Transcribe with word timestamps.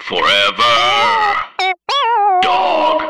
Forever. 0.00 1.42
Dog. 2.42 3.02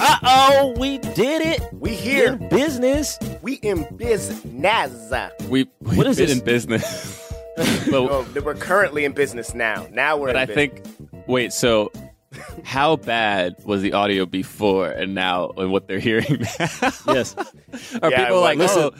Uh 0.00 0.16
oh, 0.22 0.74
we 0.78 0.98
did 0.98 1.42
it. 1.42 1.60
We 1.72 1.94
here. 1.94 2.34
In 2.34 2.48
business. 2.48 3.18
We 3.42 3.54
in 3.54 3.86
business. 3.96 5.12
We 5.48 5.68
we've 5.80 5.96
What 5.96 6.06
is 6.06 6.16
been 6.18 6.26
this? 6.28 6.38
in 6.38 6.44
business. 6.44 7.32
but 7.56 7.94
Oh, 7.94 8.26
we're 8.44 8.54
currently 8.54 9.04
in 9.04 9.12
business 9.12 9.54
now. 9.54 9.86
Now 9.90 10.16
we're 10.16 10.28
but 10.28 10.36
in 10.36 10.42
I 10.42 10.46
business. 10.46 10.80
think 10.84 11.26
wait, 11.26 11.52
so 11.52 11.90
how 12.64 12.96
bad 12.96 13.56
was 13.64 13.82
the 13.82 13.92
audio 13.94 14.26
before 14.26 14.88
and 14.90 15.14
now 15.14 15.50
and 15.56 15.70
what 15.72 15.88
they're 15.88 15.98
hearing 15.98 16.40
now? 16.40 16.68
Yes. 17.06 17.34
Are 18.02 18.10
Yeah, 18.10 18.24
people 18.24 18.40
like, 18.40 18.58
like, 18.58 18.70
oh, 18.70 18.92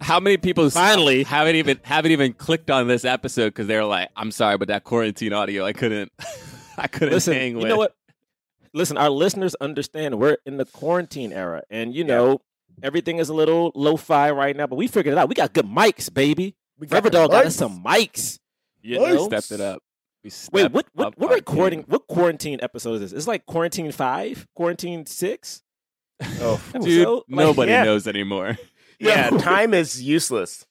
how 0.00 0.20
many 0.20 0.36
people 0.36 0.68
Finally. 0.70 1.22
haven't 1.24 1.56
even 1.56 1.80
haven't 1.82 2.12
even 2.12 2.32
clicked 2.32 2.70
on 2.70 2.86
this 2.88 3.04
episode 3.04 3.46
because 3.48 3.66
they're 3.66 3.84
like, 3.84 4.08
I'm 4.16 4.30
sorry, 4.30 4.58
but 4.58 4.68
that 4.68 4.84
quarantine 4.84 5.32
audio, 5.32 5.64
I 5.64 5.72
couldn't, 5.72 6.12
I 6.78 6.86
couldn't 6.86 7.14
Listen, 7.14 7.34
hang 7.34 7.52
you 7.52 7.58
with. 7.58 7.68
know 7.68 7.76
what? 7.78 7.94
Listen, 8.74 8.98
our 8.98 9.08
listeners 9.08 9.54
understand 9.60 10.18
we're 10.18 10.36
in 10.44 10.58
the 10.58 10.66
quarantine 10.66 11.32
era, 11.32 11.62
and 11.70 11.94
you 11.94 12.04
know 12.04 12.40
everything 12.82 13.18
is 13.18 13.30
a 13.30 13.34
little 13.34 13.72
lo-fi 13.74 14.30
right 14.30 14.54
now. 14.54 14.66
But 14.66 14.76
we 14.76 14.86
figured 14.86 15.14
it 15.14 15.18
out. 15.18 15.30
We 15.30 15.34
got 15.34 15.54
good 15.54 15.64
mics, 15.66 16.12
baby. 16.12 16.54
We 16.78 16.86
Forever 16.86 17.08
the 17.08 17.18
Dog 17.18 17.30
got 17.30 17.46
us 17.46 17.56
some 17.56 17.82
mics. 17.82 18.38
You 18.82 18.98
Mics. 18.98 19.14
know. 19.14 19.28
Stepped 19.28 19.50
it 19.50 19.60
up. 19.62 19.82
We 20.26 20.32
Wait, 20.62 20.72
what? 20.72 20.86
What? 20.92 21.16
What 21.18 21.30
our 21.30 21.36
recording? 21.36 21.80
game. 21.80 21.88
What 21.88 22.08
quarantine 22.08 22.58
episode 22.60 22.94
is 22.94 23.00
this? 23.00 23.12
It's 23.12 23.28
like 23.28 23.46
quarantine 23.46 23.92
five, 23.92 24.44
quarantine 24.56 25.06
six. 25.06 25.62
Oh, 26.40 26.60
Dude, 26.72 26.82
episode? 26.82 27.22
Like, 27.28 27.46
nobody 27.46 27.70
yeah. 27.70 27.84
knows 27.84 28.08
anymore. 28.08 28.58
yeah, 28.98 29.30
time 29.38 29.72
is 29.72 30.02
useless. 30.02 30.66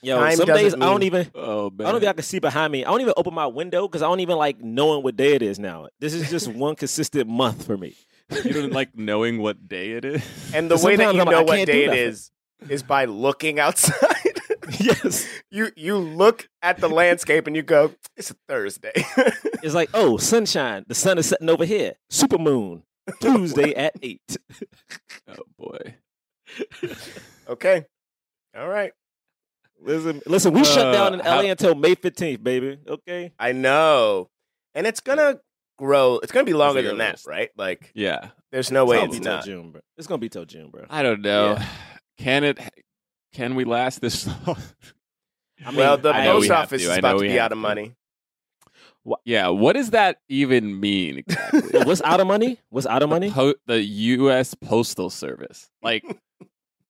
Yo, 0.00 0.18
Time 0.18 0.36
some 0.36 0.46
days 0.46 0.62
doesn't 0.62 0.82
I 0.82 0.86
don't 0.86 1.02
even. 1.02 1.30
Oh 1.34 1.68
man, 1.68 1.86
I 1.88 1.90
don't 1.90 1.98
even 2.00 2.08
I 2.08 2.12
can 2.14 2.22
see 2.22 2.38
behind 2.38 2.72
me. 2.72 2.86
I 2.86 2.90
don't 2.90 3.02
even 3.02 3.12
open 3.18 3.34
my 3.34 3.46
window 3.46 3.86
because 3.86 4.00
I 4.00 4.06
don't 4.06 4.20
even 4.20 4.38
like 4.38 4.62
knowing 4.62 5.02
what 5.02 5.16
day 5.16 5.34
it 5.34 5.42
is 5.42 5.58
now. 5.58 5.88
This 5.98 6.14
is 6.14 6.30
just 6.30 6.48
one 6.48 6.74
consistent 6.74 7.28
month 7.28 7.66
for 7.66 7.76
me. 7.76 7.96
you 8.30 8.52
don't 8.52 8.72
like 8.72 8.96
knowing 8.96 9.42
what 9.42 9.68
day 9.68 9.90
it 9.90 10.06
is. 10.06 10.22
And 10.54 10.70
the 10.70 10.78
way 10.78 10.96
that 10.96 11.14
you 11.14 11.20
I'm 11.20 11.26
know 11.26 11.40
I 11.40 11.42
what 11.42 11.66
day 11.66 11.84
it 11.84 11.92
is 11.92 12.30
is 12.62 12.70
is 12.70 12.82
by 12.82 13.04
looking 13.04 13.60
outside. 13.60 14.37
yes. 14.80 15.26
you 15.50 15.70
you 15.76 15.96
look 15.96 16.48
at 16.62 16.78
the 16.78 16.88
landscape 16.88 17.46
and 17.46 17.54
you 17.56 17.62
go, 17.62 17.92
"It's 18.16 18.30
a 18.30 18.36
Thursday." 18.48 18.92
It's 19.60 19.74
like, 19.74 19.90
oh, 19.92 20.18
sunshine. 20.18 20.84
The 20.86 20.94
sun 20.94 21.18
is 21.18 21.26
setting 21.26 21.48
over 21.50 21.64
here. 21.64 21.94
Super 22.10 22.38
moon. 22.38 22.84
Tuesday 23.20 23.74
at 23.74 23.94
eight. 24.02 24.20
Oh 25.28 25.34
boy. 25.58 25.94
okay, 27.48 27.84
all 28.56 28.68
right. 28.68 28.92
Listen, 29.80 30.20
listen, 30.26 30.52
we 30.54 30.64
shut 30.64 30.86
Uh, 30.86 30.92
down 30.92 31.14
in 31.14 31.20
how- 31.20 31.36
LA 31.42 31.50
until 31.50 31.74
May 31.74 31.94
15th, 31.94 32.42
baby. 32.42 32.78
Okay. 32.88 33.32
I 33.38 33.52
know, 33.52 34.28
and 34.74 34.86
it's 34.86 35.00
gonna 35.00 35.40
grow. 35.78 36.18
It's 36.22 36.32
gonna 36.32 36.44
be 36.44 36.54
longer 36.54 36.82
than 36.82 36.98
that, 36.98 37.20
right? 37.26 37.50
Like, 37.56 37.90
Yeah. 37.94 38.30
there's 38.52 38.70
no 38.72 38.84
way 38.86 38.96
it's 38.96 39.06
gonna 39.06 39.10
it's 39.10 39.18
be 39.18 39.24
till 39.24 39.32
not. 39.34 39.44
June, 39.44 39.70
bro. 39.72 39.80
It's 39.98 40.06
gonna 40.06 40.18
be 40.18 40.28
till 40.28 40.44
June, 40.46 40.70
bro. 40.70 40.84
I 40.90 41.02
don't 41.02 41.20
know. 41.22 41.54
Yeah. 41.58 41.66
Can 42.18 42.44
it? 42.44 42.58
Can 43.32 43.54
we 43.54 43.64
last 43.64 44.00
this 44.00 44.26
long? 44.46 44.56
I 45.66 45.74
well, 45.74 45.96
the 45.98 46.10
I 46.10 46.24
know 46.24 46.36
we 46.36 46.48
post 46.48 46.50
office 46.50 46.82
to. 46.82 46.90
is 46.92 46.98
about 46.98 47.14
to 47.14 47.20
be 47.20 47.38
out 47.38 47.52
of 47.52 47.56
to. 47.56 47.60
money. 47.60 47.94
yeah. 49.24 49.48
What 49.48 49.74
does 49.74 49.90
that 49.90 50.18
even 50.28 50.78
mean? 50.80 51.18
Exactly? 51.18 51.80
What's 51.84 52.02
out 52.02 52.20
of 52.20 52.26
money? 52.26 52.58
What's 52.70 52.86
out 52.86 53.02
of 53.02 53.08
money? 53.10 53.28
The, 53.28 53.34
po- 53.34 53.54
the 53.66 53.80
U.S. 53.82 54.54
Postal 54.54 55.10
Service. 55.10 55.70
Like, 55.82 56.04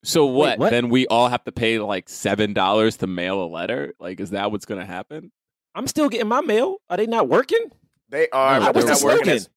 so 0.05 0.27
what? 0.27 0.59
what? 0.59 0.71
Then 0.71 0.91
we 0.91 1.07
all 1.07 1.29
have 1.29 1.45
to 1.45 1.53
pay 1.53 1.79
like 1.79 2.09
seven 2.09 2.53
dollars 2.53 2.99
to 2.99 3.07
mail 3.07 3.43
a 3.43 3.47
letter. 3.49 3.95
Like, 3.99 4.21
is 4.21 4.31
that 4.31 4.51
what's 4.53 4.67
going 4.67 4.81
to 4.81 4.87
happen? 4.87 5.33
I'm 5.75 5.87
still 5.87 6.09
getting 6.09 6.29
my 6.29 6.41
mail. 6.41 6.77
Are 6.91 6.97
they 6.97 7.07
not 7.07 7.29
working? 7.29 7.71
They 8.11 8.29
are, 8.31 8.59
No, 8.61 8.67
but 8.73 8.81
they're 8.85 8.95
not 8.95 9.03
working. 9.03 9.29
As, 9.35 9.49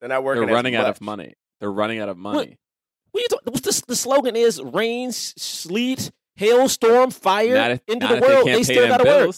they're 0.00 0.08
not 0.08 0.24
working. 0.24 0.46
They're 0.46 0.54
running 0.54 0.74
out 0.76 0.86
of 0.88 1.00
money. 1.00 1.34
They're 1.60 1.72
running 1.72 2.00
out 2.00 2.08
of 2.08 2.16
money. 2.16 2.58
What 3.12 3.20
you 3.22 3.28
talk- 3.28 3.40
what's 3.44 3.60
the, 3.80 3.82
the 3.88 3.96
slogan 3.96 4.34
is 4.36 4.60
rain, 4.62 5.12
sleet, 5.12 6.10
hail, 6.38 6.68
storm, 6.68 7.10
fire 7.10 7.54
Not 7.54 7.70
if, 7.72 7.80
into 7.88 8.06
not 8.06 8.10
the 8.10 8.16
if 8.16 8.22
world. 8.22 8.46
They, 8.46 8.52
They, 8.52 8.56
can't 8.56 8.66
pay 8.66 8.74
still 8.74 8.88
gotta 8.88 9.04
work. 9.04 9.34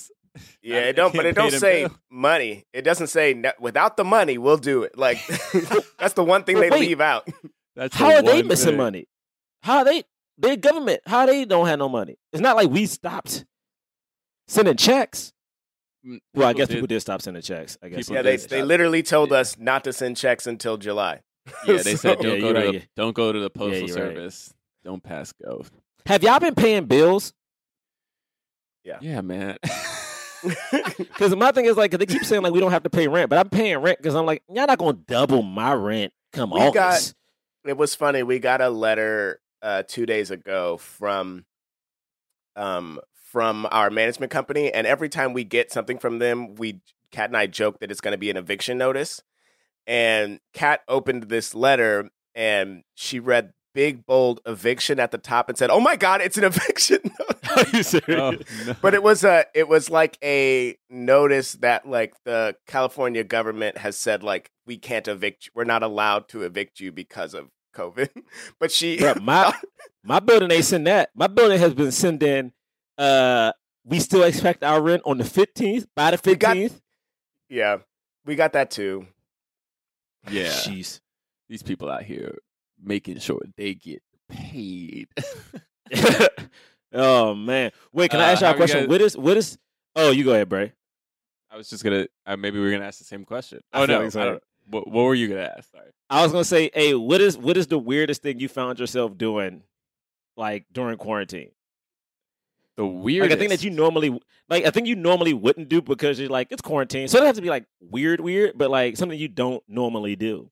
Yeah, 0.63 0.75
Not 0.81 0.89
it 0.89 0.93
don't, 0.97 1.15
but 1.17 1.27
it 1.27 1.35
don't 1.35 1.51
say 1.51 1.83
bills. 1.83 1.99
money. 2.11 2.65
It 2.73 2.83
doesn't 2.83 3.09
say 3.09 3.35
no, 3.35 3.51
without 3.59 3.97
the 3.97 4.05
money, 4.05 4.39
we'll 4.39 4.57
do 4.59 4.85
it. 4.85 4.97
Like 4.97 5.19
that's 5.99 6.15
the 6.15 6.23
one 6.25 6.45
thing 6.45 6.61
they 6.61 6.71
Wait. 6.71 6.81
leave 6.81 7.01
out. 7.01 7.29
That's 7.75 7.97
How 7.97 8.11
the 8.11 8.17
are 8.19 8.23
they 8.23 8.43
missing 8.45 8.69
thing. 8.71 8.77
money? 8.77 9.09
How 9.63 9.79
are 9.79 9.85
they? 9.85 10.05
They're 10.39 10.57
government. 10.57 11.01
How 11.07 11.27
they 11.27 11.45
don't 11.45 11.67
have 11.67 11.79
no 11.81 11.89
money? 11.89 12.17
It's 12.33 12.41
not 12.41 12.57
like 12.57 12.71
we 12.71 12.87
stopped 12.87 13.45
sending 14.49 14.77
checks. 14.77 15.33
Mm, 16.07 16.19
Well, 16.35 16.49
I 16.49 16.53
guess 16.53 16.69
did- 16.69 16.75
people 16.75 16.87
did 16.87 17.01
stop 17.01 17.21
sending 17.23 17.43
checks. 17.43 17.77
I 17.83 17.89
guess. 17.89 17.99
People 17.99 18.15
Yeah, 18.15 18.23
did 18.23 18.33
they 18.33 18.37
stop. 18.39 18.51
they 18.51 18.63
literally 18.63 19.03
told 19.03 19.33
us 19.33 19.59
not 19.59 19.85
to 19.85 19.93
send 19.93 20.17
checks 20.17 20.47
until 20.47 20.77
July. 20.77 21.21
Yeah, 21.67 21.83
they 21.83 21.97
said 21.97 22.19
don't 22.21 22.35
Yeah, 22.37 22.39
go 22.41 22.45
you're 22.47 22.53
to 22.55 22.59
right, 22.61 22.67
the, 22.73 22.79
yeah. 22.79 22.85
don't 22.97 23.15
go 23.15 23.33
to 23.33 23.39
the 23.41 23.51
postal 23.51 23.73
you're 23.79 23.83
right. 23.83 24.15
service. 24.17 24.55
Don't 24.85 25.03
pass 25.03 25.33
go. 25.33 25.65
Have 26.07 26.23
y'all 26.23 26.41
been 26.41 26.55
paying 26.55 26.87
bills? 26.87 27.33
Yeah, 28.85 28.99
Yeah, 29.01 29.21
man. 29.21 29.57
Because 30.97 31.37
my 31.37 31.53
thing 31.53 31.67
is 31.67 31.77
like, 31.77 31.91
they 31.91 32.07
keep 32.07 32.25
saying 32.25 32.43
like 32.43 32.53
we 32.55 32.61
don't 32.61 32.71
have 32.71 32.85
to 32.85 32.91
pay 32.91 33.09
rent, 33.09 33.29
but 33.29 33.39
I'm 33.39 33.51
paying 33.51 33.77
rent 33.79 33.99
because 33.99 34.15
I'm 34.15 34.25
like, 34.25 34.43
y'all 34.49 34.67
not 34.67 34.79
gonna 34.79 34.95
double 34.95 35.43
my 35.43 35.75
rent 35.75 36.13
come 36.33 36.51
We 36.53 36.61
August. 36.61 37.15
got- 37.65 37.71
it 37.71 37.77
was 37.77 37.95
funny. 37.95 38.23
We 38.23 38.39
got 38.39 38.63
a 38.63 38.71
letter 38.71 39.41
uh, 39.61 39.83
two 39.87 40.07
days 40.07 40.31
ago 40.31 40.79
from 40.79 41.45
um 42.57 43.01
from 43.31 43.69
our 43.71 43.91
management 43.91 44.33
company, 44.33 44.73
and 44.73 44.87
every 44.87 45.11
time 45.11 45.35
we 45.35 45.45
get 45.45 45.71
something 45.71 45.99
from 45.99 46.19
them, 46.21 46.55
we 46.55 46.81
Cat 47.13 47.29
and 47.29 47.37
I 47.37 47.47
joke 47.47 47.81
that 47.81 47.91
it's 47.91 48.01
going 48.01 48.13
to 48.13 48.19
be 48.19 48.31
an 48.31 48.37
eviction 48.39 48.79
notice. 48.79 49.23
And 49.87 50.41
Cat 50.55 50.81
opened 50.89 51.25
this 51.25 51.55
letter, 51.55 52.09
and 52.35 52.83
she 52.95 53.19
read 53.21 53.53
big 53.75 54.05
bold 54.07 54.41
eviction 54.47 54.99
at 55.01 55.11
the 55.11 55.19
top 55.19 55.49
and 55.49 55.57
said, 55.59 55.71
"Oh 55.71 55.81
my 55.81 55.97
god, 55.97 56.21
it's 56.21 56.37
an 56.39 56.45
eviction!" 56.53 56.99
Are 57.57 57.65
you 57.73 57.83
serious? 57.83 58.05
Oh, 58.21 58.31
no. 58.67 58.77
but 58.83 58.95
it 58.95 59.03
was 59.03 59.25
a 59.25 59.45
it 59.55 59.69
was 59.69 59.91
like 59.91 60.19
a 60.23 60.77
notice 60.89 61.53
that 61.55 61.89
like 61.89 62.15
the 62.25 62.57
California 62.67 63.25
government 63.25 63.79
has 63.79 63.97
said 63.97 64.23
like 64.23 64.51
we 64.67 64.77
can't 64.79 65.09
evict 65.09 65.47
you. 65.47 65.53
we're 65.55 65.65
not 65.65 65.83
allowed 65.83 66.29
to 66.29 66.43
evict 66.43 66.81
you 66.81 66.93
because 66.93 67.35
of 67.35 67.49
COVID. 67.75 68.09
but 68.61 68.71
she 68.73 68.99
Bruh, 68.99 69.21
my 69.21 69.53
my 70.05 70.21
building 70.21 70.51
ain't 70.51 70.65
send 70.65 70.87
that. 70.87 71.11
My 71.15 71.27
building 71.27 71.59
has 71.59 71.75
been 71.75 71.93
sending. 71.93 72.53
Uh, 72.99 73.53
we 73.85 73.99
still 73.99 74.23
expect 74.25 74.63
our 74.63 74.81
rent 74.81 75.03
on 75.07 75.19
the 75.19 75.25
fifteenth 75.25 75.87
by 75.97 76.11
the 76.11 76.21
We 76.25 76.35
got- 76.37 76.57
fifteenth. 76.57 76.81
yeah, 77.49 77.79
we 78.27 78.35
got 78.37 78.53
that 78.53 78.71
too. 78.71 79.07
yeah, 80.31 80.49
Jeez. 80.53 81.01
these 81.49 81.63
people 81.63 81.91
out 81.91 82.03
here 82.03 82.39
making 82.83 83.19
sure 83.19 83.41
they 83.57 83.75
get 83.75 84.03
paid. 84.29 85.09
oh 86.93 87.35
man. 87.35 87.73
Wait, 87.93 88.11
can 88.11 88.21
I 88.21 88.29
Uh, 88.29 88.33
ask 88.33 88.41
y'all 88.43 88.51
a 88.51 88.53
you 88.53 88.57
question? 88.57 88.81
guys- 88.81 88.89
What 88.89 89.01
is 89.01 89.17
what 89.17 89.37
is? 89.37 89.59
Oh, 89.97 90.11
you 90.11 90.25
go 90.25 90.33
ahead, 90.33 90.49
Bray. 90.49 90.73
I 91.51 91.57
was 91.57 91.69
just 91.69 91.83
gonna. 91.83 92.07
Uh, 92.27 92.37
maybe 92.37 92.61
we 92.61 92.67
are 92.69 92.71
gonna 92.71 92.85
ask 92.87 92.99
the 92.99 93.05
same 93.05 93.25
question. 93.25 93.61
Oh 93.73 93.85
no, 93.87 94.01
like. 94.05 94.15
I 94.17 94.39
what, 94.69 94.87
what 94.87 95.03
were 95.03 95.15
you 95.17 95.27
gonna 95.29 95.53
ask? 95.57 95.71
Sorry. 95.73 95.91
I 96.09 96.23
was 96.23 96.31
gonna 96.31 96.45
say, 96.45 96.71
hey, 96.73 96.95
what 96.95 97.21
is 97.21 97.37
what 97.37 97.57
is 97.57 97.67
the 97.67 97.79
weirdest 97.79 98.23
thing 98.23 98.39
you 98.39 98.49
found 98.49 98.79
yourself 98.79 99.19
doing, 99.19 99.63
like 100.37 100.67
during 100.73 100.97
quarantine? 100.97 101.51
The 102.77 102.87
weirdest. 102.87 103.31
Like 103.31 103.37
a 103.37 103.41
thing 103.41 103.49
that 103.51 103.65
you 103.65 103.71
normally 103.71 104.21
like 104.49 104.65
a 104.65 104.71
thing 104.71 104.87
you 104.87 104.95
normally 104.95 105.35
wouldn't 105.35 105.69
do 105.69 105.83
because 105.83 106.21
you're 106.21 106.29
like 106.29 106.49
it's 106.53 106.63
quarantine. 106.63 107.09
So 107.09 107.17
it 107.19 107.21
doesn't 107.23 107.27
have 107.27 107.37
to 107.37 107.43
be 107.43 107.51
like 107.51 107.65
weird, 107.81 108.21
weird, 108.21 108.57
but 108.57 108.71
like 108.71 108.97
something 108.97 109.19
you 109.19 109.27
don't 109.29 109.63
normally 109.69 110.15
do. 110.15 110.51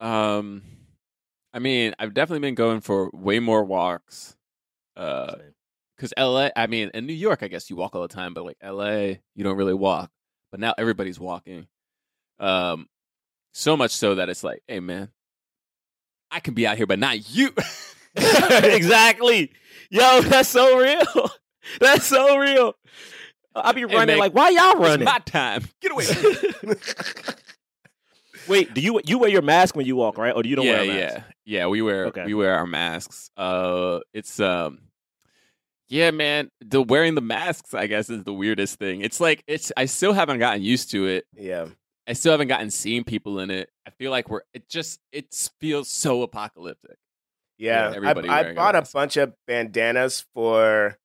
Um, 0.00 0.62
I 1.52 1.58
mean, 1.58 1.94
I've 1.98 2.14
definitely 2.14 2.46
been 2.46 2.54
going 2.54 2.80
for 2.80 3.10
way 3.12 3.38
more 3.40 3.64
walks. 3.64 4.36
Uh, 4.96 5.36
because 5.96 6.12
LA, 6.16 6.50
I 6.54 6.68
mean, 6.68 6.90
in 6.94 7.06
New 7.06 7.12
York, 7.12 7.42
I 7.42 7.48
guess 7.48 7.68
you 7.70 7.74
walk 7.76 7.96
all 7.96 8.02
the 8.02 8.08
time, 8.08 8.32
but 8.34 8.44
like 8.44 8.56
LA, 8.62 9.14
you 9.34 9.42
don't 9.42 9.56
really 9.56 9.74
walk. 9.74 10.10
But 10.52 10.60
now 10.60 10.72
everybody's 10.78 11.18
walking. 11.18 11.66
Um, 12.38 12.88
so 13.52 13.76
much 13.76 13.90
so 13.90 14.14
that 14.14 14.28
it's 14.28 14.44
like, 14.44 14.62
hey 14.68 14.78
man, 14.78 15.10
I 16.30 16.38
can 16.40 16.54
be 16.54 16.66
out 16.68 16.76
here, 16.76 16.86
but 16.86 17.00
not 17.00 17.34
you. 17.34 17.52
exactly. 18.16 19.50
Yo, 19.90 20.20
that's 20.22 20.48
so 20.48 20.78
real. 20.78 21.30
That's 21.80 22.06
so 22.06 22.38
real. 22.38 22.74
I'll 23.54 23.74
be 23.74 23.80
Hey, 23.82 23.86
running 23.86 24.06
man, 24.06 24.18
like, 24.18 24.32
why 24.32 24.48
y'all 24.50 24.70
It's 24.70 24.80
running? 24.80 25.04
my 25.04 25.18
time. 25.18 25.64
Get 25.82 25.92
away. 25.92 26.06
Wait, 28.48 28.74
do 28.74 28.80
you 28.80 29.00
you 29.04 29.18
wear 29.18 29.30
your 29.30 29.42
mask 29.42 29.76
when 29.76 29.86
you 29.86 29.96
walk, 29.96 30.18
right? 30.18 30.34
Or 30.34 30.42
do 30.42 30.48
you 30.48 30.56
don't 30.56 30.66
yeah, 30.66 30.72
wear 30.72 30.82
a 30.82 30.86
mask? 30.86 31.16
yeah, 31.16 31.22
yeah. 31.44 31.66
We 31.66 31.82
wear 31.82 32.06
Okay. 32.06 32.24
we 32.24 32.34
wear 32.34 32.54
our 32.54 32.66
masks. 32.66 33.30
Uh, 33.36 34.00
it's 34.12 34.40
um, 34.40 34.80
yeah, 35.88 36.10
man. 36.10 36.50
The 36.60 36.82
wearing 36.82 37.14
the 37.14 37.20
masks, 37.20 37.74
I 37.74 37.86
guess, 37.86 38.10
is 38.10 38.24
the 38.24 38.32
weirdest 38.32 38.78
thing. 38.78 39.00
It's 39.02 39.20
like 39.20 39.42
it's. 39.46 39.72
I 39.76 39.86
still 39.86 40.12
haven't 40.12 40.38
gotten 40.38 40.62
used 40.62 40.90
to 40.92 41.06
it. 41.06 41.26
Yeah. 41.34 41.66
I 42.06 42.14
still 42.14 42.32
haven't 42.32 42.48
gotten 42.48 42.70
seeing 42.70 43.04
people 43.04 43.38
in 43.38 43.50
it. 43.50 43.68
I 43.86 43.90
feel 43.90 44.10
like 44.10 44.30
we're. 44.30 44.40
It 44.54 44.68
just 44.68 44.98
it 45.12 45.26
feels 45.60 45.90
so 45.90 46.22
apocalyptic. 46.22 46.96
Yeah, 47.58 47.92
everybody 47.94 48.28
I, 48.28 48.38
I 48.38 48.40
wearing 48.42 48.56
a 48.56 48.60
bought 48.60 48.76
a 48.76 48.88
bunch 48.92 49.16
of 49.16 49.34
bandanas 49.46 50.24
for 50.34 50.96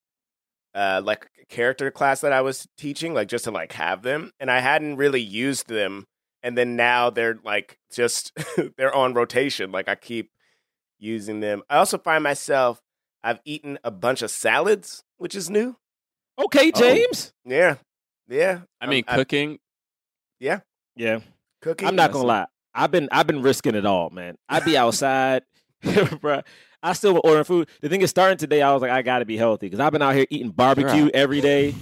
uh 0.75 1.01
like 1.03 1.27
character 1.49 1.91
class 1.91 2.21
that 2.21 2.31
I 2.31 2.41
was 2.41 2.67
teaching, 2.77 3.13
like 3.13 3.27
just 3.27 3.43
to 3.45 3.51
like 3.51 3.73
have 3.73 4.01
them, 4.01 4.31
and 4.39 4.49
I 4.51 4.59
hadn't 4.59 4.95
really 4.97 5.21
used 5.21 5.67
them, 5.67 6.05
and 6.43 6.57
then 6.57 6.75
now 6.75 7.09
they're 7.09 7.39
like 7.43 7.79
just 7.91 8.37
they're 8.77 8.93
on 8.93 9.13
rotation. 9.13 9.71
Like 9.71 9.87
I 9.87 9.95
keep 9.95 10.29
using 10.99 11.39
them. 11.39 11.63
I 11.69 11.77
also 11.77 11.97
find 11.97 12.23
myself 12.23 12.81
I've 13.23 13.39
eaten 13.45 13.79
a 13.83 13.91
bunch 13.91 14.21
of 14.21 14.29
salads, 14.29 15.03
which 15.17 15.33
is 15.35 15.49
new. 15.49 15.77
Okay, 16.37 16.71
Oh. 16.75 16.79
James. 16.79 17.31
Yeah, 17.45 17.75
yeah. 18.27 18.61
I 18.81 18.85
um, 18.85 18.89
mean, 18.89 19.03
I- 19.07 19.15
cooking. 19.15 19.59
Yeah. 20.39 20.59
Yeah. 20.95 21.19
Cooking. 21.61 21.87
I'm 21.87 21.95
not 21.95 22.11
gonna 22.11 22.27
lie. 22.27 22.45
I've 22.75 22.91
been 22.91 23.07
I've 23.11 23.27
been 23.27 23.41
risking 23.41 23.75
it 23.75 23.85
all, 23.85 24.09
man. 24.09 24.35
I'd 24.49 24.65
be 24.65 24.75
outside, 24.83 25.43
bro. 26.21 26.41
I 26.85 26.91
still 26.93 27.21
ordering 27.23 27.45
food. 27.45 27.69
The 27.81 27.87
thing 27.87 28.01
is, 28.01 28.09
starting 28.09 28.37
today, 28.37 28.61
I 28.61 28.73
was 28.73 28.81
like, 28.81 28.91
I 28.91 29.03
got 29.03 29.19
to 29.19 29.25
be 29.25 29.37
healthy 29.37 29.67
because 29.67 29.79
I've 29.79 29.93
been 29.93 30.01
out 30.01 30.15
here 30.15 30.25
eating 30.29 30.49
barbecue 30.49 31.03
Sure. 31.03 31.11
every 31.13 31.39
day. 31.39 31.73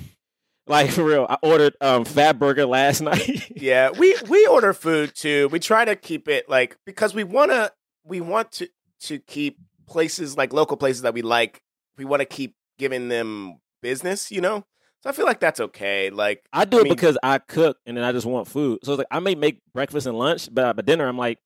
Like 0.68 0.92
for 0.92 1.04
real, 1.04 1.26
I 1.30 1.38
ordered 1.42 1.76
um 1.82 2.06
Fatburger 2.06 2.68
last 2.68 3.02
night. 3.12 3.52
yeah 3.56 3.90
we 3.92 4.16
we 4.30 4.46
order 4.48 4.74
food 4.74 5.14
too 5.16 5.48
we 5.50 5.60
try 5.60 5.84
to 5.86 5.96
keep 5.96 6.28
it 6.28 6.48
like 6.50 6.78
because 6.86 7.14
we 7.14 7.24
want 7.24 7.52
to 7.52 7.72
we 8.04 8.22
want 8.22 8.52
to 8.54 8.68
to 9.02 9.20
keep 9.20 9.58
places 9.88 10.38
like 10.38 10.54
local 10.54 10.78
places 10.78 11.02
that 11.02 11.14
we 11.14 11.22
like 11.22 11.62
we 11.98 12.06
want 12.06 12.22
to 12.22 12.26
keep 12.26 12.56
giving 12.80 13.10
them 13.10 13.58
business 13.82 14.32
you 14.32 14.40
know 14.40 14.64
so 15.04 15.10
i 15.10 15.14
feel 15.14 15.26
like 15.26 15.40
that's 15.40 15.60
okay 15.60 16.10
like 16.12 16.44
I 16.54 16.64
do 16.66 16.78
I 16.78 16.82
it 16.82 16.84
mean- 16.86 16.94
because 16.94 17.18
I 17.24 17.40
cook 17.40 17.78
and 17.86 17.98
then 17.98 18.04
I 18.04 18.12
just 18.12 18.26
want 18.26 18.48
food. 18.48 18.80
So 18.84 18.94
it's 18.94 19.00
like 19.00 19.08
I 19.12 19.20
may 19.20 19.36
make 19.36 19.60
breakfast 19.74 20.06
and 20.08 20.18
lunch, 20.18 20.48
but 20.52 20.76
by 20.76 20.82
dinner 20.84 21.08
I'm 21.08 21.18
like, 21.18 21.40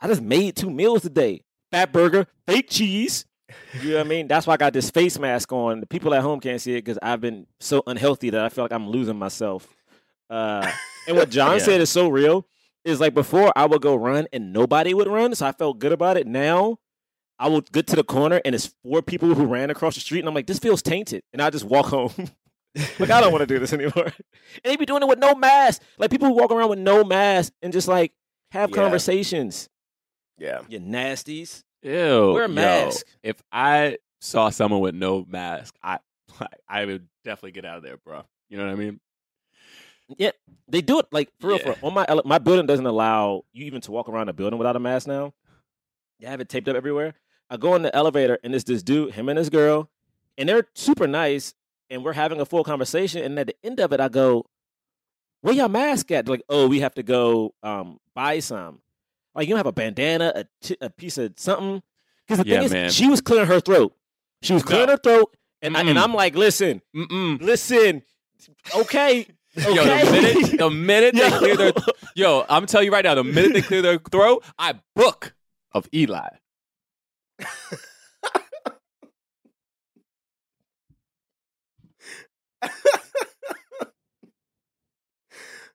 I 0.00 0.06
just 0.08 0.20
made 0.22 0.54
two 0.56 0.70
meals 0.70 1.02
today: 1.02 1.42
Fatburger, 1.72 2.26
fake 2.46 2.68
cheese. 2.70 3.24
You 3.80 3.90
know 3.90 3.96
what 3.96 4.06
I 4.06 4.08
mean? 4.08 4.28
That's 4.28 4.46
why 4.46 4.54
I 4.54 4.56
got 4.56 4.72
this 4.72 4.90
face 4.90 5.18
mask 5.18 5.52
on. 5.52 5.80
The 5.80 5.86
people 5.86 6.12
at 6.14 6.22
home 6.22 6.40
can't 6.40 6.60
see 6.60 6.72
it 6.72 6.84
because 6.84 6.98
I've 7.02 7.20
been 7.20 7.46
so 7.60 7.82
unhealthy 7.86 8.30
that 8.30 8.44
I 8.44 8.48
feel 8.48 8.64
like 8.64 8.72
I'm 8.72 8.88
losing 8.88 9.16
myself. 9.18 9.66
Uh, 10.30 10.70
and 11.06 11.16
what 11.16 11.30
John 11.30 11.52
Yeah. 11.58 11.64
said 11.64 11.80
is 11.80 11.90
so 11.90 12.08
real. 12.08 12.46
Is 12.84 13.00
like 13.00 13.12
before 13.14 13.52
I 13.56 13.66
would 13.66 13.82
go 13.82 13.94
run 13.96 14.26
and 14.32 14.52
nobody 14.52 14.94
would 14.94 15.08
run, 15.08 15.34
so 15.34 15.46
I 15.46 15.52
felt 15.52 15.78
good 15.78 15.92
about 15.92 16.16
it. 16.16 16.26
Now 16.26 16.78
I 17.38 17.48
will 17.48 17.60
get 17.60 17.86
to 17.88 17.96
the 17.96 18.04
corner 18.04 18.40
and 18.44 18.54
it's 18.54 18.74
four 18.82 19.02
people 19.02 19.34
who 19.34 19.44
ran 19.46 19.68
across 19.70 19.94
the 19.94 20.00
street, 20.00 20.20
and 20.20 20.28
I'm 20.28 20.34
like, 20.34 20.46
this 20.46 20.58
feels 20.58 20.80
tainted, 20.82 21.22
and 21.32 21.42
I 21.42 21.50
just 21.50 21.64
walk 21.64 21.86
home. 21.96 22.12
like 22.98 23.10
I 23.10 23.20
don't 23.20 23.32
want 23.32 23.42
to 23.42 23.46
do 23.46 23.58
this 23.58 23.72
anymore. 23.72 24.06
And 24.64 24.64
they 24.64 24.76
be 24.76 24.86
doing 24.86 25.02
it 25.02 25.08
with 25.08 25.18
no 25.18 25.34
mask. 25.34 25.82
Like 25.98 26.10
people 26.10 26.28
who 26.28 26.34
walk 26.34 26.50
around 26.50 26.70
with 26.70 26.78
no 26.78 27.04
mask 27.04 27.52
and 27.62 27.72
just 27.72 27.88
like 27.88 28.12
have 28.52 28.70
Yeah. 28.70 28.76
conversations. 28.76 29.68
yeah 30.38 30.60
You 30.68 30.80
nasties. 30.80 31.64
Ew. 31.82 32.32
Wear 32.32 32.44
a 32.44 32.48
yo, 32.48 32.54
mask. 32.54 33.06
if 33.22 33.42
I 33.52 33.98
saw 34.20 34.50
someone 34.50 34.80
with 34.80 34.94
no 34.94 35.24
mask, 35.28 35.74
I 35.82 35.98
I 36.68 36.84
would 36.84 37.08
definitely 37.24 37.52
get 37.52 37.64
out 37.64 37.78
of 37.78 37.82
there, 37.82 37.96
bro. 37.96 38.22
You 38.48 38.58
know 38.58 38.66
what 38.66 38.72
I 38.72 38.76
mean? 38.76 39.00
Yeah, 40.16 40.30
they 40.66 40.80
do 40.80 40.98
it 40.98 41.06
like 41.12 41.30
for 41.38 41.48
real. 41.48 41.58
For 41.58 41.68
Yeah. 41.70 41.74
On 41.82 41.94
my 41.94 42.06
my 42.24 42.38
building 42.38 42.66
doesn't 42.66 42.86
allow 42.86 43.44
you 43.52 43.66
even 43.66 43.80
to 43.82 43.92
walk 43.92 44.08
around 44.08 44.28
a 44.28 44.32
building 44.32 44.58
without 44.58 44.76
a 44.76 44.80
mask 44.80 45.06
now. 45.06 45.34
They 46.20 46.26
have 46.26 46.40
it 46.40 46.48
taped 46.48 46.68
up 46.68 46.76
everywhere. 46.76 47.14
I 47.50 47.56
go 47.56 47.74
in 47.74 47.82
the 47.82 47.94
elevator 47.94 48.38
and 48.42 48.54
it's 48.54 48.64
this 48.64 48.82
dude, 48.82 49.14
him 49.14 49.28
and 49.28 49.38
his 49.38 49.50
girl, 49.50 49.88
and 50.36 50.48
they're 50.48 50.66
super 50.74 51.06
nice, 51.06 51.54
and 51.90 52.04
we're 52.04 52.12
having 52.12 52.40
a 52.40 52.44
full 52.46 52.64
conversation. 52.64 53.22
And 53.22 53.38
at 53.38 53.46
the 53.46 53.56
end 53.62 53.80
of 53.80 53.92
it, 53.92 54.00
I 54.00 54.08
go, 54.08 54.46
"Where 55.42 55.54
y'all 55.54 55.68
mask 55.68 56.10
at?" 56.10 56.24
They're 56.26 56.34
like, 56.34 56.44
"Oh, 56.48 56.68
we 56.68 56.80
have 56.80 56.94
to 56.94 57.02
go 57.02 57.54
um, 57.62 57.98
buy 58.14 58.40
some." 58.40 58.80
Like 59.38 59.46
you 59.46 59.52
don't 59.52 59.58
have 59.60 59.66
a 59.66 59.72
bandana, 59.72 60.32
a, 60.34 60.44
t- 60.60 60.76
a 60.80 60.90
piece 60.90 61.16
of 61.16 61.32
something. 61.36 61.80
Because 62.26 62.42
the 62.44 62.48
Yeah, 62.50 62.56
thing 62.56 62.64
is, 62.64 62.72
man. 62.72 62.90
she 62.90 63.06
was 63.08 63.20
clearing 63.20 63.46
her 63.46 63.60
throat. 63.60 63.94
She 64.42 64.52
was 64.52 64.64
clearing 64.64 64.88
No. 64.88 64.92
her 64.94 64.98
throat, 64.98 65.32
and 65.62 65.76
I, 65.76 65.82
and 65.82 65.96
I'm 65.96 66.12
like, 66.12 66.34
"Listen, 66.34 66.82
Mm-mm. 66.94 67.40
listen, 67.40 68.02
okay." 68.74 69.26
Okay. 69.56 69.74
Yo, 69.74 69.84
the 69.84 70.10
minute 70.12 70.58
the 70.58 70.70
minute 70.70 71.14
they 71.14 71.30
clear 71.38 71.56
their 71.56 71.72
yo, 72.16 72.44
I'm 72.48 72.66
telling 72.66 72.86
you 72.86 72.92
right 72.92 73.04
now, 73.04 73.14
the 73.14 73.22
minute 73.24 73.52
they 73.54 73.62
clear 73.62 73.80
their 73.80 73.98
throat, 73.98 74.44
I 74.58 74.74
book 74.96 75.34
of 75.72 75.88
Eli. 75.94 76.28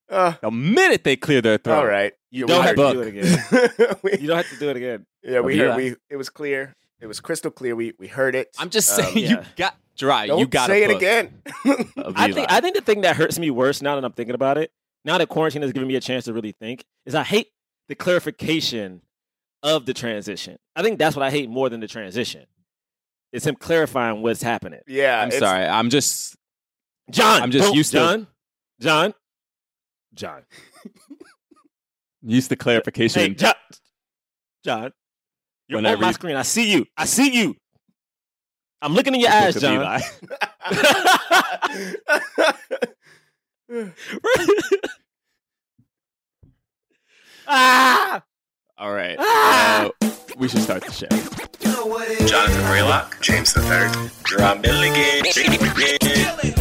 uh, 0.09 0.33
The 0.41 0.51
minute 0.51 1.03
they 1.03 1.15
clear 1.15 1.41
their 1.41 1.57
throat. 1.57 1.77
all 1.77 1.85
right 1.85 2.13
You 2.35 2.47
don't 2.47 2.63
have 2.63 2.75
to 2.75 2.93
do 2.93 3.01
it 3.01 3.07
again. 3.07 3.95
We- 4.03 4.17
You 4.21 4.27
don't 4.27 4.37
have 4.37 4.49
to 4.49 4.57
do 4.59 4.69
it 4.69 4.75
again. 4.77 5.05
yeah 5.23 5.39
we 5.41 5.57
heard 5.57 5.67
Eli. 5.67 5.75
we 5.77 5.95
it 6.09 6.17
was 6.17 6.29
clear 6.29 6.75
it 6.99 7.07
was 7.07 7.19
crystal 7.19 7.51
clear 7.51 7.75
we 7.75 7.93
we 7.99 8.07
heard 8.07 8.33
it 8.35 8.49
I'm 8.57 8.69
just 8.69 8.89
Um, 8.97 9.05
saying 9.05 9.17
you 9.17 9.35
yeah. 9.37 9.45
got 9.55 9.75
dry. 9.95 10.25
don't 10.27 10.39
you 10.39 10.47
got 10.47 10.67
say 10.67 10.83
it 10.83 10.89
again 10.91 11.41
I 12.15 12.31
think 12.31 12.51
I 12.51 12.59
think 12.61 12.75
the 12.75 12.81
thing 12.81 13.01
that 13.01 13.15
hurts 13.15 13.37
me 13.39 13.51
worse 13.51 13.81
now 13.81 13.95
that 13.95 14.03
I'm 14.03 14.13
thinking 14.13 14.35
about 14.35 14.57
it, 14.57 14.71
now 15.05 15.17
that 15.19 15.29
quarantine 15.29 15.61
has 15.61 15.71
given 15.73 15.87
me 15.87 15.95
a 15.95 16.01
chance 16.01 16.25
to 16.25 16.33
really 16.33 16.53
think, 16.53 16.83
is 17.05 17.13
I 17.15 17.23
hate 17.23 17.47
the 17.89 17.95
clarification 17.95 19.01
of 19.61 19.85
the 19.85 19.93
transition. 19.93 20.57
I 20.75 20.81
think 20.81 20.97
that's 20.99 21.15
what 21.15 21.23
I 21.23 21.29
hate 21.29 21.49
more 21.49 21.69
than 21.69 21.79
the 21.81 21.87
transition. 21.87 22.45
It's 23.31 23.45
him 23.45 23.55
clarifying 23.55 24.21
what's 24.21 24.41
happening. 24.41 24.81
yeah 24.87 25.21
I'm 25.21 25.31
sorry. 25.31 25.65
I'm 25.65 25.89
just 25.89 26.35
John, 27.11 27.41
I'm 27.43 27.51
just 27.51 27.65
don't- 27.67 27.75
used 27.75 27.91
to- 27.91 27.97
John, 27.97 28.27
John, 28.79 29.13
John. 30.15 30.41
Used 32.23 32.49
the 32.49 32.55
clarification. 32.55 33.21
Hey, 33.21 33.29
John, 33.33 33.53
John. 34.63 34.91
You're 35.67 35.77
Whenever 35.79 35.95
on 35.97 36.01
my 36.01 36.07
you- 36.07 36.13
screen. 36.13 36.35
I 36.35 36.41
see 36.43 36.71
you. 36.71 36.85
I 36.97 37.05
see 37.05 37.33
you. 37.37 37.55
I'm 38.81 38.93
looking 38.93 39.13
in 39.15 39.21
your 39.21 39.31
eyes, 39.31 39.53
Book 39.53 39.61
John. 39.63 40.01
Ah! 47.47 48.23
All 48.77 48.93
right. 48.93 49.15
Ah! 49.19 49.89
Uh, 50.01 50.11
we 50.37 50.47
should 50.47 50.61
start 50.61 50.83
the 50.83 50.91
show. 50.91 51.07
Jonathan 52.27 52.61
Braylock, 52.63 53.19
James 53.21 53.53
the 53.53 53.61
Third, 53.61 53.91
Jerah 54.27 54.55
Milligan. 54.61 55.23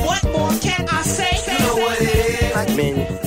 What 0.05 0.25
more 0.25 0.51
can 0.61 0.89
I 0.89 1.03
say? 1.03 2.51
black 2.53 2.69
men 2.77 3.07
can 3.07 3.22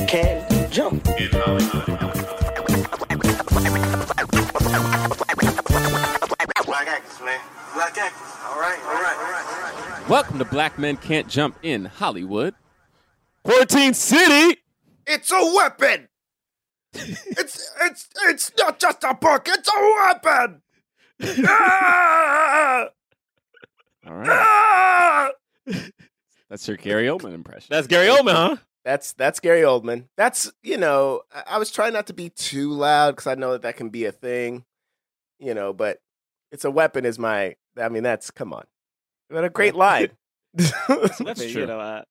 Black. 7.95 8.13
All 8.45 8.59
right, 8.59 8.79
all 8.85 8.93
right, 8.93 9.15
all 9.17 9.31
right, 9.31 9.45
all 9.47 9.61
right, 9.61 9.73
all 9.73 9.89
right. 9.89 10.09
Welcome 10.09 10.39
to 10.39 10.45
Black 10.45 10.77
Men 10.77 10.97
Can't 10.97 11.27
Jump 11.27 11.57
in 11.63 11.85
Hollywood. 11.85 12.53
Quarantine 13.43 13.93
City. 13.93 14.59
it's 15.07 15.31
a 15.31 15.39
weapon 15.55 16.07
it's 16.93 17.71
it's 17.81 18.09
it's 18.25 18.51
not 18.57 18.79
just 18.79 19.03
a 19.03 19.13
book 19.13 19.47
it's 19.47 19.69
a 19.69 19.95
weapon 20.03 20.61
Ah! 21.47 22.87
All 24.07 24.13
right. 24.15 24.29
Ah! 24.29 25.29
That's 26.49 26.67
your 26.67 26.77
Gary 26.77 27.05
Oldman 27.05 27.33
impression. 27.33 27.67
That's 27.69 27.87
Gary 27.87 28.07
Oldman, 28.07 28.33
huh? 28.33 28.55
That's 28.83 29.13
that's 29.13 29.39
Gary 29.39 29.61
Oldman. 29.61 30.07
That's 30.17 30.51
you 30.63 30.77
know 30.77 31.21
I, 31.33 31.43
I 31.51 31.57
was 31.57 31.71
trying 31.71 31.93
not 31.93 32.07
to 32.07 32.13
be 32.13 32.29
too 32.29 32.71
loud 32.71 33.11
because 33.11 33.27
I 33.27 33.35
know 33.35 33.53
that 33.53 33.61
that 33.63 33.77
can 33.77 33.89
be 33.89 34.05
a 34.05 34.11
thing, 34.11 34.65
you 35.39 35.53
know. 35.53 35.71
But 35.73 35.99
It's 36.55 36.63
a 36.63 36.71
weapon. 36.71 37.05
Is 37.05 37.19
my. 37.19 37.55
I 37.77 37.89
mean, 37.89 38.03
that's 38.03 38.31
come 38.31 38.53
on. 38.53 38.63
What 39.27 39.43
a 39.43 39.49
great 39.49 39.75
line. 39.75 40.11
That's 40.55 41.17
true. 41.17 41.47
You 41.47 41.65
know, 41.65 41.81
uh, 41.81 42.03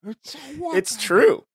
it's 0.75 1.03
true. 1.03 1.47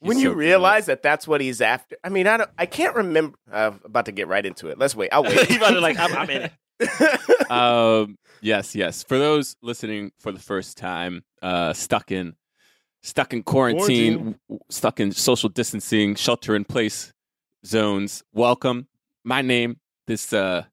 He's 0.00 0.08
when 0.08 0.16
so 0.16 0.22
you 0.24 0.28
good. 0.30 0.38
realize 0.38 0.86
that 0.86 1.00
that's 1.00 1.28
what 1.28 1.40
he's 1.40 1.60
after. 1.60 1.96
I 2.02 2.08
mean, 2.08 2.26
I 2.26 2.36
don't. 2.36 2.50
I 2.58 2.66
can't 2.66 2.96
remember. 2.96 3.38
I'm 3.52 3.78
about 3.84 4.06
to 4.06 4.12
get 4.12 4.26
right 4.26 4.44
into 4.44 4.66
it. 4.66 4.76
Let's 4.76 4.96
wait. 4.96 5.10
I'll 5.12 5.22
wait. 5.22 5.48
you 5.48 5.58
about 5.58 5.70
to 5.70 5.80
like, 5.80 6.00
I'm, 6.00 6.12
I'm 6.16 6.28
in 6.30 6.50
it. 6.80 7.50
um, 7.50 8.18
yes, 8.40 8.74
yes. 8.74 9.04
For 9.04 9.16
those 9.18 9.54
listening 9.62 10.10
for 10.18 10.32
the 10.32 10.40
first 10.40 10.76
time, 10.76 11.22
uh, 11.42 11.72
stuck 11.74 12.10
in 12.10 12.34
stuck 13.04 13.32
in 13.32 13.44
quarantine, 13.44 14.14
Quarantine. 14.14 14.40
w- 14.48 14.60
stuck 14.68 14.98
in 14.98 15.12
social 15.12 15.48
distancing, 15.48 16.16
shelter 16.16 16.56
in 16.56 16.64
place 16.64 17.12
zones. 17.64 18.24
Welcome. 18.32 18.88
My 19.22 19.42
name, 19.42 19.76
this 20.08 20.32
uh, 20.32 20.64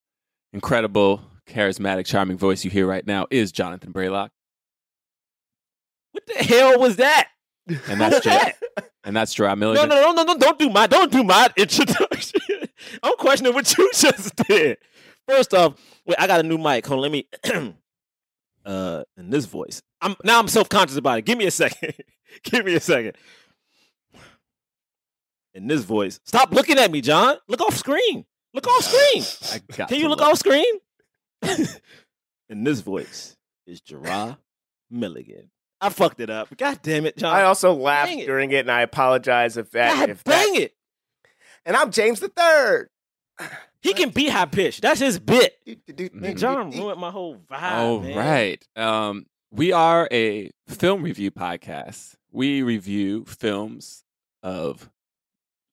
incredible, 0.53 1.21
charismatic, 1.49 2.05
charming 2.05 2.37
voice 2.37 2.63
you 2.63 2.71
hear 2.71 2.87
right 2.87 3.05
now, 3.05 3.27
is 3.29 3.51
Jonathan 3.51 3.91
Braylock, 3.91 4.29
What 6.11 6.25
the 6.27 6.43
hell 6.43 6.79
was 6.79 6.95
that? 6.97 7.29
and 7.67 8.01
that's 8.01 8.19
Ger- 8.21 8.53
and 9.03 9.15
that's 9.15 9.33
Jerah 9.35 9.49
No, 9.49 9.55
Milligan. 9.55 9.89
no, 9.89 9.95
no, 10.01 10.11
no, 10.11 10.23
no! 10.23 10.37
Don't 10.37 10.57
do 10.59 10.69
my, 10.69 10.87
don't 10.87 11.11
do 11.11 11.23
my 11.23 11.49
introduction. 11.57 12.39
I'm 13.03 13.15
questioning 13.17 13.53
what 13.53 13.77
you 13.77 13.89
just 13.93 14.35
did. 14.47 14.77
First 15.27 15.53
off, 15.53 15.75
wait, 16.07 16.15
I 16.19 16.25
got 16.27 16.39
a 16.39 16.43
new 16.43 16.57
mic. 16.57 16.85
Hold 16.87 16.99
on, 16.99 17.01
let 17.03 17.11
me. 17.11 17.27
uh, 18.65 19.03
in 19.17 19.29
this 19.29 19.45
voice, 19.45 19.81
I'm 20.01 20.15
now 20.23 20.39
I'm 20.39 20.47
self 20.47 20.69
conscious 20.69 20.97
about 20.97 21.19
it. 21.19 21.25
Give 21.25 21.37
me 21.37 21.45
a 21.45 21.51
second. 21.51 21.93
Give 22.43 22.65
me 22.65 22.73
a 22.75 22.79
second. 22.79 23.15
In 25.53 25.67
this 25.67 25.83
voice, 25.83 26.19
stop 26.25 26.51
looking 26.51 26.77
at 26.77 26.91
me, 26.91 27.01
John. 27.01 27.35
Look 27.47 27.61
off 27.61 27.75
screen. 27.75 28.25
Look 28.53 28.67
off 28.67 28.83
screen. 28.83 29.61
Can 29.87 29.99
you 29.99 30.07
look 30.07 30.21
off 30.21 30.37
screen? 30.37 30.65
in 32.49 32.63
this 32.63 32.81
voice 32.81 33.35
is 33.67 33.81
Jerah 33.81 34.37
Milligan. 34.89 35.49
I 35.81 35.89
fucked 35.89 36.19
it 36.19 36.29
up. 36.29 36.49
God 36.57 36.79
damn 36.81 37.05
it, 37.05 37.15
John. 37.17 37.33
I 37.33 37.43
also 37.43 37.73
laughed 37.73 38.09
Dang 38.09 38.19
it. 38.19 38.25
during 38.25 38.51
it, 38.51 38.59
and 38.61 38.71
I 38.71 38.81
apologize 38.81 39.55
if 39.57 39.71
that. 39.71 39.93
God 39.95 40.09
if 40.09 40.23
that- 40.25 40.31
dang 40.45 40.61
it. 40.61 40.73
And 41.65 41.75
I'm 41.75 41.91
James 41.91 42.19
the 42.19 42.29
Third. 42.29 42.89
He 43.81 43.93
can 43.93 44.09
be 44.09 44.27
high 44.27 44.43
pitched. 44.43 44.81
That's 44.81 44.99
his 44.99 45.19
bit. 45.19 45.55
Mhm. 45.65 46.13
Man, 46.13 46.35
John 46.35 46.69
ruined 46.71 46.99
my 46.99 47.11
whole 47.11 47.37
vibe. 47.37 47.71
All 47.71 48.01
man. 48.01 48.17
right. 48.17 48.67
Um, 48.75 49.25
we 49.51 49.71
are 49.71 50.05
a 50.11 50.51
film 50.67 51.01
review 51.01 51.31
podcast. 51.31 52.15
We 52.29 52.61
review 52.61 53.23
films 53.23 54.03
of 54.43 54.89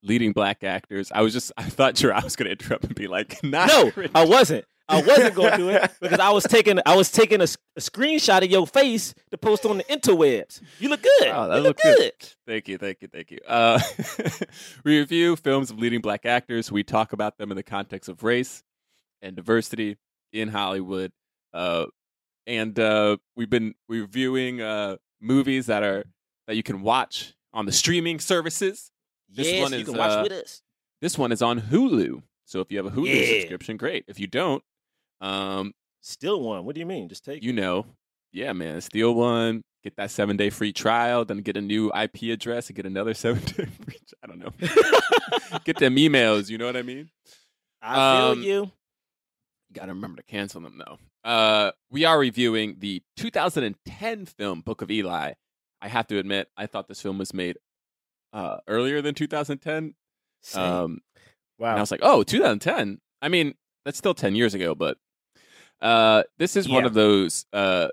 leading 0.05 0.31
black 0.31 0.63
actors. 0.63 1.11
I 1.13 1.23
was 1.23 1.33
just 1.33 1.51
I 1.57 1.65
thought 1.65 1.95
Jerah 1.97 2.23
was 2.23 2.37
going 2.37 2.45
to 2.47 2.53
interrupt 2.53 2.85
and 2.85 2.95
be 2.95 3.09
like, 3.09 3.43
"Not 3.43 3.67
No. 3.67 3.91
I 4.15 4.25
wasn't. 4.25 4.67
I 4.89 5.03
wasn't 5.03 5.35
going 5.35 5.51
to 5.53 5.57
do 5.57 5.69
it 5.71 5.91
because 6.01 6.21
I 6.21 6.31
was 6.31 6.45
taking 6.45 6.79
I 6.87 6.95
was 6.97 7.11
taking 7.11 7.41
a, 7.41 7.45
s- 7.45 7.57
a 7.77 7.81
screenshot 7.81 8.45
of 8.45 8.51
your 8.51 8.67
face 8.67 9.15
to 9.33 9.39
post 9.39 9.67
on 9.67 9.79
the 9.79 9.85
interwebs. 9.85 10.61
You 10.79 10.89
look 10.91 11.03
good. 11.03 11.29
Oh, 11.29 11.49
that 11.49 11.57
you 11.57 11.63
look 11.63 11.77
good. 11.79 11.97
good. 11.99 12.29
Thank 12.47 12.69
you, 12.69 12.79
thank 12.79 12.99
you, 13.03 13.09
thank 13.09 13.31
you. 13.33 13.39
Uh, 13.47 13.81
we 14.85 14.99
review 14.99 15.35
films 15.37 15.71
of 15.71 15.79
leading 15.79 16.01
black 16.01 16.25
actors. 16.25 16.71
We 16.71 16.83
talk 16.85 17.13
about 17.13 17.37
them 17.39 17.51
in 17.51 17.57
the 17.57 17.63
context 17.63 18.09
of 18.09 18.23
race 18.23 18.63
and 19.23 19.35
diversity 19.35 19.97
in 20.33 20.49
Hollywood. 20.49 21.11
Uh, 21.53 21.87
and 22.47 22.79
uh, 22.79 23.17
we've 23.35 23.51
been 23.51 23.75
reviewing 23.89 24.61
uh, 24.61 24.97
movies 25.21 25.67
that 25.67 25.83
are 25.83 26.05
that 26.47 26.55
you 26.55 26.63
can 26.63 26.83
watch 26.83 27.35
on 27.53 27.67
the 27.67 27.73
streaming 27.73 28.21
services. 28.21 28.93
This 29.29 29.49
yes, 29.51 29.63
one 29.63 29.73
you 29.73 29.79
is, 29.81 29.85
can 29.89 29.97
watch 29.97 30.11
uh, 30.13 30.21
with 30.23 30.33
us. 30.33 30.63
This 31.01 31.19
one 31.19 31.33
is 31.33 31.43
on 31.43 31.61
Hulu. 31.61 32.23
So 32.45 32.61
if 32.61 32.71
you 32.71 32.77
have 32.77 32.87
a 32.87 32.91
Hulu 32.91 33.07
Yeah. 33.13 33.41
subscription, 33.41 33.77
great. 33.77 34.05
If 34.07 34.21
you 34.21 34.29
don't, 34.29 34.63
um, 35.21 35.73
Still 36.03 36.41
one. 36.41 36.65
What 36.65 36.77
do 36.77 36.81
you 36.81 36.87
mean? 36.87 37.09
Just 37.09 37.25
take 37.25 37.43
you 37.43 37.53
know, 37.53 37.85
yeah, 38.33 38.53
man, 38.53 38.81
steal 38.81 39.13
one, 39.15 39.63
get 39.83 39.97
that 39.97 40.11
seven 40.13 40.37
day 40.37 40.51
free 40.51 40.73
trial, 40.73 41.25
then 41.25 41.39
get 41.39 41.57
a 41.57 41.61
new 41.61 41.91
IP 41.93 42.33
address 42.33 42.69
and 42.69 42.77
get 42.77 42.87
another 42.87 43.13
seven 43.25 43.43
day 43.43 43.67
free. 43.85 43.99
I 44.23 44.27
don't 44.29 44.39
know. 44.39 44.53
get 45.65 45.79
them 45.79 45.97
emails. 45.97 46.49
You 46.49 46.59
know 46.59 46.67
what 46.67 46.77
I 46.77 46.83
mean? 46.83 47.11
I 47.83 47.95
feel 47.95 48.27
um, 48.33 48.43
you. 48.43 48.71
Got 49.73 49.87
to 49.87 49.95
remember 49.95 50.19
to 50.19 50.23
cancel 50.23 50.61
them 50.61 50.79
though. 50.79 50.99
Uh, 51.29 51.73
we 51.91 52.05
are 52.05 52.19
reviewing 52.21 52.77
the 52.79 53.03
2010 53.17 54.27
film 54.27 54.61
Book 54.61 54.83
of 54.83 54.93
Eli. 54.93 55.33
I 55.83 55.89
have 55.89 56.07
to 56.07 56.19
admit, 56.19 56.49
I 56.57 56.67
thought 56.67 56.87
this 56.87 57.03
film 57.03 57.19
was 57.19 57.35
made 57.35 57.59
uh, 58.33 58.59
earlier 58.69 59.03
than 59.03 59.15
2010. 59.17 59.95
Same. 60.43 60.63
Um, 60.63 61.01
Wow. 61.59 61.71
and 61.71 61.79
I 61.79 61.83
was 61.83 61.91
like, 61.91 62.01
oh, 62.03 62.23
2010. 62.23 63.01
I 63.23 63.29
mean, 63.29 63.55
that's 63.85 63.99
still 63.99 64.15
10 64.15 64.35
years 64.37 64.53
ago, 64.55 64.75
but 64.75 64.99
uh, 65.81 66.23
this 66.39 66.57
is 66.57 66.69
one 66.69 66.85
of 66.85 66.95
those 66.95 67.47
uh, 67.53 67.89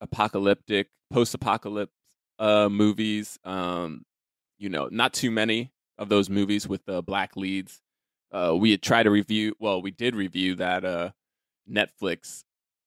apocalyptic, 0.00 0.88
post 1.12 1.34
apocalypse 1.34 1.92
uh, 2.38 2.68
movies. 2.68 3.38
Um, 3.44 4.04
you 4.58 4.68
know, 4.68 4.88
not 4.90 5.12
too 5.12 5.30
many 5.30 5.70
of 5.98 6.08
those 6.08 6.28
movies 6.30 6.68
with 6.68 6.84
the 6.84 7.02
black 7.02 7.36
leads. 7.36 7.80
Uh, 8.32 8.54
we 8.56 8.70
had 8.70 8.82
tried 8.82 9.04
to 9.04 9.10
review, 9.10 9.54
well, 9.58 9.82
we 9.82 9.90
did 9.90 10.14
review 10.14 10.54
that 10.56 10.84
uh, 10.84 11.10
Netflix, 11.70 12.44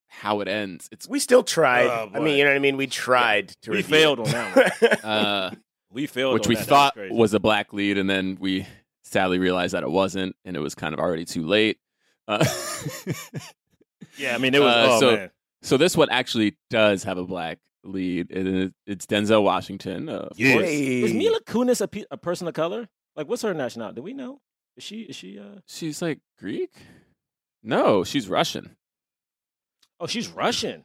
How 0.08 0.40
It 0.40 0.48
Ends. 0.48 0.88
It's 0.92 1.08
we 1.08 1.20
still 1.20 1.44
tried. 1.44 1.88
Oh, 1.88 2.10
I 2.14 2.20
mean, 2.20 2.38
you 2.38 2.44
know 2.44 2.52
what 2.52 2.56
I 2.56 2.60
mean. 2.60 2.78
We 2.78 2.88
tried 2.88 3.50
to. 3.64 3.72
we 3.72 3.78
review 3.78 3.96
failed 3.98 4.20
on 4.20 4.26
that 4.32 4.82
one. 4.82 4.92
uh, 5.04 5.52
We 5.92 6.08
failed, 6.08 6.34
which 6.36 6.46
on 6.46 6.50
we 6.50 6.56
that. 6.56 6.62
That 6.62 6.70
thought 6.70 6.94
crazy. 6.94 7.14
was 7.14 7.34
a 7.34 7.40
black 7.40 7.74
lead, 7.74 7.98
and 7.98 8.10
then 8.10 8.38
we 8.40 8.66
sadly 9.04 9.38
realized 9.38 9.74
that 9.74 9.84
it 9.84 9.92
wasn't, 9.92 10.36
and 10.46 10.56
it 10.56 10.60
was 10.60 10.76
kind 10.76 10.94
of 10.94 11.00
already 11.00 11.26
too 11.26 11.46
late. 11.46 11.78
Uh, 12.28 12.44
Yeah, 14.18 14.36
I 14.36 14.38
mean, 14.38 14.54
it 14.54 14.62
was. 14.62 14.76
Uh, 14.76 14.88
oh 14.90 15.00
so- 15.00 15.16
man, 15.16 15.32
so 15.62 15.78
this 15.78 15.96
one 15.98 16.10
actually 16.10 16.58
does 16.70 17.04
have 17.04 17.18
a 17.18 17.24
black 17.26 17.60
lead, 17.86 18.32
and 18.32 18.48
it- 18.48 18.74
it's 18.86 19.06
Denzel 19.06 19.44
Washington. 19.44 20.10
Uh, 20.10 20.28
of 20.32 20.40
Yeah. 20.40 20.54
course. 20.54 20.70
is 20.70 21.14
Mila 21.14 21.40
Kunis 21.42 21.82
a, 21.82 21.88
pe- 21.88 22.06
a 22.12 22.18
person 22.18 22.48
of 22.48 22.54
color? 22.54 22.88
Like, 23.16 23.28
what's 23.28 23.42
her 23.44 23.54
nationality? 23.54 23.96
Do 23.98 24.02
we 24.04 24.14
know? 24.14 24.40
Is 24.78 24.84
she? 24.84 25.02
Is 25.02 25.16
she? 25.16 25.38
uh 25.40 25.60
she's 25.68 26.02
like 26.02 26.20
Greek. 26.40 26.72
No, 27.62 28.04
she's 28.04 28.28
Russian. 28.28 28.76
Oh, 30.00 30.08
she's 30.08 30.28
Russian. 30.30 30.84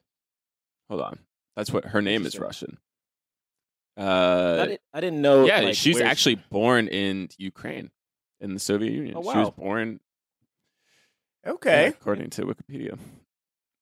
Hold 0.90 1.00
on, 1.02 1.18
that's 1.56 1.72
what 1.72 1.86
her 1.86 2.00
name 2.02 2.24
is. 2.26 2.38
Russian. 2.38 2.78
Uh, 3.96 4.58
I, 4.62 4.66
didn't, 4.66 4.80
I 4.94 5.00
didn't 5.00 5.22
know. 5.22 5.44
yeah, 5.46 5.60
like, 5.60 5.74
she's 5.74 5.96
where 5.96 6.04
she- 6.04 6.08
actually 6.10 6.34
born 6.50 6.86
in 6.88 7.28
Ukraine, 7.36 7.90
in 8.40 8.54
the 8.54 8.60
Soviet 8.60 8.92
Union. 8.92 9.14
Oh, 9.16 9.22
She 9.22 9.36
was 9.38 9.48
wow. 9.48 9.54
Born, 11.44 11.56
yeah, 11.64 11.70
okay. 11.72 11.86
according 11.88 12.30
to 12.30 12.46
Wikipedia. 12.46 12.98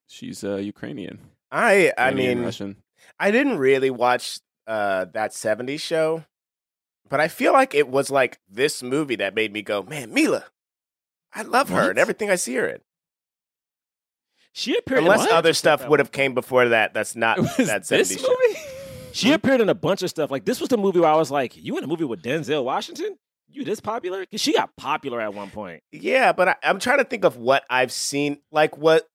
She's 0.08 0.44
uh, 0.44 0.56
Ukrainian. 0.56 1.18
I. 1.50 1.92
I 1.96 2.08
Ukrainian, 2.10 2.38
mean, 2.38 2.44
Russian. 2.44 2.76
I 3.18 3.30
didn't 3.30 3.58
really 3.58 3.90
watch 3.90 4.40
uh, 4.66 5.06
that 5.14 5.32
'70s 5.32 5.80
show, 5.80 6.24
but 7.08 7.20
I 7.20 7.28
feel 7.28 7.52
like 7.52 7.74
it 7.74 7.88
was 7.88 8.10
like 8.10 8.38
this 8.48 8.82
movie 8.82 9.16
that 9.16 9.34
made 9.34 9.52
me 9.52 9.62
go, 9.62 9.82
"Man, 9.82 10.12
Mila, 10.12 10.44
I 11.34 11.42
love 11.42 11.68
her 11.70 11.82
What? 11.82 11.90
and 11.90 11.98
everything 11.98 12.30
I 12.30 12.36
see 12.36 12.54
her 12.56 12.66
in." 12.66 12.80
She 14.52 14.76
appeared. 14.76 15.00
Unless 15.00 15.20
bunch 15.20 15.32
other 15.32 15.52
stuff 15.52 15.86
would 15.88 15.98
have 15.98 16.12
came 16.12 16.34
before 16.34 16.68
that. 16.70 16.94
That's 16.94 17.14
not 17.16 17.38
was 17.56 17.56
that 17.56 17.86
this 17.86 18.12
'70s 18.16 18.20
show. 18.20 18.28
movie. 18.48 18.60
She 19.12 19.32
appeared 19.32 19.60
in 19.60 19.68
a 19.68 19.74
bunch 19.74 20.02
of 20.02 20.10
stuff. 20.10 20.30
Like 20.30 20.44
this 20.44 20.60
was 20.60 20.68
the 20.68 20.76
movie 20.78 21.00
where 21.00 21.10
I 21.10 21.16
was 21.16 21.30
like, 21.30 21.56
"You 21.56 21.76
in 21.78 21.84
a 21.84 21.86
movie 21.86 22.04
with 22.04 22.22
Denzel 22.22 22.64
Washington? 22.64 23.16
You 23.48 23.64
this 23.64 23.80
popular?" 23.80 24.20
Because 24.20 24.40
she 24.40 24.52
got 24.52 24.74
popular 24.76 25.20
at 25.20 25.34
one 25.34 25.50
point. 25.50 25.82
Yeah, 25.92 26.32
but 26.32 26.48
I, 26.48 26.56
I'm 26.62 26.78
trying 26.78 26.98
to 26.98 27.04
think 27.04 27.24
of 27.24 27.36
what 27.36 27.64
I've 27.70 27.92
seen. 27.92 28.38
Like 28.50 28.76
what? 28.76 29.06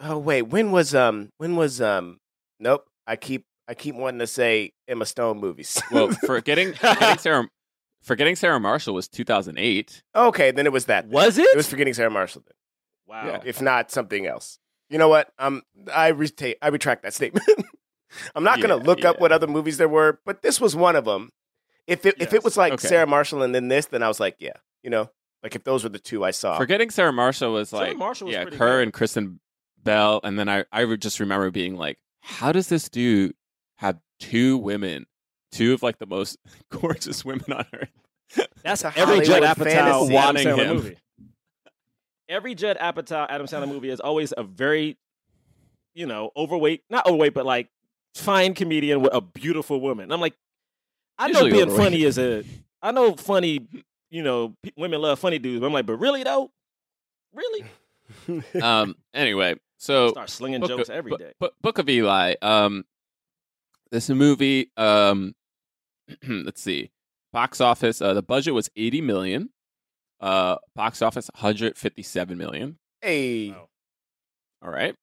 Oh 0.00 0.18
wait, 0.18 0.42
when 0.42 0.70
was 0.72 0.94
um 0.94 1.30
when 1.38 1.56
was 1.56 1.80
um? 1.80 2.18
Nope. 2.60 2.86
I 3.06 3.16
keep 3.16 3.44
I 3.68 3.74
keep 3.74 3.94
wanting 3.94 4.18
to 4.20 4.26
say 4.26 4.72
Emma 4.88 5.06
Stone 5.06 5.38
movies. 5.40 5.80
Well, 5.90 6.10
forgetting, 6.26 6.72
forgetting 6.74 7.18
Sarah, 7.18 7.48
forgetting 8.02 8.36
Sarah 8.36 8.60
Marshall 8.60 8.94
was 8.94 9.08
2008. 9.08 10.02
okay, 10.14 10.50
then 10.50 10.66
it 10.66 10.72
was 10.72 10.86
that. 10.86 11.06
Was 11.08 11.38
it? 11.38 11.46
It 11.52 11.56
was 11.56 11.68
forgetting 11.68 11.94
Sarah 11.94 12.10
Marshall. 12.10 12.42
Then, 12.46 12.54
wow. 13.06 13.26
Yeah. 13.26 13.40
if 13.44 13.60
not 13.62 13.90
something 13.90 14.26
else. 14.26 14.58
You 14.90 14.98
know 14.98 15.08
what? 15.08 15.32
Um, 15.38 15.62
I 15.92 16.08
retain 16.08 16.54
I 16.60 16.68
retract 16.68 17.02
that 17.04 17.14
statement. 17.14 17.46
I'm 18.34 18.44
not 18.44 18.60
gonna 18.60 18.76
Yeah, 18.76 18.82
look 18.84 19.04
up 19.04 19.18
what 19.20 19.32
other 19.32 19.46
movies 19.46 19.78
there 19.78 19.88
were, 19.88 20.20
but 20.24 20.42
this 20.42 20.60
was 20.60 20.76
one 20.76 20.94
of 20.96 21.04
them. 21.04 21.30
If 21.86 22.06
it 22.06 22.14
if 22.20 22.32
it 22.32 22.42
was 22.44 22.56
like 22.56 22.74
Okay. 22.74 22.88
Sarah 22.88 23.06
Marshall 23.06 23.42
and 23.42 23.54
then 23.54 23.68
this, 23.68 23.86
then 23.86 24.02
I 24.02 24.08
was 24.08 24.18
like, 24.20 24.36
yeah, 24.38 24.52
you 24.82 24.90
know, 24.90 25.10
like 25.42 25.54
if 25.54 25.64
those 25.64 25.82
were 25.84 25.90
the 25.90 25.98
two 25.98 26.24
I 26.24 26.30
saw. 26.30 26.56
Forgetting 26.58 26.90
Sarah 26.90 27.12
Marshall 27.12 27.52
was 27.52 27.68
Sarah 27.70 27.88
like, 27.88 27.96
Marshall 27.98 28.26
was 28.28 28.34
yeah, 28.34 28.42
pretty 28.42 28.56
her 28.58 28.78
good. 28.78 28.82
and 28.84 28.92
Kristen 28.92 29.40
Bell, 29.82 30.20
and 30.24 30.38
then 30.38 30.48
I, 30.48 30.64
I 30.72 30.84
would 30.86 31.02
just 31.02 31.20
remember 31.20 31.50
being 31.50 31.76
like, 31.76 31.98
how 32.22 32.52
does 32.52 32.68
this 32.68 32.88
dude 32.88 33.34
have 33.76 33.98
two 34.18 34.56
women, 34.56 35.04
two 35.52 35.74
of 35.74 35.82
like 35.82 35.98
the 35.98 36.06
most 36.06 36.38
gorgeous 36.70 37.22
women 37.24 37.52
on 37.52 37.66
earth? 37.74 37.90
That's 38.62 38.82
It's 38.82 38.96
a 38.96 38.98
every 38.98 39.20
Judd 39.26 39.44
Hollywood 39.44 39.68
Apatow. 39.68 39.74
Adam 39.76 40.10
Wanting 40.12 40.46
Sandler 40.46 40.58
him. 40.66 40.76
movie. 40.76 40.96
Every 42.28 42.54
Judd 42.54 42.78
Apatow 42.78 43.26
Adam 43.28 43.46
Sandler 43.46 43.68
movie 43.68 43.90
is 43.90 44.00
always 44.00 44.32
a 44.36 44.42
very, 44.42 44.96
you 45.94 46.06
know, 46.06 46.30
overweight, 46.34 46.82
not 46.88 47.06
overweight, 47.06 47.34
but 47.34 47.44
like 47.44 47.68
fine 48.14 48.54
comedian 48.54 49.02
with 49.02 49.12
a 49.12 49.20
beautiful 49.20 49.80
woman. 49.80 50.10
I'm 50.10 50.20
like, 50.22 50.34
I 51.18 51.28
know 51.28 51.44
being 51.44 51.62
overweight. 51.62 51.78
funny 51.78 52.02
is 52.04 52.18
a, 52.18 52.44
I 52.82 52.90
know 52.92 53.14
funny, 53.14 53.66
you 54.10 54.22
know, 54.22 54.54
p- 54.62 54.72
women 54.76 55.00
love 55.00 55.18
funny 55.18 55.38
dudes. 55.38 55.60
But 55.60 55.66
I'm 55.66 55.72
like, 55.72 55.86
but 55.86 55.96
really 55.96 56.22
though, 56.24 56.50
really, 57.32 57.64
um. 58.62 58.96
Anyway, 59.14 59.54
so 59.78 60.10
Start 60.10 60.30
slinging 60.30 60.60
Book 60.60 60.70
jokes 60.70 60.88
of, 60.88 60.94
every 60.96 61.10
Book- 61.10 61.22
Book- 61.40 61.54
Book 61.62 61.78
of 61.78 61.88
Eli. 61.88 62.34
Um, 62.42 62.84
this 63.90 64.08
movie. 64.10 64.70
Um, 64.76 65.34
let's 66.28 66.60
see. 66.60 66.90
Box 67.32 67.60
office. 67.60 68.00
Uh, 68.02 68.14
the 68.14 68.22
budget 68.22 68.54
was 68.54 68.68
eighty 68.76 69.00
million. 69.00 69.50
Uh, 70.20 70.56
box 70.74 71.02
office 71.02 71.28
one 71.34 71.40
hundred 71.40 71.76
fifty-seven 71.76 72.36
million. 72.38 72.78
Hey, 73.02 73.50
Wow. 73.50 73.68
All 74.62 74.70
right. 74.70 74.94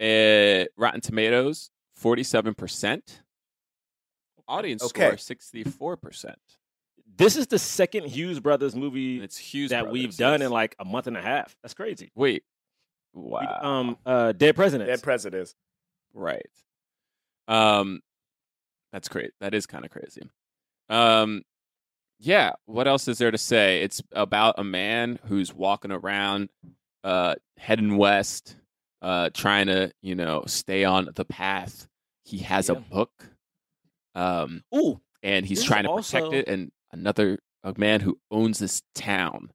Uh, 0.00 0.66
Rotten 0.76 1.00
Tomatoes 1.00 1.70
forty-seven 1.96 2.54
percent. 2.54 3.22
Audience 4.48 4.82
Okay. 4.84 5.06
score 5.08 5.16
sixty-four 5.18 5.96
percent. 5.96 6.38
This 7.16 7.36
is 7.36 7.46
the 7.46 7.58
second 7.58 8.04
Hughes 8.06 8.40
Brothers 8.40 8.74
movie 8.76 9.20
It's 9.22 9.38
Hughes 9.38 9.70
that 9.70 9.82
Brothers, 9.84 9.92
we've 9.92 10.16
done 10.16 10.40
yes. 10.40 10.46
in 10.46 10.52
like 10.52 10.76
a 10.78 10.84
month 10.84 11.06
and 11.06 11.16
a 11.16 11.22
half. 11.22 11.56
That's 11.62 11.74
crazy. 11.74 12.10
Wait. 12.14 12.42
We- 13.14 13.22
Wow. 13.30 13.58
Um, 13.62 13.98
uh, 14.04 14.32
Dead 14.32 14.54
Presidents. 14.54 14.88
dead 14.90 15.02
presidents. 15.02 15.54
Right. 16.12 16.50
Um 17.48 18.00
that's 18.92 19.08
great. 19.08 19.32
That 19.40 19.54
is 19.54 19.66
kind 19.66 19.84
of 19.84 19.90
crazy. 19.90 20.22
Um 20.90 21.42
yeah, 22.18 22.52
what 22.66 22.86
else 22.88 23.08
is 23.08 23.18
there 23.18 23.30
to 23.30 23.38
say? 23.38 23.82
It's 23.82 24.02
about 24.12 24.54
a 24.58 24.64
man 24.64 25.18
who's 25.26 25.54
walking 25.54 25.92
around 25.92 26.48
uh 27.04 27.36
heading 27.56 27.96
west 27.96 28.56
uh 29.02 29.30
trying 29.32 29.66
to, 29.68 29.92
you 30.02 30.14
know, 30.14 30.44
stay 30.46 30.84
on 30.84 31.08
the 31.14 31.24
path. 31.24 31.88
He 32.24 32.38
has 32.38 32.68
a 32.68 32.74
book. 32.74 33.10
Um 34.16 34.62
Ooh, 34.74 35.00
and 35.22 35.46
he's 35.46 35.62
trying 35.62 35.84
to 35.84 35.90
also- 35.90 36.30
protect 36.30 36.34
it 36.48 36.52
and 36.52 36.72
another 36.90 37.38
a 37.62 37.74
man 37.76 38.00
who 38.00 38.18
owns 38.30 38.58
this 38.58 38.82
town 38.94 39.50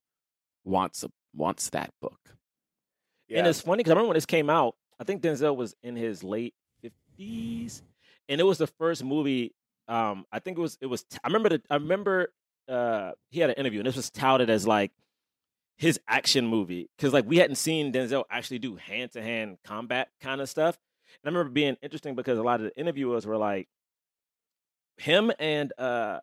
wants 0.63 1.03
a 1.03 1.09
wants 1.33 1.69
that 1.71 1.91
book. 2.01 2.19
Yeah. 3.27 3.39
And 3.39 3.47
it's 3.47 3.61
funny 3.61 3.77
because 3.77 3.91
I 3.91 3.93
remember 3.93 4.09
when 4.09 4.15
this 4.15 4.25
came 4.25 4.49
out, 4.49 4.75
I 4.99 5.03
think 5.05 5.21
Denzel 5.21 5.55
was 5.55 5.73
in 5.81 5.95
his 5.95 6.23
late 6.23 6.53
fifties, 6.81 7.81
and 8.27 8.41
it 8.41 8.43
was 8.43 8.57
the 8.57 8.67
first 8.67 9.03
movie. 9.03 9.53
Um, 9.87 10.25
I 10.31 10.39
think 10.39 10.57
it 10.57 10.61
was 10.61 10.77
it 10.81 10.87
was. 10.87 11.05
I 11.23 11.27
remember 11.27 11.49
the, 11.49 11.61
I 11.69 11.75
remember 11.75 12.33
uh, 12.67 13.13
he 13.29 13.39
had 13.39 13.49
an 13.49 13.55
interview, 13.55 13.79
and 13.79 13.87
this 13.87 13.95
was 13.95 14.09
touted 14.09 14.49
as 14.49 14.67
like 14.67 14.91
his 15.77 15.99
action 16.07 16.45
movie 16.45 16.89
because 16.97 17.13
like 17.13 17.25
we 17.25 17.37
hadn't 17.37 17.55
seen 17.55 17.91
Denzel 17.91 18.25
actually 18.29 18.59
do 18.59 18.75
hand 18.75 19.13
to 19.13 19.21
hand 19.21 19.57
combat 19.63 20.09
kind 20.21 20.41
of 20.41 20.49
stuff. 20.49 20.77
And 21.23 21.29
I 21.31 21.33
remember 21.33 21.51
being 21.53 21.77
interesting 21.81 22.15
because 22.15 22.37
a 22.37 22.43
lot 22.43 22.59
of 22.59 22.65
the 22.65 22.77
interviewers 22.79 23.25
were 23.25 23.37
like 23.37 23.67
him 24.97 25.31
and 25.39 25.73
uh, 25.77 26.19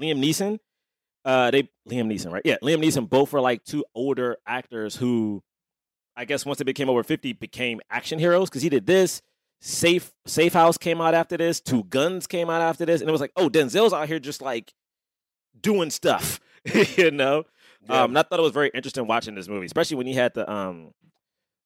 Liam 0.00 0.22
Neeson. 0.22 0.58
Uh, 1.24 1.50
they 1.50 1.62
Liam 1.88 2.12
Neeson, 2.12 2.32
right? 2.32 2.42
Yeah, 2.44 2.56
Liam 2.62 2.82
Neeson. 2.82 3.08
Both 3.08 3.32
were 3.32 3.40
like 3.40 3.64
two 3.64 3.84
older 3.94 4.36
actors 4.46 4.96
who 4.96 5.42
I 6.16 6.24
guess 6.24 6.44
once 6.44 6.58
they 6.58 6.64
became 6.64 6.88
over 6.88 7.02
50, 7.02 7.32
became 7.34 7.80
action 7.90 8.18
heroes 8.18 8.50
because 8.50 8.62
he 8.62 8.68
did 8.68 8.86
this. 8.86 9.22
Safe 9.60 10.12
Safe 10.26 10.52
House 10.52 10.76
came 10.76 11.00
out 11.00 11.14
after 11.14 11.36
this. 11.36 11.60
Two 11.60 11.84
Guns 11.84 12.26
came 12.26 12.50
out 12.50 12.60
after 12.60 12.84
this, 12.84 13.00
and 13.00 13.08
it 13.08 13.12
was 13.12 13.20
like, 13.20 13.32
oh, 13.36 13.48
Denzel's 13.48 13.92
out 13.92 14.08
here 14.08 14.18
just 14.18 14.42
like 14.42 14.72
doing 15.60 15.90
stuff, 15.90 16.40
you 16.96 17.10
know. 17.12 17.44
Yeah. 17.88 18.02
Um, 18.02 18.10
and 18.10 18.18
I 18.18 18.22
thought 18.22 18.40
it 18.40 18.42
was 18.42 18.52
very 18.52 18.70
interesting 18.74 19.06
watching 19.06 19.34
this 19.34 19.48
movie, 19.48 19.66
especially 19.66 19.96
when 19.96 20.06
he 20.06 20.14
had 20.14 20.34
the 20.34 20.50
um 20.50 20.92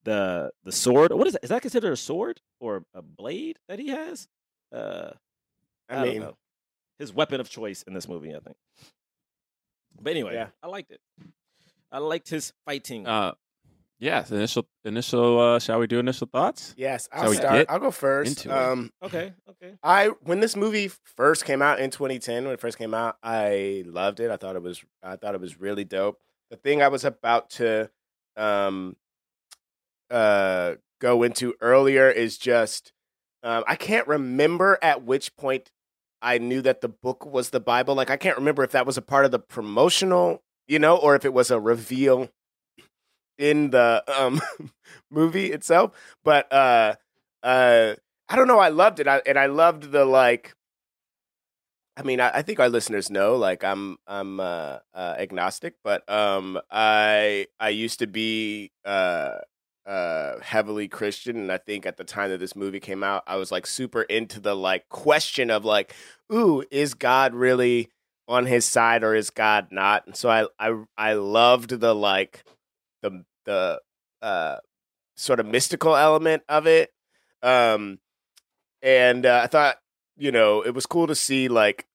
the 0.05 0.51
the 0.65 0.73
sword. 0.73 1.11
What 1.13 1.27
is 1.27 1.33
that? 1.33 1.45
Is 1.45 1.49
that 1.49 1.63
considered 1.63 1.93
a 1.93 1.97
sword 1.97 2.41
or 2.61 2.85
a 2.95 3.01
blade 3.01 3.59
that 3.69 3.79
he 3.79 3.89
has? 3.89 4.29
Uh, 4.71 5.11
I, 5.89 5.97
I 5.97 6.05
mean, 6.05 6.21
know. 6.23 6.37
his 6.99 7.13
weapon 7.13 7.41
of 7.41 7.49
choice 7.49 7.83
in 7.83 7.95
this 7.95 8.09
movie, 8.09 8.35
I 8.35 8.41
think. 8.41 8.57
But 10.01 10.11
anyway, 10.11 10.35
Yeah. 10.35 10.49
I 10.63 10.67
liked 10.69 10.91
it. 10.91 11.01
I 11.91 11.99
liked 11.99 12.29
his 12.29 12.53
fighting. 12.65 13.07
Uh 13.07 13.33
yes, 13.99 14.31
initial 14.31 14.67
initial 14.85 15.41
uh 15.41 15.59
shall 15.59 15.79
we 15.79 15.87
do 15.87 15.99
initial 15.99 16.27
thoughts? 16.27 16.75
yes, 16.77 17.09
Shall 17.13 17.25
I'll 17.25 17.31
we 17.31 17.37
start. 17.37 17.67
I'll 17.71 17.79
go 17.79 17.91
first. 17.91 18.45
into 18.45 18.51
it? 18.51 18.59
Um, 18.61 18.91
okay, 19.03 19.33
okay. 19.49 19.75
I 19.83 20.09
when 20.23 20.41
this 20.41 20.57
movie 20.57 20.91
first 21.17 21.45
came 21.45 21.63
out 21.63 21.81
in 21.81 21.91
2010, 21.91 22.45
when 22.45 22.53
it 22.53 22.61
first 22.61 22.77
came 22.77 22.93
out, 22.93 23.17
I 23.23 23.85
loved 23.87 24.21
it. 24.21 24.31
I 24.31 24.37
thought 24.37 24.57
it 24.57 24.63
was 24.63 24.85
I 25.03 25.17
thought 25.17 25.35
it 25.35 25.41
was 25.41 25.59
really 25.61 25.85
dope. 25.85 26.19
The 26.51 26.57
thing 26.57 26.83
I 26.83 26.89
was 26.89 27.05
about 27.05 27.51
to 27.51 27.91
um 28.37 28.97
uh 30.11 30.75
go 31.01 31.23
into 31.23 31.55
earlier 31.61 32.11
is 32.11 32.37
just 32.39 32.93
um 33.43 33.65
I 33.67 33.77
can't 33.77 34.07
remember 34.07 34.79
at 34.83 35.05
which 35.05 35.35
point 35.37 35.71
I 36.27 36.39
knew 36.39 36.61
that 36.63 36.81
the 36.81 36.89
book 36.89 37.25
was 37.25 37.51
the 37.51 37.61
Bible. 37.61 37.95
Like 37.95 38.11
I 38.11 38.17
can't 38.17 38.37
remember 38.37 38.65
if 38.65 38.73
that 38.73 38.85
was 38.85 38.99
a 38.99 39.03
part 39.03 39.25
of 39.25 39.31
the 39.31 39.39
promotional, 39.39 40.43
you 40.67 40.81
know, 40.81 40.97
or 40.97 41.15
if 41.15 41.25
it 41.25 41.33
was 41.33 41.53
a 41.53 41.61
reveal 41.61 42.29
in 43.39 43.71
the 43.71 44.03
um 44.09 44.41
movie 45.11 45.53
itself. 45.53 45.93
But 46.25 46.53
uh 46.53 46.97
uh 47.45 47.95
I 48.29 48.35
don't 48.35 48.49
know. 48.49 48.59
I 48.59 48.71
loved 48.71 48.99
it, 48.99 49.07
I, 49.07 49.23
and 49.25 49.39
I 49.39 49.47
loved 49.47 49.93
the 49.93 50.05
like. 50.05 50.55
I 51.97 52.03
mean, 52.03 52.21
I, 52.21 52.31
I 52.39 52.43
think 52.43 52.61
our 52.61 52.69
listeners 52.69 53.09
know, 53.09 53.37
like, 53.37 53.65
I'm 53.65 53.97
I'm 54.07 54.41
uh, 54.41 54.79
uh, 54.93 55.15
agnostic, 55.19 55.77
but 55.83 56.09
um, 56.11 56.61
I 56.71 57.47
I 57.61 57.71
used 57.71 58.01
to 58.01 58.07
be 58.07 58.73
uh, 59.87 60.41
heavily 60.41 60.89
Christian, 60.89 61.37
and 61.37 61.53
I 61.53 61.59
think 61.59 61.87
at 61.87 61.97
the 61.97 62.05
time 62.05 62.31
that 62.31 62.41
this 62.41 62.57
movie 62.57 62.81
came 62.81 63.05
out, 63.05 63.23
I 63.27 63.37
was 63.37 63.53
like 63.53 63.67
super 63.67 64.03
into 64.03 64.41
the 64.41 64.55
like 64.57 64.89
question 64.89 65.51
of 65.51 65.65
like, 65.65 65.95
ooh, 66.33 66.65
is 66.71 66.95
God 66.95 67.35
really 67.35 67.91
on 68.27 68.47
His 68.47 68.65
side 68.65 69.05
or 69.05 69.15
is 69.15 69.31
God 69.31 69.69
not? 69.71 70.07
And 70.07 70.17
so 70.17 70.29
I 70.29 70.47
I 70.59 70.83
I 70.97 71.13
loved 71.15 71.71
the 71.71 71.95
like 71.95 72.45
the 73.03 73.25
the 73.45 73.81
uh, 74.21 74.57
sort 75.17 75.39
of 75.39 75.47
mystical 75.47 75.95
element 75.95 76.43
of 76.49 76.67
it. 76.67 76.93
Um, 77.43 78.01
and 78.83 79.25
uh, 79.25 79.41
I 79.45 79.47
thought, 79.47 79.77
you 80.17 80.33
know, 80.33 80.63
it 80.63 80.75
was 80.75 80.87
cool 80.87 81.07
to 81.07 81.15
see 81.15 81.47
like 81.49 81.87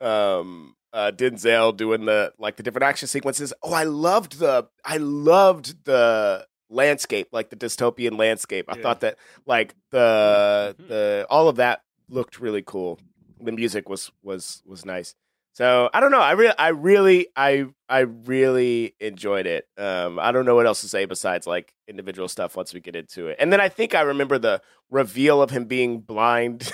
um 0.00 0.74
uh 0.92 1.12
Denzel 1.14 1.76
doing 1.76 2.06
the 2.06 2.32
like 2.38 2.56
the 2.56 2.64
different 2.64 2.84
action 2.84 3.06
sequences. 3.06 3.52
Oh, 3.62 3.72
I 3.72 3.84
loved 3.84 4.40
the 4.40 4.66
I 4.84 4.96
loved 4.96 5.84
the 5.84 6.46
landscape, 6.70 7.28
like 7.32 7.50
the 7.50 7.56
dystopian 7.56 8.18
landscape. 8.18 8.66
I 8.68 8.76
Yeah. 8.76 8.82
thought 8.82 9.00
that 9.00 9.16
like 9.46 9.74
the 9.90 10.74
Mhm. 10.78 10.88
the 10.88 11.26
all 11.30 11.48
of 11.48 11.56
that 11.56 11.82
looked 12.08 12.40
really 12.40 12.62
cool. 12.62 12.98
The 13.40 13.52
music 13.52 13.88
was 13.88 14.10
was 14.22 14.62
was 14.66 14.84
nice. 14.84 15.14
So 15.52 15.88
I 15.94 16.00
don't 16.00 16.10
know. 16.10 16.18
I 16.20 16.32
really, 16.32 16.54
I 16.58 16.68
really, 16.70 17.28
I, 17.36 17.66
I 17.88 18.00
really 18.00 18.96
enjoyed 18.98 19.46
it. 19.46 19.68
Um, 19.78 20.18
I 20.18 20.32
don't 20.32 20.46
know 20.46 20.56
what 20.56 20.66
else 20.66 20.80
to 20.80 20.88
say 20.88 21.04
besides 21.04 21.46
like 21.46 21.72
individual 21.86 22.26
stuff 22.26 22.56
once 22.56 22.74
we 22.74 22.80
get 22.80 22.96
into 22.96 23.28
it. 23.28 23.36
And 23.38 23.52
then 23.52 23.60
I 23.60 23.68
think 23.68 23.94
I 23.94 24.00
remember 24.00 24.36
the 24.36 24.60
reveal 24.90 25.40
of 25.40 25.50
him 25.50 25.66
being 25.66 26.00
blind 26.00 26.72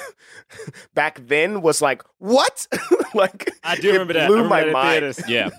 back 0.94 1.20
then 1.26 1.60
was 1.60 1.82
like 1.82 2.02
what? 2.18 2.66
like 3.14 3.50
I 3.62 3.76
do 3.76 3.90
it 3.90 3.92
remember 3.92 4.14
that. 4.14 4.22
I 4.22 4.26
Blew 4.28 4.36
remember 4.42 4.48
my 4.54 4.64
that 4.64 4.72
mind. 4.72 4.90
theaters. 4.92 5.22
Yeah. 5.28 5.50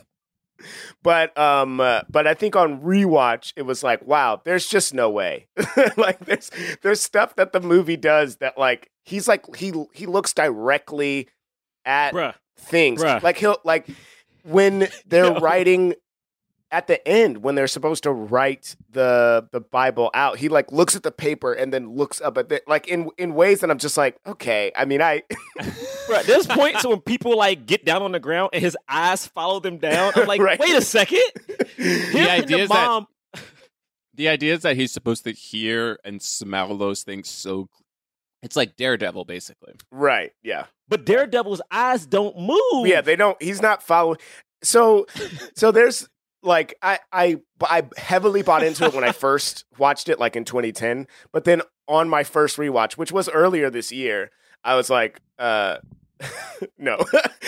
But 1.04 1.38
um, 1.38 1.80
uh, 1.80 2.02
but 2.10 2.28
I 2.28 2.34
think 2.34 2.56
on 2.56 2.82
rewatch 2.82 3.54
it 3.56 3.64
was 3.64 3.84
like, 3.84 4.06
wow, 4.06 4.42
there's 4.44 4.68
just 4.68 4.94
no 4.94 5.10
way. 5.10 5.48
like 5.98 6.20
there's 6.26 6.52
there's 6.82 7.02
stuff 7.02 7.36
that 7.36 7.54
the 7.54 7.60
movie 7.60 7.98
does 7.98 8.38
that 8.38 8.58
like 8.58 8.92
he's 9.04 9.28
like 9.28 9.56
he 9.56 9.74
he 9.94 10.06
looks 10.06 10.34
directly 10.34 11.28
at 11.86 12.14
Bruh. 12.14 12.36
things. 12.58 13.04
Bruh. 13.04 13.22
Like 13.22 13.38
he'll 13.38 13.58
like 13.64 13.88
when 14.44 14.88
they're 15.06 15.34
Yo. 15.34 15.40
writing 15.40 15.96
at 16.72 16.88
the 16.88 17.06
end 17.08 17.44
when 17.44 17.56
they're 17.56 17.68
supposed 17.68 18.04
to 18.04 18.12
write 18.12 18.76
the 18.92 19.48
the 19.52 19.60
Bible 19.60 20.10
out, 20.14 20.38
he 20.38 20.50
like 20.50 20.72
looks 20.72 20.96
at 20.96 21.04
the 21.04 21.12
paper 21.12 21.52
and 21.54 21.74
then 21.74 21.96
looks 21.96 22.22
up 22.22 22.38
at 22.38 22.50
the 22.50 22.62
like 22.68 22.88
in 22.88 23.10
in 23.18 23.34
ways 23.34 23.60
that 23.60 23.70
I'm 23.70 23.78
just 23.78 23.98
like, 23.98 24.18
okay. 24.26 24.72
I 24.76 24.86
mean, 24.86 25.02
I 25.02 25.24
Bruh, 25.60 26.24
there's 26.26 26.48
points 26.48 26.86
when 26.86 27.02
people 27.02 27.38
like 27.38 27.66
get 27.66 27.86
down 27.86 28.02
on 28.02 28.12
the 28.12 28.20
ground 28.20 28.52
and 28.54 28.62
his 28.64 28.78
eyes 28.90 29.28
follow 29.28 29.60
them 29.60 29.78
down. 29.78 30.14
I'm 30.16 30.28
like, 30.28 30.42
Right. 30.42 30.60
wait 30.60 30.76
a 30.76 30.82
second. 30.82 31.22
Him 31.78 32.16
and 32.18 32.30
idea 32.44 32.58
the 32.58 32.64
is 32.64 32.70
that- 32.70 33.06
The 34.14 34.28
idea 34.30 34.54
is 34.54 34.62
that 34.62 34.76
he's 34.76 34.92
supposed 34.92 35.24
to 35.26 35.32
hear 35.32 36.00
and 36.04 36.22
smell 36.22 36.78
those 36.78 37.04
things 37.04 37.30
so 37.30 37.68
it's 38.44 38.56
like 38.56 38.76
Daredevil 38.76 39.26
basically. 39.26 39.74
right, 39.92 40.32
yeah. 40.42 40.66
but 40.90 41.06
Daredevil's 41.06 41.62
eyes 41.70 42.06
don't 42.08 42.36
move. 42.40 42.88
Yeah, 42.88 43.02
they 43.02 43.16
don't. 43.16 43.40
He's 43.42 43.62
not 43.62 43.84
following. 43.84 44.18
So, 44.64 45.06
so 45.56 45.72
there's 45.72 46.10
like 46.44 46.76
I 46.82 47.00
I 47.12 47.38
I 47.62 47.84
heavily 47.98 48.42
bought 48.42 48.64
into 48.64 48.86
it 48.86 48.94
when 48.94 49.04
I 49.04 49.12
first 49.26 49.66
watched 49.78 50.10
it, 50.10 50.20
like 50.20 50.36
in 50.36 50.46
2010. 50.46 51.08
But 51.32 51.44
then 51.46 51.62
on 51.88 52.10
my 52.10 52.24
first 52.24 52.58
rewatch, 52.58 52.94
which 52.94 53.12
was 53.12 53.30
earlier 53.30 53.70
this 53.70 53.92
year, 53.92 54.32
I 54.64 54.76
was 54.76 54.90
like, 54.90 55.20
uh, 55.40 55.78
no, 56.78 56.98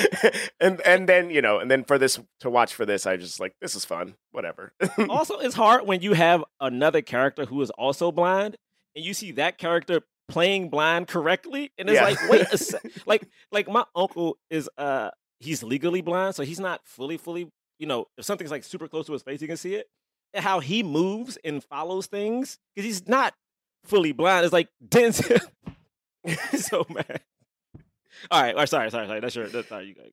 and 0.60 0.82
and 0.82 1.08
then 1.08 1.30
you 1.30 1.42
know, 1.42 1.60
and 1.60 1.70
then 1.70 1.84
for 1.84 1.98
this 1.98 2.20
to 2.42 2.50
watch 2.50 2.74
for 2.74 2.86
this, 2.86 3.06
I 3.06 3.18
just 3.18 3.40
like 3.40 3.54
this 3.62 3.76
is 3.76 3.86
fun, 3.86 4.16
whatever. 4.32 4.74
also, 5.10 5.38
it's 5.40 5.56
hard 5.56 5.86
when 5.88 6.02
you 6.02 6.14
have 6.14 6.44
another 6.60 7.02
character 7.02 7.46
who 7.46 7.62
is 7.62 7.70
also 7.72 8.12
blind, 8.12 8.58
and 8.96 9.06
you 9.06 9.14
see 9.14 9.32
that 9.34 9.58
character 9.58 10.02
playing 10.28 10.70
blind 10.70 11.08
correctly, 11.08 11.72
and 11.78 11.90
it's 11.90 11.96
Yeah. 12.00 12.06
like, 12.06 12.30
wait 12.30 12.48
a 12.52 12.58
sec. 12.58 12.82
like, 13.06 13.28
like 13.52 13.68
my 13.70 13.84
uncle 13.96 14.38
is 14.50 14.70
uh 14.78 15.12
he's 15.40 15.62
legally 15.64 16.02
blind, 16.02 16.34
so 16.36 16.44
he's 16.44 16.60
not 16.60 16.82
fully, 16.86 17.18
fully. 17.18 17.50
You 17.80 17.88
know, 17.88 18.08
if 18.18 18.26
something's 18.26 18.52
like 18.52 18.64
super 18.64 18.88
close 18.88 19.06
to 19.08 19.14
his 19.14 19.24
face, 19.24 19.42
he 19.42 19.48
can 19.48 19.58
see 19.58 19.76
it. 19.76 19.88
at 20.34 20.44
how 20.44 20.60
he 20.60 20.84
moves 20.84 21.38
and 21.44 21.64
follows 21.64 22.08
things 22.08 22.58
because 22.76 22.86
he's 22.86 23.08
not 23.08 23.34
fully 23.84 24.12
blind. 24.12 24.46
It's 24.46 24.54
like 24.54 24.70
Denzel. 24.88 25.40
so 26.60 26.86
mad. 26.90 27.22
All 28.32 28.42
right, 28.42 28.54
all 28.54 28.60
right, 28.62 28.70
sorry, 28.70 28.90
sorry, 28.90 29.08
sorry. 29.08 29.20
That's 29.20 29.36
your. 29.36 29.48
That's 29.48 29.68
sorry, 29.68 29.88
you 29.88 29.96
got. 29.96 30.06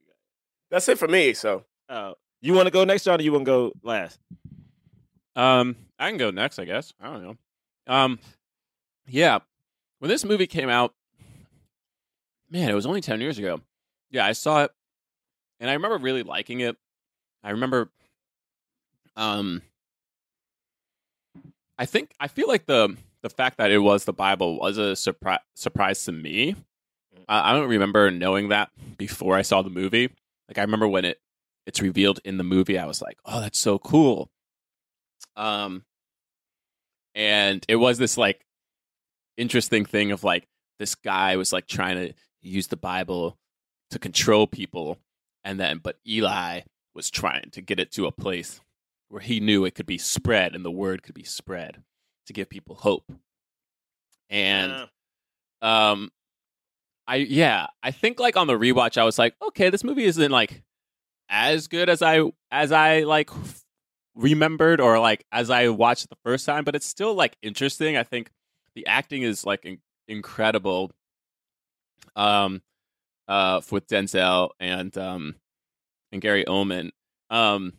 That's 0.70 0.88
it 0.88 0.98
for 0.98 1.06
me. 1.08 1.32
So 1.34 1.64
Uh, 1.88 2.12
you 2.40 2.54
want 2.54 2.66
to 2.66 2.70
go 2.72 2.84
next, 2.84 3.04
John, 3.04 3.20
or 3.20 3.22
you 3.22 3.32
want 3.32 3.44
to 3.44 3.50
go 3.50 3.72
last? 3.82 4.18
Um, 5.36 5.76
I 5.98 6.08
can 6.08 6.18
go 6.18 6.30
next, 6.30 6.58
I 6.58 6.64
guess. 6.64 6.92
I 7.00 7.10
don't 7.12 7.22
know. 7.22 7.36
Um, 7.86 8.18
yeah, 9.06 9.38
when 10.00 10.08
this 10.08 10.24
movie 10.24 10.46
came 10.46 10.68
out, 10.68 10.94
man, 12.50 12.68
it 12.68 12.74
was 12.74 12.86
only 12.86 13.00
ten 13.00 13.20
years 13.20 13.38
ago. 13.38 13.60
Yeah, 14.10 14.26
I 14.26 14.32
saw 14.32 14.64
it, 14.64 14.70
and 15.60 15.70
I 15.70 15.74
remember 15.74 15.98
really 15.98 16.22
liking 16.24 16.60
it. 16.60 16.76
I 17.42 17.50
remember, 17.50 17.90
um, 19.16 19.62
I 21.78 21.86
think 21.86 22.12
I 22.20 22.28
feel 22.28 22.48
like 22.48 22.66
the 22.66 22.96
the 23.22 23.30
fact 23.30 23.58
that 23.58 23.70
it 23.70 23.78
was 23.78 24.04
the 24.04 24.12
Bible 24.12 24.58
was 24.58 24.78
a 24.78 24.96
surprise 24.96 25.40
surprise 25.54 26.04
to 26.04 26.12
me. 26.12 26.56
I, 27.28 27.50
I 27.50 27.52
don't 27.54 27.68
remember 27.68 28.10
knowing 28.10 28.48
that 28.48 28.70
before 28.98 29.36
I 29.36 29.42
saw 29.42 29.62
the 29.62 29.70
movie. 29.70 30.10
Like 30.48 30.58
I 30.58 30.62
remember 30.62 30.88
when 30.88 31.04
it 31.04 31.20
it's 31.66 31.80
revealed 31.80 32.20
in 32.24 32.36
the 32.36 32.44
movie, 32.44 32.78
I 32.78 32.86
was 32.86 33.00
like, 33.00 33.18
"Oh, 33.24 33.40
that's 33.40 33.58
so 33.58 33.78
cool." 33.78 34.30
Um, 35.36 35.84
and 37.14 37.64
it 37.68 37.76
was 37.76 37.98
this 37.98 38.18
like 38.18 38.44
interesting 39.36 39.84
thing 39.84 40.12
of 40.12 40.24
like 40.24 40.48
this 40.78 40.94
guy 40.94 41.36
was 41.36 41.52
like 41.52 41.66
trying 41.66 41.96
to 41.96 42.14
use 42.42 42.66
the 42.66 42.76
Bible 42.76 43.38
to 43.90 43.98
control 43.98 44.46
people, 44.46 44.98
and 45.44 45.58
then 45.58 45.78
but 45.78 45.96
Eli 46.06 46.60
was 46.94 47.10
trying 47.10 47.50
to 47.52 47.60
get 47.60 47.78
it 47.80 47.90
to 47.92 48.06
a 48.06 48.12
place 48.12 48.60
where 49.08 49.20
he 49.20 49.40
knew 49.40 49.64
it 49.64 49.74
could 49.74 49.86
be 49.86 49.98
spread 49.98 50.54
and 50.54 50.64
the 50.64 50.70
word 50.70 51.02
could 51.02 51.14
be 51.14 51.24
spread 51.24 51.82
to 52.26 52.32
give 52.32 52.48
people 52.48 52.76
hope. 52.76 53.10
And 54.28 54.72
Uh, 54.72 54.86
um 55.64 56.12
I 57.06 57.16
yeah, 57.16 57.66
I 57.82 57.90
think 57.90 58.20
like 58.20 58.36
on 58.36 58.46
the 58.46 58.58
rewatch 58.58 58.96
I 58.96 59.04
was 59.04 59.18
like, 59.18 59.34
okay, 59.42 59.70
this 59.70 59.82
movie 59.84 60.04
isn't 60.04 60.30
like 60.30 60.62
as 61.28 61.66
good 61.68 61.88
as 61.88 62.02
I 62.02 62.22
as 62.50 62.70
I 62.72 63.00
like 63.00 63.30
remembered 64.14 64.80
or 64.80 64.98
like 64.98 65.24
as 65.32 65.50
I 65.50 65.68
watched 65.68 66.08
the 66.08 66.16
first 66.24 66.46
time, 66.46 66.64
but 66.64 66.74
it's 66.76 66.86
still 66.86 67.14
like 67.14 67.36
interesting. 67.42 67.96
I 67.96 68.04
think 68.04 68.30
the 68.74 68.86
acting 68.86 69.22
is 69.22 69.44
like 69.44 69.64
in- 69.64 69.80
incredible 70.06 70.92
um 72.16 72.62
uh 73.28 73.60
with 73.70 73.86
Denzel 73.88 74.50
and 74.60 74.96
um 74.98 75.34
and 76.12 76.20
Gary 76.20 76.44
Oldman. 76.44 76.90
Um 77.30 77.74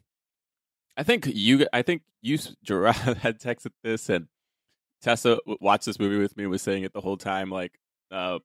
I 0.98 1.04
think 1.04 1.28
you 1.28 1.68
I 1.74 1.82
think 1.82 2.02
you 2.22 2.38
Jerah 2.66 2.94
had 3.18 3.40
texted 3.40 3.72
this 3.84 4.10
and 4.10 4.28
Tessa 5.02 5.40
watched 5.60 5.86
this 5.86 6.00
movie 6.00 6.18
with 6.18 6.38
me 6.38 6.44
and 6.44 6.52
was 6.52 6.62
saying 6.62 6.84
it 6.84 6.94
the 6.94 7.02
whole 7.02 7.18
time 7.18 7.50
like 7.50 7.80
uh 8.12 8.40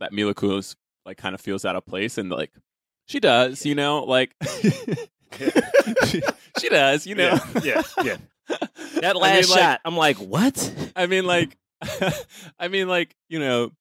that 0.00 0.12
Mila 0.12 0.34
Kunis 0.34 0.76
like 1.04 1.16
kind 1.16 1.34
of 1.34 1.40
feels 1.40 1.64
out 1.64 1.76
of 1.76 1.84
place 1.86 2.18
and 2.18 2.30
like 2.30 2.52
she 3.06 3.20
does, 3.20 3.64
you 3.64 3.74
know, 3.74 4.04
like 4.04 4.34
she, 6.04 6.20
she 6.60 6.68
does, 6.68 7.06
you 7.06 7.14
know. 7.14 7.38
Yeah, 7.62 7.82
yeah, 8.04 8.04
yeah. 8.04 8.16
That 9.00 9.16
I 9.16 9.18
last 9.18 9.48
mean, 9.48 9.50
like- 9.50 9.58
shot, 9.60 9.80
I'm 9.84 9.96
like, 9.96 10.16
what? 10.18 10.90
I 10.94 11.06
mean, 11.06 11.24
like, 11.26 11.56
I 12.58 12.68
mean, 12.68 12.86
like, 12.88 13.14
you 13.28 13.38
know, 13.38 13.72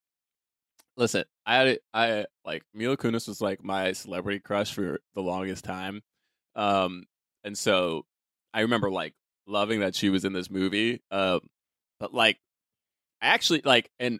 listen, 0.97 1.23
I, 1.45 1.77
I 1.93 2.25
like 2.43 2.63
Mila 2.73 2.97
Kunis 2.97 3.27
was 3.27 3.39
like 3.39 3.63
my 3.63 3.93
celebrity 3.93 4.39
crush 4.39 4.73
for 4.73 4.99
the 5.15 5.21
longest 5.21 5.63
time, 5.63 6.01
um, 6.55 7.05
and 7.43 7.57
so 7.57 8.05
I 8.53 8.61
remember 8.61 8.91
like 8.91 9.13
loving 9.47 9.79
that 9.81 9.95
she 9.95 10.09
was 10.09 10.25
in 10.25 10.33
this 10.33 10.49
movie, 10.49 11.01
um, 11.11 11.41
but 11.99 12.13
like, 12.13 12.37
I 13.21 13.27
actually 13.27 13.61
like, 13.63 13.89
and 13.99 14.19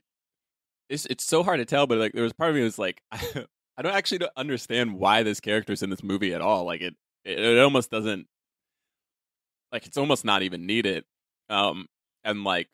it's 0.90 1.06
it's 1.08 1.26
so 1.26 1.44
hard 1.44 1.60
to 1.60 1.66
tell, 1.66 1.88
but 1.88 1.98
like, 1.98 2.14
there 2.14 2.24
was 2.24 2.34
part 2.34 2.52
of 2.52 2.56
me 2.56 2.64
was 2.64 2.80
like, 2.80 3.02
I 3.12 3.82
don't 3.82 3.96
actually 3.96 4.28
understand 4.38 4.98
why 4.98 5.24
this 5.24 5.40
character's 5.40 5.84
in 5.84 5.90
this 5.90 6.04
movie 6.04 6.34
at 6.34 6.42
all. 6.42 6.66
Like, 6.66 6.82
it 6.82 6.96
it, 7.26 7.40
it 7.40 7.60
almost 7.60 7.92
doesn't, 7.92 8.28
like, 9.72 9.86
it's 9.86 9.98
almost 9.98 10.24
not 10.24 10.44
even 10.44 10.66
needed, 10.66 11.04
um, 11.50 11.88
and 12.24 12.44
like 12.44 12.70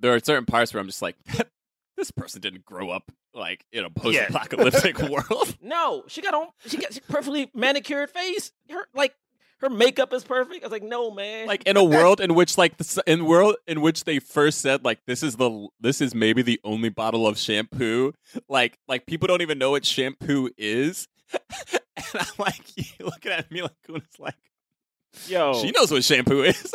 there 0.00 0.14
are 0.14 0.20
certain 0.20 0.46
parts 0.46 0.72
where 0.72 0.80
I'm 0.80 0.86
just 0.86 1.02
like, 1.02 1.16
this 2.00 2.10
person 2.10 2.40
didn't 2.40 2.64
grow 2.64 2.90
up 2.90 3.12
like 3.34 3.64
in 3.72 3.84
a 3.84 3.90
post-apocalyptic 3.90 4.98
world. 5.10 5.56
No, 5.62 6.04
she 6.08 6.22
got 6.22 6.34
on. 6.34 6.48
She 6.66 6.78
got 6.78 6.92
she 6.92 7.00
perfectly 7.00 7.50
manicured 7.54 8.10
face. 8.10 8.52
Her 8.68 8.86
like 8.94 9.14
her 9.60 9.68
makeup 9.68 10.12
is 10.14 10.24
perfect. 10.24 10.64
I 10.64 10.66
was 10.66 10.72
like, 10.72 10.82
no, 10.82 11.10
man. 11.10 11.46
like 11.46 11.62
in 11.64 11.76
a 11.76 11.84
world 11.84 12.20
in 12.20 12.34
which 12.34 12.56
like 12.56 12.78
the 12.78 13.02
in 13.06 13.26
world 13.26 13.56
in 13.66 13.82
which 13.82 14.04
they 14.04 14.18
first 14.18 14.60
said 14.60 14.84
like 14.84 15.00
this 15.06 15.22
is 15.22 15.36
the 15.36 15.68
this 15.80 16.00
is 16.00 16.14
maybe 16.14 16.42
the 16.42 16.58
only 16.64 16.88
bottle 16.88 17.26
of 17.26 17.38
shampoo. 17.38 18.12
Like 18.48 18.78
like 18.88 19.06
people 19.06 19.28
don't 19.28 19.42
even 19.42 19.58
know 19.58 19.72
what 19.72 19.84
shampoo 19.84 20.50
is. 20.56 21.06
and 21.32 21.80
I'm 22.14 22.26
like 22.38 22.62
looking 23.00 23.32
at 23.32 23.50
Mila 23.52 23.70
Kunis 23.86 24.18
like 24.18 24.34
yo, 25.26 25.60
she 25.60 25.70
knows 25.70 25.92
what 25.92 26.02
shampoo 26.02 26.42
is. 26.42 26.72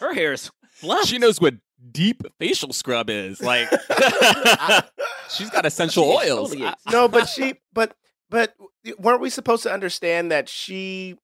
her 0.00 0.14
hair 0.14 0.34
is 0.34 0.50
fluff. 0.72 1.06
she 1.06 1.18
knows 1.18 1.40
what 1.40 1.54
deep 1.92 2.22
facial 2.38 2.72
scrub 2.72 3.10
is. 3.10 3.40
Like 3.42 3.68
I- 3.90 4.84
she's 5.30 5.50
got 5.50 5.66
essential 5.66 6.04
She 6.20 6.30
oils. 6.30 6.54
exfoliates. 6.54 6.74
I- 6.86 6.92
no, 6.92 7.08
but 7.08 7.26
she, 7.28 7.54
but 7.72 7.94
but 8.30 8.54
weren't 8.98 9.20
we 9.20 9.30
supposed 9.30 9.62
to 9.62 9.72
understand 9.72 10.30
that 10.32 10.48
she, 10.48 11.16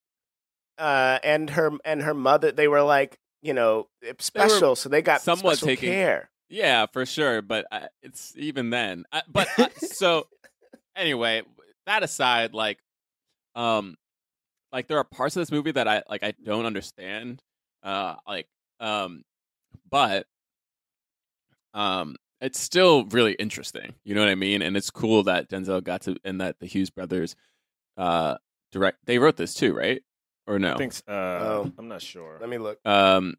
uh, 0.77 1.19
and 1.23 1.49
her 1.51 1.71
and 1.85 2.01
her 2.01 2.13
mother, 2.13 2.51
they 2.51 2.67
were 2.67 2.81
like, 2.81 3.17
you 3.41 3.53
know, 3.53 3.87
special, 4.19 4.75
so 4.75 4.89
they 4.89 5.01
got 5.01 5.21
somewhat 5.21 5.57
special 5.57 5.67
taking- 5.67 5.91
care. 5.91 6.29
Yeah, 6.49 6.85
for 6.85 7.05
sure. 7.07 7.41
But 7.41 7.65
uh, 7.71 7.87
it's 8.03 8.33
even 8.37 8.69
then. 8.69 9.05
Uh, 9.11 9.21
but 9.27 9.47
uh, 9.57 9.67
so 9.79 10.27
anyway, 10.95 11.41
that 11.87 12.03
aside, 12.03 12.53
like, 12.53 12.77
um, 13.55 13.95
like 14.71 14.87
there 14.87 14.97
are 14.99 15.03
parts 15.03 15.35
of 15.35 15.41
this 15.41 15.51
movie 15.51 15.71
that 15.71 15.87
I 15.87 16.03
like 16.09 16.23
I 16.23 16.33
don't 16.43 16.65
understand. 16.65 17.41
Uh, 17.81 18.15
like, 18.27 18.47
um, 18.79 19.23
but 19.89 20.27
um, 21.75 22.15
it's 22.41 22.59
still 22.59 23.05
really 23.05 23.33
interesting. 23.33 23.93
You 24.03 24.15
know 24.15 24.21
what 24.21 24.29
I 24.29 24.35
mean? 24.35 24.63
And 24.63 24.75
it's 24.75 24.89
cool 24.89 25.21
that 25.23 25.49
Denzel 25.49 25.83
got 25.83 26.01
to 26.03 26.15
and 26.23 26.41
that 26.41 26.59
the 26.59 26.65
Hughes 26.65 26.89
brothers, 26.89 27.35
uh, 27.97 28.37
direct. 28.71 28.97
They 29.05 29.19
wrote 29.19 29.37
this 29.37 29.53
too, 29.53 29.73
right? 29.75 30.01
Or 30.47 30.57
no? 30.57 30.73
I 30.73 30.77
think. 30.77 30.93
Uh, 31.07 31.11
Oh. 31.11 31.71
I'm 31.77 31.87
not 31.87 32.01
sure. 32.01 32.37
Let 32.41 32.49
me 32.49 32.57
look. 32.57 32.79
um 32.85 33.35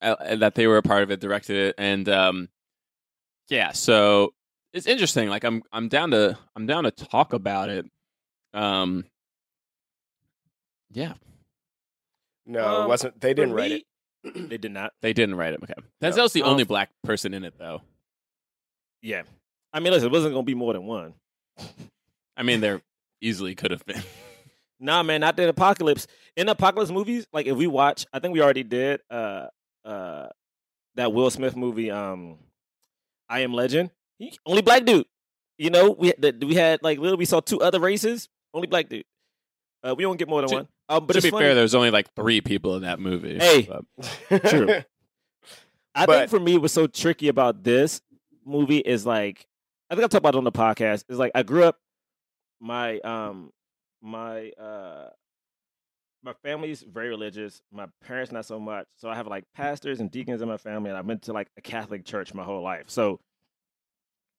that 0.00 0.54
they 0.54 0.66
were 0.66 0.78
a 0.78 0.82
part 0.82 1.02
of 1.02 1.10
it 1.10 1.20
directed 1.20 1.56
it 1.56 1.74
and 1.76 2.08
um 2.08 2.48
yeah 3.50 3.70
so 3.72 4.32
it's 4.72 4.86
interesting 4.86 5.28
like 5.28 5.44
i'm 5.44 5.62
i'm 5.72 5.88
down 5.88 6.10
to 6.12 6.38
i'm 6.56 6.64
down 6.66 6.84
to 6.84 6.90
talk 6.90 7.34
about 7.34 7.68
it 7.68 7.84
um 8.54 9.04
yeah 10.90 11.12
No, 12.46 12.64
Um, 12.66 12.84
it 12.84 12.88
wasn't. 12.88 13.20
They 13.20 13.34
didn't 13.34 13.52
write 13.52 13.72
it. 13.72 13.82
They 14.22 14.58
did 14.58 14.72
not. 14.72 14.92
they 15.02 15.12
didn't 15.12 15.34
write 15.36 15.54
it 15.54 15.60
okay 15.62 15.74
No. 16.00 16.08
denzel's 16.10 16.32
the 16.32 16.42
only 16.42 16.64
black 16.64 16.90
person 17.02 17.32
in 17.34 17.44
it 17.44 17.54
though 17.58 17.80
Yeah. 19.02 19.22
I 19.72 19.80
mean, 19.80 19.92
listen, 19.92 20.08
it 20.08 20.12
wasn't 20.12 20.34
gonna 20.34 20.42
be 20.44 20.54
more 20.54 20.72
than 20.72 20.84
one. 20.86 21.14
i 22.36 22.42
mean 22.42 22.60
there 22.60 22.80
easily 23.20 23.54
could 23.54 23.70
have 23.70 23.84
been 23.86 24.02
Nah, 24.82 25.02
man, 25.02 25.20
not 25.20 25.36
the 25.36 25.46
apocalypse. 25.46 26.06
In 26.38 26.48
apocalypse 26.48 26.90
movies, 26.90 27.26
like 27.34 27.44
if 27.46 27.54
we 27.54 27.66
watch, 27.66 28.06
I 28.14 28.18
think 28.18 28.32
we 28.32 28.40
already 28.40 28.62
did 28.62 29.02
uh 29.10 29.48
uh 29.84 30.28
that 30.94 31.12
Will 31.12 31.28
Smith 31.30 31.54
movie, 31.54 31.90
um 31.90 32.38
I 33.28 33.40
Am 33.40 33.52
Legend. 33.52 33.90
He, 34.18 34.32
only 34.46 34.62
black 34.62 34.84
dude. 34.86 35.04
You 35.58 35.68
know, 35.70 35.90
we 35.90 36.08
had, 36.18 36.42
we 36.42 36.54
had 36.54 36.82
like 36.82 36.98
literally 36.98 37.18
we 37.18 37.24
saw 37.26 37.40
two 37.40 37.60
other 37.60 37.78
races, 37.78 38.28
only 38.54 38.66
black 38.68 38.88
dude. 38.88 39.04
Uh, 39.82 39.94
we 39.96 40.02
don't 40.04 40.16
get 40.18 40.28
more 40.28 40.40
than 40.42 40.50
To- 40.50 40.56
one. 40.56 40.68
Um, 40.88 41.06
but 41.06 41.14
to 41.14 41.22
be 41.22 41.30
funny. 41.30 41.44
fair 41.44 41.54
there's 41.54 41.74
only 41.74 41.90
like 41.90 42.12
three 42.14 42.40
people 42.40 42.74
in 42.76 42.82
that 42.82 42.98
movie 43.00 43.38
Hey. 43.38 43.62
but- 44.28 44.44
True. 44.50 44.82
I 45.94 46.06
But- 46.06 46.18
think 46.18 46.30
for 46.30 46.40
me, 46.40 46.58
what's 46.58 46.74
so 46.74 46.86
tricky 46.86 47.28
about 47.28 47.62
this 47.62 48.00
movie 48.44 48.78
is 48.78 49.06
like 49.06 49.46
I 49.88 49.94
think 49.94 50.04
I 50.04 50.08
talked 50.08 50.14
about 50.22 50.34
it 50.34 50.38
on 50.38 50.44
the 50.44 50.52
podcast. 50.52 51.04
Is 51.08 51.18
like 51.18 51.32
I 51.34 51.42
grew 51.42 51.64
up, 51.64 51.78
my 52.60 52.98
um 53.00 53.52
my 54.02 54.50
uh 54.50 55.08
my 56.22 56.32
family's 56.44 56.82
very 56.82 57.08
religious. 57.08 57.62
My 57.72 57.86
parents 58.04 58.30
not 58.30 58.44
so 58.44 58.60
much. 58.60 58.86
So 58.98 59.08
I 59.08 59.14
have 59.16 59.26
like 59.26 59.44
pastors 59.54 60.00
and 60.00 60.10
deacons 60.10 60.42
in 60.42 60.48
my 60.48 60.58
family, 60.58 60.90
and 60.90 60.98
I've 60.98 61.06
been 61.06 61.18
to 61.20 61.32
like 61.32 61.48
a 61.56 61.60
Catholic 61.62 62.04
church 62.04 62.34
my 62.34 62.44
whole 62.44 62.62
life. 62.62 62.84
So 62.88 63.20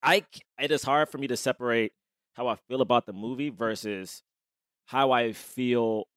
I 0.04 0.24
it 0.60 0.72
is 0.72 0.84
hard 0.84 1.10
for 1.10 1.18
me 1.18 1.28
to 1.28 1.38
separate 1.38 1.92
how 2.34 2.48
I 2.48 2.56
feel 2.68 2.82
about 2.82 3.06
the 3.06 3.14
movie 3.14 3.50
versus 3.50 4.24
how 4.92 5.12
I 5.12 5.32
feel 5.34 6.08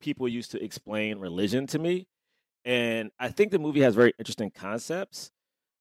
people 0.00 0.28
used 0.28 0.50
to 0.52 0.62
explain 0.62 1.18
religion 1.18 1.66
to 1.68 1.78
me 1.78 2.06
and 2.64 3.10
I 3.18 3.28
think 3.28 3.50
the 3.50 3.58
movie 3.58 3.80
has 3.80 3.94
very 3.94 4.14
interesting 4.18 4.50
concepts. 4.50 5.30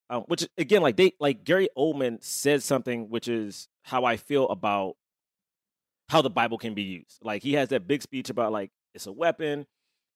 Um, 0.09 0.23
which 0.27 0.47
again, 0.57 0.81
like 0.81 0.97
they 0.97 1.13
like 1.19 1.43
Gary 1.43 1.69
Oldman 1.77 2.23
said 2.23 2.61
something, 2.61 3.09
which 3.09 3.27
is 3.27 3.67
how 3.83 4.03
I 4.03 4.17
feel 4.17 4.47
about 4.49 4.95
how 6.09 6.21
the 6.21 6.29
Bible 6.29 6.57
can 6.57 6.73
be 6.73 6.83
used. 6.83 7.19
Like 7.21 7.41
he 7.41 7.53
has 7.53 7.69
that 7.69 7.87
big 7.87 8.01
speech 8.01 8.29
about 8.29 8.51
like 8.51 8.69
it's 8.93 9.07
a 9.07 9.11
weapon, 9.11 9.65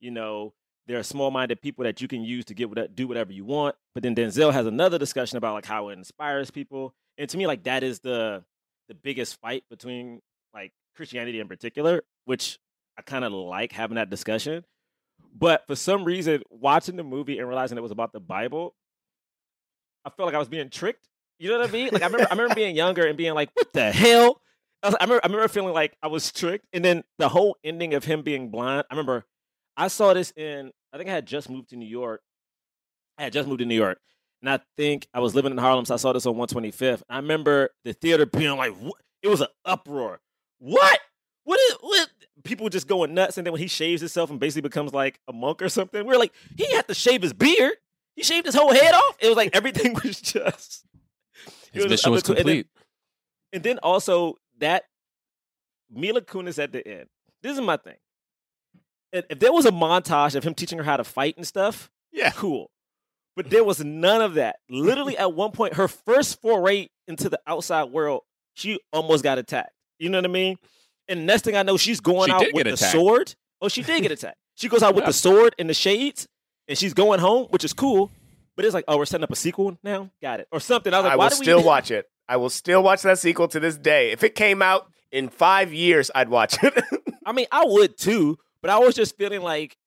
you 0.02 0.12
know, 0.12 0.54
there 0.88 1.00
are 1.00 1.04
small-minded 1.04 1.62
people 1.62 1.86
that 1.86 2.02
you 2.02 2.08
can 2.08 2.22
use 2.22 2.46
to 2.46 2.54
get 2.54 2.70
what, 2.70 2.96
do 2.96 3.08
whatever 3.08 3.32
you 3.32 3.46
want. 3.46 3.76
But 3.94 4.04
then 4.04 4.14
Denzel 4.14 4.54
has 4.54 4.66
another 4.66 5.00
discussion 5.00 5.38
about 5.38 5.54
like 5.54 5.66
how 5.66 5.88
it 5.90 5.94
inspires 5.94 6.52
people, 6.52 6.94
and 7.18 7.30
to 7.30 7.38
me, 7.38 7.48
like 7.48 7.64
that 7.64 7.82
is 7.84 8.02
the 8.02 8.44
the 8.90 8.94
biggest 8.94 9.40
fight 9.40 9.64
between 9.70 10.22
like 10.54 10.74
Christianity 10.98 11.40
in 11.40 11.48
particular, 11.48 12.04
which 12.26 12.60
I 12.98 13.02
kind 13.02 13.24
of 13.24 13.32
like 13.32 13.72
having 13.72 13.96
that 13.96 14.10
discussion. 14.10 14.66
But 15.34 15.66
for 15.68 15.76
some 15.76 16.04
reason, 16.04 16.42
watching 16.50 16.96
the 16.96 17.04
movie 17.04 17.38
and 17.38 17.48
realizing 17.48 17.78
it 17.78 17.82
was 17.82 17.92
about 17.92 18.12
the 18.12 18.20
Bible, 18.20 18.76
I 20.04 20.10
felt 20.10 20.28
like 20.28 20.36
I 20.36 20.40
was 20.40 20.50
being 20.50 20.70
tricked. 20.70 21.08
You 21.40 21.50
know 21.50 21.60
what 21.60 21.70
I 21.70 21.72
mean? 21.72 21.90
Like 21.92 22.02
I 22.02 22.08
remember, 22.08 22.28
I 22.30 22.34
remember 22.34 22.56
being 22.56 22.76
younger 22.76 23.06
and 23.06 23.16
being 23.16 23.36
like, 23.36 23.52
"What 23.54 23.72
the 23.72 23.92
hell?" 23.92 24.42
I, 24.82 24.88
was, 24.88 24.96
I, 25.00 25.04
remember, 25.04 25.22
I 25.24 25.28
remember 25.28 25.48
feeling 25.48 25.74
like 25.74 25.96
I 26.02 26.08
was 26.08 26.32
tricked. 26.32 26.66
And 26.74 26.84
then 26.84 27.04
the 27.20 27.30
whole 27.30 27.58
ending 27.64 27.94
of 27.94 28.04
him 28.04 28.24
being 28.24 28.50
blind. 28.50 28.86
I 28.90 28.94
remember 28.94 29.26
I 29.76 29.90
saw 29.90 30.14
this 30.14 30.34
in. 30.36 30.72
I 30.92 30.98
think 30.98 31.10
I 31.10 31.14
had 31.14 31.28
just 31.28 31.50
moved 31.50 31.70
to 31.70 31.76
New 31.76 31.88
York. 31.88 32.22
I 33.20 33.24
had 33.24 33.34
just 33.34 33.48
moved 33.48 33.60
to 33.60 33.66
New 33.66 33.76
York, 33.76 34.00
and 34.42 34.50
I 34.50 34.60
think 34.76 35.08
I 35.14 35.20
was 35.20 35.36
living 35.36 35.52
in 35.52 35.58
Harlem, 35.58 35.86
so 35.86 35.94
I 35.94 35.98
saw 35.98 36.14
this 36.14 36.26
on 36.26 36.36
125th. 36.36 37.04
I 37.10 37.18
remember 37.18 37.70
the 37.84 37.94
theater 37.94 38.26
being 38.26 38.58
like, 38.58 38.76
what? 38.76 39.02
it 39.22 39.28
was 39.28 39.42
an 39.42 39.48
uproar. 39.66 40.20
What? 40.60 41.00
What 41.44 41.60
is 41.60 41.78
what? 41.82 42.10
People 42.44 42.70
just 42.70 42.88
going 42.88 43.14
nuts, 43.14 43.38
and 43.38 43.46
then 43.46 43.52
when 43.52 43.62
he 43.62 43.68
shaves 43.68 44.02
himself 44.02 44.30
and 44.30 44.40
basically 44.40 44.62
becomes 44.62 44.94
like 44.94 45.20
a 45.28 45.34
monk 45.34 45.62
or 45.62 45.70
something, 45.70 46.06
we 46.06 46.14
are 46.14 46.20
like, 46.20 46.34
he 46.56 46.72
had 46.74 46.88
to 46.88 46.94
shave 46.94 47.22
his 47.22 47.34
beard. 47.34 47.74
He 48.16 48.24
shaved 48.24 48.46
his 48.46 48.56
whole 48.56 48.74
head 48.74 48.94
off. 48.94 49.18
It 49.20 49.28
was 49.28 49.38
like 49.38 49.56
everything 49.56 49.94
was 50.04 50.20
just. 50.22 50.86
His 51.72 51.88
mission 51.88 52.12
was 52.12 52.24
complete. 52.24 52.40
And 52.48 52.48
then, 52.48 52.66
and 53.54 53.64
then 53.64 53.80
also 53.80 54.36
that 54.60 54.84
Mila 55.90 56.22
Kunis 56.22 56.62
at 56.62 56.72
the 56.72 56.88
end. 56.88 57.08
This 57.42 57.54
is 57.54 57.62
my 57.62 57.78
thing. 57.78 57.98
If 59.14 59.40
there 59.40 59.54
was 59.54 59.66
a 59.66 59.72
montage 59.72 60.36
of 60.36 60.44
him 60.44 60.54
teaching 60.54 60.78
her 60.78 60.84
how 60.84 60.98
to 60.98 61.04
fight 61.04 61.38
and 61.38 61.48
stuff, 61.48 61.90
yeah, 62.12 62.32
cool. 62.32 62.72
But 63.36 63.50
there 63.50 63.64
was 63.64 63.84
none 63.84 64.22
of 64.22 64.34
that. 64.34 64.58
Literally, 64.70 65.18
at 65.18 65.34
one 65.34 65.52
point, 65.52 65.76
her 65.76 65.88
first 65.88 66.42
foray 66.42 66.90
into 67.08 67.30
the 67.30 67.40
outside 67.48 67.86
world, 67.86 68.24
she 68.54 68.80
almost 68.92 69.24
got 69.24 69.38
attacked. 69.38 69.72
You 70.00 70.10
know 70.10 70.18
what 70.20 70.26
I 70.26 70.30
mean? 70.30 70.58
And 71.08 71.26
next 71.26 71.44
thing 71.44 71.56
I 71.56 71.64
know, 71.64 71.78
she's 71.78 72.00
going 72.00 72.28
She 72.28 72.32
out 72.34 72.46
with 72.54 72.66
the 72.66 72.74
attacked. 72.74 72.92
sword. 72.92 73.36
Oh, 73.62 73.68
she 73.70 73.82
did 73.82 74.02
get 74.02 74.12
attacked. 74.18 74.38
She 74.56 74.68
goes 74.70 74.84
out 74.84 74.96
with 74.96 75.06
the 75.06 75.14
sword 75.14 75.56
and 75.60 75.70
the 75.70 75.74
shades, 75.74 76.28
and 76.68 76.78
she's 76.78 76.94
going 76.94 77.20
home, 77.20 77.48
which 77.50 77.64
is 77.64 77.74
cool. 77.74 78.12
But 78.56 78.66
it's 78.66 78.74
like, 78.74 78.86
oh, 78.88 78.98
we're 78.98 79.06
setting 79.06 79.24
up 79.24 79.32
a 79.32 79.36
sequel 79.36 79.78
now. 79.84 80.10
Got 80.22 80.40
it, 80.40 80.48
or 80.52 80.60
something. 80.60 80.94
I 80.94 80.98
was 80.98 81.04
like, 81.06 81.14
I 81.14 81.16
why 81.16 81.26
will 81.26 81.30
do 81.30 81.40
we 81.40 81.46
still 81.46 81.64
watch 81.64 81.92
it. 81.92 82.10
I 82.28 82.38
will 82.38 82.50
still 82.50 82.84
watch 82.84 83.04
that 83.04 83.20
sequel 83.20 83.48
to 83.50 83.60
this 83.60 83.78
day. 83.78 84.12
If 84.12 84.24
it 84.24 84.36
came 84.36 84.62
out 84.62 84.92
in 85.12 85.30
five 85.30 85.72
years, 85.74 86.10
I'd 86.14 86.30
watch 86.30 86.62
it. 86.64 86.74
I 87.26 87.32
mean, 87.32 87.46
I 87.52 87.66
would 87.66 87.98
too, 87.98 88.38
but 88.62 88.70
I 88.72 88.80
was 88.80 88.96
just 88.96 89.16
feeling 89.18 89.42
like, 89.42 89.78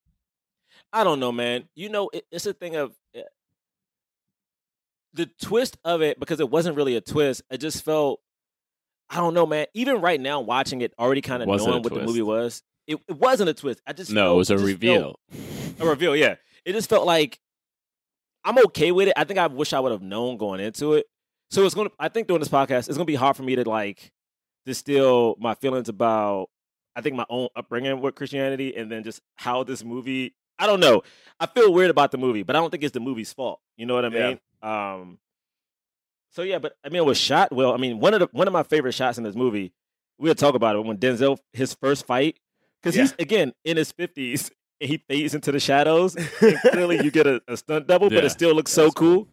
I 0.93 1.05
don't 1.05 1.21
know, 1.21 1.33
man. 1.33 1.69
You 1.75 1.89
know, 1.89 2.11
it, 2.13 2.25
it's 2.31 2.47
a 2.47 2.53
thing 2.55 2.77
of 2.77 2.95
eh, 3.15 3.23
the 5.13 5.27
twist 5.43 5.77
of 5.85 6.01
it 6.03 6.19
because 6.21 6.41
it 6.41 6.49
wasn't 6.49 6.77
really 6.77 6.97
a 6.97 7.01
twist. 7.01 7.43
It 7.51 7.59
just 7.59 7.85
felt, 7.85 8.21
I 9.11 9.17
don't 9.17 9.35
know, 9.35 9.45
man. 9.45 9.67
Even 9.75 10.01
right 10.01 10.21
now, 10.21 10.41
watching 10.41 10.81
it, 10.83 10.95
already 10.99 11.21
kind 11.21 11.43
of 11.43 11.49
knowing 11.49 11.83
what 11.83 11.93
the 11.93 12.05
movie 12.05 12.23
was, 12.23 12.63
it, 12.87 12.97
it 13.09 13.17
wasn't 13.17 13.51
a 13.51 13.55
twist. 13.55 13.81
I 13.87 13.93
just 13.93 14.11
No, 14.13 14.35
it 14.35 14.37
was 14.37 14.51
a 14.51 14.57
reveal. 14.59 15.19
felt- 15.33 15.81
a 15.81 15.87
reveal, 15.87 16.15
yeah. 16.17 16.37
It 16.65 16.73
just 16.73 16.89
felt 16.89 17.05
like 17.07 17.41
I'm 18.45 18.57
okay 18.67 18.93
with 18.93 19.09
it. 19.09 19.15
I 19.17 19.25
think 19.25 19.39
I 19.39 19.47
wish 19.49 19.73
I 19.73 19.81
would 19.81 19.93
have 19.93 20.03
known 20.03 20.37
going 20.37 20.61
into 20.61 20.95
it. 20.95 21.07
So 21.51 21.65
it's 21.67 21.75
gonna. 21.75 21.91
I 21.99 22.09
think 22.09 22.29
doing 22.29 22.39
this 22.41 22.49
podcast, 22.49 22.89
it's 22.89 22.97
gonna 22.97 23.05
be 23.05 23.17
hard 23.17 23.37
for 23.37 23.43
me 23.43 23.57
to 23.57 23.69
like 23.69 24.13
distill 24.67 25.37
my 25.41 25.55
feelings 25.55 25.89
about. 25.89 26.49
I 26.97 27.01
think 27.01 27.17
my 27.17 27.27
own 27.29 27.49
upbringing 27.57 28.01
with 28.01 28.15
Christianity, 28.15 28.77
and 28.77 28.91
then 28.91 29.03
just 29.05 29.21
how 29.37 29.65
this 29.65 29.83
movie. 29.85 30.35
I 30.59 30.67
don't 30.67 30.81
know. 30.81 31.03
I 31.41 31.47
feel 31.47 31.73
weird 31.73 31.91
about 31.91 32.11
the 32.13 32.19
movie, 32.19 32.43
but 32.43 32.55
I 32.55 32.61
don't 32.61 32.71
think 32.71 32.83
it's 32.85 32.93
the 32.93 33.01
movie's 33.01 33.33
fault. 33.33 33.61
You 33.77 33.87
know 33.87 33.95
what 33.95 34.05
I 34.05 34.09
Yeah. 34.09 34.29
mean? 34.29 34.41
Um. 34.63 35.19
So 36.31 36.43
yeah, 36.43 36.59
but 36.59 36.77
I 36.85 36.89
mean, 36.89 36.99
it 36.99 37.07
was 37.07 37.19
shot 37.19 37.53
well. 37.53 37.73
I 37.75 37.77
mean, 37.77 37.99
one 37.99 38.15
of 38.15 38.21
the 38.21 38.29
one 38.33 38.47
of 38.47 38.53
my 38.53 38.63
favorite 38.63 38.93
shots 38.93 39.19
in 39.19 39.25
this 39.25 39.35
movie. 39.35 39.73
We'll 40.19 40.35
talk 40.35 40.55
about 40.55 40.77
it 40.77 40.85
when 40.85 40.99
Denzel 40.99 41.39
his 41.53 41.75
first 41.75 42.07
fight 42.07 42.39
because 42.83 42.95
he's 42.95 43.15
again 43.19 43.53
in 43.65 43.77
his 43.77 43.91
fifties 43.91 44.51
and 44.81 44.91
he 44.91 44.99
fades 44.99 45.35
into 45.35 45.51
the 45.51 45.59
shadows. 45.59 46.15
and 46.15 46.59
clearly, 46.71 47.03
you 47.03 47.11
get 47.11 47.27
a, 47.27 47.43
a 47.49 47.57
stunt 47.57 47.87
double, 47.87 48.11
but 48.11 48.25
it 48.25 48.31
still 48.31 48.55
looks 48.55 48.71
so 48.71 48.85
that's 48.85 48.95
cool. 48.95 49.29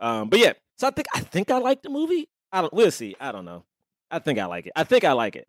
Um, 0.00 0.28
but 0.28 0.38
yeah, 0.38 0.52
so 0.78 0.86
I 0.86 0.90
think 0.90 1.06
I 1.14 1.20
think 1.20 1.50
I 1.50 1.58
like 1.58 1.82
the 1.82 1.90
movie. 1.90 2.28
I 2.52 2.60
don't. 2.62 2.72
We'll 2.72 2.90
see. 2.90 3.16
I 3.20 3.32
don't 3.32 3.44
know. 3.44 3.64
I 4.10 4.20
think 4.20 4.38
I 4.38 4.46
like 4.46 4.66
it. 4.66 4.72
I 4.76 4.84
think 4.84 5.04
I 5.04 5.12
like 5.12 5.36
it. 5.36 5.48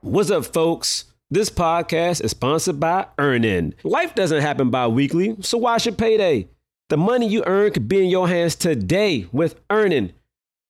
What's 0.00 0.30
up, 0.30 0.46
folks? 0.46 1.04
This 1.30 1.50
podcast 1.50 2.22
is 2.22 2.30
sponsored 2.30 2.80
by 2.80 3.06
Earnin. 3.18 3.74
Life 3.84 4.14
doesn't 4.14 4.40
happen 4.40 4.70
bi 4.70 4.86
weekly, 4.86 5.36
so 5.40 5.58
why 5.58 5.78
should 5.78 5.98
payday? 5.98 6.48
The 6.88 6.96
money 6.96 7.26
you 7.26 7.42
earn 7.46 7.72
could 7.72 7.88
be 7.88 8.04
in 8.04 8.10
your 8.10 8.28
hands 8.28 8.54
today 8.54 9.26
with 9.32 9.60
Earnin. 9.70 10.12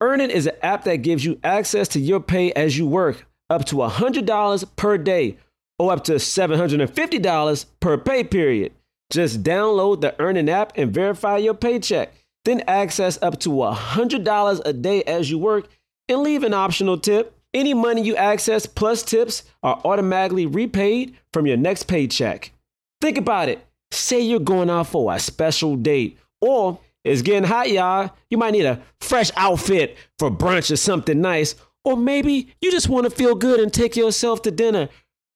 Earnin 0.00 0.30
is 0.30 0.46
an 0.46 0.56
app 0.62 0.84
that 0.84 0.96
gives 0.96 1.24
you 1.24 1.38
access 1.44 1.88
to 1.88 2.00
your 2.00 2.20
pay 2.20 2.52
as 2.52 2.78
you 2.78 2.86
work, 2.86 3.26
up 3.50 3.66
to 3.66 3.76
$100 3.76 4.76
per 4.76 4.96
day 4.96 5.36
or 5.78 5.92
up 5.92 6.04
to 6.04 6.12
$750 6.14 7.66
per 7.80 7.98
pay 7.98 8.24
period. 8.24 8.72
Just 9.10 9.42
download 9.42 10.00
the 10.00 10.18
Earnin 10.18 10.48
app 10.48 10.72
and 10.76 10.92
verify 10.92 11.36
your 11.36 11.54
paycheck. 11.54 12.14
Then 12.46 12.62
access 12.66 13.20
up 13.20 13.38
to 13.40 13.50
$100 13.50 14.62
a 14.64 14.72
day 14.72 15.02
as 15.02 15.30
you 15.30 15.38
work 15.38 15.68
and 16.08 16.22
leave 16.22 16.44
an 16.44 16.54
optional 16.54 16.98
tip. 16.98 17.38
Any 17.52 17.74
money 17.74 18.02
you 18.02 18.16
access 18.16 18.64
plus 18.64 19.02
tips 19.02 19.42
are 19.62 19.80
automatically 19.84 20.46
repaid 20.46 21.16
from 21.32 21.46
your 21.46 21.56
next 21.56 21.84
paycheck. 21.84 22.52
Think 23.00 23.18
about 23.18 23.48
it. 23.48 23.66
Say 23.96 24.20
you're 24.20 24.40
going 24.40 24.68
out 24.68 24.88
for 24.88 25.12
a 25.14 25.18
special 25.18 25.74
date, 25.74 26.18
or 26.40 26.78
it's 27.02 27.22
getting 27.22 27.44
hot, 27.44 27.70
y'all. 27.70 28.10
You 28.30 28.36
might 28.36 28.50
need 28.50 28.66
a 28.66 28.82
fresh 29.00 29.30
outfit 29.36 29.96
for 30.18 30.30
brunch 30.30 30.70
or 30.70 30.76
something 30.76 31.20
nice, 31.20 31.54
or 31.84 31.96
maybe 31.96 32.52
you 32.60 32.70
just 32.70 32.88
want 32.88 33.04
to 33.04 33.10
feel 33.10 33.34
good 33.34 33.58
and 33.58 33.72
take 33.72 33.96
yourself 33.96 34.42
to 34.42 34.50
dinner. 34.50 34.88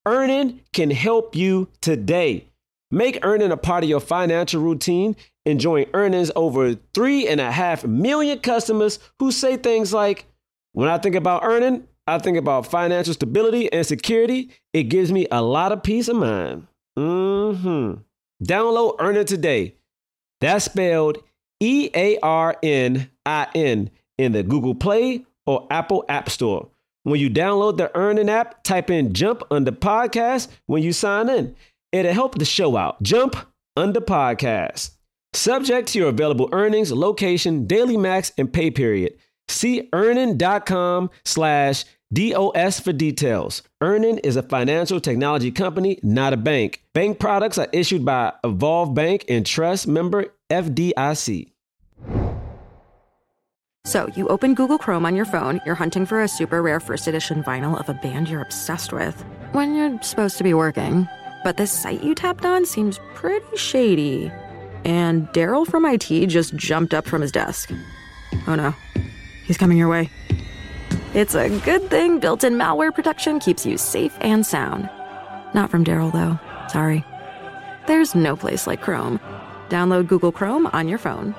Earnin 0.06 0.60
can 0.72 0.90
help 0.90 1.34
you 1.34 1.68
today. 1.80 2.48
Make 2.90 3.24
earnin 3.24 3.52
a 3.52 3.56
part 3.56 3.84
of 3.84 3.90
your 3.90 4.00
financial 4.00 4.60
routine 4.60 5.16
and 5.46 5.60
join 5.60 5.86
earnin's 5.94 6.32
over 6.36 6.74
three 6.92 7.28
and 7.28 7.40
a 7.40 7.50
half 7.50 7.84
million 7.84 8.40
customers 8.40 8.98
who 9.18 9.32
say 9.32 9.56
things 9.56 9.94
like, 9.94 10.26
when 10.72 10.88
I 10.88 10.98
think 10.98 11.14
about 11.14 11.44
earnin, 11.44 11.86
I 12.06 12.18
think 12.18 12.36
about 12.36 12.66
financial 12.66 13.14
stability 13.14 13.72
and 13.72 13.86
security. 13.86 14.50
It 14.72 14.84
gives 14.84 15.12
me 15.12 15.28
a 15.30 15.40
lot 15.40 15.72
of 15.72 15.82
peace 15.82 16.08
of 16.08 16.16
mind. 16.16 16.66
Mm 16.98 17.56
hmm 17.56 18.00
Download 18.44 18.96
Earnin 18.98 19.26
today. 19.26 19.74
That's 20.40 20.64
spelled 20.64 21.18
E 21.60 21.90
A 21.94 22.18
R 22.20 22.56
N 22.62 23.10
I 23.26 23.46
N 23.54 23.90
in 24.18 24.32
the 24.32 24.42
Google 24.42 24.74
Play 24.74 25.26
or 25.46 25.66
Apple 25.70 26.04
App 26.08 26.30
Store. 26.30 26.68
When 27.02 27.18
you 27.18 27.30
download 27.30 27.78
the 27.78 27.94
Earnin 27.96 28.28
app, 28.28 28.62
type 28.62 28.90
in 28.90 29.14
Jump 29.14 29.42
Under 29.50 29.72
Podcast 29.72 30.48
when 30.66 30.82
you 30.82 30.92
sign 30.92 31.28
in. 31.30 31.56
It'll 31.92 32.12
help 32.12 32.38
the 32.38 32.44
show 32.44 32.76
out. 32.76 33.02
Jump 33.02 33.36
Under 33.76 34.00
Podcast. 34.00 34.90
Subject 35.32 35.88
to 35.88 35.98
your 35.98 36.08
available 36.08 36.48
earnings, 36.52 36.92
location, 36.92 37.66
daily 37.66 37.96
max, 37.96 38.32
and 38.36 38.52
pay 38.52 38.70
period. 38.70 39.14
See 39.48 39.88
earnin.com 39.92 41.10
slash 41.24 41.84
DOS 42.12 42.80
for 42.80 42.92
details. 42.92 43.62
Earnin 43.80 44.18
is 44.18 44.34
a 44.34 44.42
financial 44.42 44.98
technology 44.98 45.52
company, 45.52 46.00
not 46.02 46.32
a 46.32 46.36
bank. 46.36 46.82
Bank 46.92 47.20
products 47.20 47.56
are 47.56 47.68
issued 47.72 48.04
by 48.04 48.32
Evolve 48.42 48.94
Bank 48.94 49.24
and 49.28 49.46
Trust 49.46 49.86
member 49.86 50.26
FDIC. 50.50 51.52
So, 53.84 54.08
you 54.16 54.28
open 54.28 54.54
Google 54.54 54.76
Chrome 54.76 55.06
on 55.06 55.14
your 55.14 55.24
phone, 55.24 55.60
you're 55.64 55.76
hunting 55.76 56.04
for 56.04 56.22
a 56.22 56.28
super 56.28 56.62
rare 56.62 56.80
first 56.80 57.06
edition 57.06 57.44
vinyl 57.44 57.78
of 57.78 57.88
a 57.88 57.94
band 57.94 58.28
you're 58.28 58.42
obsessed 58.42 58.92
with, 58.92 59.24
when 59.52 59.74
you're 59.74 60.02
supposed 60.02 60.36
to 60.38 60.44
be 60.44 60.52
working. 60.52 61.08
But 61.44 61.56
this 61.56 61.72
site 61.72 62.02
you 62.02 62.14
tapped 62.14 62.44
on 62.44 62.66
seems 62.66 63.00
pretty 63.14 63.56
shady. 63.56 64.32
And 64.84 65.28
Daryl 65.28 65.66
from 65.66 65.86
IT 65.86 66.26
just 66.26 66.56
jumped 66.56 66.92
up 66.92 67.06
from 67.06 67.22
his 67.22 67.32
desk. 67.32 67.70
Oh 68.48 68.56
no, 68.56 68.74
he's 69.44 69.56
coming 69.56 69.78
your 69.78 69.88
way. 69.88 70.10
It's 71.12 71.34
a 71.34 71.48
good 71.64 71.90
thing 71.90 72.20
built 72.20 72.44
in 72.44 72.52
malware 72.52 72.94
protection 72.94 73.40
keeps 73.40 73.66
you 73.66 73.76
safe 73.76 74.16
and 74.20 74.46
sound. 74.46 74.88
Not 75.54 75.68
from 75.68 75.84
Daryl, 75.84 76.12
though. 76.12 76.38
Sorry. 76.68 77.04
There's 77.88 78.14
no 78.14 78.36
place 78.36 78.68
like 78.68 78.80
Chrome. 78.80 79.18
Download 79.68 80.06
Google 80.06 80.30
Chrome 80.30 80.68
on 80.68 80.86
your 80.86 80.98
phone. 80.98 81.34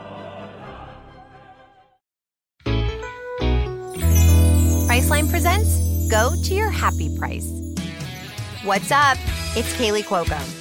Priceline 4.89 5.29
presents 5.29 5.79
Go 6.09 6.33
to 6.43 6.53
Your 6.53 6.69
Happy 6.69 7.17
Price. 7.17 7.49
What's 8.65 8.91
up? 8.91 9.17
It's 9.55 9.73
Kaley 9.77 10.03
Cuoco. 10.03 10.60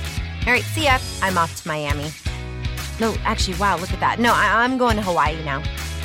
All 0.45 0.53
right, 0.53 0.63
see 0.63 0.85
ya. 0.85 0.97
I'm 1.21 1.37
off 1.37 1.61
to 1.61 1.67
Miami. 1.67 2.11
No, 2.99 3.15
actually, 3.23 3.57
wow, 3.57 3.77
look 3.77 3.91
at 3.93 3.99
that. 3.99 4.19
No, 4.19 4.33
I- 4.33 4.63
I'm 4.63 4.77
going 4.77 4.95
to 4.97 5.01
Hawaii 5.01 5.41
now. 5.43 5.59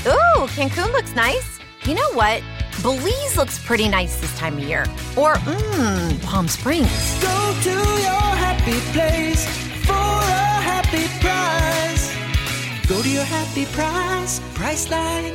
Ooh, 0.06 0.46
Cancun 0.56 0.92
looks 0.92 1.14
nice. 1.14 1.58
You 1.84 1.94
know 1.94 2.10
what? 2.12 2.42
Belize 2.82 3.36
looks 3.36 3.58
pretty 3.64 3.88
nice 3.88 4.20
this 4.20 4.36
time 4.38 4.58
of 4.58 4.64
year. 4.64 4.82
Or, 5.16 5.34
mmm, 5.34 6.22
Palm 6.22 6.48
Springs. 6.48 6.88
Go 7.22 7.54
to 7.62 7.70
your 7.70 8.28
happy 8.44 8.78
place 8.92 9.46
for 9.86 9.92
a 9.92 10.60
happy 10.70 11.06
price. 11.20 12.12
Go 12.88 13.02
to 13.02 13.08
your 13.08 13.24
happy 13.24 13.64
price, 13.66 14.40
Priceline. 14.54 15.34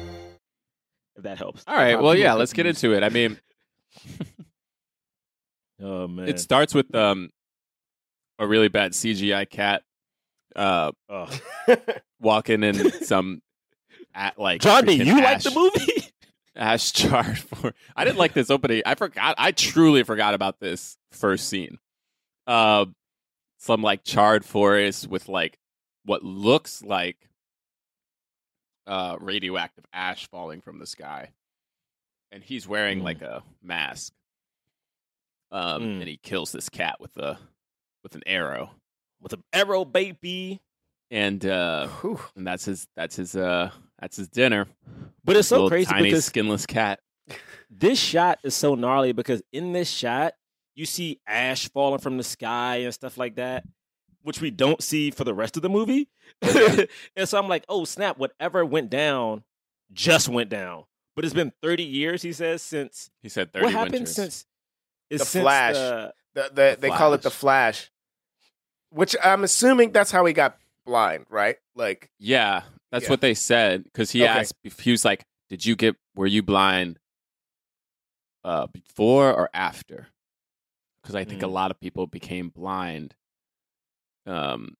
If 1.21 1.25
that 1.25 1.37
helps. 1.37 1.63
All 1.67 1.75
right. 1.75 2.01
Well, 2.01 2.15
yeah. 2.15 2.33
Let's 2.33 2.51
get 2.51 2.65
into 2.65 2.93
it. 2.93 3.03
I 3.03 3.09
mean, 3.09 3.37
Oh 5.79 6.07
man. 6.07 6.27
it 6.27 6.39
starts 6.39 6.73
with 6.73 6.93
um 6.95 7.29
a 8.39 8.47
really 8.47 8.69
bad 8.69 8.93
CGI 8.93 9.47
cat 9.49 9.83
uh 10.55 10.91
Oh. 11.09 11.29
walking 12.19 12.63
in 12.63 12.91
some 13.03 13.41
at 14.15 14.39
like 14.39 14.61
John, 14.61 14.85
do 14.85 14.91
freaking 14.91 15.05
you 15.05 15.21
like 15.21 15.43
the 15.43 15.51
movie? 15.51 16.07
Ash 16.55 16.91
charred 16.91 17.37
for. 17.37 17.73
I 17.95 18.03
didn't 18.03 18.17
like 18.17 18.33
this 18.33 18.49
opening. 18.49 18.81
I 18.85 18.95
forgot. 18.95 19.35
I 19.37 19.51
truly 19.51 20.03
forgot 20.03 20.33
about 20.33 20.59
this 20.59 20.97
first 21.11 21.47
scene. 21.47 21.77
Uh, 22.45 22.85
some 23.59 23.81
like 23.81 24.03
charred 24.03 24.43
forest 24.43 25.07
with 25.07 25.29
like 25.29 25.57
what 26.03 26.23
looks 26.23 26.83
like 26.83 27.17
uh 28.87 29.17
radioactive 29.19 29.85
ash 29.93 30.27
falling 30.27 30.61
from 30.61 30.79
the 30.79 30.85
sky, 30.87 31.29
and 32.31 32.43
he's 32.43 32.67
wearing 32.67 32.99
Mm. 32.99 33.03
like 33.03 33.21
a 33.21 33.43
mask. 33.61 34.13
Um, 35.51 35.81
Mm. 35.83 35.99
and 35.99 36.07
he 36.07 36.17
kills 36.17 36.51
this 36.51 36.69
cat 36.69 36.99
with 36.99 37.17
a 37.17 37.37
with 38.03 38.15
an 38.15 38.23
arrow, 38.25 38.71
With 39.21 39.33
an 39.33 39.43
arrow, 39.53 39.85
baby. 39.85 40.61
and 41.11 41.45
uh, 41.45 41.87
and 42.35 42.47
that's 42.47 42.65
his 42.65 42.87
that's 42.95 43.15
his 43.17 43.35
uh 43.35 43.71
that's 43.99 44.17
his 44.17 44.27
dinner. 44.29 44.67
But 45.23 45.35
it's 45.35 45.47
so 45.49 45.67
crazy 45.67 45.91
tiny 45.91 46.03
because 46.05 46.25
skinless 46.25 46.65
cat. 46.65 46.99
this 47.69 47.99
shot 47.99 48.39
is 48.43 48.55
so 48.55 48.75
gnarly 48.75 49.11
because 49.11 49.41
in 49.51 49.73
this 49.73 49.89
shot 49.89 50.33
you 50.73 50.85
see 50.85 51.19
ash 51.27 51.69
falling 51.69 51.99
from 51.99 52.17
the 52.17 52.23
sky 52.23 52.77
and 52.77 52.93
stuff 52.93 53.17
like 53.17 53.35
that 53.35 53.63
which 54.23 54.41
we 54.41 54.51
don't 54.51 54.81
see 54.83 55.11
for 55.11 55.23
the 55.23 55.33
rest 55.33 55.55
of 55.57 55.63
the 55.63 55.69
movie 55.69 56.07
and 56.41 57.27
so 57.27 57.37
i'm 57.39 57.47
like 57.47 57.65
oh 57.69 57.83
snap 57.85 58.17
whatever 58.17 58.65
went 58.65 58.89
down 58.89 59.43
just 59.91 60.29
went 60.29 60.49
down 60.49 60.83
but 61.15 61.25
it's 61.25 61.33
been 61.33 61.51
30 61.61 61.83
years 61.83 62.21
he 62.21 62.31
says 62.33 62.61
since 62.61 63.09
He 63.21 63.29
said 63.29 63.51
thirty 63.51 63.65
what 63.65 63.73
happened 63.73 63.93
winters. 63.93 64.15
since 64.15 64.45
The 65.09 65.15
it's 65.15 65.27
since 65.29 65.43
Flash. 65.43 65.75
the- 65.75 66.13
The, 66.33 66.49
the, 66.53 66.77
they 66.79 66.89
call 66.89 67.13
it 67.13 67.21
the 67.23 67.29
Flash. 67.29 67.89
Flash, 67.89 67.91
which 68.89 69.15
I'm 69.21 69.43
assuming 69.43 69.91
that's 69.91 70.11
how 70.11 70.23
he 70.25 70.31
got 70.33 70.57
blind, 70.85 71.25
right? 71.29 71.57
Like, 71.75 72.09
Yeah, 72.19 72.63
that's 72.91 73.03
Yeah. 73.05 73.09
what 73.09 73.19
they 73.21 73.33
said 73.33 73.83
because 73.83 74.11
he 74.11 74.23
Okay. 74.23 74.31
asked 74.39 74.53
if 74.63 74.79
he 74.79 74.91
was 74.91 75.03
like, 75.03 75.25
"Did 75.49 75.65
you 75.65 75.75
get? 75.75 75.97
Were 76.15 76.27
you 76.27 76.41
blind 76.41 76.99
uh, 78.45 78.67
before 78.67 79.33
or 79.33 79.49
after?" 79.53 80.07
Because 81.01 81.15
I 81.15 81.25
think 81.25 81.41
a 81.43 81.47
Mm. 81.47 81.51
lot 81.51 81.71
of 81.71 81.79
people 81.81 82.07
became 82.07 82.47
blind. 82.49 83.15
Um, 84.25 84.75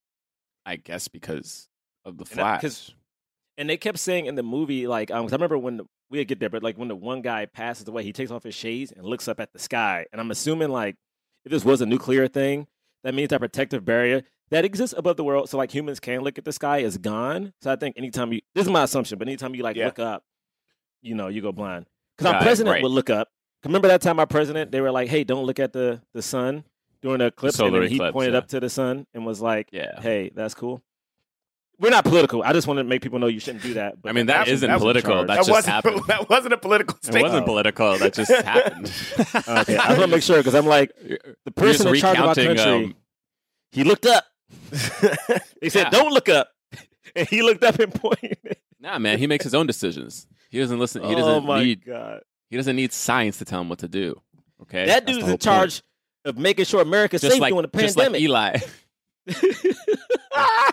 I 0.66 0.76
guess 0.76 1.08
because 1.08 1.68
of 2.06 2.18
the 2.18 2.26
And 2.32 2.40
that- 2.40 2.90
and 3.58 3.70
they 3.70 3.78
kept 3.78 4.00
saying 4.00 4.26
in 4.26 4.36
the 4.36 4.44
movie 4.44 4.88
like 4.88 5.12
um 5.12 5.26
'cause 5.26 5.34
I 5.34 5.36
remember 5.36 5.58
when 5.58 5.78
the, 5.78 5.86
we 6.10 6.24
get 6.26 6.40
there 6.40 6.50
but 6.50 6.64
like 6.64 6.78
when 6.78 6.88
the 6.88 6.96
one 6.96 7.22
guy 7.22 7.46
passes 7.46 7.88
away 7.88 8.04
he 8.04 8.14
takes 8.14 8.32
off 8.32 8.44
his 8.44 8.56
shades 8.56 8.92
and 8.92 9.06
looks 9.06 9.28
up 9.28 9.40
at 9.40 9.54
the 9.54 9.60
sky 9.60 10.06
and 10.12 10.20
i'm 10.20 10.30
assuming 10.32 10.70
like 10.70 10.96
if 11.46 11.52
this 11.52 11.64
was 11.64 11.80
a 11.82 11.86
nuclear 11.86 12.28
thing 12.28 12.68
that 13.04 13.14
means 13.14 13.30
that 13.30 13.40
protective 13.40 13.86
barrier 13.86 14.24
that 14.50 14.66
exists 14.66 14.94
above 14.98 15.16
the 15.18 15.24
world 15.24 15.50
so 15.50 15.58
like 15.58 15.74
humans 15.74 16.00
can 16.00 16.22
look 16.22 16.38
at 16.38 16.44
the 16.46 16.52
sky 16.52 16.80
is 16.80 16.98
gone 16.98 17.54
so 17.62 17.72
i 17.72 17.76
think 17.76 17.96
anytime 17.98 18.34
you 18.34 18.42
this 18.56 18.66
is 18.66 18.72
my 18.72 18.84
assumption 18.84 19.18
but 19.20 19.28
anytime 19.28 19.54
you 19.56 19.64
like 19.64 19.76
Yeah. 19.78 19.86
look 19.86 20.00
up 20.00 20.24
you 21.02 21.14
know 21.16 21.28
you 21.28 21.42
go 21.42 21.52
blind 21.52 21.86
because 22.18 22.34
our 22.34 22.42
president 22.42 22.74
right. 22.74 22.84
would 22.84 22.92
look 22.92 23.10
up 23.10 23.30
remember 23.64 23.88
that 23.88 24.02
time 24.02 24.20
our 24.20 24.28
president 24.28 24.72
they 24.72 24.82
were 24.82 24.92
like 24.92 25.08
hey 25.10 25.24
don't 25.24 25.46
look 25.46 25.60
at 25.60 25.72
the 25.74 26.02
the 26.14 26.22
sun 26.22 26.64
during 27.02 27.20
the 27.20 27.28
eclipse 27.28 27.60
and 27.60 27.68
solar 27.68 27.82
then 27.82 27.90
he 27.90 27.96
eclipse, 27.96 28.14
pointed 28.14 28.34
yeah. 28.34 28.38
up 28.38 28.48
to 28.48 28.60
the 28.60 28.70
sun 28.70 29.06
and 29.14 29.26
was 29.26 29.42
like 29.42 29.70
yeah, 29.72 30.00
hey 30.02 30.32
that's 30.34 30.54
cool 30.54 30.82
we're 31.82 31.90
not 31.90 32.06
political. 32.06 32.44
I 32.44 32.54
just 32.54 32.68
want 32.68 32.78
to 32.78 32.84
make 32.84 33.02
people 33.02 33.18
know 33.18 33.26
you 33.26 33.40
shouldn't 33.40 33.64
do 33.64 33.74
that. 33.74 34.00
But 34.00 34.10
I 34.10 34.12
mean 34.14 34.28
that 34.28 34.42
was- 34.42 34.50
isn't 34.50 34.70
was 34.72 34.76
in 34.76 34.80
political. 34.80 35.16
That, 35.16 35.28
that, 35.28 35.38
just 35.38 35.50
wasn't, 35.50 35.74
happened. 35.74 36.02
that 36.08 36.30
wasn't 36.30 36.54
a 36.54 36.58
political 36.58 36.96
statement. 37.02 37.22
It 37.26 37.28
wasn't 37.28 37.46
political. 37.48 37.98
That 37.98 38.14
just 38.14 38.32
happened. 38.46 38.94
okay, 39.36 39.78
I 39.78 39.90
want 39.90 40.02
to 40.02 40.08
make 40.08 40.24
sure 40.24 40.38
because 40.38 40.54
I'm 40.54 40.68
like 40.68 40.92
the 41.44 41.52
person 41.52 41.88
just 41.88 41.96
in 41.96 42.02
charge 42.02 42.20
of 42.20 42.26
our 42.26 42.36
country. 42.36 42.60
um, 42.60 42.96
he 43.72 43.84
looked 43.84 44.06
up. 44.06 44.26
They 45.60 45.70
said, 45.70 45.86
Yeah. 45.86 45.90
"Don't 45.90 46.14
look 46.14 46.30
up," 46.30 46.50
and 47.16 47.28
he 47.28 47.42
looked 47.42 47.64
up 47.64 47.80
and 47.80 47.94
pointed. 47.94 48.58
Nah, 48.80 49.00
man, 49.00 49.18
he 49.18 49.26
makes 49.26 49.44
his 49.44 49.56
own 49.56 49.66
decisions. 49.66 50.28
He 50.50 50.60
doesn't 50.60 50.78
listen. 50.78 51.04
He 51.04 51.16
doesn't 51.16 51.32
oh 51.32 51.42
my 51.42 51.64
need. 51.64 51.86
god, 51.86 52.22
He 52.50 52.58
doesn't 52.58 52.76
need 52.76 52.94
science 52.94 53.40
to 53.40 53.46
tell 53.46 53.62
him 53.62 53.70
what 53.70 53.80
to 53.80 53.88
do. 53.88 54.22
Okay, 54.62 54.86
that 54.86 55.08
dude's 55.08 55.28
in 55.28 55.38
charge 55.40 55.82
of 56.26 56.38
making 56.38 56.66
sure 56.66 56.82
America's 56.82 57.22
Just 57.22 57.34
safe 57.34 57.42
like, 57.42 57.52
during 57.54 57.68
the 57.72 57.78
just 57.82 57.98
like 57.98 58.12
pandemic. 58.12 58.22
Eli. 58.22 58.58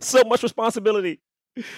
so 0.00 0.22
much 0.24 0.42
responsibility. 0.42 1.20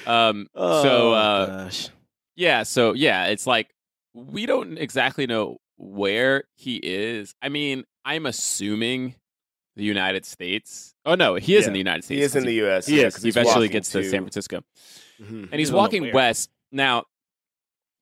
Um, 0.07 0.49
Oh, 0.55 0.83
so 0.83 1.13
uh, 1.13 1.47
gosh. 1.65 1.91
yeah, 2.35 2.63
so 2.63 2.95
yeah, 2.95 3.27
it's 3.27 3.47
like 3.47 3.69
we 4.15 4.47
don't 4.47 4.79
exactly 4.79 5.27
know 5.27 5.59
where 5.77 6.45
he 6.55 6.77
is. 6.77 7.35
I 7.43 7.49
mean, 7.51 7.85
I'm 8.05 8.25
assuming 8.27 9.17
the 9.77 9.85
United 9.85 10.25
States. 10.25 10.95
Oh 11.05 11.15
no, 11.15 11.35
he 11.35 11.55
is 11.57 11.63
Yeah, 11.63 11.67
in 11.69 11.73
the 11.75 11.79
United 11.79 12.05
States. 12.05 12.19
He 12.19 12.25
is 12.25 12.37
in 12.37 12.45
the 12.47 12.55
U.S. 12.55 12.87
He 12.87 13.01
yeah, 13.03 13.11
He 13.11 13.29
eventually 13.29 13.69
gets 13.69 13.91
to 13.93 14.03
San 14.03 14.23
Francisco, 14.23 14.63
Mhm. 15.21 15.49
and 15.53 15.55
he's 15.55 15.73
walking 15.73 16.13
west 16.13 16.51
now. 16.73 17.05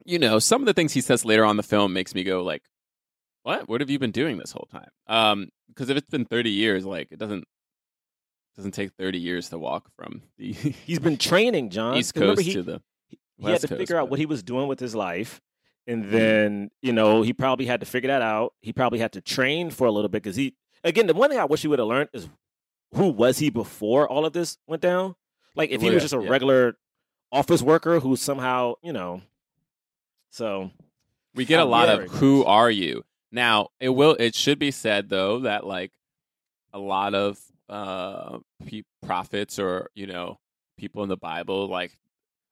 You 0.06 0.18
know, 0.18 0.38
some 0.38 0.60
of 0.62 0.66
the 0.66 0.74
things 0.74 0.92
he 0.92 1.00
says 1.00 1.24
later 1.24 1.44
on 1.44 1.52
in 1.52 1.56
the 1.56 1.62
film 1.62 1.92
makes 1.94 2.14
me 2.14 2.24
go 2.24 2.42
like, 2.44 2.62
"What? 3.44 3.68
What 3.68 3.80
have 3.80 3.88
you 3.90 3.98
been 4.00 4.10
doing 4.10 4.36
this 4.38 4.50
whole 4.52 4.66
time?" 4.72 4.90
Um, 5.06 5.48
because 5.68 5.88
if 5.88 5.96
it's 5.96 6.10
been 6.10 6.24
30 6.24 6.50
years, 6.50 6.84
like 6.84 7.08
it 7.12 7.18
doesn't 7.18 7.44
doesn't 8.56 8.72
take 8.72 8.92
30 8.98 9.18
years 9.18 9.48
to 9.50 9.58
walk 9.58 9.88
from 9.96 10.22
the 10.36 10.52
He's 10.52 10.98
been 10.98 11.16
training, 11.16 11.70
John. 11.70 11.96
East 11.96 12.14
Coast 12.14 12.40
he, 12.42 12.52
to 12.54 12.62
the 12.62 12.82
he 13.38 13.46
had 13.50 13.60
to 13.62 13.68
Coast, 13.68 13.78
figure 13.78 13.96
out 13.96 14.02
but- 14.06 14.10
what 14.10 14.18
he 14.20 14.26
was 14.26 14.42
doing 14.42 14.66
with 14.68 14.78
his 14.80 14.94
life 14.94 15.40
and 15.86 16.04
Mhm. 16.06 16.10
then 16.10 16.70
you 16.82 16.92
know 16.92 17.22
he 17.22 17.32
probably 17.32 17.66
had 17.66 17.80
to 17.80 17.86
figure 17.86 18.08
that 18.08 18.22
out 18.22 18.54
he 18.60 18.72
probably 18.72 18.98
had 19.00 19.12
to 19.12 19.20
train 19.20 19.70
for 19.70 19.86
a 19.86 19.90
little 19.92 20.08
bit 20.08 20.22
because 20.22 20.36
he 20.36 20.54
again 20.82 21.06
the 21.06 21.12
one 21.12 21.28
thing 21.28 21.38
i 21.38 21.44
wish 21.44 21.60
he 21.62 21.68
would 21.68 21.78
have 21.78 21.88
learned 21.88 22.08
is 22.14 22.26
who 22.94 23.08
was 23.08 23.38
he 23.38 23.50
before 23.50 24.08
all 24.08 24.24
of 24.24 24.32
this 24.32 24.56
went 24.66 24.80
down 24.80 25.14
like 25.56 25.68
if 25.70 25.82
he 25.82 25.90
was 25.90 26.02
just 26.02 26.14
a 26.14 26.22
yeah. 26.22 26.28
regular 26.30 26.76
office 27.32 27.60
worker 27.60 28.00
who 28.00 28.16
somehow 28.16 28.72
you 28.82 28.92
know 28.94 29.20
so 30.30 30.70
We 31.34 31.44
get 31.44 31.60
a 31.60 31.64
lot 31.66 31.88
of 31.88 32.08
who 32.12 32.44
are 32.44 32.70
you? 32.70 33.04
Now, 33.34 33.70
it 33.80 33.88
will 33.88 34.14
it 34.14 34.36
should 34.36 34.60
be 34.60 34.70
said 34.70 35.08
though 35.08 35.40
that 35.40 35.66
like 35.66 35.90
a 36.72 36.78
lot 36.78 37.14
of 37.16 37.40
uh 37.68 38.38
pe- 38.64 38.82
prophets 39.04 39.58
or, 39.58 39.90
you 39.96 40.06
know, 40.06 40.38
people 40.78 41.02
in 41.02 41.08
the 41.08 41.16
Bible 41.16 41.66
like 41.66 41.98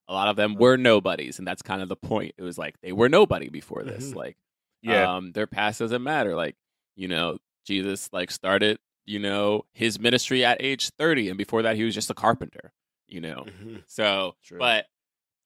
a 0.08 0.12
lot 0.12 0.26
of 0.26 0.34
them 0.34 0.56
were 0.56 0.76
nobodies 0.76 1.38
and 1.38 1.46
that's 1.46 1.62
kind 1.62 1.82
of 1.82 1.88
the 1.88 1.94
point. 1.96 2.34
It 2.36 2.42
was 2.42 2.58
like 2.58 2.74
they 2.82 2.90
were 2.90 3.08
nobody 3.08 3.48
before 3.48 3.84
this. 3.84 4.10
Mhm. 4.10 4.16
Like 4.16 4.36
yeah 4.82 5.14
um 5.16 5.30
their 5.30 5.46
past 5.46 5.78
doesn't 5.78 6.02
matter. 6.02 6.34
Like, 6.34 6.56
you 6.96 7.06
know, 7.06 7.38
Jesus 7.64 8.08
like 8.12 8.32
started, 8.32 8.78
you 9.06 9.20
know, 9.20 9.64
his 9.74 10.00
ministry 10.00 10.44
at 10.44 10.60
age 10.60 10.90
30 10.98 11.28
and 11.28 11.38
before 11.38 11.62
that 11.62 11.76
he 11.76 11.84
was 11.84 11.94
just 11.94 12.10
a 12.10 12.14
carpenter, 12.14 12.72
you 13.06 13.20
know. 13.20 13.46
Mhm. 13.46 13.84
So, 13.86 14.34
True. 14.42 14.58
but, 14.58 14.86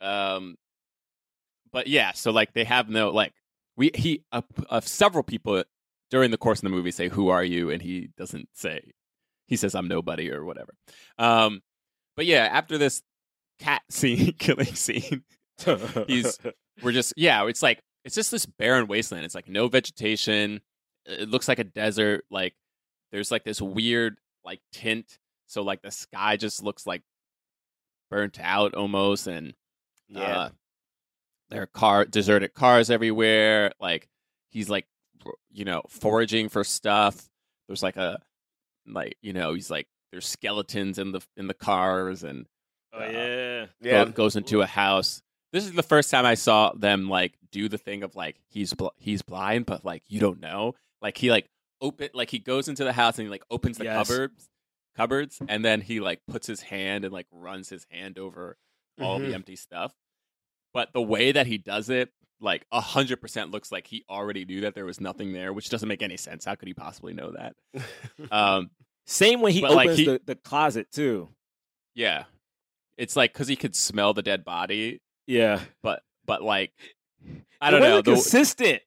um, 0.01 0.57
but 1.73 1.89
yeah, 1.89 2.13
so 2.13 2.31
like 2.31 2.55
they 2.55 2.65
have 2.65 2.89
no 2.89 3.11
like 3.11 3.35
we 3.77 3.91
he 3.95 4.25
uh, 4.33 4.43
uh, 4.71 4.81
several 4.81 5.23
people 5.25 5.63
during 6.11 6.31
the 6.31 6.39
course 6.39 6.59
of 6.61 6.63
the 6.65 6.71
movie 6.71 6.91
say, 6.91 7.09
"Who 7.09 7.29
are 7.29 7.45
you?" 7.45 7.71
and 7.71 7.83
he 7.83 8.09
doesn't 8.17 8.49
say. 8.55 8.93
He 9.47 9.57
says, 9.57 9.75
"I'm 9.75 9.89
nobody" 9.89 10.31
or 10.33 10.45
whatever. 10.45 10.75
Um, 11.19 11.63
but 12.17 12.27
yeah, 12.27 12.49
after 12.51 12.79
this 12.79 13.03
cat 13.59 13.83
scene, 13.91 14.33
killing 14.39 14.75
scene, 14.75 15.25
he's 16.07 16.39
we're 16.83 16.93
just 16.93 17.15
yeah, 17.17 17.47
it's 17.47 17.63
like 17.63 17.81
it's 18.05 18.15
just 18.15 18.31
this 18.31 18.47
barren 18.47 18.87
wasteland. 18.87 19.25
It's 19.25 19.35
like 19.35 19.49
no 19.49 19.69
vegetation. 19.69 20.61
It 21.05 21.29
looks 21.29 21.49
like 21.49 21.59
a 21.59 21.65
desert. 21.65 22.25
Like 22.31 22.55
there's 23.13 23.31
like 23.31 23.45
this 23.45 23.61
weird 23.63 24.17
like 24.45 24.61
tint. 24.73 25.19
So 25.49 25.63
like 25.63 25.83
the 25.83 25.91
sky 25.93 26.37
just 26.37 26.63
looks 26.63 26.87
like 26.87 27.03
burnt 28.11 28.39
out 28.41 28.75
almost, 28.75 29.27
and 29.27 29.55
Yeah. 30.09 30.21
uh, 30.39 30.49
there 31.51 31.63
are 31.63 31.67
car 31.67 32.05
deserted 32.05 32.55
cars 32.55 32.91
everywhere. 32.91 33.73
Like 33.81 34.09
he's 34.51 34.69
like 34.69 34.87
you 35.51 35.65
know 35.65 35.83
foraging 35.89 36.49
for 36.49 36.65
stuff. 36.65 37.29
There's 37.69 37.83
like 37.83 37.97
a 37.97 38.19
like 38.87 39.17
you 39.23 39.33
know 39.33 39.55
he's 39.55 39.71
like 39.71 39.89
there's 40.13 40.27
skeletons 40.27 40.99
in 40.99 41.13
the 41.13 41.21
in 41.37 41.47
the 41.49 41.55
cars 41.55 42.23
and 42.23 42.47
Oh 42.93 43.05
yeah. 43.05 43.67
yeah. 43.83 44.05
go- 44.07 44.11
goes 44.13 44.37
into 44.37 44.63
a 44.63 44.67
house. 44.67 45.21
This 45.53 45.65
is 45.65 45.73
the 45.73 45.83
first 45.83 46.11
time 46.11 46.25
I 46.27 46.35
saw 46.35 46.73
them 46.73 47.09
like 47.09 47.35
do 47.53 47.69
the 47.69 47.79
thing 47.79 48.03
of 48.03 48.15
like 48.17 48.37
he's 48.49 48.73
bl- 48.75 48.89
he's 48.97 49.23
blind, 49.23 49.67
but 49.67 49.85
like 49.85 50.03
you 50.09 50.21
don't 50.21 50.41
know. 50.41 50.75
Like 51.03 51.19
he 51.19 51.31
like 51.31 51.47
open 51.81 52.09
like 52.15 52.31
he 52.31 52.39
goes 52.39 52.69
into 52.69 52.85
the 52.85 52.93
house 52.93 53.19
and 53.19 53.27
he 53.27 53.31
like 53.31 53.45
opens 53.51 53.79
the 53.79 53.85
Yes. 53.85 54.09
cupboards 54.09 54.49
cupboards 54.97 55.39
and 55.47 55.63
then 55.63 55.83
he 55.83 56.01
like 56.01 56.21
puts 56.27 56.47
his 56.47 56.63
hand 56.63 57.05
and 57.05 57.13
like 57.13 57.27
runs 57.31 57.69
his 57.69 57.87
hand 57.91 58.19
over 58.19 58.57
all 58.99 59.19
Mhm. 59.21 59.27
the 59.29 59.35
empty 59.35 59.57
stuff. 59.57 59.93
But 60.77 60.93
the 60.93 61.01
way 61.01 61.33
that 61.33 61.47
he 61.47 61.57
does 61.57 61.89
it, 61.89 62.11
like 62.39 62.67
a 62.71 62.83
hundred 62.83 63.23
percent 63.23 63.51
looks 63.51 63.73
like 63.73 63.87
he 63.87 64.05
already 64.11 64.45
knew 64.45 64.61
that 64.61 64.75
there 64.75 64.85
was 64.85 65.01
nothing 65.01 65.33
there, 65.33 65.55
which 65.55 65.71
doesn't 65.71 65.89
make 65.89 66.03
any 66.03 66.19
sense. 66.19 66.45
How 66.45 66.55
could 66.55 66.69
he 66.69 66.75
possibly 66.75 67.15
know 67.15 67.33
that? 67.33 67.55
Um, 68.31 68.71
Same 69.07 69.41
when 69.41 69.53
he 69.53 69.63
But, 69.63 69.73
like, 69.73 69.87
opens 69.87 69.99
he- 69.99 70.05
the, 70.05 70.21
the 70.27 70.35
closet 70.35 70.89
too. 70.93 71.31
yeah, 71.95 72.25
it's 72.99 73.17
like 73.17 73.33
because 73.33 73.49
he 73.49 73.57
could 73.57 73.75
smell 73.75 74.13
the 74.13 74.21
dead 74.23 74.45
body, 74.45 75.01
Yeah. 75.27 75.61
but 75.83 76.03
but 76.27 76.43
like 76.43 76.73
I 77.61 77.71
don't 77.71 77.81
know. 77.81 77.89
wasn't 77.89 78.05
The, 78.05 78.13
consistent. 78.13 78.83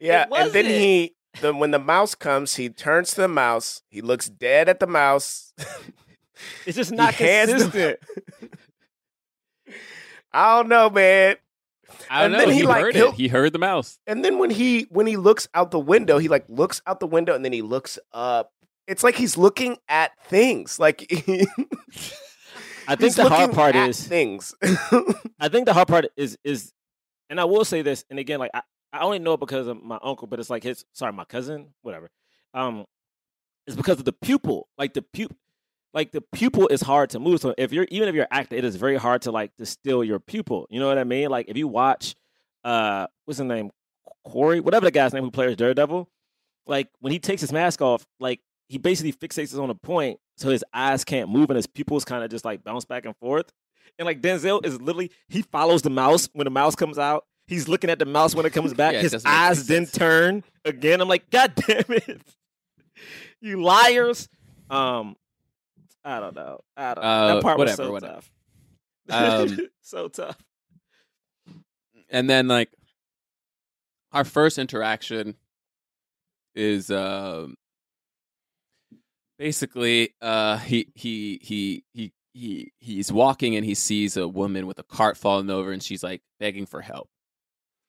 Yeah, 0.00 0.24
It 0.24 0.28
and 0.34 0.52
then 0.52 0.64
he 0.66 1.14
the 1.40 1.54
when 1.54 1.70
the 1.70 1.78
mouse 1.78 2.14
comes, 2.14 2.56
he 2.56 2.68
turns 2.68 3.14
to 3.14 3.22
the 3.22 3.28
mouse. 3.28 3.82
He 3.90 4.02
looks 4.02 4.28
dead 4.28 4.68
at 4.68 4.78
the 4.78 4.86
mouse. 4.86 5.54
It's 6.66 6.76
just 6.76 6.90
He 6.90 6.96
not 6.96 7.14
hands 7.14 7.70
the- 7.70 7.96
consistent. 8.40 8.50
I 10.32 10.56
don't 10.56 10.68
know, 10.68 10.90
man. 10.90 11.36
I 12.10 12.22
don't 12.22 12.32
and 12.32 12.40
then 12.40 12.48
know. 12.48 12.54
he, 12.54 12.60
He, 12.60 12.66
like, 12.66 12.82
heard 12.82 12.94
he'll- 12.94 13.08
it. 13.08 13.14
He 13.14 13.28
heard 13.28 13.52
the 13.52 13.58
mouse. 13.58 13.98
And 14.06 14.24
then 14.24 14.38
when 14.38 14.50
he 14.50 14.82
when 14.90 15.06
he 15.06 15.16
looks 15.16 15.48
out 15.54 15.70
the 15.70 15.78
window, 15.78 16.18
he 16.18 16.28
like 16.28 16.44
looks 16.48 16.82
out 16.86 17.00
the 17.00 17.06
window 17.06 17.34
and 17.34 17.44
then 17.44 17.52
he 17.52 17.62
looks 17.62 17.98
up. 18.12 18.52
It's 18.86 19.02
like 19.04 19.16
he's 19.16 19.36
looking 19.36 19.78
at 19.88 20.12
things. 20.26 20.78
Like 20.78 21.06
I 22.86 22.94
think 22.96 23.00
he's 23.00 23.16
the 23.16 23.28
hard 23.28 23.52
part 23.52 23.74
at 23.74 23.88
is 23.90 24.06
things. 24.06 24.54
I 25.40 25.48
think 25.48 25.66
the 25.66 25.74
hard 25.74 25.88
part 25.88 26.06
is 26.16 26.38
is, 26.44 26.72
and 27.28 27.40
I 27.40 27.44
will 27.44 27.64
say 27.64 27.82
this, 27.82 28.04
and 28.10 28.18
again, 28.18 28.38
like 28.38 28.50
I, 28.54 28.62
I 28.92 29.00
only 29.00 29.18
know 29.18 29.34
it 29.34 29.40
because 29.40 29.66
of 29.66 29.82
my 29.82 29.98
uncle, 30.02 30.26
but 30.26 30.40
it's 30.40 30.48
like 30.50 30.62
his 30.62 30.84
sorry, 30.92 31.12
my 31.12 31.24
cousin, 31.24 31.68
whatever. 31.82 32.08
Um, 32.54 32.86
it's 33.66 33.76
because 33.76 33.98
of 33.98 34.06
the 34.06 34.12
pupil. 34.14 34.68
Like 34.78 34.94
the 34.94 35.02
pupil, 35.02 35.36
like 35.94 36.12
the 36.12 36.20
pupil 36.32 36.68
is 36.68 36.80
hard 36.80 37.10
to 37.10 37.18
move. 37.18 37.40
So 37.40 37.54
if 37.56 37.72
you're 37.72 37.86
even 37.90 38.08
if 38.08 38.14
you're 38.14 38.28
acting, 38.30 38.58
it 38.58 38.64
is 38.64 38.76
very 38.76 38.96
hard 38.96 39.22
to 39.22 39.30
like 39.32 39.52
distill 39.56 40.04
your 40.04 40.18
pupil. 40.18 40.66
You 40.70 40.80
know 40.80 40.88
what 40.88 40.98
I 40.98 41.04
mean? 41.04 41.28
Like 41.30 41.48
if 41.48 41.56
you 41.56 41.68
watch, 41.68 42.14
uh, 42.64 43.06
what's 43.24 43.38
his 43.38 43.46
name, 43.46 43.70
Corey, 44.24 44.60
whatever 44.60 44.84
the 44.84 44.90
guy's 44.90 45.12
name 45.12 45.24
who 45.24 45.30
plays 45.30 45.56
Daredevil, 45.56 46.08
like 46.66 46.88
when 47.00 47.12
he 47.12 47.18
takes 47.18 47.40
his 47.40 47.52
mask 47.52 47.80
off, 47.80 48.06
like 48.20 48.40
he 48.68 48.78
basically 48.78 49.12
fixates 49.12 49.58
on 49.58 49.70
a 49.70 49.74
point, 49.74 50.20
so 50.36 50.50
his 50.50 50.64
eyes 50.74 51.04
can't 51.04 51.30
move 51.30 51.48
and 51.50 51.56
his 51.56 51.66
pupils 51.66 52.04
kind 52.04 52.22
of 52.22 52.30
just 52.30 52.44
like 52.44 52.62
bounce 52.62 52.84
back 52.84 53.06
and 53.06 53.16
forth. 53.16 53.50
And 53.98 54.06
like 54.06 54.20
Denzel 54.20 54.64
is 54.64 54.80
literally 54.80 55.10
he 55.28 55.42
follows 55.42 55.82
the 55.82 55.90
mouse 55.90 56.28
when 56.34 56.44
the 56.44 56.50
mouse 56.50 56.76
comes 56.76 56.98
out. 56.98 57.24
He's 57.46 57.66
looking 57.66 57.88
at 57.88 57.98
the 57.98 58.04
mouse 58.04 58.34
when 58.34 58.44
it 58.44 58.52
comes 58.52 58.74
back. 58.74 58.92
Yeah, 58.92 58.98
it 58.98 59.02
His 59.04 59.12
doesn't 59.12 59.28
make 59.28 59.34
any 59.38 59.46
eyes 59.48 59.66
then 59.66 59.86
turn 59.86 60.44
again. 60.66 61.00
I'm 61.00 61.08
like, 61.08 61.30
God 61.30 61.54
damn 61.54 61.84
it, 61.88 62.20
you 63.40 63.62
liars! 63.62 64.28
Um, 64.68 65.16
I 66.04 66.20
don't 66.20 66.34
know. 66.34 66.60
I 66.76 66.94
don't 66.94 67.04
know. 67.04 67.10
Uh, 67.10 67.34
that 67.34 67.42
part 67.42 67.58
whatever, 67.58 67.82
was 67.82 67.86
so 67.88 67.92
whatever. 67.92 68.20
tough. 69.08 69.50
Um, 69.50 69.58
so 69.82 70.08
tough. 70.08 70.36
and 72.10 72.28
then 72.28 72.48
like 72.48 72.70
our 74.12 74.24
first 74.24 74.58
interaction 74.58 75.34
is 76.54 76.90
um 76.90 77.56
basically 79.38 80.14
uh 80.20 80.56
he 80.58 80.88
he 80.94 81.38
he 81.42 81.84
he 81.92 82.12
he 82.34 82.72
he's 82.78 83.12
walking 83.12 83.54
and 83.56 83.64
he 83.64 83.74
sees 83.74 84.16
a 84.16 84.26
woman 84.26 84.66
with 84.66 84.78
a 84.78 84.82
cart 84.82 85.16
falling 85.16 85.50
over 85.50 85.70
and 85.72 85.82
she's 85.82 86.02
like 86.02 86.22
begging 86.40 86.66
for 86.66 86.80
help 86.80 87.08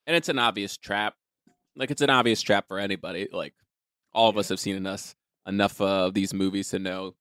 and 0.06 0.16
it's 0.16 0.28
an 0.28 0.38
obvious 0.38 0.76
trap 0.76 1.14
like 1.76 1.90
it's 1.90 2.02
an 2.02 2.10
obvious 2.10 2.42
trap 2.42 2.66
for 2.68 2.78
anybody 2.78 3.28
like 3.32 3.54
all 4.12 4.28
of 4.28 4.36
us 4.36 4.48
have 4.48 4.60
seen 4.60 4.76
enough 4.76 5.14
enough 5.46 5.80
of 5.80 6.14
these 6.14 6.32
movies 6.34 6.68
to 6.68 6.78
know 6.78 7.14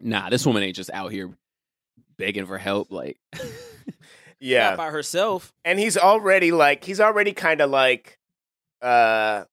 nah 0.00 0.28
this 0.30 0.44
woman 0.46 0.62
ain't 0.62 0.76
just 0.76 0.90
out 0.92 1.10
here 1.12 1.30
begging 2.18 2.46
for 2.46 2.58
help 2.58 2.90
like 2.92 3.18
yeah. 4.40 4.70
Not 4.70 4.76
by 4.76 4.90
herself. 4.90 5.52
and 5.64 5.78
he's 5.78 5.96
already 5.96 6.52
like 6.52 6.84
he's 6.84 7.00
already 7.00 7.32
kind 7.32 7.60
of 7.60 7.70
like 7.70 8.18
uh 8.82 9.44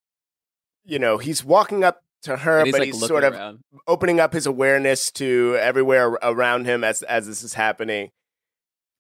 you 0.84 1.00
know 1.00 1.18
he's 1.18 1.44
walking 1.44 1.84
up 1.84 2.04
to 2.24 2.38
her 2.38 2.60
and 2.60 2.68
he's 2.68 2.74
but 2.74 2.80
like 2.80 2.86
he's 2.88 2.96
looking 2.96 3.08
sort 3.08 3.24
of 3.24 3.34
around. 3.34 3.60
opening 3.88 4.20
up 4.20 4.34
his 4.34 4.46
awareness 4.46 5.12
to 5.12 5.58
everywhere 5.60 6.10
around 6.22 6.66
him 6.66 6.84
as 6.84 7.02
as 7.04 7.28
this 7.28 7.44
is 7.44 7.54
happening 7.54 8.12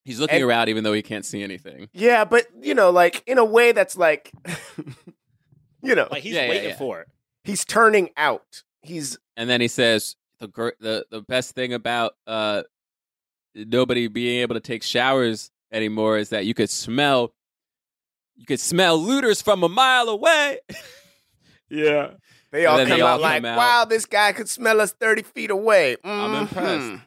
He's 0.04 0.20
looking 0.20 0.38
And- 0.38 0.46
around 0.46 0.70
even 0.70 0.84
though 0.84 0.94
he 0.94 1.04
can't 1.04 1.26
see 1.26 1.44
anything. 1.44 1.88
yeah 1.94 2.24
but 2.26 2.48
you 2.62 2.74
know 2.74 2.89
like 2.89 3.22
in 3.28 3.38
a 3.38 3.46
way 3.46 3.72
that's 3.72 3.96
like 3.98 4.32
you 5.84 5.94
know 5.96 6.08
Like 6.10 6.24
he's 6.24 6.34
Yeah, 6.34 6.44
yeah, 6.44 6.50
waiting 6.50 6.70
yeah. 6.70 6.78
for 6.78 7.02
it. 7.02 7.08
he's 7.44 7.66
turning 7.66 8.10
out 8.18 8.64
he's 8.82 9.18
And 9.38 9.50
then 9.50 9.62
he 9.62 9.68
says 9.68 10.16
the 10.42 10.48
gr- 10.50 10.78
the 10.80 11.06
the 11.10 11.22
best 11.22 11.56
thing 11.56 11.72
about 11.74 12.14
uh 12.28 12.64
nobody 13.56 14.08
being 14.08 14.42
able 14.42 14.56
to 14.56 14.60
take 14.62 14.84
showers 14.84 15.52
anymore 15.72 16.18
is 16.18 16.30
that 16.30 16.46
you 16.46 16.54
could 16.54 16.70
smell 16.70 17.34
you 18.36 18.46
could 18.46 18.60
smell 18.60 18.98
looters 18.98 19.42
from 19.42 19.64
a 19.64 19.70
mile 19.70 20.10
away. 20.10 20.60
Yeah. 21.70 22.12
they 22.52 22.66
all 22.66 22.80
come 22.80 22.89
they 22.89 23.00
all 23.00 23.08
out 23.14 23.22
like 23.22 23.38
come 23.44 23.46
out. 23.46 23.58
wow 23.58 23.86
this 23.86 24.06
guy 24.06 24.34
could 24.34 24.50
smell 24.50 24.82
us 24.82 24.92
30 24.92 25.22
feet 25.24 25.52
away 25.52 25.96
I'm 26.04 26.32
Mhm. 26.32 26.42
impressed. 26.42 27.04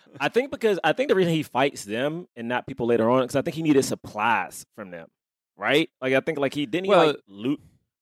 I 0.20 0.28
think 0.28 0.52
because 0.52 0.78
I 0.84 0.92
think 0.92 1.08
the 1.08 1.16
reason 1.16 1.32
he 1.32 1.42
fights 1.42 1.84
them 1.84 2.28
and 2.36 2.46
not 2.46 2.68
people 2.68 2.86
later 2.86 3.10
on 3.10 3.22
because 3.22 3.34
I 3.34 3.42
think 3.42 3.56
he 3.56 3.62
needed 3.62 3.84
supplies 3.84 4.64
from 4.76 4.92
them, 4.92 5.08
right? 5.56 5.90
Like 6.00 6.14
I 6.14 6.20
think 6.20 6.38
like 6.38 6.54
he 6.54 6.66
didn't 6.66 6.86
he 6.86 6.94
like 6.94 7.16
loot 7.26 7.60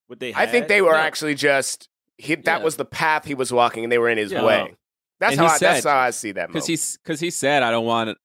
what 0.08 0.20
they. 0.20 0.34
i 0.34 0.44
think 0.44 0.68
they 0.68 0.82
were 0.82 0.92
Yeah. 0.92 1.00
actually 1.00 1.34
just 1.36 1.88
he, 2.18 2.34
that 2.36 2.58
Yeah. 2.58 2.64
was 2.64 2.76
the 2.76 2.84
path 2.84 3.24
he 3.24 3.34
was 3.34 3.52
walking 3.52 3.84
and 3.84 3.92
they 3.92 3.98
were 3.98 4.08
in 4.08 4.18
his 4.18 4.32
Yeah. 4.32 4.44
way 4.44 4.74
that's 5.20 5.36
how 5.36 5.44
he 5.46 5.50
I, 5.54 5.58
that's 5.58 5.84
how 5.86 5.96
i 5.96 6.10
see 6.10 6.32
that 6.32 6.48
Because 6.48 6.68
moment. 6.68 6.80
he 6.80 6.96
because 7.02 7.20
he 7.20 7.30
said 7.30 7.62
I 7.62 7.70
don't 7.70 7.86
want 7.86 8.18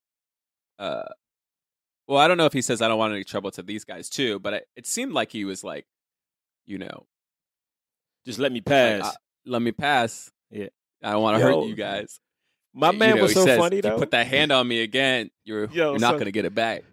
uh 0.80 1.04
well 2.08 2.18
I 2.20 2.28
don't 2.28 2.38
know 2.38 2.46
if 2.46 2.54
he 2.54 2.62
says 2.62 2.82
I 2.82 2.88
don't 2.88 2.98
want 2.98 3.14
any 3.14 3.24
trouble 3.24 3.52
to 3.52 3.62
these 3.62 3.86
guys 3.86 4.10
too, 4.10 4.40
but 4.40 4.54
it, 4.54 4.68
it 4.76 4.88
seemed 4.88 5.14
like 5.14 5.32
he 5.32 5.46
was 5.46 5.64
like, 5.64 5.86
you 6.66 6.78
know, 6.80 7.06
just 8.26 8.40
let 8.40 8.52
me 8.52 8.60
like, 8.60 8.66
pass. 8.66 9.06
I- 9.06 9.16
let 9.46 9.62
me 9.62 9.72
pass. 9.72 10.32
Yeah. 10.52 10.68
I 11.04 11.12
don't 11.12 11.22
want 11.22 11.38
to 11.38 11.44
Yo, 11.48 11.60
hurt 11.62 11.68
you 11.68 11.76
guys. 11.76 12.20
My 12.74 12.92
You 12.92 12.98
man 13.00 13.16
know, 13.18 13.22
was 13.24 13.34
so 13.34 13.46
says, 13.46 13.58
funny 13.60 13.78
if 13.78 13.86
you 13.86 13.92
put 13.92 14.12
that 14.12 14.28
hand 14.28 14.52
on 14.52 14.68
me 14.68 14.82
again, 14.82 15.30
you're 15.46 15.66
Yo, 15.66 15.92
you're 15.92 16.00
not 16.00 16.14
so- 16.16 16.20
gonna 16.20 16.32
get 16.32 16.46
it 16.46 16.54
back. 16.56 16.84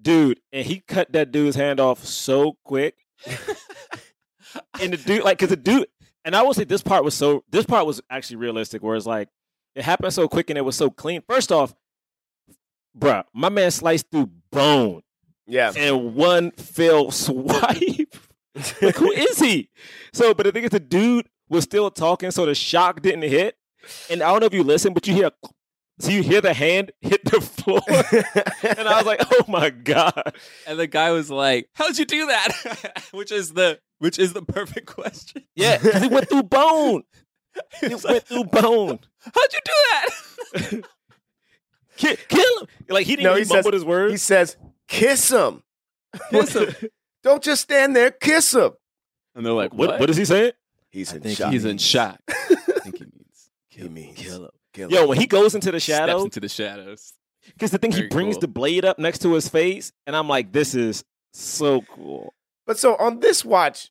dude, 0.00 0.40
and 0.52 0.66
he 0.66 0.80
cut 0.80 1.12
that 1.12 1.30
dude's 1.32 1.54
hand 1.56 1.78
off 1.80 2.04
so 2.04 2.56
quick. 2.64 2.96
and 4.80 4.92
the 4.92 4.96
dude, 4.96 5.24
like, 5.24 5.38
cause 5.38 5.48
the 5.48 5.56
dude, 5.56 5.86
and 6.24 6.36
I 6.36 6.42
will 6.42 6.54
say 6.54 6.64
this 6.64 6.82
part 6.82 7.04
was 7.04 7.14
so. 7.14 7.44
This 7.50 7.66
part 7.66 7.86
was 7.86 8.00
actually 8.10 8.36
realistic, 8.36 8.82
where 8.82 8.96
it's 8.96 9.06
like 9.06 9.28
it 9.74 9.84
happened 9.84 10.12
so 10.12 10.28
quick 10.28 10.50
and 10.50 10.58
it 10.58 10.62
was 10.62 10.76
so 10.76 10.90
clean. 10.90 11.22
First 11.28 11.50
off, 11.52 11.74
bruh, 12.98 13.24
my 13.32 13.48
man 13.48 13.70
sliced 13.70 14.10
through 14.10 14.30
bone 14.50 15.02
yeah 15.46 15.72
And 15.76 16.14
one 16.14 16.50
fell 16.52 17.10
swipe. 17.10 18.16
like, 18.80 18.96
who 18.96 19.10
is 19.12 19.38
he? 19.38 19.68
So, 20.12 20.34
but 20.34 20.44
the 20.44 20.52
thing 20.52 20.64
is, 20.64 20.70
the 20.70 20.80
dude 20.80 21.28
was 21.48 21.64
still 21.64 21.90
talking, 21.90 22.30
so 22.30 22.46
the 22.46 22.54
shock 22.54 23.02
didn't 23.02 23.22
hit. 23.22 23.56
And 24.08 24.22
I 24.22 24.30
don't 24.30 24.40
know 24.40 24.46
if 24.46 24.54
you 24.54 24.62
listen, 24.62 24.94
but 24.94 25.06
you 25.06 25.14
hear, 25.14 25.30
so 26.02 26.10
you 26.10 26.22
hear 26.22 26.40
the 26.40 26.52
hand 26.54 26.92
hit 27.00 27.24
the 27.24 27.40
floor, 27.40 27.80
and 27.88 28.88
I 28.88 28.96
was 28.98 29.06
like, 29.06 29.22
oh 29.30 29.44
my 29.48 29.70
god. 29.70 30.34
And 30.66 30.78
the 30.78 30.86
guy 30.86 31.10
was 31.12 31.30
like, 31.30 31.68
"How'd 31.74 31.98
you 31.98 32.04
do 32.04 32.26
that?" 32.26 33.02
which 33.12 33.30
is 33.32 33.52
the 33.52 33.78
which 33.98 34.18
is 34.18 34.32
the 34.32 34.42
perfect 34.42 34.86
question. 34.86 35.44
Yeah, 35.54 35.78
'cause 35.78 36.02
he 36.02 36.08
went 36.08 36.28
through 36.28 36.42
bone. 36.44 37.02
He 37.80 37.86
It's 37.86 38.04
went 38.04 38.24
through 38.26 38.44
bone. 38.44 38.98
How'd 39.20 39.52
you 39.52 39.60
do 39.64 39.72
that? 40.70 40.82
Kill, 41.96 42.16
kill 42.28 42.60
him. 42.60 42.66
Like 42.88 43.06
he 43.06 43.16
didn't 43.16 43.24
No, 43.24 43.30
no, 43.30 43.34
he 43.36 43.40
he 43.42 43.44
says- 43.44 43.66
his 43.66 43.84
words. 43.84 44.12
he 44.12 44.16
says 44.16 44.56
kiss 44.88 45.30
him 45.30 45.62
Kiss 46.30 46.54
him. 46.54 46.74
don't 47.22 47.42
just 47.42 47.62
stand 47.62 47.94
there 47.94 48.10
kiss 48.10 48.54
him 48.54 48.72
And 49.34 49.44
they're 49.46 49.52
like, 49.52 49.72
what, 49.72 49.90
what? 49.90 50.00
what 50.00 50.10
is 50.10 50.16
he 50.16 50.24
saying? 50.24 50.52
He's 50.90 51.12
in 51.12 51.22
shock. 51.34 51.52
He's 51.52 51.64
in 51.64 51.78
shock. 51.78 52.18
I 52.28 52.34
think 52.82 52.96
he 52.98 53.04
means 53.04 53.50
He 53.68 53.88
means 53.88 54.18
kill 54.18 54.44
him. 54.44 54.50
Kill 54.72 54.90
Yo, 54.90 55.06
when 55.06 55.18
he 55.18 55.26
goes 55.26 55.54
into 55.54 55.70
the 55.70 55.80
Steps 55.80 56.22
into 56.22 56.40
the 56.40 56.48
shadows. 56.48 57.12
because 57.54 57.70
the 57.70 57.78
thing 57.78 57.92
he 57.92 58.06
brings 58.08 58.36
cool. 58.36 58.40
the 58.42 58.48
blade 58.48 58.84
up 58.84 58.98
next 58.98 59.20
to 59.22 59.32
his 59.34 59.48
face, 59.48 59.92
and 60.06 60.14
I'm 60.16 60.28
like, 60.28 60.52
this 60.52 60.74
is 60.74 61.04
so 61.32 61.82
cool. 61.82 62.34
But 62.66 62.78
so 62.78 62.96
on 62.96 63.20
this 63.20 63.44
watch, 63.44 63.90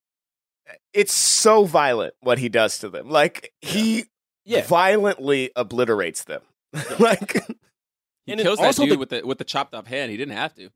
it's 0.93 1.13
so 1.13 1.65
violent 1.65 2.13
what 2.21 2.39
he 2.39 2.49
does 2.49 2.79
to 2.79 2.89
them. 2.89 3.09
Like 3.09 3.53
he 3.61 4.05
Yeah. 4.45 4.65
violently 4.65 5.51
obliterates 5.55 6.23
them. 6.23 6.41
like 6.99 7.33
He 8.25 8.33
And 8.33 8.41
kills 8.41 8.59
that 8.59 8.65
also 8.67 8.83
dude 8.83 8.93
the- 8.93 8.97
with 8.97 9.09
the 9.09 9.21
with 9.23 9.37
the 9.39 9.43
chopped 9.43 9.73
off 9.73 9.87
hand. 9.87 10.11
He 10.11 10.17
didn't 10.17 10.35
have 10.37 10.53
to. 10.55 10.69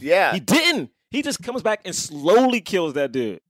yeah. 0.00 0.32
He 0.34 0.40
didn't. 0.40 0.90
He 1.10 1.22
just 1.22 1.42
comes 1.42 1.62
back 1.62 1.80
and 1.84 1.94
slowly 1.94 2.60
kills 2.60 2.92
that 2.94 3.10
dude. 3.10 3.40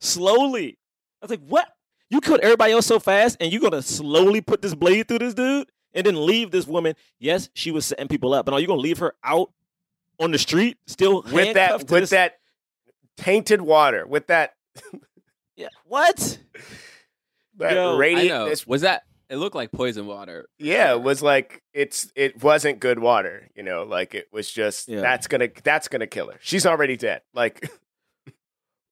Slowly. 0.00 0.78
I 1.20 1.24
was 1.26 1.30
like, 1.30 1.44
what? 1.46 1.68
You 2.10 2.20
killed 2.20 2.40
everybody 2.40 2.72
else 2.72 2.86
so 2.86 2.98
fast, 3.00 3.36
and 3.40 3.52
you're 3.52 3.60
gonna 3.62 3.82
slowly 3.82 4.40
put 4.40 4.62
this 4.62 4.74
blade 4.74 5.08
through 5.08 5.18
this 5.20 5.34
dude, 5.34 5.68
and 5.92 6.06
then 6.06 6.26
leave 6.26 6.50
this 6.50 6.66
woman. 6.66 6.94
Yes, 7.18 7.48
she 7.54 7.70
was 7.70 7.86
setting 7.86 8.08
people 8.08 8.34
up, 8.34 8.44
but 8.46 8.52
are 8.54 8.60
you 8.60 8.66
gonna 8.66 8.80
leave 8.80 8.98
her 8.98 9.14
out 9.24 9.50
on 10.20 10.30
the 10.30 10.38
street, 10.38 10.76
still 10.86 11.22
with 11.22 11.54
that 11.54 11.68
to 11.68 11.76
with 11.78 11.88
this- 11.88 12.10
that 12.10 12.38
tainted 13.16 13.60
water, 13.62 14.06
with 14.06 14.26
that 14.28 14.54
Yeah, 15.56 15.68
what? 15.84 16.38
that 17.58 17.72
Yo, 17.74 17.92
I 17.92 17.94
I 17.94 17.98
radiant 17.98 18.28
know. 18.28 18.44
it's- 18.46 18.66
Was 18.66 18.82
that? 18.82 19.04
It 19.30 19.36
looked 19.36 19.56
like 19.56 19.72
poison 19.72 20.06
water. 20.06 20.48
yeah, 20.58 20.92
it 20.92 21.02
was 21.02 21.22
like 21.22 21.62
it's 21.72 22.12
it 22.14 22.42
wasn't 22.42 22.78
good 22.78 22.98
water, 22.98 23.48
you 23.56 23.62
know, 23.62 23.84
like 23.84 24.14
it 24.14 24.28
was 24.32 24.50
just 24.50 24.86
Yeah. 24.88 25.00
that's 25.00 25.26
gonna 25.26 25.48
that's 25.64 25.88
gonna 25.88 26.06
kill 26.06 26.30
her. 26.30 26.38
She's 26.42 26.66
already 26.66 26.96
dead. 26.96 27.22
Like 27.32 27.68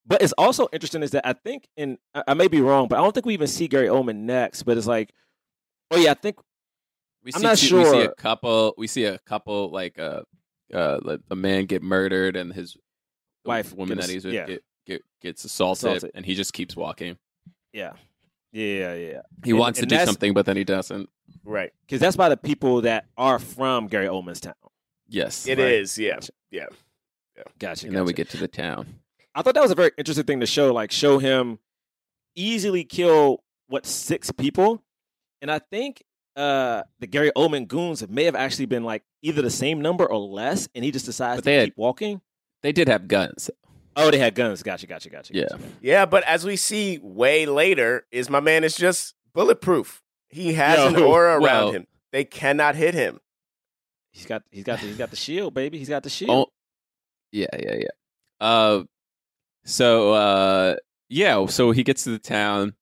But 0.07 0.21
it's 0.23 0.33
also 0.37 0.69
interesting 0.73 1.03
is 1.03 1.13
that 1.13 1.27
I 1.27 1.33
think, 1.33 1.69
and 1.77 1.97
I, 2.15 2.23
I 2.29 2.35
may 2.35 2.49
be 2.49 2.61
wrong, 2.61 2.89
but 2.89 2.99
I 2.99 3.03
don't 3.03 3.13
think 3.13 3.27
we 3.27 3.35
even 3.35 3.47
see 3.47 3.69
Gary 3.69 3.87
Oldman 3.89 4.17
next. 4.17 4.65
But 4.65 4.77
it's 4.77 4.87
like, 4.87 5.13
oh 5.91 5.97
yeah, 5.97 6.11
I 6.11 6.15
think 6.15 6.39
We 7.25 7.33
I'm 7.35 7.41
see 7.41 7.47
not 7.47 7.59
two- 7.59 7.77
We 7.79 7.85
see 7.85 8.01
a 8.03 8.15
couple. 8.15 8.75
We 8.77 8.87
see 8.89 9.05
a 9.05 9.19
couple 9.21 9.71
like 9.71 9.99
uh, 9.99 10.23
uh, 10.75 11.19
a 11.31 11.37
man 11.37 11.67
get 11.67 11.83
murdered 11.83 12.37
and 12.37 12.53
his 12.53 12.77
Wife 13.45 13.73
woman 13.75 13.97
get 13.99 14.07
that 14.07 14.13
he's 14.13 14.25
with 14.25 14.35
yeah. 14.35 14.47
get, 14.47 14.65
get 14.87 15.03
gets 15.21 15.45
assaulted, 15.45 15.89
Assaulted. 15.97 16.11
and 16.15 16.25
he 16.25 16.35
just 16.37 16.53
keeps 16.53 16.77
walking. 16.77 17.17
yeah, 17.73 17.93
yeah, 18.53 18.95
yeah, 18.95 19.21
He 19.45 19.51
And- 19.51 19.59
wants 19.59 19.81
to 19.81 19.87
do 19.87 19.97
something, 20.05 20.33
but 20.35 20.47
then 20.47 20.57
he 20.57 20.63
doesn't. 20.65 21.09
right. 21.45 21.73
because 21.87 22.01
that's 22.01 22.17
by 22.17 22.29
the 22.29 22.37
people 22.37 22.83
that 22.83 23.07
are 23.17 23.39
from 23.41 23.87
Gary 23.89 24.07
Oldman's 24.07 24.41
town. 24.41 24.55
Yes, 25.09 25.47
It 25.47 25.59
Right. 25.59 25.73
is, 25.75 25.99
yeah. 25.99 26.15
Gotcha. 26.15 26.33
Yeah. 26.51 26.67
Gotcha. 27.59 27.87
and 27.89 27.97
then 27.97 28.05
we 28.05 28.13
get 28.13 28.31
to 28.31 28.37
the 28.37 28.47
town. 28.49 28.87
I 29.35 29.43
thought 29.43 29.55
that 29.55 29.63
was 29.63 29.71
a 29.71 29.75
very 29.77 29.91
interesting 29.97 30.25
thing 30.25 30.41
to 30.41 30.47
show. 30.47 30.73
Like, 30.73 30.91
show 30.93 31.19
him 31.19 31.59
easily 32.35 32.85
kill 32.85 33.43
what 33.69 33.87
six 33.87 34.31
people, 34.31 34.83
and 35.41 35.51
I 35.51 35.59
think 35.59 36.03
uh 36.37 36.83
the 36.99 37.07
Gary 37.07 37.31
Oldman 37.37 37.69
goons 37.69 38.07
may 38.09 38.25
have 38.25 38.35
actually 38.35 38.67
been 38.67 38.85
like 38.85 39.03
either 39.23 39.43
the 39.43 39.51
same 39.51 39.81
number 39.81 40.05
or 40.07 40.19
less, 40.19 40.69
and 40.75 40.85
he 40.85 40.91
just 40.91 41.07
decides 41.07 41.39
But 41.39 41.43
to 41.43 41.45
they 41.45 41.57
had- 41.57 41.65
keep 41.69 41.77
walking. 41.79 42.21
They 42.63 42.73
did 42.73 42.89
have 42.89 43.09
guns. 43.09 43.51
Oh, 43.97 44.11
they 44.11 44.19
had 44.19 44.35
guns. 44.35 44.63
Gotcha. 44.63 44.87
Gotcha. 44.87 45.11
Gotcha. 45.11 45.35
Yeah. 45.35 45.45
gotcha. 45.51 45.63
Yeah, 45.83 46.07
but 46.07 46.23
as 46.25 46.45
we 46.47 46.57
see 46.57 46.99
way 47.03 47.45
later, 47.45 48.07
is 48.11 48.31
my 48.31 48.41
man 48.41 48.65
is 48.65 48.75
just 48.77 49.15
bulletproof. 49.35 50.01
He 50.31 50.55
has 50.55 50.79
an 50.93 50.95
Yo, 50.99 51.07
aura 51.11 51.33
around 51.35 51.43
well- 51.43 51.73
him. 51.73 51.87
They 52.13 52.25
cannot 52.25 52.75
hit 52.75 52.95
him. 52.95 53.19
He's 54.13 54.25
got. 54.27 54.43
He's 54.51 54.65
got. 54.65 54.81
The, 54.81 54.87
he's 54.87 54.97
got 54.97 55.11
the 55.11 55.17
shield, 55.17 55.55
baby. 55.55 55.79
He's 55.79 55.89
got 55.89 56.03
the 56.03 56.11
shield. 56.11 56.31
Oh, 56.31 56.47
yeah, 57.33 57.47
yeah, 57.59 57.75
yeah. 57.81 57.89
Uh, 58.41 58.85
so 59.65 60.13
uh, 60.13 60.77
yeah, 61.09 61.47
so 61.47 61.71
he 61.73 61.83
gets 61.85 62.05
to 62.05 62.11
the 62.11 62.19
town. 62.19 62.75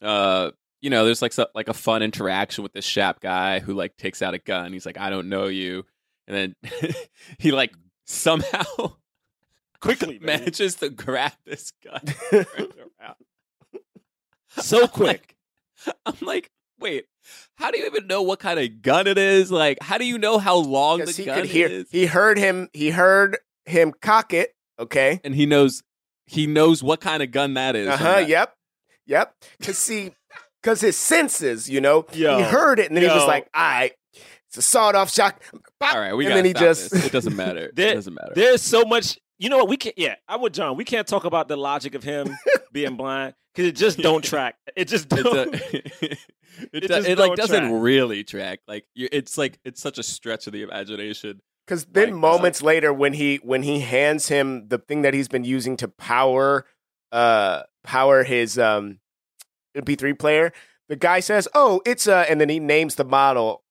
Uh, 0.00 0.50
you 0.80 0.90
know, 0.90 1.04
there's 1.04 1.22
like 1.22 1.32
so, 1.32 1.46
like 1.54 1.68
a 1.68 1.74
fun 1.74 2.02
interaction 2.02 2.62
with 2.62 2.72
this 2.72 2.84
Shap 2.84 3.20
guy 3.20 3.58
who 3.60 3.74
like 3.74 3.96
takes 3.96 4.22
out 4.22 4.34
a 4.34 4.38
gun. 4.38 4.72
He's 4.72 4.86
like, 4.86 4.98
"I 4.98 5.10
don't 5.10 5.28
know 5.28 5.46
you," 5.46 5.84
and 6.26 6.54
then 6.62 6.94
he 7.38 7.50
like 7.52 7.72
somehow 8.06 8.62
Quickly, 9.80 10.18
manages 10.22 10.76
to 10.76 10.88
grab 10.90 11.32
this 11.44 11.72
gun. 11.84 12.00
and 12.02 12.46
turn 12.46 12.46
it 12.64 12.90
around. 13.00 13.14
so 14.50 14.86
quick. 14.88 15.36
like- 15.86 15.94
I'm 16.04 16.14
like, 16.26 16.50
wait, 16.80 17.04
how 17.56 17.70
do 17.70 17.78
you 17.78 17.86
even 17.86 18.08
know 18.08 18.22
what 18.22 18.40
kind 18.40 18.58
of 18.58 18.82
gun 18.82 19.06
it 19.06 19.16
is? 19.18 19.50
Like, 19.52 19.78
how 19.80 19.96
do 19.98 20.04
you 20.04 20.18
know 20.18 20.38
how 20.38 20.56
long 20.56 20.98
the 20.98 21.12
he 21.12 21.24
gun 21.24 21.36
could 21.42 21.48
hear 21.48 21.68
is? 21.68 21.88
he 21.90 22.06
heard 22.06 22.36
him 22.38 22.68
he 22.72 22.90
heard 22.90 23.38
him 23.64 23.92
cock 24.02 24.32
it. 24.34 24.54
Okay. 24.80 25.20
and 25.24 25.34
he 25.34 25.46
knows 25.46 25.82
he 26.28 26.46
knows 26.46 26.82
what 26.82 27.00
kind 27.00 27.22
of 27.22 27.30
gun 27.30 27.54
that 27.54 27.74
is. 27.76 27.88
Uh 27.88 27.96
huh. 27.96 28.24
Yep. 28.26 28.54
Yep. 29.06 29.34
Cause 29.62 29.78
see, 29.78 30.12
cause 30.62 30.80
his 30.80 30.96
senses, 30.96 31.68
you 31.68 31.80
know, 31.80 32.06
Yo. 32.12 32.36
he 32.38 32.42
heard 32.44 32.78
it 32.78 32.88
and 32.88 32.96
then 32.96 33.02
he 33.04 33.08
was 33.10 33.26
like, 33.26 33.48
"All 33.54 33.62
right, 33.62 33.92
it's 34.48 34.58
a 34.58 34.62
sawed 34.62 34.94
off 34.94 35.10
shot." 35.12 35.40
Bop. 35.80 35.94
All 35.94 36.00
right, 36.00 36.14
we 36.14 36.26
and 36.26 36.30
got 36.32 36.36
then 36.36 36.44
he 36.44 36.52
just 36.52 36.90
This. 36.90 37.06
It 37.06 37.12
doesn't 37.12 37.34
matter. 37.36 37.66
it 37.76 37.94
doesn't 37.94 38.14
matter. 38.14 38.32
There's 38.34 38.62
so 38.62 38.84
much. 38.84 39.18
You 39.38 39.48
know 39.48 39.58
what? 39.58 39.68
We 39.68 39.76
can't. 39.76 39.96
Yeah, 39.98 40.16
I 40.26 40.36
would, 40.36 40.52
John. 40.52 40.76
We 40.76 40.84
can't 40.84 41.06
talk 41.06 41.24
about 41.24 41.48
the 41.48 41.56
logic 41.56 41.94
of 41.94 42.02
him 42.02 42.36
being 42.72 42.96
blind 42.96 43.34
because 43.54 43.68
it 43.68 43.76
just 43.76 43.98
don't 43.98 44.22
track. 44.22 44.56
It 44.76 44.88
just 44.88 45.10
It, 45.12 45.22
don't. 45.22 45.52
do- 45.52 45.58
it, 45.72 46.18
It 46.72 46.80
do- 46.80 46.88
just 46.88 47.08
it 47.08 47.18
like 47.18 47.28
don't 47.28 47.36
doesn't 47.36 47.68
track. 47.68 47.72
really 47.82 48.24
track. 48.24 48.58
Like 48.66 48.84
you, 48.94 49.08
it's 49.12 49.38
like 49.38 49.58
it's 49.64 49.80
such 49.80 49.98
a 49.98 50.02
stretch 50.02 50.46
of 50.48 50.52
the 50.52 50.62
imagination. 50.62 51.40
Because 51.68 51.84
then 51.84 52.12
Like, 52.12 52.14
moments 52.20 52.62
later, 52.62 52.92
when 52.94 53.12
he 53.12 53.36
when 53.42 53.62
he 53.62 53.80
hands 53.80 54.28
him 54.28 54.68
the 54.68 54.78
thing 54.78 55.02
that 55.02 55.12
he's 55.12 55.28
been 55.28 55.44
using 55.44 55.76
to 55.76 55.88
power 55.88 56.64
uh 57.12 57.64
power 57.84 58.24
his 58.24 58.58
um 58.58 59.00
MP3 59.76 60.18
player, 60.18 60.52
the 60.88 60.96
guy 60.96 61.20
says, 61.20 61.46
"Oh, 61.54 61.82
it's 61.84 62.06
a," 62.06 62.24
and 62.30 62.40
then 62.40 62.48
he 62.48 62.58
names 62.58 62.94
the 62.94 63.04
model, 63.04 63.64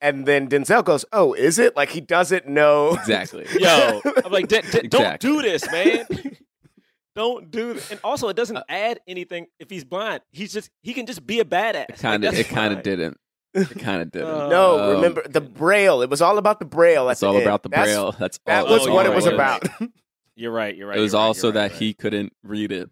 and 0.00 0.24
then 0.26 0.48
Denzel 0.48 0.82
goes, 0.82 1.04
"Oh, 1.12 1.34
is 1.34 1.58
it?" 1.58 1.76
Like 1.76 1.90
he 1.90 2.00
doesn't 2.00 2.48
know 2.48 2.94
Exactly. 2.94 3.46
Yo, 3.60 4.00
I'm 4.24 4.32
like, 4.32 4.48
"D- 4.48 4.62
d- 4.62 4.88
don't 4.88 5.20
do 5.20 5.42
this, 5.42 5.70
man. 5.70 6.06
don't 7.14 7.50
do 7.50 7.74
this. 7.74 7.90
And 7.90 8.00
also, 8.02 8.28
it 8.28 8.36
doesn't 8.36 8.58
add 8.68 9.00
anything 9.06 9.46
if 9.60 9.68
he's 9.68 9.84
blind. 9.84 10.22
He's 10.30 10.52
just 10.54 10.70
he 10.82 10.94
can 10.94 11.04
just 11.04 11.26
be 11.26 11.40
a 11.40 11.44
badass. 11.44 11.90
It 11.90 11.98
kind 11.98 12.24
of 12.24 12.32
Like, 12.32 12.40
it 12.46 12.48
kind 12.48 12.72
of 12.72 12.78
fine. 12.78 12.84
didn't. 12.84 13.18
It 13.54 13.78
kind 13.78 14.00
of 14.02 14.10
didn't. 14.10 14.28
Uh, 14.28 14.48
No, 14.48 14.80
Um, 14.80 14.90
remember 14.96 15.22
the 15.28 15.40
braille. 15.42 16.00
It 16.02 16.08
was 16.10 16.22
all 16.22 16.38
about 16.38 16.58
the 16.58 16.64
braille. 16.64 17.06
That's 17.06 17.16
It's 17.16 17.20
the 17.20 17.26
all 17.28 17.34
end. 17.36 17.42
about 17.44 17.62
the 17.62 17.68
That's- 17.68 17.86
braille. 17.94 18.12
That's 18.18 18.38
That 18.46 18.64
all. 18.66 18.72
was 18.72 18.86
Oh, 18.86 18.94
what 18.94 19.04
you're 19.04 19.12
it 19.12 19.16
was 19.16 19.26
right, 19.26 19.34
about. 19.34 19.62
You're 20.34 20.52
right. 20.52 20.74
You're 20.74 20.88
right. 20.88 20.96
It 20.98 21.02
was 21.02 21.12
right, 21.12 21.20
also 21.20 21.48
you're 21.48 21.54
right, 21.56 21.68
that 21.70 21.80
you're 21.80 21.88
he 21.88 21.94
couldn't 21.94 22.32
read 22.42 22.72
it. 22.72 22.88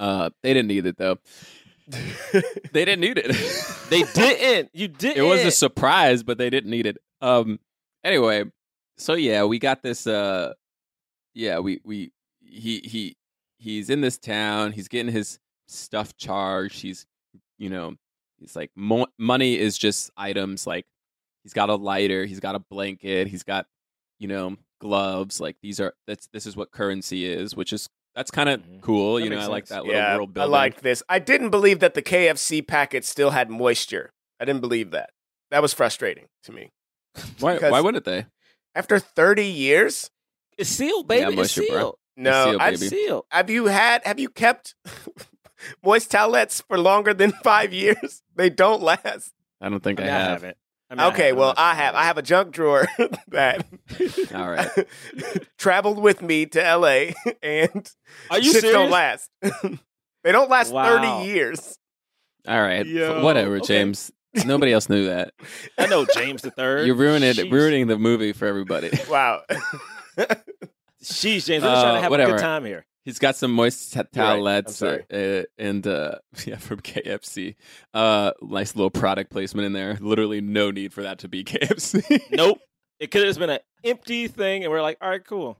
Uh, 0.00 0.30
they 0.42 0.52
didn't 0.52 0.66
need 0.68 0.84
it 0.86 0.96
though. 0.98 1.18
They 2.72 2.84
didn't 2.84 3.00
need 3.00 3.18
it. 3.18 3.36
They 3.90 4.02
didn't. 4.02 4.70
You 4.72 4.88
didn't. 4.88 5.18
it 5.18 5.28
was 5.28 5.44
a 5.44 5.50
surprise, 5.50 6.22
but 6.24 6.38
they 6.38 6.50
didn't 6.50 6.70
need 6.70 6.86
it. 6.86 6.96
Um. 7.20 7.60
Anyway, 8.02 8.44
so 8.96 9.14
yeah, 9.14 9.44
we 9.44 9.58
got 9.60 9.82
this. 9.82 10.06
Uh, 10.06 10.54
yeah, 11.34 11.58
we 11.60 11.80
we 11.84 12.10
he 12.42 12.80
he 12.80 13.16
he's 13.58 13.90
in 13.90 14.00
this 14.00 14.18
town. 14.18 14.72
He's 14.72 14.88
getting 14.88 15.12
his 15.12 15.38
stuff 15.68 16.16
charged. 16.16 16.80
He's 16.82 17.06
you 17.58 17.68
know 17.70 17.94
he's 18.38 18.56
like 18.56 18.70
mo- 18.76 19.06
money 19.18 19.58
is 19.58 19.76
just 19.78 20.10
items. 20.16 20.66
Like 20.66 20.86
he's 21.42 21.52
got 21.52 21.68
a 21.70 21.74
lighter. 21.74 22.24
He's 22.26 22.40
got 22.40 22.54
a 22.54 22.58
blanket. 22.60 23.28
He's 23.28 23.42
got 23.42 23.66
you 24.18 24.28
know 24.28 24.56
gloves. 24.80 25.40
Like 25.40 25.56
these 25.62 25.80
are 25.80 25.94
that's 26.06 26.28
this 26.32 26.46
is 26.46 26.56
what 26.56 26.70
currency 26.70 27.24
is, 27.26 27.54
which 27.56 27.72
is 27.72 27.88
that's 28.14 28.30
kind 28.30 28.48
of 28.48 28.60
Mhm. 28.60 28.80
cool. 28.80 29.16
That 29.16 29.24
you 29.24 29.30
know, 29.30 29.36
makes 29.36 29.48
I 29.48 29.50
like 29.50 29.66
that 29.66 29.84
little 29.84 30.00
yeah, 30.00 30.16
world 30.16 30.30
I 30.30 30.32
building. 30.32 30.50
liked 30.52 30.82
this. 30.82 31.02
I 31.08 31.18
didn't 31.18 31.50
believe 31.50 31.80
that 31.80 31.94
the 31.94 32.02
KFC 32.02 32.62
packet 32.66 33.04
still 33.04 33.30
had 33.30 33.50
moisture. 33.50 34.12
I 34.40 34.44
didn't 34.44 34.60
believe 34.60 34.90
that. 34.92 35.10
That 35.50 35.62
was 35.62 35.72
frustrating 35.74 36.26
to 36.44 36.52
me. 36.52 36.70
why 37.40 37.58
why 37.58 37.80
wouldn't 37.80 38.04
they? 38.04 38.26
After 38.74 38.98
30 38.98 39.44
years? 39.46 40.10
It's 40.58 40.70
sealed, 40.70 41.06
baby. 41.08 41.20
Yeah, 41.22 41.28
it's 41.28 41.36
moisture, 41.36 41.62
bro. 41.68 41.78
sealed. 41.78 41.98
No, 42.16 42.44
sealed, 42.50 42.62
I, 42.62 42.70
baby. 42.70 42.88
Sealed. 42.88 43.24
have 43.30 43.50
you 43.50 43.66
had 43.66 44.02
have 44.04 44.20
you 44.20 44.28
kept 44.28 44.74
moist 45.82 46.10
towelettes 46.10 46.62
for 46.66 46.78
longer 46.78 47.14
than 47.14 47.32
5 47.44 47.72
years? 47.72 48.22
They 48.36 48.50
don't 48.50 48.82
last. 48.82 49.32
I 49.60 49.68
don't 49.68 49.82
think 49.82 50.00
I, 50.00 50.04
I, 50.04 50.06
mean, 50.06 50.14
I 50.14 50.18
have. 50.18 50.30
haven't. 50.30 50.56
I 50.90 50.94
mean, 50.96 51.06
Okay. 51.12 51.28
I'm 51.30 51.36
well, 51.36 51.54
I 51.56 51.74
have. 51.74 51.94
I 51.94 52.04
have 52.04 52.18
a 52.18 52.22
junk 52.22 52.52
drawer 52.52 52.86
that 53.28 53.66
All 54.34 54.50
right. 54.50 54.68
traveled 55.58 55.98
with 55.98 56.20
me 56.22 56.46
to 56.46 56.60
LA 56.76 57.12
and 57.42 57.90
Are 58.30 58.38
you 58.38 58.52
shit 58.52 58.60
serious? 58.60 58.72
don't 58.72 58.90
last. 58.90 59.30
they 60.22 60.32
don't 60.32 60.50
last 60.50 60.72
Wow. 60.72 61.00
30 61.20 61.28
years. 61.30 61.78
All 62.46 62.60
right. 62.60 62.84
Yo, 62.86 63.22
Whatever, 63.24 63.56
okay. 63.56 63.66
James. 63.66 64.12
Nobody 64.44 64.72
else 64.72 64.88
knew 64.90 65.06
that. 65.06 65.32
I 65.78 65.86
know 65.86 66.04
James 66.12 66.42
the 66.42 66.50
Third. 66.50 66.86
You're 66.86 66.96
ruining 66.96 67.32
Sheesh. 67.32 67.50
ruining 67.50 67.86
the 67.86 67.96
movie 67.96 68.32
for 68.32 68.46
everybody. 68.46 68.90
Wow. 69.08 69.42
Sheesh, 71.02 71.46
James. 71.46 71.64
I'm 71.64 71.70
just 71.70 71.82
trying 71.82 71.86
Uh, 71.88 71.94
to 71.94 72.00
have 72.02 72.12
a 72.12 72.16
good 72.16 72.38
time 72.40 72.64
here. 72.64 72.84
He's 73.04 73.18
got 73.18 73.36
some 73.36 73.52
moist 73.52 73.92
t- 73.92 74.00
You're 74.14 74.24
right. 74.24 74.38
Towelettes 74.38 74.70
sorry. 74.70 75.04
uh, 75.12 75.44
and 75.58 75.86
uh, 75.86 76.16
yeah, 76.46 76.56
from 76.56 76.80
KFC. 76.80 77.54
Uh, 77.92 78.32
nice 78.40 78.74
little 78.74 78.90
product 78.90 79.30
placement 79.30 79.66
in 79.66 79.72
there. 79.74 79.98
Literally 80.00 80.40
no 80.40 80.70
need 80.70 80.92
for 80.92 81.02
that 81.02 81.18
to 81.20 81.28
be 81.28 81.44
KFC. 81.44 82.20
Nope. 82.32 82.60
It 83.00 83.10
could 83.10 83.20
have 83.22 83.28
just 83.28 83.38
been 83.40 83.50
an 83.50 83.58
empty 83.84 84.28
thing, 84.28 84.62
and 84.62 84.70
we're 84.72 84.80
like, 84.80 84.96
all 85.02 85.10
right, 85.10 85.24
cool. 85.24 85.58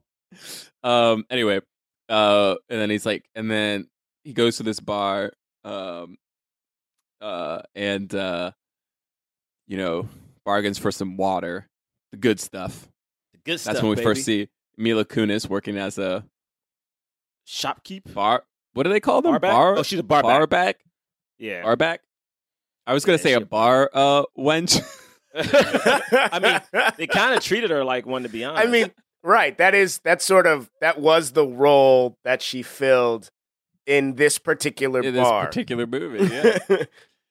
um. 0.83 1.25
Anyway, 1.31 1.61
uh, 2.09 2.55
and 2.71 2.81
then 2.81 2.89
he's 2.91 3.05
like, 3.05 3.25
and 3.35 3.51
then 3.51 3.89
he 4.23 4.33
goes 4.33 4.57
to 4.59 4.63
this 4.63 4.81
bar, 4.81 5.33
um, 5.65 6.17
uh, 7.21 7.61
and 7.75 8.15
uh, 8.15 8.53
you 9.67 9.77
know, 9.77 10.09
bargains 10.47 10.79
for 10.79 10.91
some 10.93 11.17
water, 11.17 11.67
the 12.13 12.17
good 12.19 12.41
stuff. 12.41 12.89
The 13.33 13.41
good 13.45 13.59
That's 13.59 13.83
when 13.83 13.91
we 13.91 13.97
baby. 13.97 14.05
first 14.05 14.25
see 14.25 14.49
Mila 14.79 15.05
Kunis 15.05 15.49
working 15.49 15.77
as 15.77 15.99
a 15.99 16.25
shopkeep. 17.47 18.13
bar. 18.15 18.45
What 18.73 18.83
do 18.85 18.91
they 18.91 19.01
call 19.01 19.23
them? 19.23 19.33
Barback? 19.33 19.53
Bar. 19.53 19.79
Oh, 19.79 19.83
she's 19.83 19.99
a 19.99 20.03
barback. 20.03 20.29
Barback. 20.31 20.77
Yeah. 21.39 21.63
Barback. 21.63 22.01
I 22.87 22.93
was 22.93 23.05
gonna 23.05 23.19
Yeah, 23.19 23.23
say 23.23 23.33
a 23.35 23.39
a 23.39 23.45
bar 23.45 23.91
uh 23.93 24.25
wench. 24.39 24.81
I 25.35 26.39
mean, 26.73 26.93
they 26.97 27.07
kind 27.07 27.35
of 27.35 27.43
treated 27.43 27.71
her 27.71 27.85
like 27.85 28.07
one 28.07 28.23
to 28.23 28.29
be 28.29 28.45
honest. 28.45 28.67
I 28.67 28.71
mean, 28.71 28.91
right. 29.23 29.57
That 29.59 29.75
is 29.75 29.99
that 30.05 30.23
sort 30.23 30.47
of 30.47 30.71
that 30.81 31.01
was 31.01 31.33
the 31.33 31.47
role 31.47 32.19
that 32.25 32.43
she 32.43 32.63
filled 32.63 33.31
in 33.87 34.15
this 34.15 34.39
particular 34.39 35.01
in 35.03 35.15
this 35.15 35.23
bar. 35.23 35.47
particular 35.47 35.87
movie. 35.87 36.27
Yeah. 36.35 36.59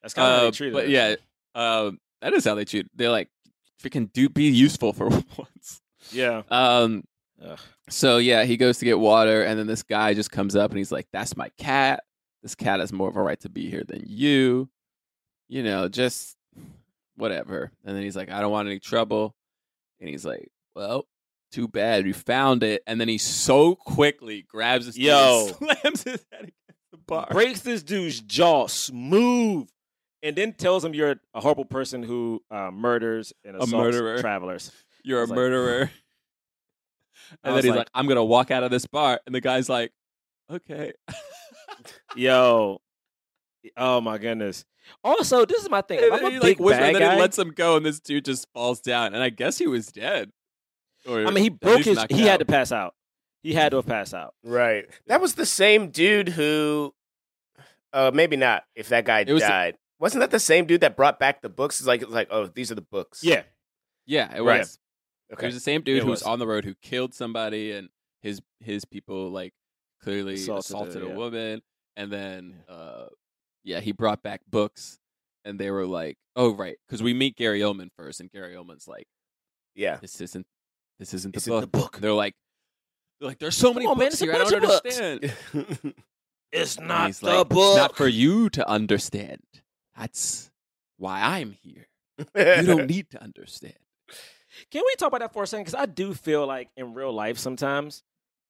that's 0.02 0.14
kind 0.14 0.28
of 0.32 0.36
how 0.40 0.42
Uh, 0.42 0.42
they 0.46 0.52
treated 0.52 0.74
but 0.74 0.84
her. 0.86 0.90
yeah, 0.92 1.16
um, 1.56 2.00
that 2.22 2.34
is 2.34 2.44
how 2.46 2.56
they 2.56 2.66
treat. 2.66 2.88
They're 2.96 3.10
like 3.10 3.30
freaking 3.82 4.12
do 4.12 4.28
be 4.30 4.44
useful 4.46 4.92
for 4.94 5.08
once. 5.38 5.82
yeah. 6.12 6.42
Um, 6.50 7.04
Ugh. 7.44 7.60
so 7.90 8.18
yeah, 8.18 8.44
he 8.46 8.58
goes 8.58 8.78
to 8.80 8.86
get 8.86 9.00
water, 9.00 9.44
and 9.44 9.60
then 9.60 9.68
this 9.68 9.84
guy 9.84 10.14
just 10.14 10.32
comes 10.32 10.56
up 10.56 10.72
and 10.72 10.78
he's 10.78 10.92
like, 10.92 11.08
"That's 11.12 11.36
my 11.38 11.50
cat. 11.58 12.04
This 12.42 12.56
cat 12.56 12.80
has 12.80 12.92
more 12.94 13.10
of 13.10 13.16
a 13.16 13.22
right 13.22 13.40
to 13.42 13.50
be 13.50 13.70
here 13.70 13.84
than 13.88 14.04
you. 14.06 14.70
You 15.50 15.64
know, 15.64 15.90
just 15.90 16.36
whatever." 17.16 17.72
And 17.86 17.96
then 17.96 18.04
he's 18.04 18.16
like, 18.16 18.30
"I 18.32 18.42
don't 18.42 18.52
want 18.52 18.68
any 18.68 18.80
trouble," 18.80 19.36
and 20.00 20.10
he's 20.10 20.26
like, 20.26 20.50
"Well." 20.76 21.06
Too 21.52 21.68
bad 21.68 22.04
we 22.04 22.14
found 22.14 22.64
it, 22.64 22.82
and 22.88 23.00
then 23.00 23.08
he 23.08 23.20
so 23.20 23.76
quickly 23.76 24.42
grabs 24.42 24.88
his 24.88 24.98
Yo. 24.98 25.50
and 25.50 25.56
slams 25.84 26.02
his 26.04 26.26
head 26.32 26.40
against 26.46 26.92
the 26.92 26.98
bar. 26.98 27.28
breaks 27.30 27.60
this 27.62 27.84
dude's 27.84 28.20
jaw 28.22 28.66
smooth, 28.66 29.70
and 30.24 30.36
then 30.36 30.54
tells 30.54 30.84
him 30.84 30.96
you're 30.96 31.18
a 31.36 31.42
horrible 31.42 31.66
person 31.66 32.02
who 32.02 32.42
uh, 32.50 32.72
murders 32.72 33.34
and 33.46 33.56
assaults 33.56 33.72
murderer. 33.72 34.18
travelers. 34.18 34.72
You're 35.04 35.22
a 35.22 35.26
like- 35.28 35.36
murderer. 35.36 35.92
I 37.44 37.50
and 37.50 37.58
then 37.58 37.64
he's 37.64 37.70
like- 37.72 37.78
like, 37.80 37.90
I'm 37.94 38.08
gonna 38.08 38.24
walk 38.26 38.52
out 38.52 38.64
of 38.64 38.72
this 38.72 38.86
bar, 38.86 39.20
and 39.26 39.34
the 39.34 39.42
guy's 39.42 39.70
like, 39.70 39.92
okay. 40.52 40.94
Yo, 42.16 42.82
oh 43.78 44.02
my 44.02 44.18
goodness. 44.18 44.66
Also, 45.04 45.46
this 45.46 45.62
is 45.64 45.70
my 45.70 45.82
thing. 45.82 46.00
And 46.04 46.14
I'm 46.14 46.20
then 46.24 46.26
a 46.26 46.30
he 46.32 46.36
big 46.40 46.44
like 46.44 46.60
whispers, 46.60 46.80
bad 46.80 46.88
and 46.88 46.96
then 46.96 47.02
guy. 47.10 47.16
he 47.16 47.22
lets 47.22 47.38
him 47.40 47.50
go, 47.52 47.78
and 47.78 47.86
this 47.86 48.00
dude 48.00 48.26
just 48.26 48.48
falls 48.54 48.82
down, 48.82 49.14
and 49.14 49.24
I 49.24 49.30
guess 49.30 49.58
he 49.58 49.68
was 49.68 49.88
dead. 49.88 50.32
Or 51.08 51.26
I 51.26 51.32
mean, 51.32 51.44
he 51.44 51.50
broke 51.50 51.84
his. 51.84 51.98
knocked 51.98 52.12
He 52.12 52.22
had 52.24 52.40
to 52.40 52.46
pass 52.46 52.72
out. 52.72 52.94
He 53.42 53.54
had 53.54 53.70
to 53.72 53.78
have 53.78 53.86
passed 53.88 54.14
out. 54.14 54.34
Right. 54.44 54.86
That 55.08 55.20
was 55.22 55.36
the 55.36 55.46
same 55.46 55.90
dude 55.90 56.30
who 56.30 56.94
uh 57.92 58.12
maybe 58.14 58.36
not 58.38 58.64
if 58.76 58.90
that 58.90 59.06
guy 59.06 59.22
It 59.22 59.34
was 59.34 59.44
the- 59.44 59.50
died. 59.50 59.78
Wasn't 60.00 60.20
that 60.22 60.32
the 60.32 60.40
same 60.40 60.66
dude 60.66 60.82
that 60.82 60.96
brought 60.98 61.18
back 61.20 61.42
the 61.42 61.50
books? 61.50 61.80
It's 61.80 61.88
like 61.88 62.02
it's 62.02 62.12
like, 62.12 62.28
oh, 62.32 62.48
these 62.48 62.72
are 62.72 62.76
the 62.76 62.82
books. 62.82 63.24
Yeah. 63.24 63.44
Yeah, 64.06 64.34
it 64.36 64.42
Right. 64.42 64.60
was. 64.60 64.80
It 65.34 65.38
Okay. 65.40 65.48
was 65.48 65.56
the 65.56 65.62
same 65.62 65.82
dude 65.82 65.98
It 65.98 66.04
who 66.04 66.10
was. 66.10 66.22
was. 66.22 66.28
on 66.28 66.40
the 66.40 66.48
road 66.48 66.64
who 66.66 66.76
killed 66.82 67.14
somebody, 67.14 67.72
and 67.72 67.90
his 68.22 68.42
his 68.60 68.86
people 68.86 69.30
like 69.30 69.54
clearly 70.02 70.36
Assaulted 70.36 70.66
assaulted, 70.66 71.04
a 71.04 71.08
yeah. 71.08 71.16
woman, 71.16 71.62
and 71.98 72.12
then 72.12 72.64
uh, 72.70 73.06
yeah, 73.64 73.80
he 73.80 73.92
brought 73.92 74.22
back 74.24 74.42
books, 74.50 75.00
and 75.46 75.60
they 75.60 75.72
were 75.72 75.86
like, 75.86 76.18
oh 76.36 76.54
right, 76.54 76.78
because 76.88 77.02
we 77.04 77.14
meet 77.14 77.36
Gary 77.36 77.60
Oldman 77.62 77.90
first, 77.98 78.20
and 78.20 78.32
Gary 78.32 78.56
Oldman's 78.56 78.88
like. 78.88 79.08
Yeah. 79.76 79.98
this 79.98 80.22
isn't 80.22 80.46
this 81.00 81.16
isn't 81.16 81.34
the 81.34 81.38
Isn't 81.38 81.52
book. 81.52 81.62
the 81.62 81.68
book. 81.68 81.98
They're 82.00 82.14
like 82.14 82.36
they're 83.20 83.30
like 83.30 83.40
there's 83.40 83.58
so 83.58 83.74
many 83.74 83.88
on, 83.88 83.98
books 83.98 84.22
a 84.22 84.26
here. 84.26 84.36
I 84.36 84.38
don't 84.38 84.52
bunch 84.52 84.64
of 84.64 84.70
books." 84.84 85.00
understand. 85.00 85.94
It's 86.52 86.80
not 86.80 87.12
the 87.14 87.26
like, 87.38 87.50
book. 87.50 87.70
It's 87.72 87.78
not 87.78 87.96
for 87.98 88.08
you 88.08 88.50
to 88.52 88.70
understand. 88.70 89.42
That's 89.98 90.52
why 90.98 91.22
I'm 91.40 91.52
here. 91.64 91.88
You 92.36 92.68
don't 92.68 92.86
need 92.90 93.10
to 93.10 93.24
understand. 93.24 93.74
Can 94.72 94.84
we 94.86 94.96
talk 94.96 95.08
about 95.08 95.22
that 95.22 95.34
for 95.34 95.44
a 95.44 95.48
second? 95.48 95.66
Because 95.66 95.80
I 95.80 95.86
do 95.86 96.14
feel 96.14 96.46
like 96.46 96.70
in 96.78 96.94
real 96.94 97.14
life 97.14 97.38
sometimes, 97.38 98.04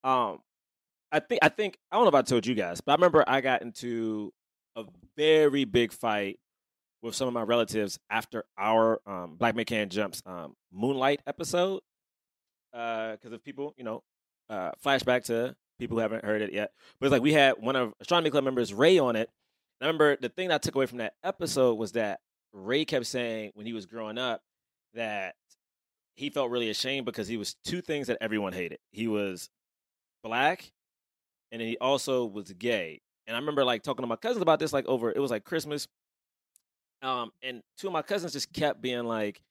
um, 0.03 0.39
I 1.11 1.19
think 1.19 1.39
I 1.41 1.49
think 1.49 1.77
I 1.91 1.95
don't 1.95 2.05
know 2.05 2.09
if 2.09 2.15
I 2.15 2.21
told 2.23 2.45
you 2.45 2.55
guys, 2.55 2.81
but 2.81 2.93
I 2.93 2.95
remember 2.95 3.23
I 3.27 3.41
got 3.41 3.61
into 3.61 4.33
a 4.75 4.85
very 5.15 5.65
big 5.65 5.91
fight 5.91 6.39
with 7.01 7.13
some 7.15 7.27
of 7.27 7.33
my 7.33 7.43
relatives 7.43 7.99
after 8.09 8.45
our 8.57 8.99
um, 9.05 9.35
Black 9.35 9.55
Man 9.55 9.89
Jumps 9.89 10.23
um, 10.25 10.55
Moonlight 10.71 11.21
episode. 11.27 11.81
Because 12.71 13.31
of 13.31 13.43
people, 13.43 13.75
you 13.77 13.83
know, 13.83 14.01
uh, 14.49 14.71
flashback 14.83 15.25
to 15.25 15.55
people 15.77 15.97
who 15.97 16.01
haven't 16.01 16.25
heard 16.25 16.41
it 16.41 16.53
yet. 16.53 16.71
But 16.99 17.07
it's 17.07 17.11
like 17.11 17.21
we 17.21 17.33
had 17.33 17.55
one 17.59 17.75
of 17.75 17.93
Astronomy 17.99 18.31
Club 18.31 18.43
members, 18.43 18.73
Ray, 18.73 18.97
on 18.97 19.15
it. 19.15 19.29
And 19.79 19.85
I 19.85 19.87
remember 19.87 20.17
the 20.19 20.29
thing 20.29 20.51
I 20.51 20.57
took 20.57 20.73
away 20.73 20.87
from 20.87 20.97
that 20.97 21.13
episode 21.23 21.75
was 21.75 21.91
that 21.91 22.19
Ray 22.51 22.85
kept 22.85 23.05
saying 23.05 23.51
when 23.53 23.65
he 23.67 23.73
was 23.73 23.85
growing 23.85 24.17
up 24.17 24.41
that 24.95 25.35
he 26.15 26.29
felt 26.29 26.51
really 26.51 26.69
ashamed 26.69 27.05
because 27.05 27.27
he 27.27 27.37
was 27.37 27.55
two 27.65 27.81
things 27.81 28.07
that 28.07 28.17
everyone 28.21 28.53
hated. 28.53 28.79
He 28.91 29.07
was 29.07 29.49
black, 30.23 30.71
and 31.51 31.61
he 31.61 31.77
also 31.79 32.25
was 32.25 32.51
gay. 32.53 33.01
And 33.27 33.35
I 33.35 33.39
remember 33.39 33.63
like 33.63 33.83
talking 33.83 34.03
to 34.03 34.07
my 34.07 34.15
cousins 34.15 34.41
about 34.41 34.59
this, 34.59 34.73
like 34.73 34.85
over 34.85 35.11
it 35.11 35.19
was 35.19 35.31
like 35.31 35.43
Christmas. 35.43 35.87
Um, 37.01 37.31
and 37.41 37.61
two 37.77 37.87
of 37.87 37.93
my 37.93 38.01
cousins 38.01 38.33
just 38.33 38.53
kept 38.53 38.81
being 38.81 39.03
like, 39.05 39.41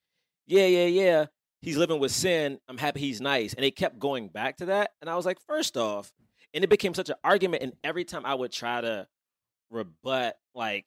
"Yeah, 0.46 0.66
yeah, 0.66 0.86
yeah, 0.86 1.26
he's 1.60 1.76
living 1.76 1.98
with 2.00 2.12
sin. 2.12 2.58
I'm 2.68 2.78
happy 2.78 3.00
he's 3.00 3.20
nice." 3.20 3.54
And 3.54 3.64
they 3.64 3.70
kept 3.70 3.98
going 3.98 4.28
back 4.28 4.58
to 4.58 4.66
that, 4.66 4.92
and 5.00 5.10
I 5.10 5.16
was 5.16 5.26
like, 5.26 5.38
first 5.40 5.76
off, 5.76 6.12
and 6.54 6.64
it 6.64 6.70
became 6.70 6.94
such 6.94 7.10
an 7.10 7.16
argument. 7.24 7.62
And 7.62 7.72
every 7.84 8.04
time 8.04 8.24
I 8.24 8.34
would 8.34 8.52
try 8.52 8.80
to 8.80 9.06
rebut, 9.70 10.36
like 10.54 10.86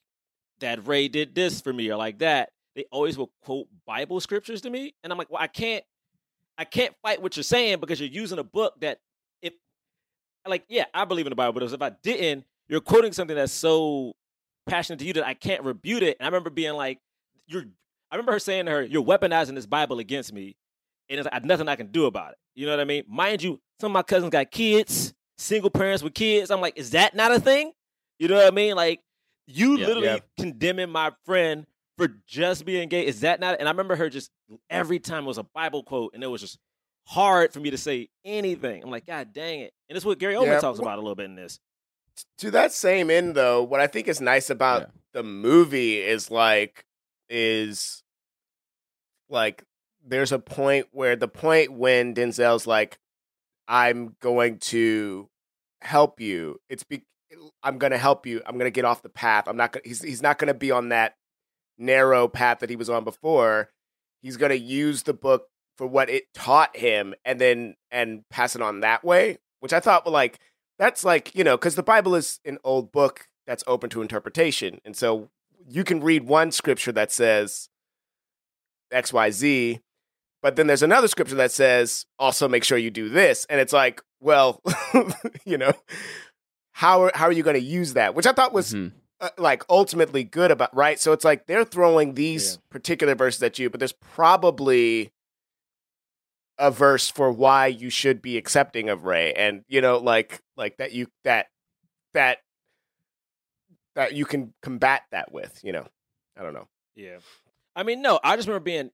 that 0.60 0.88
Ray 0.88 1.08
did 1.08 1.36
this 1.36 1.62
for 1.62 1.74
me 1.74 1.90
or 1.90 1.98
like 1.98 2.20
that, 2.20 2.50
they 2.76 2.86
always 2.92 3.18
will 3.18 3.32
quote 3.42 3.68
Bible 3.86 4.20
scriptures 4.20 4.62
to 4.62 4.70
me, 4.70 4.94
and 5.04 5.12
I'm 5.12 5.18
like, 5.18 5.30
well, 5.30 5.42
I 5.42 5.48
can't, 5.48 5.84
I 6.58 6.66
can't 6.66 6.94
fight 7.02 7.22
what 7.22 7.36
you're 7.38 7.44
saying 7.44 7.80
because 7.80 8.00
you're 8.00 8.10
using 8.10 8.40
a 8.40 8.44
book 8.44 8.74
that, 8.82 9.00
if, 9.42 9.54
like, 10.46 10.66
yeah, 10.68 10.86
I 10.94 11.06
believe 11.06 11.26
in 11.26 11.32
the 11.32 11.36
Bible, 11.36 11.54
but 11.54 11.64
if 11.64 11.82
I 11.82 11.92
didn't, 12.04 12.46
you're 12.68 12.82
quoting 12.82 13.14
something 13.14 13.36
that's 13.36 13.54
so 13.54 14.14
passionate 14.68 15.00
to 15.00 15.06
you 15.06 15.14
that 15.14 15.26
I 15.26 15.36
can't 15.36 15.64
rebuke 15.64 16.02
it. 16.02 16.18
And 16.20 16.26
I 16.26 16.30
remember 16.30 16.50
being 16.50 16.74
like, 16.74 17.00
you're, 17.48 17.66
I 18.12 18.16
remember 18.16 18.32
her 18.32 18.40
saying 18.40 18.66
to 18.66 18.72
her, 18.72 18.82
you're 18.84 19.04
weaponizing 19.04 19.56
this 19.56 19.66
Bible 19.66 20.00
against 20.00 20.34
me, 20.34 20.56
and 21.10 21.20
it's 21.20 21.30
like, 21.32 21.46
nothing 21.46 21.70
I 21.70 21.76
can 21.76 21.88
do 21.88 22.06
about 22.06 22.32
it. 22.32 22.38
You 22.56 22.66
know 22.66 22.74
what 22.74 22.80
I 22.80 22.86
mean? 22.86 23.04
Mind 23.08 23.44
you, 23.44 23.60
some 23.80 23.92
of 23.92 23.94
my 23.94 24.04
cousins 24.04 24.32
got 24.32 24.50
kids, 24.52 25.14
single 25.38 25.70
parents 25.70 26.02
with 26.02 26.14
kids. 26.14 26.50
I'm 26.52 26.62
like, 26.62 26.78
is 26.78 26.92
that 26.92 27.16
not 27.16 27.32
a 27.32 27.40
thing? 27.40 27.72
You 28.18 28.28
know 28.28 28.36
what 28.36 28.48
I 28.48 28.52
mean? 28.52 28.76
Like, 28.76 29.02
you 29.46 29.78
literally 29.78 30.22
condemning 30.40 30.90
my 30.90 31.12
friend 31.26 31.68
for 31.98 32.10
just 32.28 32.66
being 32.66 32.90
gay. 32.90 33.06
Is 33.06 33.22
that 33.22 33.40
not? 33.40 33.58
And 33.60 33.68
I 33.68 33.72
remember 33.72 33.96
her 33.96 34.10
just 34.10 34.30
every 34.70 35.00
time 35.00 35.24
it 35.24 35.28
was 35.28 35.38
a 35.38 35.44
Bible 35.44 35.84
quote, 35.84 36.14
and 36.14 36.24
it 36.24 36.28
was 36.28 36.42
just 36.42 36.58
hard 37.08 37.54
for 37.54 37.60
me 37.60 37.70
to 37.72 37.78
say 37.78 38.10
anything. 38.24 38.84
I'm 38.84 38.90
like, 38.92 39.06
God 39.06 39.32
dang 39.34 39.62
it! 39.62 39.74
And 39.90 39.96
it's 39.96 40.06
what 40.06 40.18
Gary 40.20 40.36
Oldman 40.36 40.46
Yeah, 40.48 40.60
talks 40.60 40.80
about 40.80 40.98
a 40.98 41.02
little 41.02 41.16
bit 41.16 41.26
in 41.26 41.36
this. 41.36 41.60
to 42.40 42.52
that 42.52 42.72
same 42.72 43.10
end 43.10 43.36
though 43.36 43.62
what 43.62 43.82
i 43.82 43.88
think 43.88 44.08
is 44.08 44.22
nice 44.22 44.50
about 44.50 44.82
Yeah. 44.84 44.88
the 45.12 45.24
movie 45.24 45.98
is 46.00 46.32
like 46.32 46.86
is 47.30 48.04
like 49.30 49.64
there's 50.08 50.32
a 50.32 50.40
point 50.40 50.88
where 50.92 51.16
the 51.18 51.28
point 51.28 51.74
when 51.74 52.14
denzel's 52.16 52.66
like 52.66 52.98
i'm 53.68 54.16
going 54.22 54.60
to 54.60 55.30
help 55.82 56.22
you 56.22 56.58
it's 56.70 56.84
be 56.84 57.04
i'm 57.64 57.78
going 57.78 57.92
to 57.92 57.98
help 57.98 58.26
you 58.26 58.42
i'm 58.46 58.54
going 58.58 58.68
to 58.72 58.72
get 58.76 58.86
off 58.86 59.02
the 59.02 59.10
path 59.10 59.46
i'm 59.48 59.58
not 59.58 59.72
going 59.74 59.84
he's, 59.86 60.02
he's 60.02 60.22
not 60.22 60.38
going 60.38 60.48
to 60.48 60.54
be 60.54 60.72
on 60.72 60.90
that 60.90 61.16
narrow 61.78 62.28
path 62.28 62.60
that 62.60 62.70
he 62.70 62.76
was 62.76 62.90
on 62.90 63.04
before 63.04 63.70
he's 64.22 64.38
going 64.38 64.50
to 64.50 64.58
use 64.58 65.04
the 65.04 65.14
book 65.14 65.48
for 65.78 65.86
what 65.86 66.10
it 66.10 66.24
taught 66.34 66.76
him 66.76 67.14
and 67.26 67.40
then 67.40 67.76
and 67.92 68.24
pass 68.30 68.56
it 68.56 68.62
on 68.62 68.80
that 68.80 69.04
way 69.04 69.38
which 69.60 69.74
i 69.74 69.80
thought 69.80 70.06
well 70.06 70.14
like 70.14 70.40
that's 70.80 71.04
like 71.04 71.34
you 71.36 71.44
know 71.44 71.58
because 71.58 71.76
the 71.76 71.84
bible 71.84 72.16
is 72.16 72.40
an 72.46 72.58
old 72.64 72.92
book 72.92 73.28
that's 73.46 73.64
open 73.68 73.90
to 73.90 74.02
interpretation 74.02 74.80
and 74.86 74.96
so 74.96 75.30
you 75.68 75.84
can 75.84 76.00
read 76.02 76.24
one 76.24 76.52
scripture 76.52 76.92
that 76.94 77.12
says 77.12 77.68
xyz 78.94 79.80
but 80.42 80.56
then 80.56 80.68
there's 80.68 80.84
another 80.84 81.08
scripture 81.08 81.36
that 81.36 81.52
says 81.52 82.06
also 82.20 82.48
make 82.48 82.64
sure 82.64 82.78
you 82.78 82.92
do 82.92 83.10
this 83.10 83.46
and 83.50 83.60
it's 83.60 83.74
like 83.74 84.02
well 84.22 84.62
you 85.46 85.58
know 85.58 85.74
how 86.72 87.04
are, 87.04 87.12
how 87.16 87.26
are 87.26 87.32
you 87.32 87.44
going 87.44 87.56
to 87.56 87.60
use 87.62 87.94
that 87.94 88.16
which 88.16 88.28
i 88.28 88.32
thought 88.32 88.54
was 88.54 88.74
Mhm. 88.74 88.92
Uh, 89.22 89.30
like 89.38 89.64
ultimately 89.70 90.24
good 90.24 90.52
about 90.52 90.76
right 90.76 91.00
so 91.00 91.12
it's 91.14 91.24
like 91.26 91.46
they're 91.48 91.64
throwing 91.66 92.14
these 92.16 92.54
Yeah. 92.54 92.58
particular 92.70 93.16
verses 93.16 93.42
at 93.44 93.58
you 93.60 93.70
but 93.70 93.80
there's 93.80 93.94
probably 93.94 95.12
a 96.58 96.72
verse 96.72 97.10
for 97.10 97.32
why 97.32 97.68
you 97.68 97.90
should 97.90 98.22
be 98.22 98.38
accepting 98.38 98.90
of 98.90 99.04
ray 99.06 99.34
and 99.34 99.64
you 99.68 99.82
know 99.82 99.98
like 99.98 100.42
like 100.58 100.78
that 100.78 100.92
you 100.94 101.08
that 101.24 101.48
that 102.14 102.40
that 103.96 104.14
you 104.14 104.26
can 104.26 104.54
combat 104.62 105.04
that 105.12 105.32
with 105.32 105.60
you 105.64 105.72
know 105.72 105.88
i 106.38 106.44
don't 106.44 106.54
know 106.54 106.68
Yeah. 106.96 107.18
I 107.78 107.84
mean, 107.84 108.02
no, 108.02 108.22
I 108.24 108.38
just 108.38 108.48
remember 108.48 108.64
being 108.64 108.90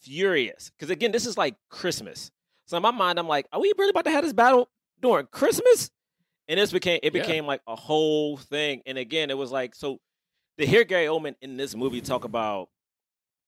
furious 0.00 0.70
because 0.70 0.90
again, 0.90 1.12
this 1.12 1.24
is 1.24 1.38
like 1.38 1.54
Christmas. 1.70 2.32
So 2.66 2.76
in 2.76 2.82
my 2.82 2.90
mind, 2.90 3.16
I'm 3.20 3.28
like, 3.28 3.46
are 3.52 3.60
we 3.60 3.72
really 3.78 3.90
about 3.90 4.06
to 4.06 4.10
have 4.10 4.24
this 4.24 4.32
battle 4.32 4.68
during 5.00 5.26
Christmas? 5.26 5.88
And 6.48 6.58
this 6.58 6.72
became 6.72 7.00
it 7.02 7.14
Yeah. 7.14 7.22
became 7.22 7.46
like 7.46 7.60
a 7.66 7.76
whole 7.76 8.36
thing. 8.36 8.82
And 8.86 8.98
again, 8.98 9.30
it 9.30 9.38
was 9.38 9.50
like 9.52 9.74
so 9.74 9.98
to 10.58 10.66
hear 10.66 10.84
Gary 10.84 11.06
Oldman 11.06 11.34
in 11.42 11.56
this 11.56 11.74
movie 11.74 12.00
talk 12.00 12.24
about, 12.24 12.68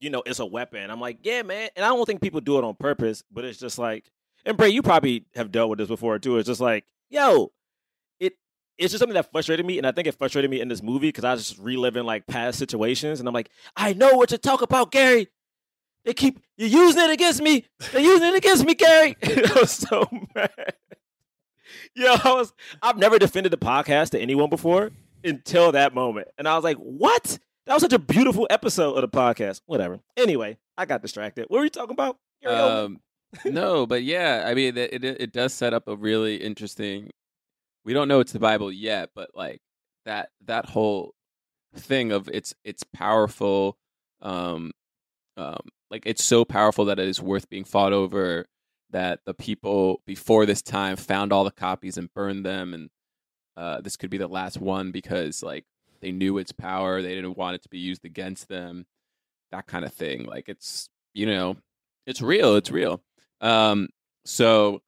you 0.01 0.11
know, 0.11 0.23
it's 0.27 0.39
a 0.41 0.47
weapon. 0.47 0.91
I'm 0.91 1.01
like, 1.01 1.19
yeah, 1.23 1.43
man. 1.43 1.69
And 1.77 1.85
I 1.85 1.89
don't 1.89 2.05
think 2.07 2.21
people 2.21 2.41
do 2.41 2.59
it 2.59 2.65
on 2.65 2.75
purpose, 2.75 3.23
but 3.31 3.45
it's 3.45 3.59
just 3.59 3.79
like, 3.79 4.11
and 4.45 4.57
Bray, 4.57 4.69
you 4.71 4.83
probably 4.83 5.25
have 5.35 5.51
dealt 5.53 5.71
with 5.71 5.79
this 5.79 5.89
before 5.89 6.19
too. 6.19 6.39
It's 6.39 6.47
just 6.49 6.61
like, 6.61 6.85
yo, 7.11 7.53
it 8.21 8.35
it's 8.79 8.93
just 8.93 9.01
something 9.01 9.15
that 9.15 9.31
frustrated 9.33 9.65
me, 9.67 9.79
and 9.79 9.87
I 9.87 9.93
think 9.93 10.07
it 10.07 10.15
frustrated 10.19 10.51
me 10.51 10.61
in 10.61 10.69
this 10.69 10.83
movie 10.83 11.09
because 11.09 11.25
I 11.25 11.33
was 11.33 11.49
just 11.49 11.61
reliving 11.61 12.05
like 12.05 12.27
past 12.27 12.59
situations, 12.59 13.21
and 13.21 13.29
I'm 13.29 13.35
like, 13.35 13.51
I 13.77 13.93
know 13.93 14.15
what 14.17 14.29
to 14.31 14.39
talk 14.39 14.63
about, 14.63 14.91
Gary. 14.93 15.29
They 16.05 16.15
keep 16.15 16.39
you're 16.57 16.69
using 16.69 17.03
it 17.03 17.11
against 17.11 17.43
me. 17.43 17.65
They're 17.93 18.01
using 18.01 18.29
it 18.29 18.37
against 18.37 18.65
me, 18.65 18.75
Gary. 18.75 19.17
I 19.25 19.57
was 19.61 19.73
so 19.73 20.07
mad. 20.35 20.51
Yo, 21.99 22.15
I 22.25 22.35
was 22.35 22.53
I've 22.83 22.99
never 22.99 23.19
defended 23.19 23.51
the 23.53 23.57
podcast 23.57 24.11
to 24.11 24.21
anyone 24.21 24.51
before 24.51 24.91
until 25.25 25.73
that 25.73 25.95
moment. 25.95 26.29
And 26.37 26.47
I 26.47 26.55
was 26.55 26.63
like, 26.63 26.77
what? 26.77 27.39
That 27.65 27.73
was 27.73 27.81
such 27.81 27.95
a 27.95 27.99
beautiful 27.99 28.47
episode 28.51 28.93
of 28.97 29.01
the 29.01 29.09
podcast. 29.09 29.63
Whatever. 29.65 30.01
Anyway, 30.15 30.59
I 30.77 30.85
got 30.85 31.01
distracted. 31.01 31.47
What 31.49 31.59
were 31.59 31.65
you 31.65 31.71
talking 31.71 31.95
about? 31.95 32.19
Um, 32.45 33.01
no, 33.47 33.87
but 33.87 34.03
yeah, 34.03 34.45
I 34.47 34.53
mean, 34.53 34.77
it, 34.77 34.93
it 34.93 35.05
it 35.05 35.33
does 35.33 35.55
set 35.55 35.73
up 35.73 35.89
a 35.89 35.97
really 35.97 36.37
interesting. 36.37 37.11
We 37.87 37.95
don't 37.95 38.09
know 38.09 38.21
it's 38.21 38.33
the 38.33 38.41
Bible 38.41 38.71
yet, 38.71 39.11
but 39.15 39.31
like 39.35 39.63
that 40.05 40.29
that 40.45 40.67
whole 40.67 41.15
thing 41.75 42.13
of 42.13 42.29
it's 42.31 42.55
it's 42.63 42.83
powerful, 42.83 43.79
um, 44.21 44.73
um, 45.39 45.61
like 45.91 46.03
it's 46.05 46.23
so 46.25 46.45
powerful 46.45 46.85
that 46.85 46.99
it 46.99 47.09
is 47.09 47.23
worth 47.23 47.49
being 47.49 47.65
fought 47.65 47.95
over. 47.95 48.45
That 48.91 49.21
the 49.25 49.35
people 49.35 50.03
before 50.07 50.47
this 50.47 50.63
time 50.63 50.97
found 50.97 51.33
all 51.33 51.45
the 51.45 51.51
copies 51.51 51.99
and 51.99 52.13
burned 52.15 52.47
them, 52.47 52.73
and 52.73 52.91
uh, 53.57 53.81
this 53.81 53.97
could 53.97 54.11
be 54.11 54.19
the 54.19 54.29
last 54.29 54.59
one 54.61 54.93
because 54.93 55.43
like 55.43 55.65
they 56.01 56.13
knew 56.13 56.39
its 56.39 56.53
power, 56.53 57.03
they 57.03 57.15
didn't 57.15 57.37
want 57.37 57.57
it 57.57 57.63
to 57.63 57.69
be 57.69 57.79
used 57.79 58.05
against 58.05 58.49
them, 58.49 58.87
that 59.51 59.67
kind 59.67 59.85
of 59.85 59.93
thing. 59.93 60.25
Like 60.25 60.49
it's 60.49 60.89
you 61.15 61.27
know, 61.27 61.57
it's 62.07 62.23
real, 62.23 62.57
it's 62.57 62.71
real. 62.71 63.03
Um, 63.41 63.89
so 64.25 64.83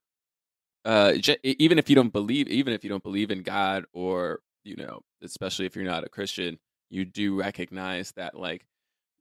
uh, 0.85 1.13
j- 1.13 1.39
even 1.43 1.77
if 1.77 1.89
you 1.89 1.95
don't 1.95 2.13
believe, 2.13 2.47
even 2.47 2.73
if 2.73 2.83
you 2.83 2.89
don't 2.89 3.03
believe 3.03 3.31
in 3.31 3.43
God, 3.43 3.85
or 3.93 4.39
you 4.63 4.75
know, 4.75 5.01
especially 5.23 5.65
if 5.65 5.75
you're 5.75 5.85
not 5.85 6.03
a 6.03 6.09
Christian, 6.09 6.57
you 6.89 7.05
do 7.05 7.35
recognize 7.35 8.11
that 8.13 8.35
like 8.35 8.65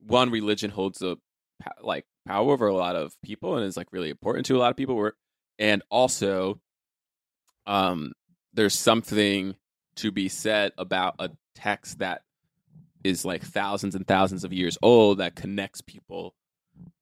one 0.06 0.30
religion 0.30 0.70
holds 0.70 1.02
a 1.02 1.16
like 1.82 2.04
power 2.28 2.52
over 2.52 2.66
a 2.66 2.74
lot 2.74 2.96
of 2.96 3.14
people 3.22 3.56
and 3.56 3.64
is 3.64 3.76
like 3.76 3.92
really 3.92 4.10
important 4.10 4.46
to 4.46 4.56
a 4.56 4.58
lot 4.58 4.70
of 4.70 4.76
people. 4.76 5.10
And 5.58 5.82
also, 5.90 6.60
um, 7.66 8.12
there's 8.52 8.78
something 8.78 9.56
to 9.96 10.12
be 10.12 10.28
said 10.28 10.72
about 10.78 11.16
a 11.18 11.30
text 11.54 11.98
that 11.98 12.22
is 13.04 13.24
like 13.24 13.42
thousands 13.42 13.94
and 13.94 14.06
thousands 14.06 14.44
of 14.44 14.52
years 14.52 14.76
old 14.82 15.18
that 15.18 15.34
connects 15.34 15.80
people 15.80 16.34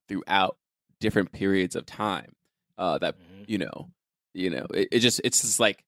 throughout 0.07 0.57
different 0.99 1.31
periods 1.31 1.75
of 1.75 1.85
time 1.85 2.33
uh 2.77 2.97
that 2.97 3.15
you 3.45 3.57
know 3.57 3.89
you 4.33 4.49
know 4.49 4.65
it, 4.73 4.87
it 4.91 4.99
just 4.99 5.21
it's 5.23 5.41
just 5.41 5.59
like 5.59 5.83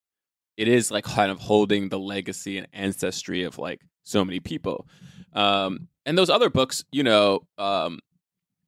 it 0.57 0.67
is 0.67 0.91
like 0.91 1.03
kind 1.03 1.31
of 1.31 1.39
holding 1.39 1.89
the 1.89 1.97
legacy 1.97 2.57
and 2.57 2.67
ancestry 2.73 3.43
of 3.43 3.57
like 3.57 3.81
so 4.03 4.23
many 4.23 4.39
people 4.39 4.87
um 5.33 5.87
and 6.05 6.17
those 6.17 6.29
other 6.29 6.49
books 6.49 6.83
you 6.91 7.03
know 7.03 7.41
um 7.57 7.99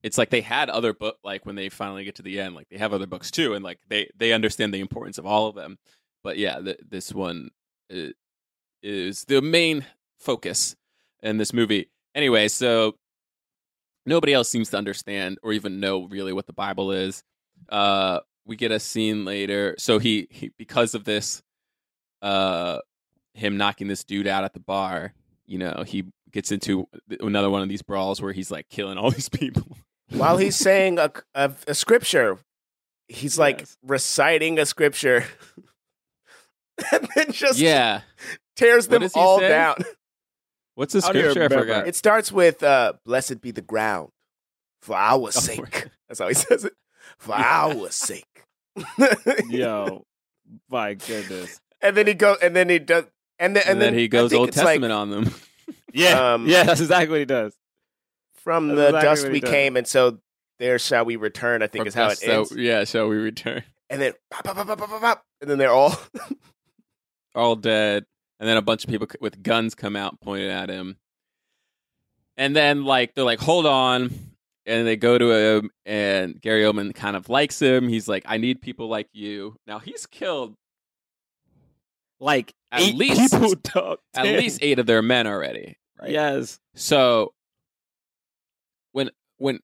it's 0.03 0.17
like 0.17 0.29
they 0.29 0.41
had 0.41 0.69
other 0.69 0.93
book 0.93 1.17
like 1.23 1.45
when 1.45 1.55
they 1.55 1.69
finally 1.69 2.03
get 2.03 2.15
to 2.15 2.23
the 2.23 2.39
end 2.39 2.55
like 2.55 2.67
they 2.69 2.77
have 2.77 2.93
other 2.93 3.05
books 3.05 3.29
too 3.31 3.53
and 3.53 3.63
like 3.63 3.79
they 3.87 4.09
they 4.15 4.33
understand 4.33 4.73
the 4.73 4.79
importance 4.79 5.17
of 5.17 5.25
all 5.25 5.47
of 5.47 5.55
them. 5.55 5.77
But 6.23 6.37
yeah 6.37 6.59
th- 6.59 6.79
this 6.87 7.13
one 7.13 7.49
is 8.83 9.25
the 9.25 9.41
main 9.41 9.85
focus 10.19 10.75
in 11.21 11.37
this 11.37 11.53
movie. 11.53 11.89
Anyway 12.15 12.47
so 12.47 12.95
nobody 14.05 14.33
else 14.33 14.49
seems 14.49 14.69
to 14.71 14.77
understand 14.77 15.37
or 15.43 15.53
even 15.53 15.79
know 15.79 16.07
really 16.07 16.33
what 16.33 16.47
the 16.47 16.53
bible 16.53 16.91
is. 16.91 17.23
Uh 17.69 18.19
we 18.45 18.55
get 18.55 18.71
a 18.71 18.79
scene 18.79 19.23
later 19.23 19.75
so 19.77 19.99
he, 19.99 20.27
he 20.31 20.51
because 20.57 20.95
of 20.95 21.03
this 21.03 21.43
uh 22.23 22.79
him 23.33 23.55
knocking 23.55 23.87
this 23.87 24.03
dude 24.03 24.27
out 24.27 24.43
at 24.43 24.53
the 24.53 24.59
bar 24.59 25.13
you 25.45 25.57
know 25.57 25.83
he 25.85 26.03
gets 26.31 26.51
into 26.51 26.87
another 27.19 27.49
one 27.49 27.61
of 27.61 27.69
these 27.69 27.81
brawls 27.81 28.21
where 28.21 28.33
he's 28.33 28.51
like 28.51 28.67
killing 28.69 28.97
all 28.97 29.11
these 29.11 29.29
people 29.29 29.77
While 30.11 30.37
he's 30.37 30.55
saying 30.69 30.99
a, 30.99 31.11
a, 31.35 31.51
a 31.67 31.73
scripture, 31.75 32.37
he's 33.07 33.37
like 33.37 33.59
Yes. 33.59 33.77
reciting 33.83 34.59
a 34.59 34.65
scripture 34.65 35.25
and 36.91 37.07
then 37.15 37.31
just 37.31 37.59
yeah 37.59 38.01
tears 38.55 38.87
them 38.87 39.03
all 39.15 39.39
say? 39.39 39.49
down. 39.49 39.75
what's 40.75 40.93
the 40.93 40.99
I 41.03 41.13
don't 41.13 41.15
even 41.17 41.27
scripture 41.27 41.43
i 41.43 41.47
forgot 41.61 41.87
It 41.87 41.95
starts 41.95 42.31
with 42.31 42.63
uh, 42.63 42.93
"Blessed 43.05 43.41
be 43.41 43.51
the 43.51 43.61
ground 43.61 44.09
for 44.81 44.95
our 44.95 45.19
Oh, 45.27 45.29
sake." 45.29 45.87
That's 46.07 46.19
how 46.19 46.27
he 46.27 46.33
says 46.33 46.65
it. 46.65 46.73
For 47.17 47.33
our 47.35 47.89
sake. 47.91 48.25
Yo, 49.49 50.05
my 50.69 50.93
goodness. 50.95 51.59
and 51.81 51.95
then 51.97 52.07
he 52.07 52.13
goes, 52.13 52.37
and 52.41 52.55
then 52.55 52.69
he 52.69 52.79
does, 52.79 53.05
and 53.39 53.55
then 53.55 53.63
and, 53.67 53.81
then, 53.81 53.93
he 53.93 54.07
goes 54.07 54.33
old 54.33 54.49
it's 54.49 54.57
like, 54.57 54.65
testament 54.81 54.93
on 54.93 55.09
them 55.09 55.33
Yeah, 55.93 56.33
Um, 56.33 56.47
yeah, 56.47 56.63
that's 56.63 56.79
exactly 56.81 57.09
what 57.11 57.19
he 57.19 57.25
does. 57.25 57.53
From 58.43 58.67
That's 58.69 58.77
the 58.91 58.97
exactly 58.97 59.03
dust 59.03 59.31
we 59.31 59.41
came, 59.41 59.77
and 59.77 59.87
so 59.87 60.19
there 60.59 60.77
shall 60.79 61.05
we 61.05 61.15
return. 61.15 61.61
I 61.63 61.67
think 61.67 61.81
From 61.83 61.87
is 61.87 61.93
how 61.93 62.09
it 62.09 62.23
ends. 62.27 62.51
yeah 62.55 62.83
shall 62.83 63.07
we 63.07 63.17
return 63.17 63.63
And 63.89 64.01
then, 64.01 64.13
pop, 64.29 64.43
pop, 64.43 64.55
pop, 64.55 64.67
pop, 64.67 64.77
pop, 64.89 65.01
pop, 65.01 65.23
and 65.41 65.49
then 65.49 65.57
they're 65.57 65.71
all 65.71 65.95
all 67.35 67.55
dead 67.55 68.05
and 68.39 68.47
then 68.49 68.57
a 68.57 68.61
bunch 68.61 68.83
of 68.83 68.89
people 68.89 69.07
with 69.21 69.41
guns 69.41 69.73
come 69.75 69.95
out 69.95 70.19
pointed 70.21 70.49
at 70.51 70.69
him 70.69 70.97
and 72.37 72.55
then 72.55 72.83
like 72.83 73.13
they're 73.15 73.23
like 73.23 73.39
hold 73.39 73.65
on 73.65 74.13
and 74.65 74.85
they 74.85 74.95
go 74.97 75.17
to 75.17 75.31
him 75.31 75.65
um, 75.65 75.71
and 75.85 76.41
gary 76.41 76.63
oldman 76.63 76.93
kind 76.93 77.15
of 77.15 77.29
likes 77.29 77.61
him 77.61 77.87
he's 77.87 78.07
like 78.09 78.23
i 78.27 78.35
need 78.37 78.61
people 78.61 78.87
like 78.89 79.07
you 79.13 79.55
now 79.65 79.79
he's 79.79 80.05
killed 80.05 80.55
Like 82.19 82.53
At 82.71 82.81
eight 82.81 82.95
least- 82.95 83.31
people, 83.33 83.97
at 84.13 84.25
least 84.25 84.59
eight 84.61 84.77
of 84.79 84.85
their 84.85 85.01
men 85.01 85.25
already 85.27 85.77
right 86.01 86.11
Yes. 86.11 86.59
so 86.75 87.33
when 88.91 89.09
when 89.37 89.59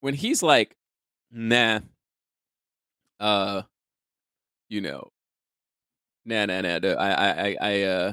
when 0.00 0.14
he's 0.14 0.42
like 0.42 0.76
nah 1.30 1.80
uh 3.20 3.62
you 4.68 4.80
know 4.80 5.10
nah 6.24 6.46
nah 6.46 6.60
nah 6.60 6.78
i 6.98 7.12
i 7.12 7.30
i 7.30 7.56
i 7.60 7.82
uh 7.82 8.12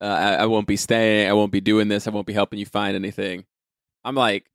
uh, 0.00 0.06
I, 0.06 0.34
I 0.42 0.46
won't 0.46 0.66
be 0.66 0.76
staying. 0.76 1.30
I 1.30 1.32
won't 1.32 1.52
be 1.52 1.62
doing 1.62 1.88
this. 1.88 2.06
I 2.06 2.10
won't 2.10 2.26
be 2.26 2.34
helping 2.34 2.58
you 2.58 2.66
find 2.66 2.94
anything. 2.94 3.46
I'm 4.04 4.14
like, 4.14 4.50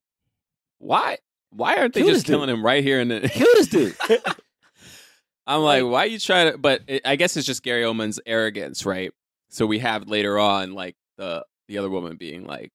why? 0.78 1.18
Why 1.50 1.76
aren't 1.78 1.96
they 1.96 2.02
Kill 2.02 2.10
just 2.10 2.20
this 2.20 2.24
dude. 2.26 2.34
killing 2.36 2.50
him 2.50 2.64
right 2.64 2.84
here? 2.84 3.00
In 3.00 3.08
the... 3.08 3.22
Kill 3.28 3.48
this 3.56 3.68
dude. 3.68 3.96
I'm 5.48 5.62
like, 5.62 5.84
why 5.84 6.04
are 6.04 6.08
you 6.08 6.20
trying 6.20 6.52
to? 6.52 6.58
But 6.60 6.84
it, 6.88 7.02
I 7.06 7.16
guess 7.16 7.36
it's 7.36 7.48
just 7.48 7.64
Gary 7.64 7.82
Oldman's 7.82 8.20
arrogance, 8.28 8.86
right? 8.86 9.12
So 9.50 9.66
we 9.66 9.80
have 9.80 10.08
later 10.08 10.38
on, 10.38 10.74
like 10.74 10.96
the 11.18 11.44
the 11.68 11.80
other 11.80 11.90
woman 11.90 12.18
being 12.18 12.46
like 12.46 12.72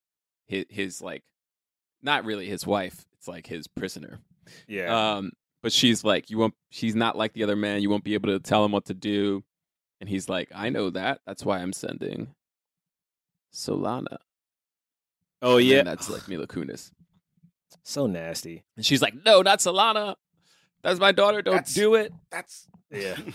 his, 0.46 0.64
his 0.68 1.00
like, 1.00 1.22
not 2.04 2.24
really 2.24 2.46
his 2.46 2.66
wife. 2.66 3.04
It's 3.18 3.26
like 3.28 3.46
his 3.46 3.66
prisoner. 3.66 4.20
yeah. 4.68 5.14
Um, 5.16 5.32
but 5.62 5.72
she's 5.72 6.04
like, 6.04 6.28
you 6.30 6.36
won't. 6.38 6.54
She's 6.70 6.94
not 6.94 7.16
like 7.16 7.32
the 7.32 7.42
other 7.42 7.56
man. 7.56 7.80
You 7.82 7.88
won't 7.90 8.04
be 8.04 8.14
able 8.14 8.28
to 8.28 8.38
tell 8.38 8.64
him 8.64 8.72
what 8.72 8.84
to 8.86 8.94
do. 8.94 9.42
And 10.00 10.08
he's 10.08 10.28
like, 10.28 10.50
I 10.54 10.68
know 10.68 10.90
that. 10.90 11.20
That's 11.26 11.44
why 11.44 11.58
I'm 11.60 11.72
sending 11.72 12.34
Solara. 13.52 14.18
oh 15.42 15.56
yeah. 15.58 15.82
that's 15.82 16.10
like 16.10 16.28
Mila 16.28 16.46
Kunis. 16.46 16.90
so 17.82 18.06
nasty. 18.06 18.64
And 18.76 18.84
she's 18.84 19.00
like, 19.02 19.14
no, 19.24 19.42
not 19.42 19.60
Solara. 19.60 20.16
That's 20.82 21.00
my 21.00 21.12
daughter. 21.12 21.40
Don't 21.40 21.54
That's- 21.54 21.72
do 21.74 21.94
it. 21.94 22.12
that's 22.30 22.66
Yeah. 22.90 23.16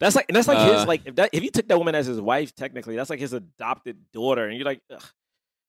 That's 0.00 0.16
like 0.16 0.26
that's 0.28 0.48
like 0.48 0.58
Uh, 0.58 0.78
his 0.78 0.86
like 0.88 1.02
if 1.06 1.14
that 1.14 1.30
if 1.32 1.40
he 1.40 1.50
took 1.50 1.68
that 1.68 1.78
woman 1.78 1.94
as 1.94 2.06
his 2.06 2.20
wife, 2.20 2.52
technically, 2.56 2.96
that's 2.96 3.08
like 3.10 3.20
his 3.20 3.32
adopted 3.32 3.96
daughter, 4.12 4.44
and 4.44 4.56
you're 4.58 4.64
like, 4.66 4.82
Ugh, 4.92 5.00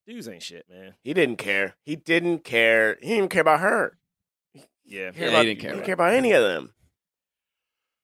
dudes 0.08 0.28
ain't 0.28 0.44
shit, 0.44 0.66
man. 0.70 0.94
he 1.04 1.14
didn't 1.14 1.38
care. 1.38 1.76
He 1.84 1.96
didn't 1.96 2.44
care. 2.44 2.96
He 3.02 3.08
didn't 3.08 3.18
even 3.18 3.30
care 3.30 3.42
about 3.42 3.60
her. 3.62 3.98
Yeah, 4.86 5.12
Care 5.12 5.24
Yeah, 5.24 5.30
about, 5.30 5.46
he 5.46 5.50
didn't 5.50 5.62
care 5.62 5.70
He 5.72 5.76
didn't 5.78 5.86
care 5.86 5.94
about 5.96 6.14
any 6.14 6.32
of 6.32 6.44
them. 6.44 6.74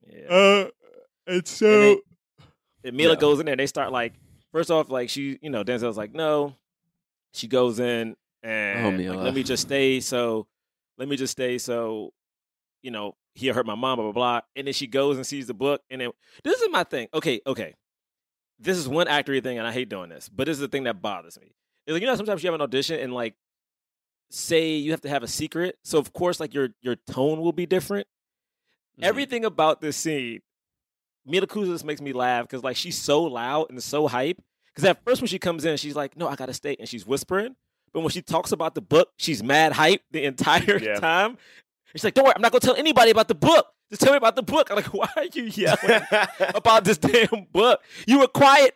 yeah. 0.07 0.27
Uh, 0.29 0.69
it's 1.27 1.61
And 1.61 1.81
they- 1.83 2.01
And 2.83 2.97
Mila 2.97 3.13
Yeah. 3.13 3.19
goes 3.19 3.39
in 3.39 3.45
there. 3.45 3.55
They 3.55 3.67
start 3.67 3.91
like 3.91 4.13
first 4.51 4.71
off, 4.71 4.89
like 4.89 5.09
she, 5.09 5.37
you 5.41 5.49
know, 5.51 5.63
Denzel's 5.63 5.97
like, 5.97 6.13
no. 6.13 6.55
She 7.33 7.47
goes 7.47 7.79
in 7.79 8.15
and 8.43 8.85
Oh, 8.85 8.89
like, 9.13 9.23
let 9.23 9.33
me 9.35 9.43
just 9.43 9.61
stay. 9.63 9.99
So 9.99 10.47
let 10.97 11.07
me 11.07 11.15
just 11.15 11.31
stay. 11.31 11.57
So 11.59 12.13
you 12.81 12.89
know, 12.89 13.15
he 13.35 13.47
hurt 13.49 13.67
my 13.67 13.75
mom, 13.75 13.97
blah 13.97 14.05
blah 14.05 14.11
blah. 14.11 14.41
And 14.55 14.65
then 14.65 14.73
she 14.73 14.87
goes 14.87 15.17
and 15.17 15.25
sees 15.27 15.45
the 15.45 15.53
book. 15.53 15.83
And 15.91 16.01
then 16.01 16.09
this 16.43 16.59
is 16.61 16.69
my 16.71 16.83
thing. 16.83 17.07
Okay, 17.13 17.39
okay. 17.45 17.75
This 18.57 18.77
is 18.77 18.87
one 18.89 19.05
actory 19.07 19.41
thing, 19.43 19.57
and 19.59 19.67
I 19.67 19.71
hate 19.71 19.89
doing 19.89 20.09
this, 20.09 20.27
but 20.29 20.45
this 20.45 20.55
is 20.55 20.59
the 20.61 20.67
thing 20.67 20.83
that 20.85 21.01
bothers 21.01 21.39
me. 21.39 21.53
Like 21.93 22.01
you 22.01 22.07
know, 22.07 22.15
sometimes 22.15 22.43
you 22.43 22.47
have 22.47 22.55
an 22.55 22.61
audition 22.61 22.99
and 22.99 23.13
like 23.13 23.35
say 24.29 24.75
you 24.75 24.91
have 24.91 25.01
to 25.01 25.09
have 25.09 25.23
a 25.23 25.27
secret. 25.27 25.77
So 25.83 25.97
of 25.97 26.13
course, 26.13 26.39
like 26.39 26.53
your 26.53 26.69
your 26.81 26.95
tone 26.95 27.39
will 27.41 27.51
be 27.51 27.65
different. 27.65 28.07
Mhm. 28.99 29.03
Everything 29.05 29.45
about 29.45 29.81
this 29.81 29.97
scene 29.97 30.41
Mila 31.25 31.47
Kunis 31.47 31.83
makes 31.83 32.01
me 32.01 32.13
laugh 32.13 32.43
because 32.45 32.63
like 32.63 32.75
she's 32.77 32.97
so 32.97 33.23
loud 33.23 33.67
and 33.69 33.81
so 33.81 34.07
hype. 34.07 34.41
Because 34.73 34.85
at 34.85 35.03
first 35.03 35.21
when 35.21 35.27
she 35.27 35.37
comes 35.39 35.65
in, 35.65 35.75
she's 35.77 35.95
like, 35.95 36.15
"No, 36.17 36.27
I 36.27 36.35
gotta 36.35 36.53
stay," 36.53 36.75
and 36.79 36.87
she's 36.87 37.05
whispering. 37.05 37.55
But 37.93 37.99
when 38.01 38.09
she 38.09 38.21
talks 38.21 38.53
about 38.53 38.73
the 38.73 38.81
book, 38.81 39.09
she's 39.17 39.43
mad 39.43 39.73
hype 39.73 40.01
the 40.11 40.23
entire 40.23 40.79
Yeah. 40.81 40.95
time. 40.99 41.37
She's 41.93 42.03
like, 42.05 42.13
"Don't 42.13 42.23
worry, 42.25 42.33
I'm 42.35 42.41
not 42.41 42.51
gonna 42.53 42.61
tell 42.61 42.75
anybody 42.75 43.11
about 43.11 43.27
the 43.27 43.35
book. 43.35 43.67
Just 43.89 44.01
tell 44.01 44.13
me 44.13 44.17
about 44.17 44.37
the 44.37 44.43
book." 44.43 44.69
I'm 44.69 44.77
like, 44.77 44.85
"Why 44.93 45.09
are 45.17 45.25
you 45.25 45.43
yelling 45.43 46.01
about 46.55 46.85
this 46.85 46.97
damn 46.97 47.47
book? 47.51 47.81
You 48.07 48.19
were 48.19 48.27
quiet 48.27 48.75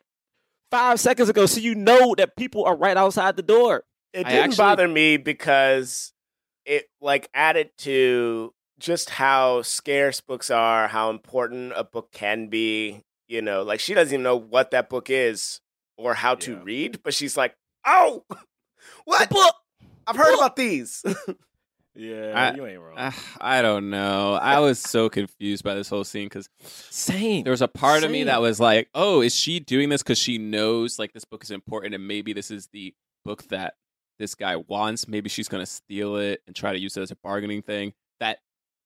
five 0.71 0.99
seconds 0.99 1.29
ago, 1.29 1.45
so 1.45 1.59
you 1.59 1.75
know 1.75 2.15
that 2.15 2.35
people 2.35 2.65
are 2.65 2.75
right 2.75 2.97
outside 2.97 3.35
the 3.35 3.43
door." 3.43 3.83
It 4.13 4.23
didn't 4.25 4.31
actually- 4.33 4.57
bother 4.57 4.87
me 4.87 5.17
because 5.17 6.13
it 6.65 6.89
like 7.01 7.29
added 7.33 7.71
to 7.79 8.53
just 8.79 9.09
how 9.11 9.61
scarce 9.61 10.21
books 10.21 10.49
are, 10.49 10.87
how 10.87 11.09
important 11.09 11.73
a 11.75 11.83
book 11.83 12.11
can 12.11 12.47
be. 12.47 13.03
You 13.27 13.41
know, 13.41 13.63
like 13.63 13.79
she 13.79 13.93
doesn't 13.93 14.13
even 14.13 14.23
know 14.23 14.35
what 14.37 14.71
that 14.71 14.89
book 14.89 15.09
is 15.09 15.59
or 15.97 16.13
how 16.13 16.35
to 16.35 16.57
read, 16.57 17.01
but 17.03 17.13
she's 17.13 17.35
like, 17.35 17.55
"Oh, 17.85 18.23
what 19.05 19.29
book? 19.29 19.55
I've 20.07 20.15
heard 20.15 20.31
book." 20.31 20.39
about 20.39 20.55
these." 20.55 21.03
Yeah, 21.95 22.33
I- 22.35 22.55
you 22.55 22.65
ain't 22.65 22.79
wrong. 22.79 22.97
Uh, 22.97 23.11
I 23.39 23.61
don't 23.61 23.89
know. 23.89 24.33
I 24.33 24.59
was 24.61 24.79
so 24.79 25.09
confused 25.09 25.63
by 25.63 25.75
this 25.75 25.89
whole 25.89 26.03
scene 26.03 26.25
because 26.27 26.49
Same. 26.61 27.43
there 27.43 27.51
was 27.51 27.61
a 27.61 27.67
part 27.67 28.03
of 28.03 28.11
me 28.11 28.23
that 28.25 28.41
was 28.41 28.59
like, 28.59 28.89
"Oh, 28.93 29.21
is 29.21 29.33
she 29.35 29.59
doing 29.59 29.89
this 29.89 30.03
because 30.03 30.19
she 30.19 30.37
knows 30.37 30.99
like 30.99 31.13
this 31.13 31.25
book 31.25 31.43
is 31.43 31.51
important 31.51 31.93
and 31.95 32.07
maybe 32.07 32.33
this 32.33 32.51
is 32.51 32.67
the 32.67 32.93
book 33.23 33.43
that 33.49 33.75
this 34.19 34.35
guy 34.35 34.55
wants? 34.57 35.07
Maybe 35.07 35.29
she's 35.29 35.47
gonna 35.47 35.65
steal 35.65 36.17
it 36.17 36.41
and 36.47 36.55
try 36.55 36.73
to 36.73 36.79
use 36.79 36.97
it 36.97 37.01
as 37.01 37.11
a 37.11 37.17
bargaining 37.17 37.61
thing." 37.61 37.93
That 38.19 38.39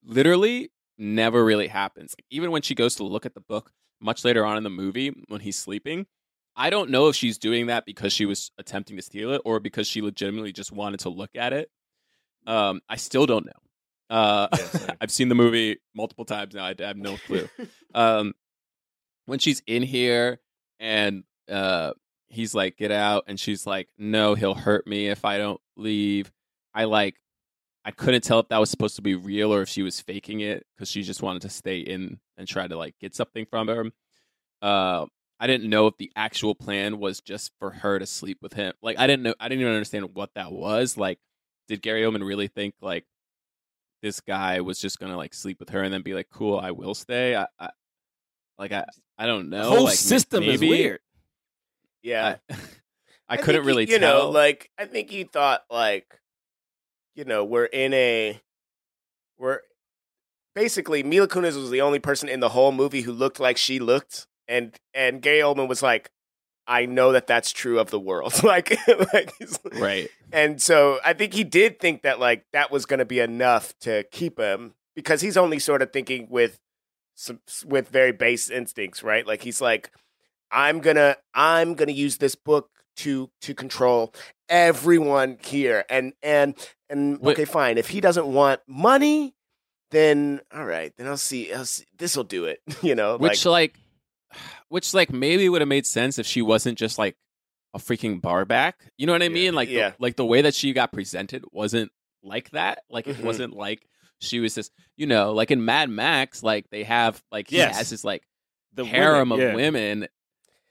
literally 0.03 0.72
never 0.97 1.43
really 1.43 1.68
happens. 1.68 2.16
Like, 2.18 2.26
even 2.30 2.51
when 2.51 2.62
she 2.62 2.76
goes 2.76 2.95
to 2.95 3.03
look 3.03 3.26
at 3.26 3.34
the 3.34 3.41
book 3.41 3.72
much 4.01 4.24
later 4.24 4.45
on 4.45 4.57
in 4.57 4.64
the 4.64 4.70
movie 4.70 5.14
when 5.28 5.41
he's 5.41 5.57
sleeping, 5.57 6.05
I 6.55 6.70
don't 6.70 6.89
know 6.89 7.07
if 7.07 7.16
she's 7.16 7.38
doing 7.38 7.68
that 7.68 7.86
because 7.86 8.12
she 8.14 8.26
was 8.26 8.51
attempting 8.57 8.97
to 8.97 9.01
steal 9.01 9.32
it 9.32 9.41
or 9.45 9.60
because 9.60 9.88
she 9.88 10.01
legitimately 10.01 10.51
just 10.51 10.72
wanted 10.72 10.99
to 11.01 11.10
look 11.10 11.32
at 11.36 11.53
it. 11.53 11.70
Um, 12.50 12.82
I 12.89 12.95
still 12.95 13.26
don't 13.26 13.45
know. 13.45 13.52
Uh, 14.16 14.47
Yeah. 14.52 14.95
I've 15.02 15.12
seen 15.12 15.30
the 15.30 15.36
movie 15.36 15.78
multiple 15.95 16.26
times 16.26 16.56
now. 16.56 16.66
I 16.66 16.76
have 16.80 16.97
no 16.97 17.18
clue. 17.28 17.47
um, 17.93 18.34
when 19.26 19.39
she's 19.39 19.62
in 19.68 19.84
here 19.84 20.39
and 20.80 21.24
uh, 21.50 21.93
he's 22.28 22.56
like, 22.56 22.78
"Get 22.78 22.91
out," 22.91 23.26
and 23.28 23.39
she's 23.39 23.68
like, 23.68 23.89
"No, 23.97 24.34
he'll 24.36 24.56
hurt 24.56 24.88
me 24.88 25.08
if 25.08 25.26
I 25.26 25.38
don't 25.38 25.62
leave." 25.78 26.32
I 26.74 26.86
like, 26.86 27.16
I 27.86 27.91
couldn't 27.91 28.24
tell 28.24 28.39
if 28.39 28.50
that 28.50 28.60
was 28.60 28.70
supposed 28.70 28.95
to 28.97 29.02
be 29.02 29.16
real 29.16 29.54
or 29.54 29.62
if 29.62 29.70
she 29.70 29.84
was 29.84 30.00
faking 30.02 30.39
it 30.41 30.66
because 30.76 30.89
she 30.89 31.02
just 31.04 31.22
wanted 31.22 31.43
to 31.43 31.50
stay 31.50 31.80
in 31.80 32.20
and 32.38 32.47
try 32.47 32.68
to 32.68 32.76
like 32.78 32.95
get 33.00 33.16
something 33.16 33.45
from 33.45 33.70
him. 33.70 33.93
Uh, 34.62 35.06
I 35.39 35.47
didn't 35.47 35.70
know 35.70 35.88
if 35.88 35.97
the 35.97 36.12
actual 36.16 36.54
plan 36.56 37.00
was 37.00 37.22
just 37.22 37.52
for 37.60 37.72
her 37.72 37.97
to 38.00 38.06
sleep 38.06 38.39
with 38.41 38.54
him. 38.54 38.74
Like, 38.82 39.00
I 39.00 39.08
didn't 39.08 39.24
know. 39.24 39.34
I 39.39 39.47
didn't 39.47 39.62
even 39.62 39.74
understand 39.74 40.14
what 40.14 40.34
that 40.36 40.52
was. 40.52 40.97
Like, 40.97 41.20
did 41.70 41.82
Gary 41.82 42.01
Oldman 42.01 42.28
really 42.28 42.47
think 42.49 42.74
like 42.82 43.05
this 44.01 44.20
guy 44.20 44.59
was 44.59 44.80
just 44.80 44.99
gonna 44.99 45.15
like 45.15 45.34
sleep 45.34 45.59
with 45.61 45.70
her 45.70 45.82
and 45.84 45.93
then 45.93 46.01
be 46.01 46.13
like, 46.13 46.28
"Cool, 46.30 46.59
I 46.59 46.72
will 46.72 46.93
stay"? 46.95 47.36
I, 47.38 47.45
I 47.57 47.70
like, 48.57 48.74
I, 48.74 48.86
I 49.17 49.26
don't 49.26 49.49
know. 49.49 49.63
the 49.63 49.70
whole 49.70 49.78
like, 49.86 49.91
ma- 49.91 49.91
system 49.91 50.43
is 50.43 50.59
maybe- 50.59 50.70
weird. 50.70 50.99
yeah, 52.03 52.36
I, 52.49 52.55
I 53.30 53.36
think 53.36 53.45
couldn't 53.45 53.61
he- 53.63 53.67
really 53.67 53.89
you 53.89 53.99
tell. 53.99 54.24
know, 54.26 54.30
like 54.32 54.70
I 54.78 54.86
think 54.86 55.09
he 55.09 55.24
thought 55.24 55.63
like, 55.70 56.20
you 57.15 57.24
know, 57.26 57.45
we're 57.45 57.65
in 57.65 57.93
a, 57.93 58.41
we're 59.38 59.59
basically 60.55 61.03
Mila 61.03 61.28
Kunis 61.28 61.55
was 61.55 61.70
the 61.70 61.82
only 61.82 61.99
person 61.99 62.28
in 62.30 62.39
the 62.39 62.49
whole 62.49 62.72
movie 62.72 63.01
who 63.01 63.11
looked 63.13 63.39
like 63.39 63.57
she 63.57 63.80
looked, 63.80 64.28
and 64.47 64.76
and 64.93 65.22
Gary 65.22 65.39
Oldman 65.39 65.67
was 65.70 65.84
like, 65.84 66.09
I 66.70 66.86
know 66.86 67.11
that 67.13 67.26
that's 67.26 67.51
true 67.51 67.80
of 67.80 67.89
the 67.89 67.99
world, 67.99 68.43
like, 68.43 68.78
like 69.13 69.34
right. 69.74 70.07
and 70.32 70.61
so 70.61 70.99
I 71.03 71.13
think 71.13 71.34
he 71.34 71.43
did 71.43 71.80
think 71.80 72.03
that 72.03 72.20
like 72.20 72.45
that 72.53 72.72
was 72.72 72.86
going 72.86 72.99
to 72.99 73.05
be 73.05 73.20
enough 73.20 73.74
to 73.80 74.03
keep 74.11 74.39
him 74.39 74.76
because 74.95 75.22
he's 75.22 75.36
only 75.36 75.57
sort 75.57 75.82
of 75.82 75.91
thinking 75.91 76.28
with 76.30 76.59
some 77.15 77.39
with 77.65 77.89
very 77.89 78.11
base 78.11 78.49
instincts, 78.49 79.03
right? 79.03 79.26
Like 79.26 79.41
he's 79.41 79.59
like, 79.59 79.91
I'm 80.51 80.80
gonna 80.80 81.17
I'm 81.34 81.74
gonna 81.74 81.91
use 81.91 82.17
this 82.17 82.36
book 82.36 82.70
to 82.97 83.30
to 83.41 83.53
control 83.55 84.13
everyone 84.47 85.38
here, 85.43 85.86
and 85.89 86.13
and 86.22 86.55
and 86.89 87.20
Wait. 87.20 87.34
okay, 87.34 87.45
fine. 87.45 87.78
If 87.78 87.89
he 87.89 87.99
doesn't 87.99 88.28
want 88.28 88.61
money, 88.67 89.36
then 89.91 90.41
all 90.53 90.65
right, 90.65 90.93
then 90.97 91.07
I'll 91.07 91.17
see. 91.17 91.51
I'll 91.51 91.65
see 91.65 91.86
this 91.97 92.15
will 92.15 92.24
do 92.24 92.45
it, 92.45 92.61
you 92.82 92.95
know. 92.95 93.17
which 93.17 93.45
like, 93.45 93.76
which 94.70 94.93
like 94.93 95.11
maybe 95.11 95.49
would 95.49 95.61
have 95.61 95.67
made 95.67 95.86
sense 95.86 96.17
if 96.20 96.26
she 96.26 96.41
wasn't 96.41 96.78
just 96.78 96.97
like 96.97 97.15
a 97.74 97.80
freaking 97.80 98.20
bar 98.22 98.45
back. 98.45 98.91
You 98.97 99.05
know 99.05 99.13
what 99.13 99.22
I 99.22 99.26
Yeah. 99.26 99.30
mean? 99.30 99.53
Like, 99.53 99.67
the- 99.70 99.76
Yeah. 99.76 99.93
like 99.99 100.15
the 100.15 100.26
way 100.26 100.41
that 100.41 100.55
she 100.55 100.74
got 100.74 100.91
presented 100.91 101.43
wasn't 101.51 101.91
like 102.24 102.49
that. 102.51 102.84
Like 102.89 103.07
it 103.07 103.17
Mhm. 103.17 103.24
wasn't 103.24 103.53
like 103.55 103.86
she 104.20 104.39
was 104.39 104.55
just, 104.55 104.72
you 104.97 105.05
know, 105.05 105.34
like 105.34 105.51
in 105.51 105.63
Mad 105.63 105.89
Max, 105.89 106.41
like 106.43 106.70
they 106.72 106.84
have 106.84 107.22
like 107.32 107.49
he 107.49 107.57
Yes. 107.57 107.78
has 107.78 107.89
this 107.91 108.03
like 108.03 108.24
The 108.74 108.86
harem 108.86 109.30
women, 109.30 109.47
of 109.47 109.49
yeah. 109.51 109.55
women, 109.55 110.07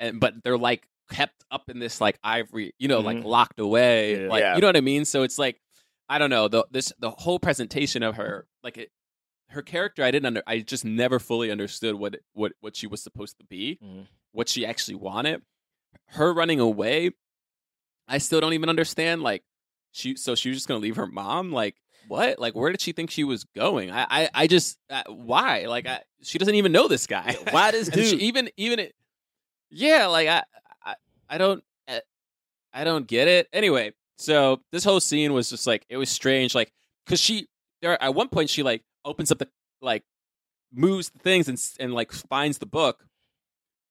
and 0.01 0.21
but 0.21 0.35
they're 0.43 0.59
like 0.59 0.87
kept 1.11 1.45
up 1.51 1.71
in 1.71 1.79
this 1.79 2.01
like 2.01 2.19
ivory, 2.23 2.75
you 2.79 2.89
know, 2.89 3.01
like 3.01 3.19
Mhm. 3.19 3.25
locked 3.25 3.59
away, 3.61 4.27
like 4.29 4.45
you 4.57 4.61
know 4.61 4.67
what 4.69 4.77
I 4.77 4.81
mean. 4.83 5.05
So 5.05 5.23
it's 5.23 5.39
like 5.39 5.61
I 6.09 6.19
don't 6.19 6.31
know 6.31 6.49
the 6.49 6.67
this 6.71 6.93
the 6.99 7.11
whole 7.11 7.39
presentation 7.39 8.03
of 8.03 8.17
her, 8.17 8.47
like 8.63 8.77
it, 8.79 8.91
her 9.51 9.63
character. 9.63 10.03
I 10.03 10.11
didn't 10.11 10.27
under, 10.27 10.43
I 10.47 10.61
just 10.61 10.85
never 10.85 11.19
fully 11.19 11.51
understood 11.51 11.95
what 11.97 12.17
what 12.35 12.53
what 12.61 12.77
she 12.77 12.87
was 12.87 13.03
supposed 13.03 13.39
to 13.39 13.45
be, 13.45 13.79
Mhm. 13.83 14.07
what 14.33 14.49
she 14.49 14.65
actually 14.67 14.97
wanted. 14.97 15.43
Her 16.09 16.33
running 16.33 16.61
away, 16.61 17.11
I 18.07 18.19
still 18.19 18.41
don't 18.41 18.53
even 18.55 18.69
understand. 18.69 19.23
Like 19.23 19.43
she, 19.93 20.17
so 20.17 20.35
she 20.35 20.49
was 20.51 20.59
just 20.59 20.69
gonna 20.69 20.81
leave 20.81 20.97
her 20.97 21.07
mom, 21.07 21.53
like. 21.53 21.77
What? 22.07 22.39
Like, 22.39 22.55
where 22.55 22.71
did 22.71 22.81
she 22.81 22.93
think 22.93 23.11
she 23.11 23.23
was 23.23 23.45
going? 23.55 23.91
I, 23.91 24.07
I, 24.09 24.29
I 24.33 24.47
just, 24.47 24.79
uh, 24.89 25.03
why? 25.09 25.67
Like, 25.67 25.87
I, 25.87 26.01
she 26.23 26.39
doesn't 26.39 26.55
even 26.55 26.73
know 26.73 26.89
this 26.89 27.07
guy. 27.07 27.37
Why 27.51 27.71
does 27.71 27.89
And 27.95 28.03
she- 28.03 28.17
even 28.17 28.49
even 28.57 28.79
it 28.79 28.95
yeah 29.71 30.07
like 30.07 30.27
i 30.29 30.43
i, 30.83 30.95
I 31.29 31.37
don't 31.37 31.63
uh, 31.89 31.99
i 32.73 32.85
don't 32.85 33.07
get 33.07 33.29
it 33.29 33.47
anyway 33.53 33.93
so 34.17 34.63
this 34.73 34.83
whole 34.83 35.01
scene 35.01 35.35
was 35.35 35.51
just 35.51 35.67
like 35.67 35.85
it 35.91 35.99
was 35.99 36.09
strange 36.09 36.55
like 36.55 36.73
because 37.05 37.21
she 37.21 37.49
there 37.83 38.03
at 38.03 38.15
one 38.15 38.29
point 38.29 38.49
she 38.49 38.63
like 38.63 38.83
opens 39.05 39.31
up 39.33 39.39
the 39.39 39.49
like 39.81 40.05
moves 40.73 41.11
the 41.11 41.19
things 41.19 41.49
and 41.49 41.59
and 41.81 41.95
like 41.95 42.13
finds 42.13 42.59
the 42.59 42.67
book. 42.67 43.07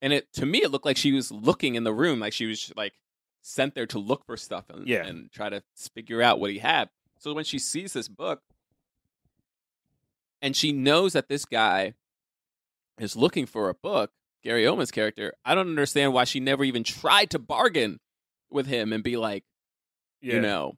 And 0.02 0.14
it 0.14 0.32
to 0.34 0.46
me 0.46 0.60
it 0.64 0.72
looked 0.72 0.86
like 0.86 0.98
she 0.98 1.12
was 1.12 1.32
looking 1.32 1.76
in 1.76 1.84
the 1.84 1.94
room 1.94 2.20
like 2.20 2.34
she 2.34 2.46
was 2.46 2.72
like 2.76 2.94
sent 3.42 3.74
there 3.76 3.86
to 3.88 3.98
look 4.00 4.26
for 4.26 4.36
stuff 4.38 4.66
and, 4.70 4.88
Yeah. 4.88 5.06
and 5.06 5.32
try 5.32 5.50
to 5.50 5.64
figure 5.96 6.22
out 6.22 6.40
what 6.40 6.52
he 6.52 6.60
had. 6.60 6.90
So 7.20 7.34
when 7.34 7.46
she 7.46 7.58
sees 7.60 7.94
this 7.94 8.08
book 8.08 8.42
and 10.42 10.56
she 10.56 10.72
knows 10.72 11.14
that 11.14 11.30
this 11.30 11.46
guy 11.46 11.94
is 13.00 13.16
looking 13.16 13.46
for 13.46 13.70
a 13.70 13.74
book, 13.74 14.12
Gary 14.44 14.64
Oldman's 14.66 14.92
character, 14.92 15.34
I 15.46 15.56
don't 15.56 15.70
understand 15.70 16.14
why 16.14 16.26
she 16.26 16.40
never 16.40 16.64
even 16.64 16.84
tried 16.84 17.30
to 17.32 17.40
bargain 17.40 18.00
with 18.50 18.68
him 18.68 18.94
and 18.94 19.04
be 19.04 19.18
like, 19.18 19.44
you 20.22 20.40
know, 20.42 20.78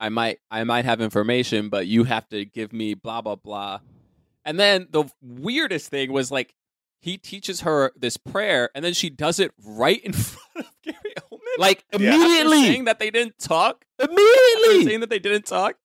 I 0.00 0.08
might 0.08 0.38
I 0.50 0.64
might 0.64 0.84
have 0.84 1.00
information, 1.00 1.68
but 1.68 1.86
you 1.86 2.04
have 2.04 2.28
to 2.28 2.44
give 2.44 2.72
me 2.72 2.94
blah 2.94 3.20
blah 3.20 3.36
blah. 3.36 3.80
And 4.44 4.58
then 4.58 4.86
the 4.90 5.04
weirdest 5.20 5.90
thing 5.90 6.12
was 6.12 6.30
like 6.30 6.54
he 7.00 7.16
teaches 7.16 7.60
her 7.62 7.92
this 7.96 8.16
prayer 8.16 8.70
and 8.74 8.84
then 8.84 8.92
she 8.94 9.10
does 9.10 9.38
it 9.38 9.52
right 9.64 10.00
in 10.02 10.12
front 10.14 10.66
of 10.66 10.72
Gary 10.82 11.14
Oldman. 11.30 11.38
like 11.58 11.84
immediately, 11.92 12.62
saying 12.62 12.84
that 12.86 12.98
they 12.98 13.10
didn't 13.10 13.38
talk. 13.38 13.84
Immediately. 13.98 14.84
saying 14.84 15.00
that 15.00 15.10
they 15.10 15.18
didn't 15.18 15.46
talk. 15.46 15.76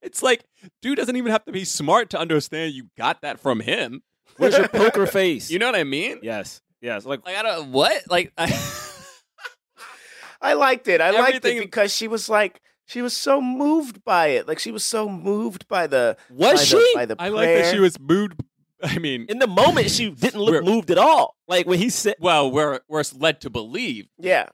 It's 0.00 0.22
like, 0.22 0.44
dude 0.80 0.96
doesn't 0.96 1.16
even 1.16 1.32
have 1.32 1.44
to 1.46 1.52
be 1.52 1.64
smart 1.64 2.10
to 2.10 2.18
understand 2.18 2.74
you 2.74 2.88
got 2.96 3.22
that 3.22 3.40
from 3.40 3.60
him. 3.60 4.02
Where's 4.36 4.56
your 4.56 4.68
poker 4.68 5.06
face? 5.06 5.50
You 5.50 5.58
know 5.58 5.66
what 5.66 5.74
I 5.74 5.84
mean? 5.84 6.20
Yes, 6.22 6.60
yes. 6.80 7.04
Like 7.04 7.24
Like 7.26 7.36
I 7.36 7.42
don't 7.42 7.72
what? 7.72 8.02
Like 8.08 8.32
I, 8.38 8.52
I 10.40 10.54
liked 10.54 10.88
it. 10.88 11.00
I 11.00 11.10
liked 11.10 11.44
it 11.44 11.60
because 11.60 11.94
she 11.94 12.08
was 12.08 12.28
like 12.28 12.60
she 12.86 13.02
was 13.02 13.16
so 13.16 13.40
moved 13.40 14.04
by 14.04 14.28
it. 14.28 14.46
Like 14.48 14.58
she 14.58 14.70
was 14.72 14.84
so 14.84 15.08
moved 15.08 15.66
by 15.68 15.86
the 15.86 16.16
was 16.30 16.60
by 16.60 16.64
she? 16.64 16.76
the, 16.76 16.90
by 16.94 17.06
the 17.06 17.16
I 17.18 17.28
like 17.28 17.48
that 17.48 17.72
she 17.72 17.80
was 17.80 17.98
moved. 18.00 18.40
I 18.82 18.98
mean, 18.98 19.26
in 19.28 19.38
the 19.38 19.46
moment, 19.46 19.90
she 19.90 20.10
didn't 20.10 20.40
look 20.40 20.64
moved 20.64 20.90
at 20.90 20.98
all. 20.98 21.36
Like 21.46 21.66
when 21.66 21.78
he 21.78 21.88
said, 21.88 22.16
well, 22.18 22.50
we're 22.50 22.80
we're 22.88 23.04
led 23.16 23.40
to 23.42 23.50
believe. 23.50 24.08
yeah. 24.18 24.48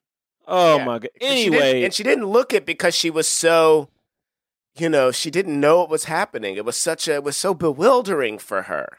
"Oh 0.46 0.76
Yeah. 0.76 0.84
my 0.84 0.98
god." 0.98 1.10
And 1.20 1.38
she 1.38 1.46
Anyway, 1.46 1.82
and 1.84 1.94
she 1.94 2.02
didn't 2.02 2.26
look 2.26 2.52
it 2.52 2.66
because 2.66 2.94
she 2.94 3.08
was 3.10 3.26
so, 3.26 3.88
you 4.76 4.88
know, 4.90 5.10
she 5.10 5.30
didn't 5.30 5.58
know 5.58 5.78
what 5.78 5.88
was 5.90 6.04
happening. 6.04 6.56
It 6.56 6.64
was 6.66 6.76
such 6.76 7.08
a, 7.08 7.14
it 7.14 7.24
was 7.24 7.36
so 7.38 7.54
bewildering 7.54 8.38
for 8.38 8.62
her. 8.62 8.98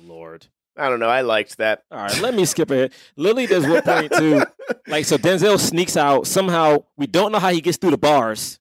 Lord. 0.00 0.46
I 0.76 0.88
don't 0.88 1.00
know. 1.00 1.08
I 1.08 1.20
liked 1.20 1.58
that. 1.58 1.82
All 1.90 1.98
right, 1.98 2.20
let 2.20 2.34
me 2.34 2.44
skip 2.44 2.70
ahead. 2.70 2.92
Lily 3.16 3.46
does 3.46 3.66
one 3.66 3.82
point 3.82 4.12
too. 4.12 4.42
Like 4.86 5.04
so, 5.04 5.18
Denzel 5.18 5.58
sneaks 5.58 5.96
out 5.96 6.26
somehow. 6.26 6.84
We 6.96 7.06
don't 7.06 7.30
know 7.32 7.38
how 7.38 7.50
he 7.50 7.60
gets 7.60 7.76
through 7.76 7.90
the 7.90 7.98
bars 7.98 8.58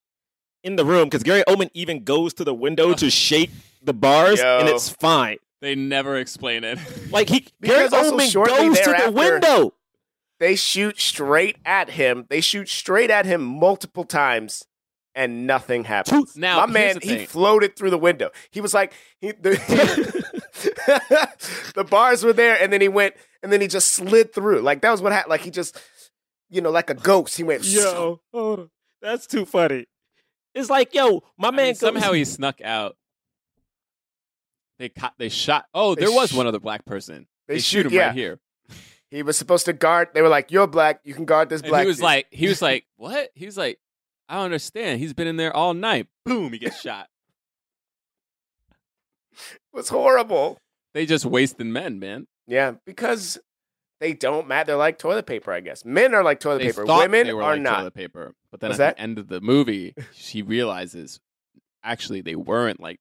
in 0.63 0.75
the 0.75 0.85
room 0.85 1.05
because 1.05 1.23
Gary 1.23 1.43
Oldman 1.47 1.69
even 1.73 2.03
goes 2.03 2.33
to 2.35 2.43
the 2.43 2.53
window 2.53 2.93
to 2.93 3.09
shake 3.09 3.49
the 3.81 3.93
bars, 3.93 4.39
Yo. 4.39 4.59
and 4.59 4.67
it's 4.69 4.89
fine. 4.89 5.37
They 5.61 5.75
never 5.75 6.17
explain 6.17 6.63
it. 6.63 6.79
Like 7.11 7.29
he 7.29 7.47
Because 7.59 7.91
Gary 7.91 8.03
also 8.03 8.17
Oldman 8.17 8.31
shortly 8.31 8.67
goes 8.69 8.79
to 8.81 9.01
the 9.05 9.11
window. 9.11 9.73
They 10.39 10.55
shoot 10.55 10.99
straight 10.99 11.57
at 11.65 11.91
him. 11.91 12.25
They 12.29 12.41
shoot 12.41 12.67
straight 12.67 13.11
at 13.11 13.25
him 13.25 13.43
multiple 13.43 14.05
times, 14.05 14.65
and 15.13 15.45
nothing 15.45 15.83
happens. 15.83 16.35
Now, 16.35 16.65
my 16.65 16.65
man, 16.65 16.99
he 17.01 17.25
floated 17.25 17.75
through 17.75 17.91
the 17.91 17.97
window. 17.97 18.31
He 18.49 18.59
was 18.59 18.73
like, 18.73 18.93
he, 19.19 19.33
the, 19.33 20.21
the 21.75 21.85
bars 21.89 22.23
were 22.23 22.33
there, 22.33 22.57
and 22.61 22.71
then 22.71 22.81
he 22.81 22.87
went, 22.89 23.15
and 23.43 23.51
then 23.51 23.61
he 23.61 23.67
just 23.67 23.89
slid 23.93 24.33
through. 24.33 24.61
Like 24.61 24.81
that 24.81 24.91
was 24.91 25.01
what 25.01 25.11
happened. 25.11 25.29
Like 25.31 25.41
he 25.41 25.51
just, 25.51 25.79
you 26.49 26.61
know, 26.61 26.71
like 26.71 26.89
a 26.89 26.93
ghost. 26.93 27.37
He 27.37 27.43
went. 27.43 27.63
Yo, 27.65 28.19
hold 28.33 28.59
on. 28.59 28.69
That's 29.01 29.27
too 29.27 29.45
funny. 29.45 29.85
It's 30.53 30.69
like, 30.69 30.93
yo, 30.93 31.23
my 31.37 31.47
I 31.47 31.51
man 31.51 31.65
mean, 31.65 31.73
goes- 31.73 31.79
somehow 31.79 32.11
he 32.11 32.25
snuck 32.25 32.61
out. 32.61 32.97
They 34.79 34.89
caught, 34.89 35.13
they 35.17 35.29
shot. 35.29 35.65
Oh, 35.73 35.95
They 35.95 36.01
there 36.05 36.11
was 36.11 36.31
sh- 36.31 36.35
one 36.35 36.47
other 36.47 36.59
black 36.59 36.85
person. 36.85 37.27
they 37.47 37.55
They, 37.55 37.59
shoot- 37.59 37.83
shoot 37.83 37.85
him 37.87 37.93
yeah. 37.93 38.07
right 38.07 38.15
here. 38.15 38.39
He 39.09 39.23
was 39.23 39.37
supposed 39.37 39.65
to 39.65 39.73
guard. 39.73 40.09
They 40.13 40.21
were 40.21 40.29
like, 40.29 40.51
"You're 40.51 40.67
black. 40.67 41.01
You 41.03 41.13
can 41.13 41.25
guard 41.25 41.49
this 41.49 41.61
And 41.61 41.69
black." 41.69 41.81
he 41.81 41.87
was 41.87 41.97
dude." 41.97 42.03
like, 42.05 42.27
he 42.31 42.47
was 42.47 42.61
like, 42.69 42.85
what? 42.95 43.29
He 43.35 43.45
was 43.45 43.57
like, 43.57 43.77
I 44.29 44.35
don't 44.35 44.45
understand. 44.45 44.99
He's 45.01 45.13
been 45.13 45.27
in 45.27 45.35
there 45.35 45.53
all 45.55 45.73
night. 45.73 46.07
Boom, 46.25 46.51
he 46.53 46.59
gets 46.59 46.79
shot. 46.79 47.07
It 49.73 49.77
was 49.77 49.89
horrible. 49.89 50.57
They 50.93 51.05
just 51.05 51.25
wasted 51.25 51.67
men, 51.67 51.99
man. 51.99 52.27
Yeah, 52.47 52.73
because 52.85 53.39
they 53.99 54.13
don't 54.13 54.47
matter. 54.47 54.67
They're 54.67 54.75
like 54.77 54.97
toilet 54.97 55.25
paper, 55.25 55.51
I 55.53 55.61
guess. 55.61 55.85
Men 55.85 56.13
are 56.13 56.23
like 56.23 56.39
toilet 56.39 56.59
They 56.59 56.65
paper. 56.67 56.85
Women 56.85 57.27
they 57.27 57.33
were 57.33 57.43
are 57.43 57.53
like 57.53 57.61
not. 57.61 57.77
toilet 57.79 57.93
paper, 57.93 58.33
but 58.51 58.59
then 58.59 58.69
What's 58.71 58.79
at 58.79 58.83
that? 58.83 58.95
the 58.97 59.01
end 59.01 59.17
of 59.19 59.27
the 59.27 59.39
movie, 59.41 59.93
she 60.13 60.41
realizes 60.41 61.19
actually 61.83 62.21
they 62.21 62.35
weren't 62.35 62.79
like, 62.79 62.99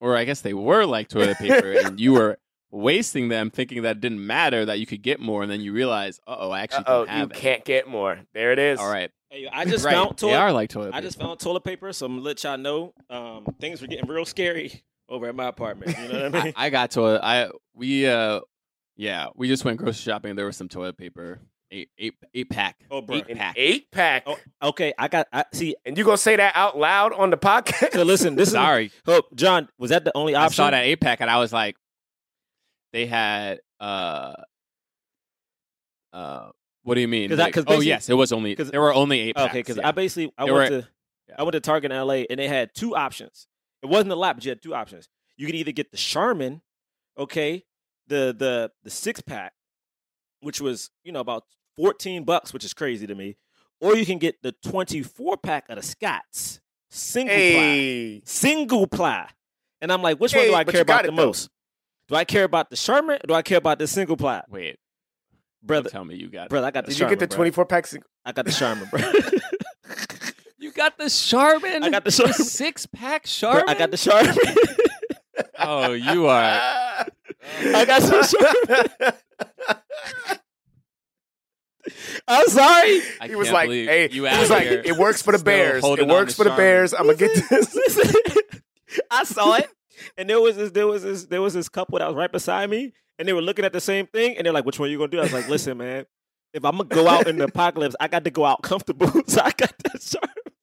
or 0.00 0.16
I 0.16 0.24
guess 0.24 0.40
they 0.40 0.54
were 0.54 0.84
like 0.84 1.08
toilet 1.08 1.38
paper, 1.38 1.72
and 1.72 2.00
you 2.00 2.12
were 2.14 2.38
wasting 2.70 3.28
them, 3.28 3.50
thinking 3.50 3.82
that 3.82 3.98
it 3.98 4.00
didn't 4.00 4.26
matter 4.26 4.64
that 4.64 4.80
you 4.80 4.86
could 4.86 5.02
get 5.02 5.20
more, 5.20 5.42
and 5.42 5.50
then 5.50 5.60
you 5.60 5.72
realize, 5.72 6.18
uh 6.26 6.36
oh, 6.38 6.50
I 6.50 6.60
actually 6.62 6.84
Oh, 6.88 7.04
you 7.04 7.24
it. 7.24 7.32
can't 7.34 7.64
get 7.64 7.86
more. 7.86 8.18
There 8.32 8.50
it 8.52 8.58
is. 8.58 8.80
All 8.80 8.90
right, 8.90 9.10
Hey, 9.30 9.48
I 9.52 9.64
just 9.64 9.84
right. 9.84 9.92
found 9.94 10.10
they 10.12 10.14
toilet. 10.28 10.36
are 10.38 10.52
like 10.52 10.70
toilet 10.70 10.86
paper. 10.86 10.96
I 10.96 11.00
just 11.02 11.20
found 11.20 11.38
toilet 11.38 11.62
paper, 11.64 11.92
so 11.92 12.06
I'm 12.06 12.12
gonna 12.14 12.24
let 12.24 12.42
y'all 12.42 12.58
know. 12.58 12.92
Um, 13.08 13.46
things 13.60 13.80
were 13.80 13.86
getting 13.86 14.08
real 14.10 14.24
scary 14.24 14.82
over 15.08 15.26
at 15.28 15.34
my 15.34 15.46
apartment. 15.46 15.96
You 15.98 16.08
know 16.08 16.22
what 16.30 16.34
I 16.34 16.42
mean? 16.44 16.52
I, 16.56 16.66
I 16.66 16.70
got 16.70 16.90
toilet. 16.90 17.20
I 17.22 17.50
we 17.74 18.06
uh, 18.06 18.40
yeah, 18.96 19.28
we 19.34 19.48
just 19.48 19.64
went 19.64 19.78
grocery 19.78 19.94
shopping. 20.12 20.30
and 20.30 20.38
There 20.38 20.46
was 20.46 20.56
some 20.56 20.68
toilet 20.68 20.96
paper, 20.96 21.40
eight 21.70 21.90
eight 21.98 22.14
eight 22.34 22.48
pack, 22.50 22.76
Oh, 22.90 23.00
bro. 23.02 23.16
eight 23.16 23.28
An 23.28 23.36
pack. 23.36 23.54
eight 23.58 23.90
pack. 23.90 24.24
Oh, 24.26 24.38
okay, 24.62 24.92
I 24.98 25.08
got. 25.08 25.26
I 25.32 25.44
see. 25.52 25.76
And 25.84 25.96
you 25.98 26.04
gonna 26.04 26.16
say 26.16 26.36
that 26.36 26.52
out 26.56 26.78
loud 26.78 27.12
on 27.12 27.30
the 27.30 27.36
podcast? 27.36 27.92
So 27.92 28.02
listen, 28.02 28.34
this 28.36 28.48
is. 28.48 28.54
Sorry, 28.54 28.90
Oh, 29.06 29.22
John, 29.34 29.68
was 29.78 29.90
that 29.90 30.04
the 30.04 30.12
only 30.16 30.34
option? 30.34 30.62
I 30.62 30.66
saw 30.66 30.70
that 30.70 30.84
eight 30.84 31.00
pack 31.00 31.20
and 31.20 31.30
I 31.30 31.38
was 31.38 31.52
like, 31.52 31.76
they 32.92 33.06
had 33.06 33.60
uh 33.80 34.34
uh. 36.12 36.50
What 36.82 36.96
do 36.96 37.00
you 37.00 37.08
mean? 37.08 37.30
'Cause 37.30 37.38
I- 37.40 37.44
Like- 37.44 37.54
'cause 37.54 37.64
oh 37.66 37.80
yes, 37.80 38.10
it 38.10 38.14
was 38.14 38.30
only 38.30 38.54
'cause- 38.54 38.70
there 38.70 38.80
were 38.80 38.92
only 38.92 39.18
eight. 39.20 39.36
Packs, 39.36 39.50
Okay, 39.50 39.60
because 39.60 39.78
yeah. 39.78 39.88
I 39.88 39.92
basically 39.92 40.30
I 40.36 40.44
They 40.44 40.52
went 40.52 40.70
were- 40.72 40.80
to 40.82 40.88
yeah. 41.30 41.34
I 41.38 41.42
went 41.42 41.52
to 41.54 41.60
Target 41.60 41.90
in 41.92 41.96
LA 41.98 42.24
and 42.28 42.38
they 42.38 42.46
had 42.46 42.74
two 42.74 42.94
options. 42.94 43.46
It 43.84 43.90
wasn't 43.90 44.12
a 44.12 44.16
lot, 44.16 44.34
but 44.36 44.44
you 44.44 44.50
had 44.50 44.62
two 44.62 44.74
options. 44.74 45.08
You 45.36 45.44
could 45.46 45.54
either 45.54 45.70
get 45.72 45.90
the 45.90 45.98
Charmin, 45.98 46.62
okay, 47.18 47.64
the 48.08 48.34
the 48.36 48.70
the 48.82 48.90
six 48.90 49.20
pack, 49.20 49.52
which 50.40 50.60
was 50.60 50.90
you 51.04 51.12
know 51.12 51.20
about 51.20 51.44
fourteen 51.76 52.24
bucks, 52.24 52.52
which 52.54 52.64
is 52.64 52.72
crazy 52.72 53.06
to 53.06 53.14
me, 53.14 53.36
or 53.80 53.94
you 53.94 54.06
can 54.06 54.18
get 54.18 54.40
the 54.42 54.52
twenty 54.52 55.02
four 55.02 55.36
pack 55.36 55.66
of 55.68 55.76
the 55.76 55.82
Scott's 55.82 56.60
single 56.88 57.36
ply, 57.36 58.22
single 58.24 58.86
ply, 58.86 59.28
and 59.82 59.92
I'm 59.92 60.00
like, 60.00 60.18
which 60.18 60.34
one 60.34 60.46
do 60.46 60.54
I 60.54 60.64
care 60.64 60.80
about 60.82 61.02
the 61.04 61.10
though. 61.10 61.16
most? 61.26 61.50
Do 62.08 62.14
I 62.14 62.24
care 62.24 62.44
about 62.44 62.70
the 62.70 62.76
Charmin 62.76 63.16
or 63.22 63.26
do 63.26 63.34
I 63.34 63.42
care 63.42 63.58
about 63.58 63.78
the 63.78 63.86
single 63.86 64.16
ply, 64.16 64.42
Wait, 64.48 64.78
brother? 65.62 65.90
tell 65.90 66.04
me 66.06 66.14
you 66.16 66.30
got. 66.30 66.48
Brother, 66.48 66.66
I 66.68 66.70
got 66.70 66.84
the 66.86 66.90
did 66.92 66.98
you 66.98 67.00
Charmin. 67.00 67.18
get 67.18 67.20
the 67.20 67.26
bro. 67.28 67.36
twenty 67.36 67.50
four 67.50 67.66
packs? 67.66 67.94
I 68.24 68.32
got 68.32 68.46
the 68.46 68.52
Charmin, 68.52 68.88
bro. 68.90 69.00
You 70.74 70.82
got 70.82 70.98
the 70.98 71.08
Charmin. 71.08 71.84
I 71.84 71.90
got 71.90 72.04
the 72.04 72.08
A 72.08 72.12
Charmin. 72.12 72.34
six 72.34 72.86
pack 72.86 73.22
Bro, 73.40 73.50
Charmin. 73.50 73.68
I 73.68 73.74
got 73.74 73.90
the 73.90 73.96
Charmin. 73.96 74.36
Oh, 75.58 75.92
you 75.92 76.26
are. 76.26 76.60
I 77.60 77.84
got 77.84 78.02
some 78.02 78.22
Charmin. 78.22 79.12
I'm 82.28 82.46
sorry. 82.48 83.00
I 83.20 83.28
he 83.28 83.34
was 83.34 83.50
like, 83.50 83.68
"Hey, 83.68 84.08
you 84.10 84.26
he 84.26 84.38
was 84.38 84.50
like, 84.50 84.66
it 84.66 84.96
works 84.96 85.22
for 85.22 85.36
the 85.36 85.42
Bears. 85.42 85.82
It 85.84 86.06
works 86.06 86.34
for 86.34 86.44
the 86.44 86.50
Charmin." 86.50 86.64
Bears. 86.64 86.94
I'm 86.94 87.06
gonna 87.06 87.16
get 87.16 87.34
this." 87.50 87.76
I 89.10 89.24
saw 89.24 89.54
it, 89.54 89.68
and 90.16 90.28
there 90.30 90.40
was 90.40 90.56
this, 90.56 90.70
there 90.70 90.86
was 90.86 91.02
this, 91.02 91.24
there 91.26 91.42
was 91.42 91.54
this 91.54 91.68
couple 91.68 91.98
that 91.98 92.06
was 92.06 92.16
right 92.16 92.30
beside 92.30 92.70
me, 92.70 92.92
and 93.18 93.26
they 93.28 93.32
were 93.32 93.42
looking 93.42 93.64
at 93.64 93.72
the 93.72 93.80
same 93.80 94.06
thing, 94.06 94.36
and 94.36 94.46
they're 94.46 94.52
like, 94.52 94.64
"Which 94.64 94.78
one 94.78 94.88
are 94.88 94.92
you 94.92 94.98
gonna 94.98 95.10
do?" 95.10 95.18
I 95.18 95.22
was 95.22 95.32
like, 95.32 95.48
"Listen, 95.48 95.78
man, 95.78 96.06
if 96.52 96.64
I'm 96.64 96.76
gonna 96.76 96.88
go 96.88 97.08
out 97.08 97.26
in 97.26 97.38
the 97.38 97.44
apocalypse, 97.44 97.96
I 98.00 98.08
got 98.08 98.24
to 98.24 98.30
go 98.30 98.44
out 98.44 98.62
comfortable." 98.62 99.08
so 99.26 99.40
I 99.42 99.50
got 99.50 99.74
that 99.84 100.00
Charmin. 100.00 100.53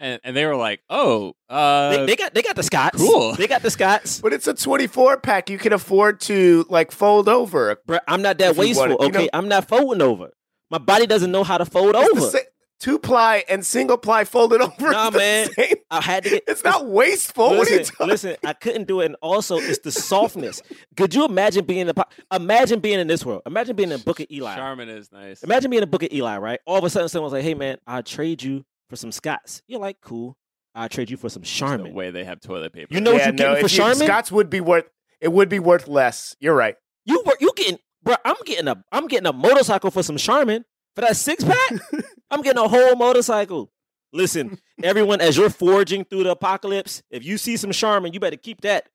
And, 0.00 0.20
and 0.22 0.36
they 0.36 0.46
were 0.46 0.54
like, 0.56 0.80
"Oh, 0.88 1.34
uh, 1.48 1.90
They, 1.90 2.06
they 2.06 2.16
got 2.16 2.32
they 2.32 2.42
got 2.42 2.54
the 2.56 2.62
Scott's. 2.62 2.98
cool. 2.98 3.34
They 3.34 3.48
got 3.48 3.62
the 3.62 3.70
Scott's. 3.70 4.20
But 4.20 4.32
it's 4.32 4.46
a 4.46 4.54
twenty 4.54 4.86
four 4.86 5.16
pack. 5.18 5.50
You 5.50 5.58
can 5.58 5.72
afford 5.72 6.20
to 6.22 6.64
like 6.68 6.92
fold 6.92 7.28
over. 7.28 7.76
Bro, 7.86 7.98
I'm 8.06 8.22
not 8.22 8.38
that 8.38 8.54
wasteful. 8.56 8.88
want 8.88 8.92
it, 8.92 9.02
you 9.02 9.08
okay, 9.08 9.22
know- 9.24 9.30
I'm 9.32 9.48
not 9.48 9.66
folding 9.66 10.00
over. 10.02 10.30
My 10.70 10.78
body 10.78 11.06
doesn't 11.06 11.32
know 11.32 11.42
how 11.44 11.58
to 11.58 11.64
fold 11.64 11.96
It's 11.96 12.14
the 12.14 12.20
over. 12.20 12.30
sa- 12.30 12.38
two 12.78 12.98
ply 13.00 13.42
and 13.48 13.66
single 13.66 13.96
ply 13.96 14.22
folded 14.24 14.60
over. 14.60 14.90
Nah, 14.92 15.08
is 15.08 15.12
the 15.14 15.18
man. 15.18 15.48
same. 15.54 15.74
I 15.90 16.00
had 16.00 16.22
to 16.24 16.30
get. 16.30 16.44
It's 16.46 16.62
not 16.62 16.86
wasteful. 16.86 17.48
what 17.56 17.66
are 17.66 17.70
you 17.72 17.78
Listen, 17.78 17.94
talking? 17.96 18.06
listen, 18.08 18.36
I 18.44 18.52
couldn't 18.52 18.86
do 18.86 19.00
it, 19.00 19.06
and 19.06 19.16
also 19.20 19.56
it's 19.56 19.80
the 19.80 19.90
softness. 19.90 20.62
Could 20.96 21.12
you 21.12 21.24
imagine 21.24 21.64
being 21.64 21.80
in 21.80 21.86
the? 21.88 22.06
Imagine 22.32 22.78
being 22.78 23.00
in 23.00 23.08
this 23.08 23.26
world. 23.26 23.42
Imagine 23.46 23.74
being 23.74 23.90
in 23.90 23.98
a 24.00 24.04
Book 24.04 24.20
of 24.20 24.26
Eli. 24.30 24.54
Charmin 24.54 24.88
is 24.90 25.10
nice." 25.10 25.42
Imagine 25.42 25.70
being 25.70 25.78
in 25.82 25.88
a 25.88 25.90
Book 25.90 26.04
of 26.04 26.12
Eli, 26.12 26.36
right? 26.38 26.60
All 26.66 26.78
of 26.78 26.84
a 26.84 26.90
sudden, 26.90 27.08
someone's 27.08 27.32
like, 27.32 27.42
"Hey, 27.42 27.54
man, 27.54 27.78
I'll 27.84 28.02
trade 28.04 28.44
you 28.44 28.64
for 28.88 28.96
some 28.96 29.12
Scott's." 29.12 29.62
You're 29.66 29.80
like, 29.80 30.00
"Cool, 30.00 30.36
I'll 30.74 30.88
trade 30.88 31.10
you 31.10 31.16
for 31.16 31.28
some 31.28 31.42
Charmin. 31.42 31.78
the 31.78 31.82
Charmin." 31.84 31.94
way 31.94 32.10
they 32.10 32.24
have 32.24 32.40
toilet 32.40 32.72
paper. 32.72 32.94
You 32.94 33.00
know 33.00 33.12
what 33.12 33.24
you're 33.24 33.32
getting 33.32 33.60
for 33.60 33.66
if 33.66 33.72
you- 33.72 33.78
Charmin? 33.78 33.96
Scott's 34.06 34.32
would 34.32 34.50
be 34.50 34.60
worth. 34.60 34.84
It 35.20 35.32
would 35.32 35.48
be 35.48 35.58
worth 35.58 35.88
less. 35.88 36.36
You're 36.40 36.54
right. 36.54 36.76
You 37.04 37.22
were 37.26 37.36
you 37.40 37.52
getting, 37.56 37.78
bro? 38.02 38.14
I'm 38.24 38.36
getting 38.44 38.68
a 38.68 38.82
I'm 38.92 39.06
getting 39.08 39.26
a 39.26 39.32
motorcycle 39.32 39.90
for 39.90 40.02
some 40.02 40.16
Charmin 40.16 40.64
for 40.94 41.00
that 41.02 41.16
six 41.16 41.42
pack. 41.44 41.72
I'm 42.30 42.42
getting 42.42 42.62
a 42.62 42.68
whole 42.68 42.94
motorcycle. 42.96 43.70
Listen, 44.12 44.58
everyone, 44.82 45.20
as 45.20 45.36
you're 45.36 45.50
forging 45.50 46.04
through 46.04 46.24
the 46.24 46.30
apocalypse, 46.30 47.02
if 47.10 47.24
you 47.24 47.36
see 47.38 47.56
some 47.58 47.72
Charmin, 47.72 48.12
you 48.12 48.20
better 48.20 48.36
keep 48.36 48.60
that. 48.62 48.88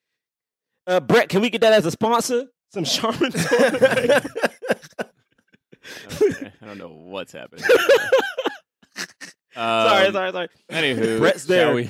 Uh, 0.87 0.99
Brett, 0.99 1.29
can 1.29 1.41
we 1.41 1.49
get 1.49 1.61
that 1.61 1.71
as 1.73 1.85
a 1.85 1.91
sponsor? 1.91 2.45
Some 2.73 2.83
Charmin. 2.83 3.31
Okay, 6.21 6.51
I 6.61 6.65
don't 6.65 6.77
know 6.77 6.87
what's 6.89 7.33
happening. 7.33 7.65
sorry, 9.55 10.07
Um, 10.07 10.13
sorry, 10.13 10.31
sorry. 10.31 10.47
Anywho, 10.71 11.17
Brett's 11.19 11.45
shall 11.45 11.55
there. 11.55 11.75
we? 11.75 11.89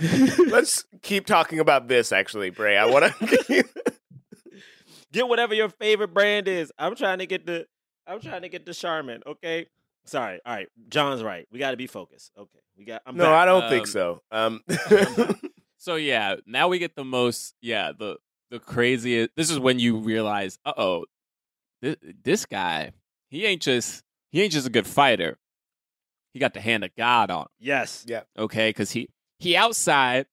Let's 0.46 0.84
keep 1.02 1.26
talking 1.26 1.58
about 1.58 1.88
this. 1.88 2.12
Actually, 2.12 2.50
Bray, 2.50 2.76
I 2.76 2.86
want 2.86 3.12
to. 3.18 3.64
Get 5.12 5.26
whatever 5.26 5.54
your 5.54 5.70
favorite 5.70 6.12
brand 6.12 6.48
is. 6.48 6.70
I'm 6.78 6.94
trying 6.94 7.18
to 7.20 7.26
get 7.26 7.46
the. 7.46 7.66
I'm 8.06 8.20
trying 8.20 8.42
to 8.42 8.48
get 8.50 8.66
the 8.66 8.74
Charmin. 8.74 9.22
Okay. 9.26 9.66
Sorry. 10.04 10.38
All 10.44 10.54
right. 10.54 10.68
John's 10.90 11.22
right. 11.22 11.46
We 11.50 11.58
got 11.58 11.70
to 11.70 11.76
be 11.78 11.86
focused. 11.86 12.30
Okay. 12.38 12.58
We 12.76 12.84
got. 12.84 13.02
I'm 13.06 13.16
no, 13.16 13.24
back. 13.24 13.32
I 13.32 13.44
don't 13.46 13.62
Um, 13.64 13.70
think 13.70 13.86
so. 13.86 14.20
Um, 14.30 14.60
So 15.80 15.94
yeah, 15.94 16.36
now 16.44 16.68
we 16.68 16.78
get 16.78 16.94
the 16.96 17.04
most. 17.04 17.54
Yeah, 17.62 17.92
the 17.98 18.16
the 18.50 18.58
craziest. 18.58 19.30
This 19.36 19.48
is 19.50 19.58
when 19.58 19.78
you 19.78 19.96
realize, 19.98 20.58
uh 20.66 20.72
oh, 20.76 21.06
this, 21.80 21.96
this 22.22 22.46
guy, 22.46 22.92
he 23.30 23.46
ain't 23.46 23.62
just 23.62 24.02
he 24.30 24.42
ain't 24.42 24.52
just 24.52 24.66
a 24.66 24.70
good 24.70 24.86
fighter. 24.86 25.38
He 26.38 26.40
got 26.40 26.54
the 26.54 26.60
hand 26.60 26.84
of 26.84 26.94
God 26.96 27.32
on 27.32 27.40
him. 27.40 27.48
Yes. 27.58 28.04
Yeah. 28.06 28.20
Okay, 28.38 28.68
because 28.68 28.92
he 28.92 29.08
he 29.40 29.56
outside. 29.56 30.26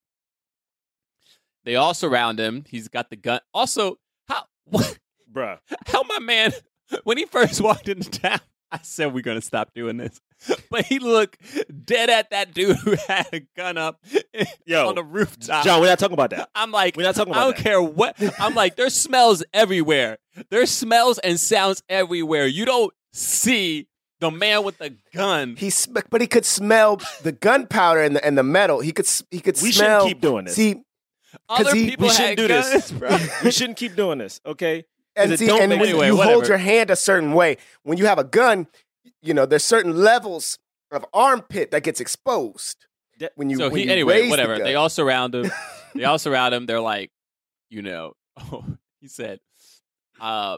They 1.64 1.78
all 1.78 1.95
surround 1.95 2.39
him. 2.39 2.64
He's 2.70 2.88
got 2.89 3.10
the 3.10 3.16
gun. 3.16 3.39
Also, 3.56 3.97
how 4.28 4.43
what, 4.66 4.99
Bruh. 5.34 5.58
how 5.88 6.03
my 6.03 6.20
man 6.20 6.51
when 7.06 7.18
he 7.18 7.26
first 7.26 7.60
walked 7.62 7.89
into 7.89 8.08
town, 8.12 8.39
I 8.72 8.82
said 8.84 9.16
we're 9.16 9.24
gonna 9.24 9.41
stop 9.41 9.74
doing 9.74 9.97
this. 9.97 10.22
But 10.70 10.86
he 10.86 10.99
looked 10.99 11.39
dead 11.88 12.12
at 12.12 12.30
that 12.30 12.53
dude 12.53 12.78
who 12.78 12.95
had 13.08 13.26
a 13.34 13.39
gun 13.58 13.80
up 13.80 14.06
Yo, 14.68 14.88
on 14.89 14.93
the 14.93 15.03
rooftop. 15.03 15.64
John, 15.64 15.82
we're 15.82 15.88
not 15.88 15.97
talking 15.97 16.14
about 16.14 16.30
that. 16.32 16.51
I'm 16.53 16.72
like, 16.72 16.97
We're 16.97 17.01
not 17.03 17.16
talking 17.16 17.34
about. 17.34 17.39
I 17.39 17.43
don't 17.45 17.58
that. 17.58 17.64
care 17.64 17.82
what. 17.82 18.16
I'm 18.39 18.53
like, 18.53 18.76
there's 18.76 18.93
smells 18.93 19.43
everywhere. 19.56 20.20
There's 20.51 20.70
smells 20.70 21.18
and 21.18 21.39
sounds 21.39 21.82
everywhere. 21.89 22.45
You 22.45 22.66
don't 22.66 22.93
see 23.12 23.88
the 24.20 24.32
man 24.32 24.63
with 24.63 24.78
the 24.78 24.95
gun. 25.13 25.55
he 25.57 25.70
sm- 25.70 25.97
but 26.09 26.22
he 26.22 26.28
could 26.28 26.45
smell 26.45 27.01
the 27.24 27.32
gunpowder 27.32 28.01
and 28.01 28.16
the 28.16 28.26
and 28.26 28.38
the 28.38 28.43
metal. 28.43 28.80
He 28.80 28.91
could 28.91 29.05
s- 29.05 29.24
he 29.32 29.39
could 29.39 29.59
We 29.61 29.72
smell. 29.72 30.01
shouldn't 30.01 30.09
keep 30.16 30.22
doing 30.22 30.45
this. 30.45 30.55
See, 30.55 30.82
Other 31.49 31.76
he- 31.76 31.89
people 31.91 32.07
we 32.07 32.13
shouldn't 32.13 32.38
do 32.38 32.47
guns, 32.47 32.72
this. 32.72 32.91
bro. 32.91 33.18
we 33.43 33.51
shouldn't 33.51 33.78
keep 33.78 33.95
doing 33.95 34.18
this. 34.20 34.39
Okay. 34.45 34.86
and 35.18 35.32
it 35.32 35.39
see, 35.39 35.47
don't 35.47 35.61
and 35.61 35.70
make- 35.70 35.80
when 35.80 35.89
Anyway, 35.89 36.07
you 36.07 36.16
whatever. 36.18 36.34
hold 36.34 36.47
your 36.47 36.57
hand 36.57 36.89
a 36.89 36.95
certain 36.95 37.34
way, 37.34 37.57
when 37.84 37.97
you 37.97 38.05
have 38.05 38.20
a 38.20 38.24
gun, 38.24 38.68
you 39.22 39.34
know 39.34 39.45
there's 39.45 39.66
certain 39.66 39.95
levels 39.97 40.57
of 40.91 41.05
armpit 41.13 41.72
that 41.72 41.84
gets 41.84 41.99
exposed 41.99 42.86
That- 43.20 43.32
when 43.36 43.49
you 43.49 43.57
so 43.57 43.70
when 43.70 43.78
he 43.80 43.86
you 43.86 43.91
anyway, 43.91 44.13
raise 44.16 44.24
the 44.26 44.30
whatever. 44.30 44.55
gun. 44.57 44.63
They 44.66 44.76
all 44.76 44.89
surround 44.89 45.36
him. 45.36 45.51
they 45.93 46.03
all 46.05 46.20
surround 46.26 46.53
him. 46.53 46.66
They're 46.68 46.80
like, 46.82 47.11
you 47.70 47.82
know, 47.82 48.13
oh, 48.51 48.63
he 49.01 49.07
said, 49.07 49.39
uh, 50.22 50.57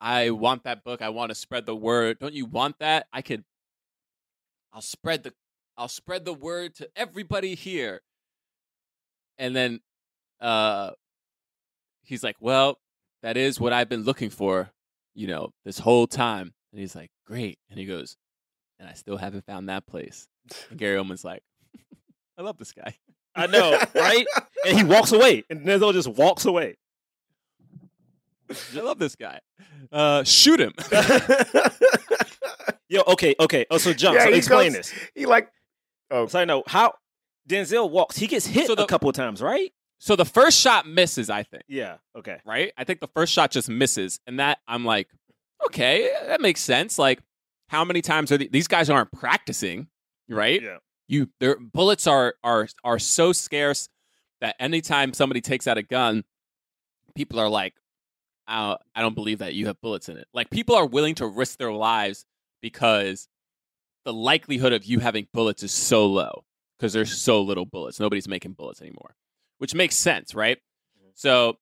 I 0.00 0.30
want 0.30 0.64
that 0.64 0.84
book. 0.84 1.02
I 1.02 1.10
want 1.10 1.30
to 1.30 1.34
spread 1.34 1.66
the 1.66 1.76
word. 1.76 2.18
Don't 2.18 2.34
you 2.34 2.46
want 2.46 2.78
that? 2.78 3.06
I 3.12 3.22
could. 3.22 3.44
I'll 4.72 4.82
spread 4.82 5.22
the. 5.22 5.32
I'll 5.76 5.88
spread 5.88 6.24
the 6.24 6.32
word 6.32 6.74
to 6.76 6.88
everybody 6.96 7.54
here. 7.54 8.00
And 9.38 9.54
then, 9.54 9.80
uh, 10.40 10.92
he's 12.02 12.22
like, 12.22 12.36
"Well, 12.40 12.78
that 13.22 13.36
is 13.36 13.58
what 13.60 13.72
I've 13.72 13.88
been 13.88 14.04
looking 14.04 14.30
for, 14.30 14.70
you 15.14 15.26
know, 15.26 15.50
this 15.64 15.78
whole 15.78 16.06
time." 16.06 16.54
And 16.72 16.80
he's 16.80 16.94
like, 16.94 17.10
"Great." 17.26 17.58
And 17.70 17.78
he 17.78 17.86
goes, 17.86 18.16
"And 18.78 18.88
I 18.88 18.94
still 18.94 19.16
haven't 19.16 19.46
found 19.46 19.68
that 19.68 19.86
place." 19.86 20.28
And 20.70 20.78
Gary 20.78 20.96
Oldman's 20.96 21.24
like, 21.24 21.42
"I 22.38 22.42
love 22.42 22.58
this 22.58 22.72
guy." 22.72 22.96
I 23.36 23.46
know, 23.46 23.78
right? 23.94 24.26
and 24.66 24.78
he 24.78 24.84
walks 24.84 25.12
away, 25.12 25.44
and 25.50 25.66
Denzel 25.66 25.92
just 25.92 26.08
walks 26.08 26.44
away. 26.44 26.76
I 28.76 28.80
love 28.80 28.98
this 28.98 29.16
guy. 29.16 29.40
Uh, 29.92 30.22
shoot 30.24 30.60
him. 30.60 30.72
Yo, 32.88 33.02
okay, 33.08 33.34
okay. 33.40 33.66
Oh, 33.70 33.78
so 33.78 33.92
John, 33.92 34.14
Yeah, 34.14 34.24
so 34.24 34.30
explain 34.30 34.72
goes- 34.72 34.90
this. 34.90 34.94
He 35.14 35.26
like 35.26 35.48
oh 36.10 36.26
So 36.26 36.38
I 36.38 36.44
know 36.44 36.62
how 36.66 36.94
Denzel 37.48 37.90
walks. 37.90 38.16
He 38.16 38.26
gets 38.26 38.46
hit 38.46 38.66
So 38.66 38.74
the- 38.74 38.84
a 38.84 38.86
couple 38.86 39.08
of 39.08 39.14
times, 39.14 39.40
right? 39.42 39.72
so 39.98 40.16
the 40.16 40.24
first 40.24 40.58
shot 40.60 40.86
misses, 40.86 41.30
I 41.30 41.44
think. 41.44 41.62
Yeah. 41.66 41.96
Okay. 42.16 42.38
right? 42.44 42.72
I 42.76 42.84
think 42.84 43.00
the 43.00 43.08
first 43.08 43.32
shot 43.32 43.50
just 43.50 43.68
misses, 43.70 44.20
and 44.26 44.38
that 44.38 44.58
I'm 44.68 44.84
like, 44.84 45.08
okay, 45.66 46.10
that 46.26 46.42
makes 46.42 46.60
sense. 46.60 46.98
Like, 46.98 47.20
how 47.68 47.84
many 47.84 48.02
times 48.02 48.30
are 48.30 48.36
the, 48.36 48.48
these 48.48 48.68
guys 48.68 48.90
aren't 48.90 49.10
practicing, 49.12 49.88
right? 50.28 50.60
Yeah. 50.62 50.76
You, 51.08 51.28
their 51.40 51.56
bullets 51.58 52.06
are 52.06 52.34
are 52.44 52.68
are 52.82 52.98
so 52.98 53.32
scarce 53.32 53.88
that 54.42 54.56
anytime 54.60 55.14
somebody 55.14 55.40
takes 55.40 55.66
out 55.66 55.78
a 55.78 55.82
gun, 55.82 56.24
people 57.14 57.38
are 57.38 57.48
like, 57.48 57.74
I 58.46 58.76
don't 58.96 59.14
believe 59.14 59.38
that 59.38 59.54
you 59.54 59.66
have 59.66 59.80
bullets 59.80 60.08
in 60.08 60.16
it. 60.16 60.28
Like, 60.34 60.50
people 60.50 60.74
are 60.74 60.86
willing 60.86 61.14
to 61.16 61.26
risk 61.26 61.58
their 61.58 61.72
lives 61.72 62.24
because 62.60 63.28
the 64.04 64.12
likelihood 64.12 64.72
of 64.72 64.84
you 64.84 65.00
having 65.00 65.28
bullets 65.32 65.62
is 65.62 65.72
so 65.72 66.06
low 66.06 66.44
because 66.78 66.92
there's 66.92 67.16
so 67.16 67.42
little 67.42 67.64
bullets. 67.64 68.00
Nobody's 68.00 68.28
making 68.28 68.52
bullets 68.52 68.82
anymore, 68.82 69.16
which 69.58 69.74
makes 69.74 69.96
sense, 69.96 70.34
right? 70.34 70.58
Mm-hmm. 70.98 71.10
So 71.14 71.58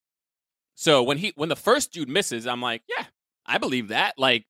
so 0.75 1.03
when 1.03 1.19
he 1.19 1.33
when 1.37 1.49
the 1.49 1.57
first 1.57 1.93
dude 1.93 2.09
misses, 2.09 2.47
I'm 2.47 2.61
like, 2.61 2.83
yeah, 2.89 3.05
I 3.47 3.59
believe 3.59 3.89
that. 3.89 4.15
Like, 4.19 4.47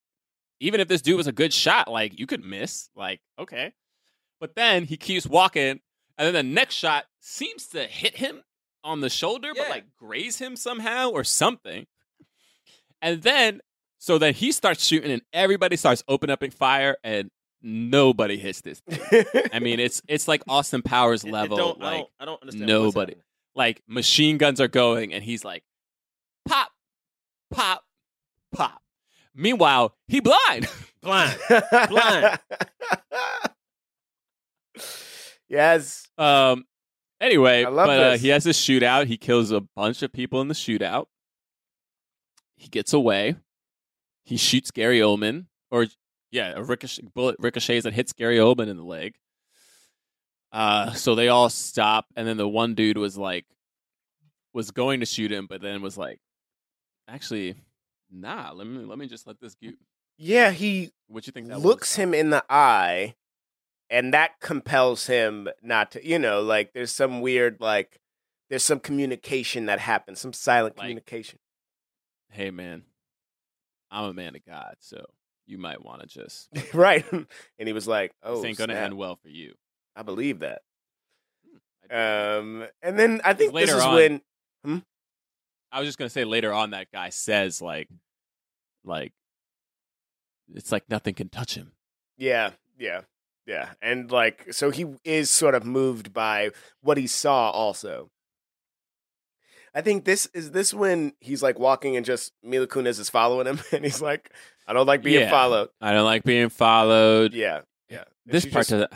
even 0.60 0.80
if 0.80 0.88
this 0.88 1.02
dude 1.02 1.16
was 1.16 1.26
a 1.26 1.32
good 1.32 1.52
shot, 1.52 1.90
like 1.90 2.18
you 2.18 2.26
could 2.26 2.44
miss. 2.44 2.88
Like, 2.94 3.20
okay. 3.38 3.72
But 4.40 4.54
then 4.54 4.84
he 4.84 4.96
keeps 4.96 5.26
walking, 5.26 5.80
and 6.18 6.26
then 6.26 6.32
the 6.32 6.42
next 6.42 6.74
shot 6.74 7.04
seems 7.20 7.66
to 7.68 7.84
hit 7.84 8.16
him 8.16 8.42
on 8.84 9.00
the 9.00 9.10
shoulder, 9.10 9.52
but 9.56 9.68
like 9.68 9.84
graze 9.96 10.38
him 10.38 10.56
somehow 10.56 11.10
or 11.10 11.22
something. 11.24 11.86
And 13.02 13.20
then 13.22 13.60
so 13.98 14.16
then 14.18 14.32
he 14.32 14.50
starts 14.52 14.84
shooting, 14.84 15.10
and 15.10 15.22
everybody 15.32 15.76
starts 15.76 16.02
opening 16.08 16.32
up 16.32 16.42
in 16.42 16.50
fire, 16.50 16.96
and 17.04 17.30
nobody 17.62 18.36
hits 18.38 18.60
this. 18.62 18.80
dude. 18.88 19.26
I 19.52 19.58
mean, 19.58 19.78
it's 19.80 20.00
it's 20.08 20.26
like 20.28 20.42
Austin 20.48 20.80
Powers 20.82 21.24
It- 21.24 21.28
it 21.28 21.32
level. 21.32 21.56
don't- 21.56 21.82
I 21.82 21.84
like 21.84 21.98
don't, 21.98 22.10
I 22.20 22.24
don't 22.24 22.40
understand. 22.42 22.66
nobody. 22.66 23.14
Like 23.54 23.82
machine 23.86 24.38
guns 24.38 24.60
are 24.62 24.68
going 24.68 25.12
and 25.12 25.22
he's 25.22 25.44
like 25.44 25.62
pop 26.48 26.70
pop 27.50 27.84
pop 28.50 28.80
meanwhile 29.34 29.94
he 30.08 30.20
blind 30.20 30.66
blind, 31.02 31.36
blind. 31.90 32.38
yes. 35.48 36.06
um 36.18 36.64
anyway 37.20 37.64
I 37.64 37.68
love 37.68 37.86
but 37.86 38.00
uh, 38.00 38.16
he 38.16 38.28
has 38.28 38.46
a 38.46 38.50
shootout 38.50 39.06
he 39.06 39.16
kills 39.16 39.50
a 39.52 39.60
bunch 39.60 40.02
of 40.02 40.12
people 40.12 40.40
in 40.40 40.48
the 40.48 40.54
shootout 40.54 41.06
he 42.62 42.68
gets 42.68 42.92
away 42.92 43.34
he 44.24 44.36
shoots 44.36 44.70
gary 44.70 45.00
oldman 45.00 45.46
or 45.70 45.86
yeah 46.30 46.52
a 46.54 46.62
ricochet 46.62 47.02
bullet 47.14 47.34
ricochets 47.40 47.84
and 47.84 47.94
hits 47.94 48.12
gary 48.12 48.36
oldman 48.38 48.68
in 48.68 48.76
the 48.76 48.84
leg 48.84 49.14
uh 50.52 50.92
so 50.92 51.14
they 51.14 51.28
all 51.28 51.48
stop 51.48 52.06
and 52.16 52.26
then 52.28 52.36
the 52.36 52.48
one 52.48 52.74
dude 52.74 52.98
was 52.98 53.16
like 53.18 53.44
was 54.52 54.70
going 54.70 55.00
to 55.00 55.06
shoot 55.06 55.32
him 55.32 55.46
but 55.48 55.60
then 55.60 55.82
was 55.82 55.96
like 55.98 56.18
actually 57.08 57.54
nah 58.10 58.52
let 58.52 58.66
me 58.66 58.84
let 58.84 58.98
me 58.98 59.06
just 59.06 59.26
let 59.26 59.40
this 59.40 59.54
go 59.62 59.70
Yeah, 60.18 60.50
he 60.50 60.92
what 61.08 61.26
you 61.26 61.32
think 61.32 61.48
that 61.48 61.60
looks 61.60 61.90
was? 61.92 61.96
him 61.96 62.14
in 62.14 62.30
the 62.30 62.44
eye 62.50 63.14
and 63.90 64.12
that 64.14 64.38
compels 64.40 65.06
him 65.06 65.48
not 65.62 65.90
to 65.92 66.06
you 66.06 66.18
know 66.18 66.42
like 66.42 66.74
there's 66.74 66.92
some 66.92 67.20
weird 67.22 67.56
like 67.60 67.98
there's 68.50 68.62
some 68.62 68.78
communication 68.78 69.66
that 69.66 69.80
happens 69.80 70.20
some 70.20 70.32
silent 70.34 70.76
Like- 70.76 70.84
communication 70.84 71.38
hey 72.32 72.50
man 72.50 72.82
i'm 73.90 74.04
a 74.04 74.14
man 74.14 74.34
of 74.34 74.44
god 74.46 74.76
so 74.80 75.04
you 75.46 75.58
might 75.58 75.84
want 75.84 76.00
to 76.00 76.06
just 76.06 76.48
right 76.74 77.04
and 77.12 77.26
he 77.68 77.72
was 77.72 77.86
like 77.86 78.12
oh 78.22 78.36
this 78.36 78.44
ain't 78.46 78.58
gonna 78.58 78.72
snap. 78.74 78.84
end 78.86 78.96
well 78.96 79.16
for 79.16 79.28
you. 79.28 79.54
I 79.94 80.02
believe 80.02 80.38
that. 80.40 80.62
Um 81.90 82.66
and 82.82 82.98
then 82.98 83.20
i 83.24 83.34
think 83.34 83.52
this 83.52 83.54
later 83.54 83.76
is 83.76 83.82
on- 83.82 83.94
when 83.94 84.20
I 85.74 85.78
was 85.80 85.88
just 85.88 85.96
gonna 85.98 86.10
say 86.10 86.24
later 86.24 86.52
on 86.52 86.70
that 86.70 86.92
guy 86.92 87.08
says 87.08 87.60
like 87.62 87.88
like 88.84 89.12
it's 90.54 90.70
like 90.70 90.84
nothing 90.88 91.14
can 91.14 91.28
touch 91.30 91.54
him. 91.54 91.72
Yeah 92.18 92.50
yeah 92.78 93.02
yeah 93.46 93.70
and 93.82 94.10
like 94.10 94.52
so 94.52 94.70
he 94.70 94.86
is 95.04 95.30
sort 95.30 95.54
of 95.54 95.64
moved 95.64 96.12
by 96.12 96.50
what 96.82 96.96
he 96.98 97.06
saw 97.06 97.50
also 97.50 98.10
I 99.74 99.80
think 99.80 100.04
this 100.04 100.26
is 100.34 100.50
this 100.50 100.74
when 100.74 101.12
he's 101.20 101.42
like 101.42 101.58
walking 101.58 101.96
and 101.96 102.04
just 102.04 102.32
Mila 102.42 102.66
Kunis 102.66 103.00
is 103.00 103.08
following 103.08 103.46
him 103.46 103.60
and 103.72 103.84
he's 103.84 104.02
like, 104.02 104.30
I 104.66 104.72
don't 104.72 104.86
like 104.86 105.02
being 105.02 105.20
Yeah. 105.20 105.30
followed. 105.30 105.70
i 105.80 105.92
don't 105.92 106.04
like 106.04 106.24
being 106.24 106.48
followed 106.48 107.32
Yeah, 107.34 107.62
yeah. 107.88 108.04
And 108.26 108.34
this 108.34 108.44
part 108.46 108.66
just- 108.68 108.72
of 108.72 108.90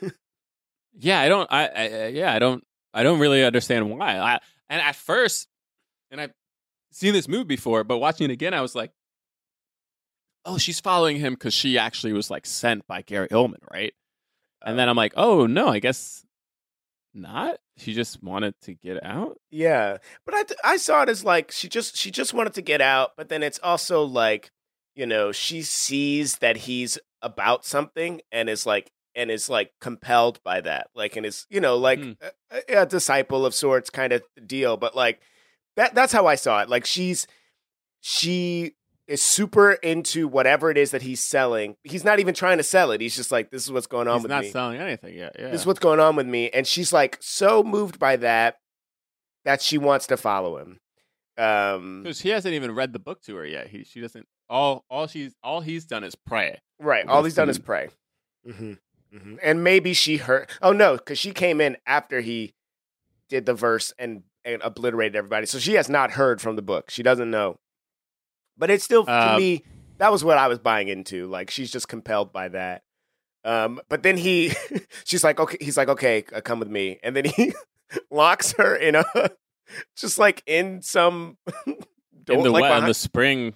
the 0.00 0.12
yeah 0.98 1.20
i 1.20 1.28
don't 1.28 1.50
I, 1.52 1.66
I 1.68 2.06
yeah 2.08 2.32
i 2.32 2.38
don't 2.38 2.64
i 2.92 3.02
don't 3.02 3.18
really 3.18 3.42
understand 3.44 3.90
why 3.90 4.16
i 4.18 4.38
and 4.68 4.80
at 4.80 4.94
first 4.94 5.48
and 6.10 6.20
i've 6.20 6.32
seen 6.92 7.12
this 7.12 7.28
movie 7.28 7.44
before 7.44 7.82
but 7.84 7.98
watching 7.98 8.30
it 8.30 8.32
again 8.32 8.54
i 8.54 8.60
was 8.60 8.74
like 8.74 8.92
oh 10.44 10.58
she's 10.58 10.80
following 10.80 11.16
him 11.18 11.34
because 11.34 11.54
she 11.54 11.78
actually 11.78 12.12
was 12.12 12.30
like 12.30 12.46
sent 12.46 12.86
by 12.86 13.02
gary 13.02 13.28
oldman 13.28 13.62
right 13.72 13.92
and 14.64 14.74
oh. 14.74 14.76
then 14.76 14.88
i'm 14.88 14.96
like 14.96 15.14
oh 15.16 15.46
no 15.46 15.68
i 15.68 15.78
guess 15.78 16.23
not 17.14 17.58
she 17.76 17.94
just 17.94 18.22
wanted 18.22 18.54
to 18.62 18.74
get 18.74 19.04
out 19.04 19.36
Yeah, 19.50 19.98
but 20.26 20.34
I 20.34 20.42
th- 20.42 20.60
I 20.64 20.76
saw 20.76 21.02
it 21.02 21.08
as 21.08 21.24
like 21.24 21.50
she 21.52 21.68
just 21.68 21.96
she 21.96 22.10
just 22.10 22.34
wanted 22.34 22.54
to 22.54 22.62
get 22.62 22.80
out, 22.80 23.12
but 23.16 23.28
then 23.28 23.42
it's 23.42 23.60
also 23.62 24.02
like 24.02 24.50
you 24.94 25.06
know 25.06 25.32
she 25.32 25.62
sees 25.62 26.38
that 26.38 26.56
he's 26.56 26.98
about 27.22 27.64
something 27.64 28.20
and 28.30 28.48
is 28.50 28.66
like 28.66 28.90
and 29.16 29.30
is 29.30 29.48
like 29.48 29.72
compelled 29.80 30.42
by 30.42 30.60
that, 30.60 30.88
like 30.94 31.16
and 31.16 31.24
is 31.24 31.46
you 31.48 31.60
know 31.60 31.76
like 31.76 32.00
Hmm. 32.00 32.12
a, 32.50 32.80
a 32.82 32.86
disciple 32.86 33.46
of 33.46 33.54
sorts 33.54 33.90
kind 33.90 34.12
of 34.12 34.22
deal. 34.46 34.76
But 34.76 34.94
like 34.96 35.20
that 35.76 35.94
that's 35.94 36.12
how 36.12 36.26
I 36.26 36.34
saw 36.34 36.62
it. 36.62 36.68
Like 36.68 36.84
she's 36.84 37.26
she 38.00 38.74
is 39.06 39.22
super 39.22 39.72
into 39.72 40.26
whatever 40.26 40.70
it 40.70 40.78
is 40.78 40.92
that 40.92 41.02
he's 41.02 41.22
selling. 41.22 41.76
He's 41.82 42.04
not 42.04 42.20
even 42.20 42.34
trying 42.34 42.58
to 42.58 42.64
sell 42.64 42.90
it. 42.90 43.00
He's 43.00 43.16
just 43.16 43.30
like 43.30 43.50
this 43.50 43.62
is 43.64 43.72
what's 43.72 43.86
going 43.86 44.08
on 44.08 44.16
he's 44.16 44.22
with 44.22 44.30
not 44.30 44.44
selling 44.46 44.78
anything 44.80 45.14
yet 45.16 45.36
yeah 45.38 45.50
This 45.50 45.62
is 45.62 45.66
what's 45.66 45.78
going 45.80 46.00
on 46.00 46.16
with 46.16 46.26
me. 46.26 46.50
And 46.50 46.66
she's 46.66 46.92
like 46.92 47.18
so 47.20 47.62
moved 47.62 47.98
by 47.98 48.16
that 48.16 48.58
that 49.44 49.60
she 49.60 49.76
wants 49.78 50.06
to 50.08 50.16
follow 50.16 50.58
him. 50.58 50.80
Um, 51.36 52.02
because 52.02 52.20
he 52.20 52.28
hasn't 52.30 52.54
even 52.54 52.72
read 52.74 52.92
the 52.92 52.98
book 53.00 53.20
to 53.22 53.34
her 53.34 53.44
yet 53.44 53.66
he 53.66 53.82
she 53.82 54.00
doesn't 54.00 54.26
all 54.48 54.84
all 54.88 55.08
she's 55.08 55.34
all 55.42 55.60
he's 55.60 55.84
done 55.84 56.04
is 56.04 56.14
pray 56.14 56.60
right. 56.78 57.04
All 57.08 57.24
he's 57.24 57.34
done 57.34 57.48
is 57.50 57.58
pray. 57.58 57.88
hmm 58.46 58.74
hmm 59.12 59.36
And 59.42 59.64
maybe 59.64 59.94
she 59.94 60.16
heard. 60.18 60.48
Oh 60.62 60.72
no, 60.72 60.96
because 60.96 61.18
she 61.18 61.32
came 61.32 61.60
in 61.60 61.76
after 61.86 62.20
he 62.20 62.54
did 63.28 63.46
the 63.46 63.54
verse 63.54 63.92
and 63.98 64.22
and 64.44 64.62
obliterated 64.62 65.16
everybody. 65.16 65.46
So 65.46 65.58
she 65.58 65.74
has 65.74 65.88
not 65.88 66.12
heard 66.12 66.40
from 66.40 66.56
the 66.56 66.62
book. 66.62 66.90
She 66.90 67.02
doesn't 67.02 67.30
know. 67.30 67.58
But 68.56 68.70
it's 68.70 68.84
still 68.84 69.04
to 69.04 69.12
Uh, 69.34 69.38
me 69.38 69.64
that 69.98 70.10
was 70.12 70.24
what 70.24 70.38
I 70.38 70.48
was 70.48 70.58
buying 70.58 70.88
into. 70.88 71.26
Like 71.26 71.50
she's 71.50 71.70
just 71.70 71.88
compelled 71.88 72.32
by 72.32 72.48
that. 72.48 72.82
Um, 73.44 73.80
but 73.88 74.02
then 74.02 74.16
he, 74.16 74.52
she's 75.04 75.22
like, 75.22 75.38
okay, 75.38 75.58
he's 75.60 75.76
like, 75.76 75.88
okay, 75.88 76.24
uh, 76.34 76.40
come 76.40 76.58
with 76.60 76.68
me, 76.70 76.98
and 77.02 77.14
then 77.14 77.26
he 77.26 77.52
locks 78.10 78.52
her 78.52 78.74
in 78.74 78.94
a, 78.94 79.04
just 79.96 80.18
like 80.18 80.42
in 80.46 80.80
some 80.80 81.36
door, 82.24 82.36
in 82.38 82.42
the 82.42 82.50
like 82.50 82.62
wet, 82.62 82.78
in 82.78 82.84
the 82.86 82.94
spring 82.94 83.54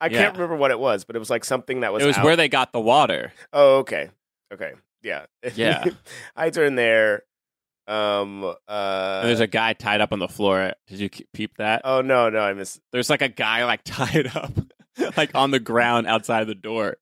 I 0.00 0.06
yeah. 0.06 0.22
can't 0.22 0.34
remember 0.34 0.56
what 0.56 0.70
it 0.70 0.78
was, 0.80 1.04
but 1.04 1.16
it 1.16 1.18
was 1.18 1.28
like 1.28 1.44
something 1.44 1.80
that 1.80 1.92
was. 1.92 2.02
it 2.02 2.06
was 2.06 2.16
out. 2.16 2.24
where 2.24 2.36
they 2.36 2.48
got 2.48 2.72
the 2.72 2.80
water 2.80 3.32
Oh, 3.52 3.78
okay, 3.80 4.08
okay, 4.52 4.72
yeah, 5.02 5.26
Yeah. 5.54 5.84
I 6.34 6.48
turned 6.50 6.78
there. 6.78 7.24
Um. 7.90 8.44
Uh. 8.44 9.18
and 9.20 9.28
there's 9.28 9.40
a 9.40 9.46
guy 9.46 9.72
tied 9.72 10.00
up 10.00 10.12
on 10.12 10.18
the 10.20 10.28
floor 10.28 10.72
did 10.86 11.00
you 11.00 11.10
ke- 11.10 11.26
peep 11.32 11.56
that 11.58 11.82
oh 11.84 12.00
no, 12.00 12.30
no, 12.30 12.38
I 12.40 12.52
missed. 12.52 12.80
there's 12.92 13.10
like 13.10 13.22
a 13.22 13.28
guy 13.28 13.64
like 13.64 13.80
tied 13.84 14.28
up 14.36 14.52
like 15.16 15.34
on 15.34 15.50
the 15.50 15.60
ground 15.60 16.06
outside 16.06 16.46
the 16.46 16.54
door 16.54 16.96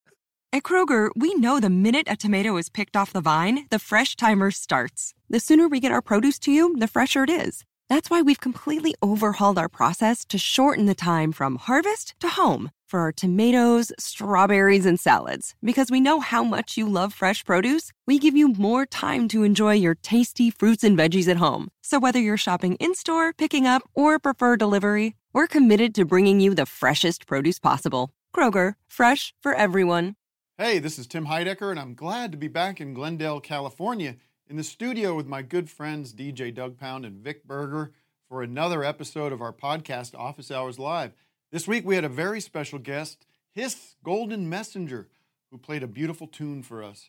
At 0.52 0.62
Kroger, 0.62 1.10
we 1.14 1.34
know 1.34 1.60
the 1.60 1.68
minute 1.68 2.06
a 2.08 2.16
tomato 2.16 2.56
is 2.56 2.70
picked 2.70 2.96
off 2.96 3.12
the 3.12 3.20
vine, 3.20 3.66
the 3.70 3.78
fresh 3.78 4.16
timer 4.16 4.50
starts. 4.50 5.12
The 5.28 5.40
sooner 5.40 5.68
we 5.68 5.78
get 5.78 5.92
our 5.92 6.00
produce 6.00 6.38
to 6.40 6.50
you, 6.50 6.74
the 6.78 6.88
fresher 6.88 7.22
it 7.24 7.30
is. 7.30 7.64
That's 7.90 8.08
why 8.08 8.22
we've 8.22 8.40
completely 8.40 8.94
overhauled 9.02 9.58
our 9.58 9.68
process 9.68 10.24
to 10.26 10.38
shorten 10.38 10.86
the 10.86 10.94
time 10.94 11.32
from 11.32 11.56
harvest 11.56 12.14
to 12.20 12.28
home 12.28 12.70
for 12.88 13.00
our 13.00 13.12
tomatoes, 13.12 13.92
strawberries, 13.98 14.86
and 14.86 14.98
salads. 14.98 15.54
Because 15.62 15.90
we 15.90 16.00
know 16.00 16.20
how 16.20 16.42
much 16.42 16.76
you 16.76 16.88
love 16.88 17.14
fresh 17.14 17.44
produce, 17.44 17.92
we 18.06 18.18
give 18.18 18.36
you 18.36 18.48
more 18.48 18.86
time 18.86 19.28
to 19.28 19.44
enjoy 19.44 19.74
your 19.74 19.94
tasty 19.94 20.50
fruits 20.50 20.82
and 20.82 20.98
veggies 20.98 21.28
at 21.28 21.36
home. 21.36 21.68
So 21.82 21.98
whether 21.98 22.18
you're 22.18 22.36
shopping 22.36 22.74
in 22.76 22.94
store, 22.94 23.32
picking 23.32 23.66
up, 23.66 23.82
or 23.94 24.18
prefer 24.18 24.56
delivery, 24.56 25.14
we're 25.32 25.46
committed 25.46 25.94
to 25.94 26.04
bringing 26.04 26.40
you 26.40 26.54
the 26.54 26.66
freshest 26.66 27.26
produce 27.26 27.58
possible. 27.58 28.10
Kroger, 28.34 28.74
fresh 28.88 29.34
for 29.40 29.54
everyone. 29.54 30.16
Hey, 30.56 30.80
this 30.80 30.98
is 30.98 31.06
Tim 31.06 31.26
Heidecker, 31.26 31.70
and 31.70 31.78
I'm 31.78 31.94
glad 31.94 32.32
to 32.32 32.38
be 32.38 32.48
back 32.48 32.80
in 32.80 32.92
Glendale, 32.92 33.40
California, 33.40 34.16
in 34.48 34.56
the 34.56 34.64
studio 34.64 35.14
with 35.14 35.26
my 35.26 35.42
good 35.42 35.70
friends 35.70 36.12
DJ 36.12 36.52
Doug 36.52 36.78
Pound 36.78 37.04
and 37.04 37.20
Vic 37.20 37.46
Berger 37.46 37.92
for 38.28 38.42
another 38.42 38.82
episode 38.82 39.32
of 39.32 39.40
our 39.40 39.52
podcast, 39.52 40.14
Office 40.14 40.50
Hours 40.50 40.78
Live. 40.78 41.12
This 41.50 41.66
week 41.66 41.86
we 41.86 41.94
had 41.94 42.04
a 42.04 42.10
very 42.10 42.40
special 42.40 42.78
guest, 42.78 43.24
His 43.54 43.94
Golden 44.04 44.50
Messenger, 44.50 45.08
who 45.50 45.56
played 45.56 45.82
a 45.82 45.86
beautiful 45.86 46.26
tune 46.26 46.62
for 46.62 46.82
us. 46.82 47.08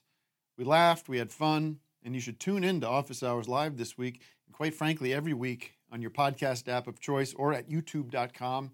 We 0.58 0.64
laughed, 0.64 1.10
we 1.10 1.18
had 1.18 1.30
fun, 1.30 1.80
and 2.04 2.16
you 2.16 2.22
should 2.22 2.40
tune 2.40 2.64
in 2.64 2.80
to 2.80 2.88
Office 2.88 3.22
Hours 3.22 3.50
Live 3.50 3.76
this 3.76 3.98
week, 3.98 4.22
and 4.48 4.56
quite 4.56 4.74
frankly, 4.74 5.14
every 5.14 5.34
week 5.34 5.74
on 5.92 6.02
your 6.02 6.12
podcast 6.12 6.70
app 6.70 6.88
of 6.88 7.02
choice 7.02 7.34
or 7.34 7.54
at 7.54 7.70
youtube.com 7.70 8.72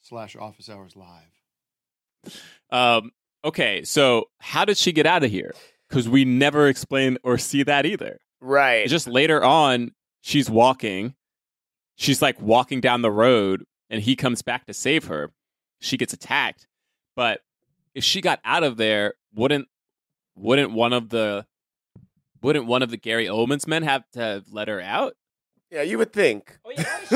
slash 0.00 0.34
office 0.34 0.70
hours 0.70 0.96
live. 0.96 2.32
Um, 2.70 3.10
okay, 3.44 3.84
so 3.84 4.30
how 4.38 4.64
did 4.64 4.78
she 4.78 4.92
get 4.92 5.04
out 5.04 5.24
of 5.24 5.30
here? 5.30 5.54
Because 5.90 6.08
we 6.08 6.24
never 6.24 6.68
explain 6.68 7.18
or 7.22 7.36
see 7.36 7.62
that 7.64 7.84
either. 7.84 8.18
Right. 8.40 8.88
Just 8.88 9.06
later 9.06 9.44
on, 9.44 9.90
she's 10.22 10.48
walking. 10.48 11.14
She's 11.96 12.22
like 12.22 12.40
walking 12.40 12.80
down 12.80 13.02
the 13.02 13.10
road, 13.10 13.64
and 13.92 14.02
he 14.02 14.16
comes 14.16 14.42
back 14.42 14.66
to 14.66 14.74
save 14.74 15.04
her. 15.04 15.30
She 15.80 15.96
gets 15.96 16.12
attacked, 16.12 16.66
but 17.14 17.42
if 17.94 18.02
she 18.02 18.20
got 18.20 18.40
out 18.44 18.64
of 18.64 18.76
there, 18.78 19.14
wouldn't 19.34 19.68
wouldn't 20.34 20.72
one 20.72 20.92
of 20.92 21.10
the 21.10 21.46
wouldn't 22.40 22.66
one 22.66 22.82
of 22.82 22.90
the 22.90 22.96
Gary 22.96 23.26
Oldman's 23.26 23.68
men 23.68 23.82
have 23.82 24.02
to 24.14 24.42
let 24.50 24.68
her 24.68 24.80
out? 24.80 25.14
Yeah, 25.70 25.82
you 25.82 25.98
would 25.98 26.12
think. 26.12 26.58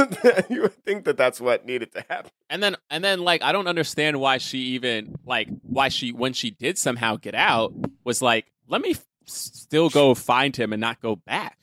you 0.49 0.63
would 0.63 0.85
think 0.85 1.05
that 1.05 1.17
that's 1.17 1.41
what 1.41 1.67
needed 1.67 1.93
to 1.93 2.05
happen. 2.09 2.31
And 2.51 2.63
then 2.63 2.77
and 2.91 3.03
then 3.03 3.21
like 3.21 3.43
I 3.43 3.53
don't 3.53 3.67
understand 3.67 4.21
why 4.21 4.39
she 4.39 4.59
even 4.59 5.17
like 5.25 5.49
why 5.63 5.89
she 5.89 6.13
when 6.13 6.33
she 6.33 6.51
did 6.51 6.79
somehow 6.79 7.17
get 7.17 7.35
out 7.35 7.73
was 8.05 8.21
like 8.21 8.53
let 8.69 8.83
me 8.83 8.91
f- 8.93 9.07
still 9.27 9.89
go 9.89 10.15
find 10.15 10.55
him 10.57 10.73
and 10.73 10.81
not 10.81 11.01
go 11.01 11.17
back. 11.17 11.59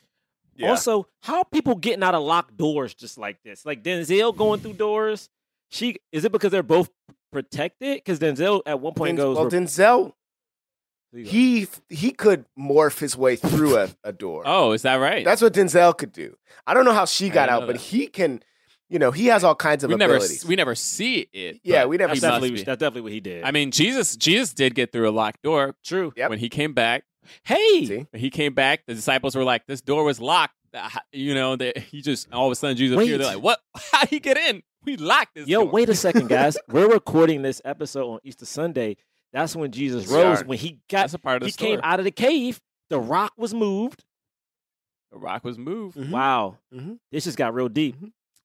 Also, 0.62 1.08
how 1.22 1.40
are 1.40 1.46
people 1.46 1.76
getting 1.76 2.04
out 2.04 2.16
of 2.16 2.24
locked 2.24 2.56
doors 2.58 2.94
just 2.94 3.18
like 3.18 3.42
this? 3.44 3.66
Like 3.66 3.84
Denzel 3.84 4.36
going 4.36 4.60
through 4.60 4.74
doors. 4.74 5.30
She 5.70 5.98
is 6.12 6.24
it 6.26 6.32
because 6.32 6.52
they're 6.52 6.62
both 6.64 6.90
protected? 7.32 7.98
Because 7.98 8.20
Denzel 8.20 8.62
at 8.66 8.80
one 8.80 8.94
point 8.94 9.18
Den- 9.18 9.26
goes, 9.26 9.38
well, 9.38 9.50
Denzel, 9.50 10.14
There 11.12 11.22
you 11.22 11.26
go. 11.26 11.32
he 11.32 11.68
he 11.90 12.12
could 12.12 12.46
morph 12.58 13.00
his 13.00 13.18
way 13.18 13.36
through 13.36 13.78
a, 13.78 13.90
a 14.04 14.14
door. 14.14 14.44
Oh, 14.46 14.72
is 14.74 14.84
that 14.84 14.96
right? 14.96 15.26
That's 15.26 15.42
what 15.42 15.54
Denzel 15.54 15.98
could 15.98 16.12
do. 16.12 16.36
I 16.68 16.74
don't 16.74 16.86
know 16.86 16.94
how 16.94 17.06
she 17.06 17.30
got 17.30 17.50
out, 17.50 17.62
know 17.62 17.68
but 17.68 17.78
he 17.78 18.08
can. 18.08 18.42
You 18.90 19.00
know, 19.00 19.10
he 19.10 19.26
has 19.28 19.44
all 19.44 19.56
kinds 19.56 19.84
of 19.84 19.90
we 19.90 19.96
never 19.96 20.16
abilities. 20.18 20.46
we 20.46 20.56
never 20.56 20.76
see 20.76 21.28
it. 21.34 21.62
Yeah, 21.64 21.86
we 21.86 21.98
never 21.98 22.10
that's 22.10 22.20
see 22.20 22.28
definitely 22.28 22.64
that's 22.64 22.80
definitely 22.80 23.02
what 23.02 23.12
he 23.12 23.22
did. 23.22 23.44
I 23.44 23.50
mean, 23.50 23.72
Jesus 23.72 24.16
Jesus 24.16 24.54
did 24.54 24.76
get 24.76 24.92
through 24.92 25.10
a 25.10 25.12
locked 25.12 25.42
door. 25.42 25.76
True. 25.84 26.14
Yep. 26.16 26.30
When 26.30 26.38
he 26.38 26.48
came 26.50 26.74
back, 26.74 27.04
Hey, 27.44 27.86
See? 27.86 28.06
he 28.14 28.30
came 28.30 28.54
back, 28.54 28.86
the 28.88 28.94
disciples 28.94 29.36
were 29.36 29.44
like, 29.44 29.66
"This 29.68 29.82
door 29.82 30.04
was 30.04 30.20
locked." 30.20 30.56
Uh, 30.74 30.90
You 31.12 31.34
know, 31.36 31.56
that 31.56 31.78
he 31.78 32.02
just 32.02 32.32
all 32.34 32.48
of 32.48 32.52
a 32.52 32.56
sudden 32.56 32.76
Jesus 32.78 32.98
Wait. 32.98 33.04
appeared. 33.04 33.22
They're 33.22 33.36
like, 33.36 33.44
"What? 33.44 33.60
How 33.92 34.06
he 34.08 34.20
get 34.20 34.38
in? 34.38 34.64
We 34.84 34.98
locked 34.98 35.36
this." 35.36 35.48
yo, 35.48 35.64
door." 35.64 35.72
wait 35.72 35.90
a 35.90 35.96
second, 35.96 36.28
guys. 36.30 36.58
We're 36.68 36.90
recording 36.92 37.42
this 37.42 37.62
episode 37.66 38.10
on 38.12 38.20
Easter 38.24 38.46
Sunday. 38.46 38.98
That's 39.32 39.56
when 39.56 39.72
Jesus 39.72 40.04
Yes, 40.04 40.12
rose. 40.12 40.42
are. 40.42 40.46
When 40.46 40.58
he 40.58 40.80
got, 40.90 41.02
That's 41.04 41.14
a 41.16 41.20
part 41.20 41.38
of 41.38 41.42
the 41.42 41.46
he 41.48 41.52
came 41.54 41.80
out 41.84 42.00
of 42.00 42.06
the 42.06 42.12
cave. 42.12 42.60
The 42.90 43.00
rock 43.00 43.34
was 43.38 43.54
moved. 43.54 44.04
The 45.12 45.18
rock 45.20 45.44
was 45.44 45.58
moved. 45.58 45.98
Mhm. 45.98 46.10
Wow, 46.12 46.58
Mhm. 46.74 46.98
this 47.12 47.24
just 47.26 47.38
got 47.38 47.54
real 47.54 47.70
deep. 47.70 47.96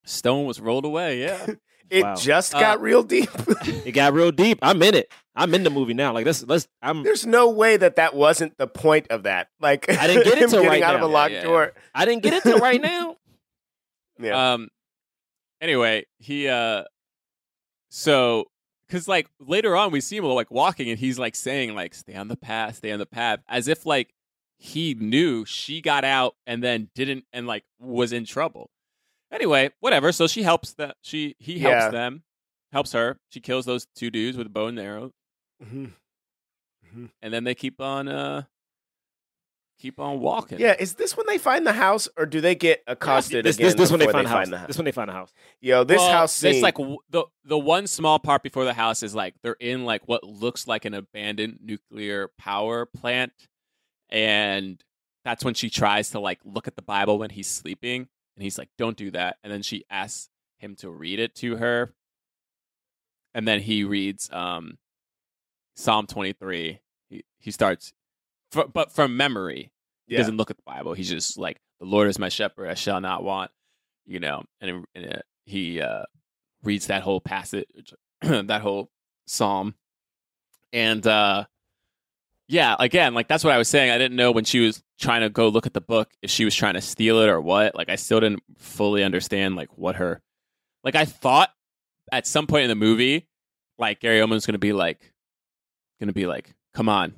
Stone 0.05 0.45
was 0.47 0.61
rolled 0.61 0.85
away. 0.85 1.21
Yeah. 1.21 1.47
It 1.91 2.03
Wow. 2.03 2.15
just 2.17 2.55
Uh, 2.55 2.61
got 2.61 2.81
real 2.81 3.03
deep. 3.03 3.31
It 3.87 3.93
got 3.93 4.13
real 4.13 4.31
deep. 4.31 4.59
I'm 4.63 4.83
in 4.83 4.95
it. 4.95 5.11
I'm 5.35 5.55
in 5.55 5.63
the 5.63 5.71
movie 5.71 5.95
now. 5.95 6.13
Like 6.13 6.27
let's 6.27 6.43
let's. 6.45 6.69
I'm. 6.83 7.03
There's 7.03 7.25
no 7.27 7.49
way 7.51 7.77
that 7.77 7.97
that 7.97 8.15
wasn't 8.15 8.59
the 8.59 8.67
point 8.67 9.07
of 9.11 9.23
that. 9.23 9.49
Like 9.61 9.89
I 9.89 10.07
didn't 10.07 10.25
get 10.25 10.35
into 10.43 10.59
it 10.59 10.63
getting 10.63 10.69
right 10.69 10.83
out 10.83 10.95
of 10.97 11.01
now. 11.01 11.07
a 11.07 11.09
locked 11.09 11.33
Yeah, 11.33 11.39
yeah, 11.39 11.45
door. 11.45 11.73
I 11.95 12.05
didn't 12.05 12.23
get 12.23 12.35
into 12.35 12.57
it 12.57 12.61
right 12.61 12.81
now. 12.81 13.17
Yeah. 14.21 14.53
Um. 14.55 14.69
Anyway, 15.61 16.07
he 16.19 16.49
uh. 16.49 16.83
So, 17.91 18.47
because 18.87 19.09
like 19.09 19.29
later 19.41 19.77
on, 19.77 19.93
we 19.93 20.01
see 20.01 20.17
him 20.17 20.25
like 20.25 20.51
walking, 20.51 20.91
and 20.91 20.99
he's 20.99 21.19
like 21.19 21.35
saying 21.35 21.75
like, 21.75 21.95
"Stay 21.95 22.15
on 22.15 22.29
the 22.29 22.37
path, 22.37 22.77
stay 22.77 22.91
on 22.93 22.99
the 22.99 23.07
path," 23.07 23.41
as 23.49 23.69
if 23.69 23.87
like 23.87 24.13
he 24.59 24.95
knew 24.95 25.45
she 25.45 25.81
got 25.81 26.05
out 26.05 26.35
and 26.47 26.63
then 26.65 26.91
didn't 26.95 27.25
and 27.33 27.47
like 27.47 27.65
was 27.79 28.13
in 28.13 28.25
trouble. 28.25 28.71
Anyway, 29.31 29.71
whatever. 29.81 30.11
So 30.13 30.27
she 30.27 30.43
helps 30.43 30.75
that 30.75 30.97
She 31.03 31.37
he 31.39 31.59
helps 31.59 31.85
Yeah. 31.85 31.91
them, 31.91 32.23
helps 32.73 32.93
her. 32.93 33.19
She 33.31 33.41
kills 33.41 33.67
those 33.67 33.87
two 33.95 34.11
dudes 34.11 34.37
with 34.37 34.47
a 34.47 34.51
bow 34.51 34.67
and 34.69 34.79
arrow, 34.79 35.13
Mhm. 35.63 35.93
Mhm. 36.87 37.11
and 37.23 37.33
then 37.35 37.45
they 37.45 37.55
keep 37.55 37.81
on 37.81 38.09
uh 38.09 38.45
keep 39.79 40.01
on 40.01 40.19
walking. 40.19 40.59
Yeah, 40.59 40.75
is 40.79 40.95
this 40.95 41.17
when 41.17 41.27
they 41.27 41.39
find 41.39 41.65
the 41.67 41.73
house, 41.73 42.09
or 42.17 42.27
do 42.27 42.41
they 42.41 42.57
get 42.57 42.83
accosted 42.89 43.45
this, 43.45 43.57
again 43.57 43.67
this, 43.67 43.75
this 43.77 43.91
when 43.93 44.01
they 44.01 44.11
find 44.11 44.27
the 44.27 44.31
house. 44.31 44.49
the 44.49 44.59
house? 44.59 44.67
This 44.67 44.77
when 44.77 44.85
they 44.87 44.93
find 44.93 45.09
the 45.09 45.13
house. 45.13 45.33
Yo, 45.61 45.85
this 45.85 45.99
Well, 45.99 46.11
house 46.11 46.33
scene. 46.35 46.55
It's 46.55 46.63
like 46.63 46.77
w- 46.79 46.99
the 47.11 47.25
the 47.45 47.59
one 47.59 47.87
small 47.87 48.19
part 48.19 48.43
before 48.43 48.65
the 48.65 48.75
house 48.75 49.03
is 49.05 49.15
like 49.15 49.35
they're 49.43 49.53
in 49.61 49.85
like 49.85 50.09
what 50.09 50.25
looks 50.25 50.67
like 50.67 50.85
an 50.85 50.95
abandoned 50.95 51.59
nuclear 51.63 52.29
power 52.39 52.87
plant, 52.87 53.33
and 54.09 54.83
that's 55.25 55.45
when 55.45 55.55
she 55.55 55.71
tries 55.71 56.11
to 56.11 56.19
like 56.21 56.41
look 56.45 56.67
at 56.67 56.75
the 56.75 56.83
Bible 56.83 57.19
when 57.19 57.31
he's 57.31 57.47
sleeping, 57.49 58.09
and 58.39 58.43
he's 58.45 58.57
like, 58.57 58.69
"Don't 58.79 58.97
do 58.97 59.11
that," 59.11 59.37
and 59.43 59.53
then 59.53 59.63
she 59.63 59.85
asks 59.91 60.29
him 60.59 60.77
to 60.77 60.89
read 60.91 61.19
it 61.19 61.35
to 61.37 61.57
her, 61.57 61.93
and 63.35 63.47
then 63.49 63.59
he 63.61 63.83
reads 63.83 64.31
um, 64.33 64.79
Psalm 65.75 66.07
twenty 66.07 66.33
three. 66.33 66.79
He 67.11 67.25
he 67.39 67.51
starts, 67.51 67.93
fr- 68.53 68.63
but 68.73 68.93
from 68.93 69.17
memory. 69.17 69.73
He 70.07 70.15
Yeah. 70.15 70.21
doesn't 70.21 70.37
look 70.37 70.51
at 70.51 70.57
the 70.57 70.63
Bible. 70.65 70.95
He's 70.95 71.11
just 71.11 71.37
like, 71.37 71.61
"The 71.81 71.87
Lord 71.87 72.09
is 72.09 72.19
my 72.19 72.29
shepherd; 72.29 72.69
I 72.69 72.75
shall 72.75 73.01
not 73.01 73.25
want." 73.25 73.51
You 74.07 74.21
know, 74.21 74.45
and, 74.61 74.85
and 74.95 75.15
uh, 75.17 75.19
he 75.45 75.81
uh, 75.81 76.05
reads 76.63 76.87
that 76.87 77.03
whole 77.03 77.21
passage, 77.21 77.93
that 78.23 78.63
whole 78.63 78.91
psalm, 79.27 79.75
and 80.73 81.05
uh, 81.07 81.45
yeah, 82.49 82.75
again, 82.79 83.15
like 83.15 83.29
that's 83.29 83.45
what 83.45 83.53
I 83.53 83.59
was 83.59 83.69
saying. 83.69 83.91
I 83.91 83.99
didn't 83.99 84.17
know 84.17 84.33
when 84.33 84.45
she 84.45 84.61
was 84.61 84.83
trying 84.99 85.21
to 85.21 85.29
go 85.31 85.49
look 85.49 85.67
at 85.67 85.75
the 85.75 85.81
book 85.81 86.11
if 86.23 86.31
she 86.31 86.45
was 86.45 86.55
trying 86.55 86.75
to 86.75 86.81
steal 86.81 87.21
it 87.21 87.29
or 87.29 87.41
what. 87.41 87.75
Like, 87.75 87.89
I 87.89 87.97
still 87.97 88.21
didn't 88.21 88.43
fully 88.57 89.05
understand 89.05 89.55
like 89.57 89.77
what 89.77 89.97
her, 89.97 90.21
like 90.85 90.95
I 90.97 91.05
thought 91.05 91.51
at 92.11 92.27
some 92.27 92.47
point 92.47 92.65
in 92.65 92.69
the 92.69 92.75
movie, 92.75 93.29
like 93.79 94.01
Gary 94.01 94.21
Oldman's 94.21 94.47
going 94.47 94.55
to 94.55 94.59
be 94.59 94.73
like, 94.73 95.13
going 96.01 96.09
to 96.09 96.15
be 96.15 96.27
like, 96.27 96.55
"Come 96.75 96.89
on, 96.89 97.15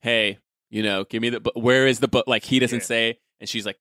hey." 0.00 0.38
You 0.68 0.82
know, 0.82 1.04
give 1.04 1.22
me 1.22 1.30
the 1.30 1.38
book. 1.38 1.52
Where 1.54 1.86
is 1.86 2.00
the 2.00 2.08
book? 2.08 2.26
Like 2.26 2.42
he 2.42 2.58
doesn't 2.58 2.80
Yeah. 2.80 2.84
say, 2.86 3.18
and 3.38 3.48
she's 3.48 3.64
like, 3.64 3.78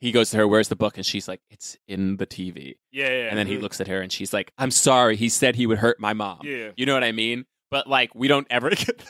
he 0.00 0.12
goes 0.12 0.30
to 0.30 0.36
her, 0.36 0.46
"Where's 0.46 0.68
the 0.68 0.76
book?" 0.76 0.98
And 0.98 1.04
she's 1.06 1.26
like, 1.26 1.40
"It's 1.48 1.78
in 1.88 2.18
the 2.18 2.26
TV." 2.26 2.76
Yeah, 2.92 3.08
yeah. 3.08 3.28
And 3.30 3.38
then 3.38 3.46
he 3.46 3.56
looks 3.56 3.80
at 3.80 3.88
her, 3.88 4.02
and 4.02 4.12
she's 4.12 4.34
like, 4.34 4.52
"I'm 4.58 4.70
sorry. 4.70 5.16
He 5.16 5.30
said 5.30 5.56
he 5.56 5.66
would 5.66 5.78
hurt 5.78 5.98
my 5.98 6.12
mom." 6.12 6.40
Yeah. 6.44 6.72
You 6.76 6.84
know 6.84 6.92
what 6.92 7.02
I 7.04 7.12
mean? 7.12 7.46
But 7.70 7.86
like, 7.88 8.14
we 8.14 8.28
don't 8.28 8.46
ever 8.50 8.68
get. 8.76 9.02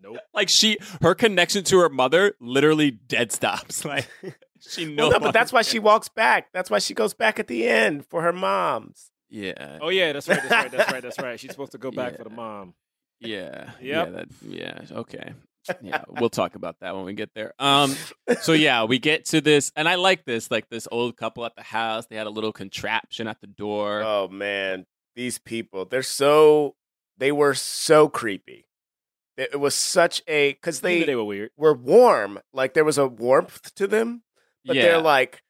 That. 0.00 0.08
Nope. 0.08 0.18
Like 0.34 0.48
she, 0.48 0.78
her 1.02 1.14
connection 1.14 1.64
to 1.64 1.78
her 1.80 1.88
mother 1.88 2.34
literally 2.40 2.90
dead 2.90 3.32
stops. 3.32 3.84
Like 3.84 4.08
she 4.60 4.86
Well, 4.86 5.10
no. 5.10 5.10
no, 5.10 5.20
but 5.20 5.32
that's 5.32 5.52
why 5.52 5.62
she 5.62 5.78
walks 5.78 6.08
back. 6.08 6.48
That's 6.52 6.70
why 6.70 6.78
she 6.78 6.94
goes 6.94 7.14
back 7.14 7.38
at 7.38 7.46
the 7.46 7.66
end 7.68 8.06
for 8.06 8.22
her 8.22 8.32
mom's. 8.32 9.10
Yeah. 9.30 9.78
Oh 9.80 9.88
yeah, 9.90 10.12
that's 10.12 10.28
right. 10.28 10.40
That's 10.40 10.50
right. 10.50 10.70
That's 10.70 10.92
right. 10.92 11.02
That's 11.02 11.18
right. 11.18 11.40
She's 11.40 11.50
supposed 11.50 11.72
to 11.72 11.78
go 11.78 11.90
back 11.90 12.16
for 12.16 12.24
the 12.24 12.30
mom. 12.30 12.74
Yeah. 13.20 13.70
Yep. 13.80 13.80
Yeah. 13.82 14.04
That, 14.06 14.28
yeah. 14.42 14.80
Okay. 14.98 15.32
Yeah. 15.82 16.04
We'll 16.08 16.30
talk 16.30 16.54
about 16.54 16.76
that 16.80 16.94
when 16.96 17.04
we 17.04 17.12
get 17.12 17.34
there. 17.34 17.52
Um. 17.58 17.94
So 18.40 18.52
yeah, 18.52 18.84
we 18.84 18.98
get 18.98 19.26
to 19.26 19.40
this, 19.42 19.70
and 19.76 19.86
I 19.88 19.96
like 19.96 20.24
this. 20.24 20.50
Like 20.50 20.70
this 20.70 20.88
old 20.90 21.16
couple 21.16 21.44
at 21.44 21.56
the 21.56 21.62
house. 21.62 22.06
They 22.06 22.16
had 22.16 22.26
a 22.26 22.30
little 22.30 22.52
contraption 22.52 23.26
at 23.28 23.40
the 23.42 23.48
door. 23.48 24.02
Oh 24.02 24.28
man, 24.28 24.86
these 25.14 25.38
people, 25.38 25.84
they're 25.84 26.02
so 26.02 26.74
they 27.18 27.32
were 27.32 27.52
so 27.54 28.08
creepy. 28.08 28.64
It 29.38 29.58
was 29.60 29.74
such 29.74 30.20
a 30.26 30.54
cuz 30.54 30.80
They, 30.80 31.04
they 31.04 31.14
were 31.16 31.24
weird. 31.24 31.50
were 31.56 31.72
warm. 31.74 32.40
Like 32.52 32.74
there 32.74 32.84
was 32.84 32.98
a 32.98 33.06
warmth 33.06 33.74
to 33.76 33.86
them, 33.86 34.22
but 34.64 34.76
yeah. 34.76 34.82
they're 34.82 35.00
like 35.00 35.42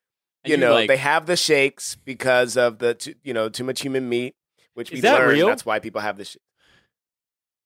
you 0.44 0.52
you, 0.52 0.56
know, 0.58 0.74
like- 0.74 0.88
they 0.88 0.96
have 0.98 1.26
the 1.26 1.36
shakes 1.36 1.96
because 1.96 2.56
of 2.56 2.78
the 2.78 2.94
t- 2.94 3.16
you 3.24 3.34
know, 3.34 3.48
too 3.48 3.64
much 3.64 3.80
human 3.80 4.08
meat, 4.08 4.36
which 4.74 4.90
Is 4.90 4.96
we 4.96 5.00
that 5.00 5.18
learned 5.18 5.32
real? 5.32 5.48
that's 5.48 5.66
why 5.66 5.78
people 5.80 6.00
have 6.00 6.16
this 6.16 6.30
sh- 6.32 6.36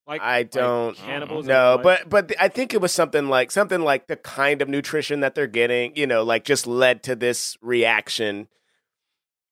Like 0.07 0.20
I 0.23 0.44
don't 0.44 0.97
cannibals 0.97 1.47
No, 1.47 1.78
but 1.82 2.09
but 2.09 2.32
I 2.40 2.49
think 2.49 2.73
it 2.73 2.81
was 2.81 2.93
something 2.93 3.28
like 3.28 3.51
something 3.51 3.81
like 3.82 4.07
the 4.07 4.16
kind 4.16 4.62
of 4.62 4.69
nutrition 4.69 5.20
that 5.20 5.35
they're 5.35 5.47
getting, 5.47 5.94
you 5.97 6.07
know, 6.07 6.23
like 6.23 6.44
just 6.44 6.66
led 6.66 7.03
to 7.05 7.15
this 7.16 7.57
reaction. 7.61 8.49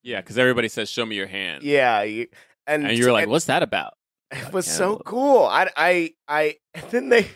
Yeah, 0.02 0.20
because 0.22 0.38
everybody 0.38 0.68
says, 0.68 0.88
"Show 0.88 1.04
me 1.04 1.14
your 1.16 1.26
hand," 1.26 1.62
Yeah, 1.62 2.02
you- 2.02 2.28
and 2.66 2.86
and 2.86 2.96
you're 2.98 3.12
like, 3.12 3.24
and 3.24 3.30
"What's 3.32 3.44
that 3.46 3.62
about?" 3.62 3.94
It 4.30 4.52
was 4.52 4.66
so 4.66 4.96
cool. 4.98 5.44
I 5.44 5.68
I 5.76 6.14
I 6.28 6.56
and 6.74 6.84
then 6.90 7.08
they 7.08 7.28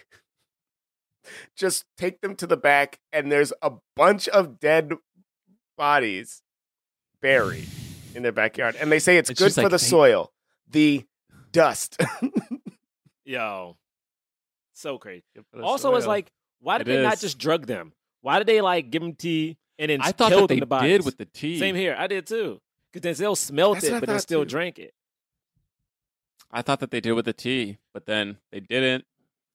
just 1.56 1.84
take 1.96 2.20
them 2.20 2.36
to 2.36 2.46
the 2.46 2.56
back 2.56 2.98
and 3.12 3.30
there's 3.32 3.52
a 3.62 3.72
bunch 3.96 4.28
of 4.28 4.60
dead 4.60 4.92
bodies 5.76 6.42
buried 7.20 7.66
in 8.14 8.22
their 8.22 8.32
backyard 8.32 8.76
and 8.78 8.92
they 8.92 8.98
say 8.98 9.16
it's, 9.16 9.30
It's 9.30 9.40
good 9.40 9.52
for 9.54 9.62
like 9.62 9.70
the 9.70 9.76
they- 9.78 9.82
soil. 9.84 10.32
The 10.70 11.04
dust. 11.52 12.00
Yo, 13.24 13.76
so 14.74 14.98
crazy. 14.98 15.24
Also, 15.62 15.94
it's 15.94 16.04
soil. 16.04 16.08
like, 16.12 16.30
why 16.60 16.78
did 16.78 16.88
It 16.88 16.96
they 16.96 17.02
not 17.02 17.18
just 17.20 17.38
drug 17.38 17.66
them? 17.66 17.92
Why 18.20 18.38
did 18.38 18.46
they 18.46 18.60
like 18.60 18.90
give 18.90 19.02
them 19.02 19.14
tea 19.14 19.56
and 19.78 19.90
then 19.90 20.00
I 20.02 20.12
thought 20.12 20.30
kill 20.30 20.42
that 20.42 20.48
them 20.48 20.56
they 20.56 20.60
the 20.60 20.66
bodies? 20.66 20.98
did 20.98 21.04
with 21.04 21.16
the 21.18 21.26
tea. 21.26 21.58
Same 21.58 21.74
here. 21.74 21.94
I 21.98 22.06
did 22.06 22.26
too. 22.26 22.60
Because 22.92 23.18
Denzel 23.18 23.36
smelt 23.36 23.74
That's 23.76 23.86
it, 23.86 23.90
but 24.00 24.06
then 24.06 24.16
thought, 24.16 24.22
still 24.22 24.42
too. 24.44 24.48
drank 24.50 24.78
it. 24.78 24.92
I 26.54 26.62
thought 26.62 26.80
that 26.80 26.90
they 26.90 27.00
did 27.00 27.12
with 27.12 27.24
the 27.24 27.32
tea, 27.32 27.78
but 27.92 28.06
then 28.06 28.38
they 28.52 28.60
didn't. 28.60 29.04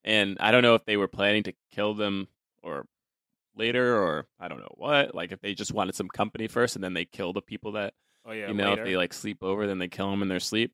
And 0.03 0.37
I 0.39 0.51
don't 0.51 0.63
know 0.63 0.75
if 0.75 0.85
they 0.85 0.97
were 0.97 1.07
planning 1.07 1.43
to 1.43 1.53
kill 1.71 1.93
them 1.93 2.27
or 2.61 2.85
later, 3.55 3.97
or 3.97 4.27
I 4.39 4.47
don't 4.47 4.59
know 4.59 4.73
what. 4.75 5.15
Like 5.15 5.31
if 5.31 5.39
they 5.41 5.53
just 5.53 5.73
wanted 5.73 5.95
some 5.95 6.09
company 6.09 6.47
first, 6.47 6.75
and 6.75 6.83
then 6.83 6.93
they 6.93 7.05
kill 7.05 7.33
the 7.33 7.41
people 7.41 7.71
that 7.73 7.93
Oh 8.25 8.31
yeah, 8.31 8.49
you 8.49 8.53
know 8.53 8.71
later. 8.71 8.81
if 8.81 8.87
they 8.87 8.97
like 8.97 9.13
sleep 9.13 9.41
over, 9.41 9.65
then 9.65 9.79
they 9.79 9.87
kill 9.87 10.11
them 10.11 10.21
in 10.21 10.27
their 10.27 10.39
sleep. 10.39 10.73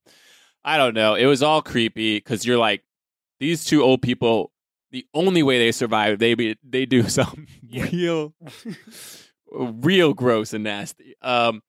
I 0.64 0.78
don't 0.78 0.96
know. 0.96 1.14
It 1.14 1.26
was 1.28 1.44
all 1.44 1.62
creepy 1.62 2.18
because 2.18 2.46
you're 2.46 2.58
like 2.58 2.84
these 3.40 3.64
two 3.64 3.84
old 3.84 4.02
people. 4.02 4.52
The 4.92 5.06
only 5.14 5.44
way 5.44 5.60
they 5.60 5.72
survive, 5.72 6.20
they 6.20 6.34
be 6.34 6.58
they 6.64 6.86
do 6.86 7.04
something 7.10 7.48
real, 7.72 8.34
real 9.52 10.14
gross 10.14 10.54
and 10.54 10.64
nasty. 10.64 11.16
Um, 11.22 11.62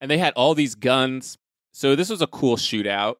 and 0.00 0.10
they 0.10 0.18
had 0.18 0.34
all 0.34 0.54
these 0.54 0.74
guns. 0.74 1.38
So 1.72 1.94
this 1.94 2.10
was 2.10 2.20
a 2.20 2.26
cool 2.26 2.56
shootout. 2.56 3.16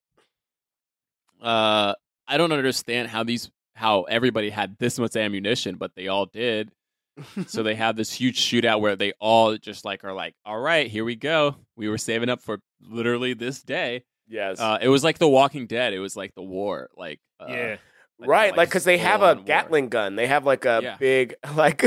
Uh, 1.40 1.94
I 2.28 2.36
don't 2.36 2.52
understand 2.52 3.08
how 3.08 3.24
these 3.24 3.50
how 3.74 4.02
everybody 4.02 4.50
had 4.50 4.76
this 4.78 4.98
much 4.98 5.16
ammunition, 5.16 5.76
but 5.76 5.92
they 5.96 6.08
all 6.08 6.26
did. 6.26 6.70
so 7.46 7.62
they 7.62 7.74
have 7.74 7.96
this 7.96 8.12
huge 8.12 8.40
shootout 8.40 8.80
where 8.80 8.96
they 8.96 9.12
all 9.20 9.56
just 9.56 9.84
like 9.84 10.04
are 10.04 10.12
like, 10.12 10.34
all 10.44 10.58
right, 10.58 10.86
here 10.88 11.04
we 11.04 11.16
go. 11.16 11.56
We 11.76 11.88
were 11.88 11.98
saving 11.98 12.28
up 12.28 12.40
for 12.42 12.60
literally 12.82 13.34
this 13.34 13.62
day. 13.62 14.04
yes. 14.28 14.60
Uh, 14.60 14.78
it 14.80 14.88
was 14.88 15.02
like 15.04 15.18
The 15.18 15.28
Walking 15.28 15.66
Dead. 15.66 15.92
It 15.92 15.98
was 15.98 16.16
like 16.16 16.34
the 16.34 16.42
war. 16.42 16.88
Like 16.96 17.20
uh, 17.40 17.46
yeah. 17.48 17.76
right, 18.20 18.56
like 18.56 18.70
cuz 18.70 18.84
they 18.84 18.98
have 18.98 19.22
a 19.22 19.34
war. 19.34 19.44
Gatling 19.44 19.88
gun. 19.88 20.14
They 20.16 20.26
have 20.26 20.44
like 20.46 20.64
a 20.64 20.80
Yeah. 20.82 20.96
big 20.98 21.34
like 21.56 21.82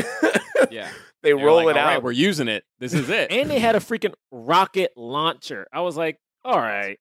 Yeah, 0.71 0.89
they 1.23 1.33
roll 1.33 1.57
like, 1.65 1.75
it 1.75 1.79
"All 1.79 1.85
right, 1.85 1.95
out. 1.97 2.03
we're 2.03 2.11
using 2.11 2.47
it. 2.47 2.63
This 2.79 2.93
is 2.93 3.09
it. 3.09 3.31
And 3.31 3.49
they 3.49 3.59
had 3.59 3.75
a 3.75 3.79
freaking 3.79 4.13
rocket 4.31 4.91
launcher. 4.97 5.67
I 5.71 5.81
was 5.81 5.95
like, 5.95 6.17
all 6.43 6.59
right, 6.59 6.99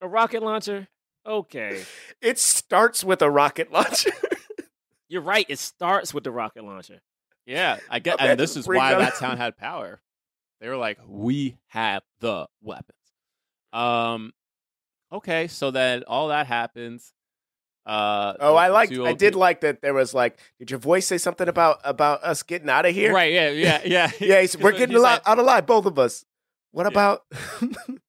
a 0.00 0.08
rocket 0.08 0.42
launcher. 0.42 0.88
Okay, 1.24 1.84
It 2.20 2.38
starts 2.38 3.04
with 3.04 3.22
a 3.22 3.30
rocket 3.30 3.72
launcher. 3.72 4.10
you're 5.08 5.22
right. 5.22 5.46
It 5.48 5.58
starts 5.58 6.12
with 6.12 6.24
the 6.24 6.32
rocket 6.32 6.64
launcher. 6.64 7.00
Yeah, 7.46 7.78
I 7.90 7.98
get, 7.98 8.20
and 8.20 8.38
this 8.38 8.56
is 8.56 8.66
why 8.66 8.94
that 8.94 9.16
town 9.16 9.36
had 9.36 9.56
power. 9.58 10.00
They 10.60 10.68
were 10.68 10.76
like, 10.76 10.98
"We 11.06 11.58
have 11.68 12.02
the 12.20 12.46
weapons." 12.60 12.98
Um, 13.72 14.32
okay, 15.12 15.48
so 15.48 15.70
then 15.70 16.04
all 16.04 16.28
that 16.28 16.46
happens. 16.46 17.12
Uh, 17.84 18.34
oh, 18.38 18.54
I 18.54 18.68
the 18.68 18.74
liked 18.74 18.92
I 18.92 19.12
did 19.12 19.32
peop- 19.32 19.40
like 19.40 19.60
that 19.62 19.82
there 19.82 19.94
was 19.94 20.14
like 20.14 20.38
did 20.60 20.70
your 20.70 20.78
voice 20.78 21.04
say 21.04 21.18
something 21.18 21.48
about 21.48 21.80
about 21.82 22.22
us 22.22 22.44
getting 22.44 22.68
out 22.70 22.86
of 22.86 22.94
here? 22.94 23.12
Right? 23.12 23.32
Yeah, 23.32 23.50
yeah, 23.50 23.80
yeah. 23.84 24.10
Yeah, 24.20 24.40
he's, 24.40 24.56
we're 24.56 24.70
getting 24.70 24.90
he's 24.90 24.98
a 24.98 25.02
lot, 25.02 25.22
like, 25.26 25.28
out 25.28 25.38
alive, 25.38 25.66
both 25.66 25.86
of 25.86 25.98
us. 25.98 26.24
What 26.70 26.86
about? 26.86 27.24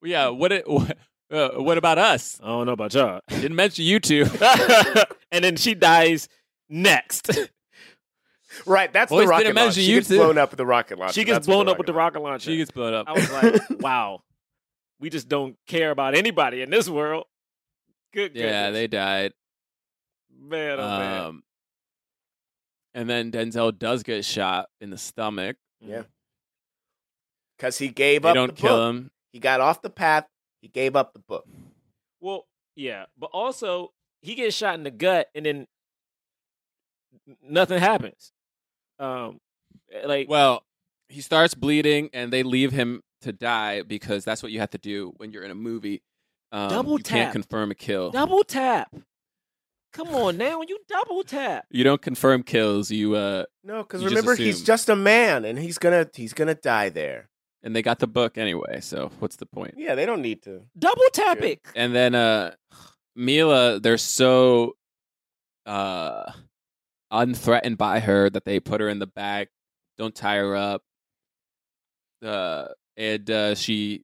yeah. 0.03 0.29
What? 0.29 0.51
It, 0.51 0.69
what, 0.69 0.95
uh, 1.33 1.49
what 1.61 1.77
about 1.77 1.97
us? 1.97 2.39
I 2.43 2.47
don't 2.47 2.65
know 2.65 2.73
about 2.73 2.93
y'all. 2.93 3.19
Didn't 3.29 3.55
mention 3.55 3.85
you 3.85 3.99
two. 3.99 4.25
and 5.31 5.43
then 5.43 5.55
she 5.55 5.73
dies 5.75 6.29
next. 6.69 7.29
right, 8.65 8.91
that's 8.93 9.09
Boys 9.09 9.25
the 9.25 9.29
rocket 9.29 9.43
didn't 9.45 9.55
mention 9.55 9.83
She 9.83 9.89
you 9.89 9.95
gets 9.97 10.07
too. 10.09 10.17
blown 10.17 10.37
up 10.37 10.51
with 10.51 10.57
the 10.59 10.65
rocket 10.65 10.99
launcher. 10.99 11.13
she 11.13 11.23
gets 11.23 11.37
That's 11.39 11.47
what 11.47 11.53
blown 11.55 11.65
the 11.65 11.71
up 11.71 11.77
with 11.79 11.87
the 11.87 11.93
rocket 11.93 12.21
launcher. 12.21 12.51
she 12.51 12.57
gets 12.57 12.71
blown 12.71 12.93
up. 12.93 13.07
I 13.09 13.13
was 13.13 13.31
like, 13.31 13.61
wow, 13.81 14.21
we 14.99 15.09
just 15.09 15.27
don't 15.27 15.55
care 15.67 15.89
about 15.91 16.15
anybody 16.15 16.61
in 16.61 16.69
this 16.69 16.87
world. 16.87 17.25
Good. 18.13 18.35
yeah, 18.35 18.67
goodness. 18.67 18.73
they 18.73 18.87
died. 18.87 19.33
man, 20.39 20.79
oh 20.79 20.87
man. 20.87 21.21
Um, 21.25 21.43
and 22.93 23.09
then 23.09 23.31
Denzel 23.31 23.77
does 23.77 24.03
get 24.03 24.23
shot 24.23 24.69
in 24.79 24.91
the 24.91 24.99
stomach. 24.99 25.57
Yeah. 25.81 26.03
because 27.57 27.77
he 27.79 27.87
gave 27.89 28.21
They 28.21 28.29
up. 28.29 28.35
don't 28.35 28.55
the 28.55 28.61
kill 28.61 28.77
book. 28.77 28.89
him. 28.95 29.11
He 29.31 29.39
got 29.39 29.61
off 29.61 29.81
the 29.81 29.89
path. 29.89 30.27
He 30.63 30.69
gave 30.69 30.95
up 30.95 31.11
the 31.11 31.19
book. 31.19 31.45
Well, 32.21 32.45
yeah, 32.77 33.07
but 33.19 33.31
also 33.33 33.91
he 34.21 34.33
gets 34.33 34.55
shot 34.55 34.75
in 34.75 34.83
the 34.83 34.91
gut, 34.91 35.27
and 35.35 35.45
then 35.45 35.67
nothing 37.45 37.79
happens. 37.79 38.31
Um, 38.97 39.41
like 40.05 40.29
Well, 40.29 40.63
he 41.09 41.19
starts 41.19 41.53
bleeding, 41.53 42.09
and 42.13 42.31
they 42.31 42.43
leave 42.43 42.71
him 42.71 43.01
to 43.23 43.33
die 43.33 43.81
because 43.81 44.23
that's 44.23 44.41
what 44.41 44.53
you 44.53 44.61
have 44.61 44.69
to 44.69 44.77
do 44.77 45.11
when 45.17 45.33
you're 45.33 45.43
in 45.43 45.51
a 45.51 45.55
movie. 45.55 46.01
Um, 46.53 46.69
Double 46.69 46.97
you 46.97 47.03
can't 47.03 47.25
tap. 47.27 47.33
confirm 47.33 47.71
a 47.71 47.75
kill. 47.75 48.11
double 48.11 48.45
tap. 48.45 48.95
Come 49.91 50.15
on 50.15 50.37
now, 50.37 50.61
you 50.65 50.79
double 50.87 51.23
tap, 51.23 51.65
You 51.69 51.83
don't 51.83 52.01
confirm 52.01 52.41
kills. 52.43 52.89
You 52.89 53.15
uh, 53.15 53.43
No, 53.65 53.83
because 53.83 54.01
You 54.01 54.09
just 54.09 54.21
remember 54.21 54.41
he's 54.41 54.63
just 54.63 54.87
a 54.87 54.95
man, 54.95 55.43
and 55.43 55.59
he's 55.59 55.77
gonna 55.77 56.07
he's 56.15 56.33
gonna 56.33 56.55
die 56.55 56.87
there. 56.87 57.27
And 57.63 57.75
they 57.75 57.81
got 57.81 57.99
the 57.99 58.07
book 58.07 58.37
anyway. 58.37 58.81
So 58.81 59.11
what's 59.19 59.37
the 59.37 59.45
point? 59.45 59.75
Yeah, 59.77 59.95
they 59.95 60.05
don't 60.05 60.21
need 60.21 60.43
to. 60.43 60.61
double 60.77 61.03
tap 61.13 61.41
it. 61.41 61.61
And 61.75 61.95
then 61.95 62.13
uh, 62.13 62.55
Mila, 63.15 63.79
they're 63.79 63.97
so 63.97 64.75
uh, 65.65 66.31
unthreatened 67.11 67.77
by 67.77 67.99
her 67.99 68.29
that 68.29 68.45
they 68.45 68.59
put 68.59 68.81
her 68.81 68.89
in 68.89 68.99
the 68.99 69.07
back, 69.07 69.49
don't 69.97 70.13
tie 70.13 70.37
her 70.37 70.55
up. 70.55 70.83
Uh, 72.23 72.67
and 72.97 73.29
uh, 73.29 73.55
she 73.55 74.03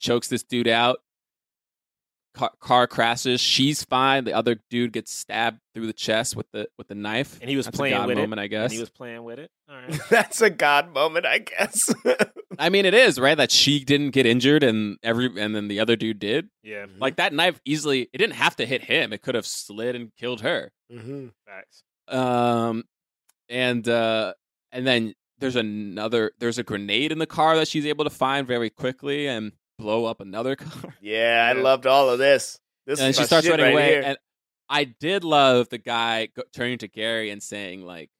chokes 0.00 0.28
this 0.28 0.42
dude 0.42 0.68
out. 0.68 1.00
Car, 2.34 2.50
car 2.60 2.86
crashes. 2.86 3.42
She's 3.42 3.84
fine. 3.84 4.24
The 4.24 4.32
other 4.32 4.56
dude 4.70 4.92
gets 4.92 5.12
stabbed 5.12 5.60
through 5.74 5.86
the 5.86 5.92
chest 5.92 6.34
with 6.34 6.46
the 6.52 6.66
with 6.78 6.88
the 6.88 6.94
knife. 6.94 7.38
And 7.40 7.50
he 7.50 7.56
was 7.56 7.66
That's 7.66 7.76
playing 7.76 7.94
a 7.94 7.98
God 7.98 8.08
with 8.08 8.16
moment, 8.18 8.40
I 8.40 8.46
guess. 8.46 8.64
And 8.64 8.72
he 8.72 8.80
was 8.80 8.88
playing 8.88 9.22
with 9.24 9.38
it. 9.38 9.50
All 9.68 9.76
right. 9.76 10.00
That's 10.10 10.40
a 10.40 10.48
god 10.48 10.92
moment, 10.94 11.26
I 11.26 11.38
guess. 11.38 11.92
I 12.58 12.70
mean, 12.70 12.86
it 12.86 12.94
is 12.94 13.18
right 13.20 13.36
that 13.36 13.50
she 13.50 13.84
didn't 13.84 14.10
get 14.10 14.24
injured, 14.24 14.62
and 14.62 14.96
every 15.02 15.26
and 15.26 15.54
then 15.54 15.68
the 15.68 15.80
other 15.80 15.94
dude 15.96 16.18
did. 16.18 16.48
yeah. 16.62 16.86
Like 16.98 17.16
that 17.16 17.32
knife 17.34 17.60
easily, 17.66 18.08
it 18.12 18.18
didn't 18.18 18.36
have 18.36 18.56
to 18.56 18.66
hit 18.66 18.82
him. 18.84 19.12
It 19.12 19.20
could 19.22 19.34
have 19.34 19.46
slid 19.46 19.94
and 19.94 20.10
killed 20.18 20.40
her. 20.40 20.70
mm-hmm. 20.90 21.28
Facts. 21.46 21.82
Um, 22.08 22.84
and 23.48 23.86
uh, 23.88 24.34
and 24.70 24.86
then 24.86 25.14
there's 25.38 25.56
another. 25.56 26.32
There's 26.38 26.58
a 26.58 26.62
grenade 26.62 27.12
in 27.12 27.18
the 27.18 27.26
car 27.26 27.56
that 27.56 27.68
she's 27.68 27.86
able 27.86 28.04
to 28.04 28.10
find 28.10 28.46
very 28.46 28.70
quickly 28.70 29.26
and 29.26 29.52
blow 29.82 30.04
up 30.04 30.20
another 30.20 30.56
car. 30.56 30.94
Yeah, 31.00 31.46
I 31.48 31.58
loved 31.60 31.86
all 31.86 32.08
of 32.10 32.18
this. 32.18 32.58
This 32.86 33.00
and 33.00 33.10
is 33.10 33.16
she 33.16 33.24
starts 33.24 33.48
running 33.48 33.64
right 33.66 33.72
away. 33.72 33.88
here. 33.88 34.02
And 34.04 34.18
I 34.68 34.84
did 34.84 35.24
love 35.24 35.68
the 35.68 35.78
guy 35.78 36.28
go, 36.34 36.42
turning 36.52 36.78
to 36.78 36.88
Gary 36.88 37.30
and 37.30 37.42
saying 37.42 37.84
like, 37.84 38.10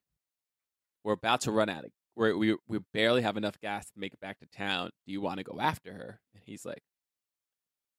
"We're 1.03 1.13
about 1.13 1.41
to 1.41 1.51
run 1.51 1.69
out 1.69 1.85
of. 1.85 1.91
We're, 2.15 2.37
we 2.37 2.55
we 2.67 2.79
barely 2.93 3.23
have 3.23 3.37
enough 3.37 3.59
gas 3.59 3.85
to 3.85 3.99
make 3.99 4.13
it 4.13 4.19
back 4.19 4.39
to 4.39 4.45
town. 4.55 4.91
Do 5.05 5.13
you 5.13 5.21
want 5.21 5.37
to 5.39 5.43
go 5.43 5.57
after 5.59 5.91
her?" 5.91 6.19
And 6.33 6.43
he's 6.45 6.65
like, 6.65 6.83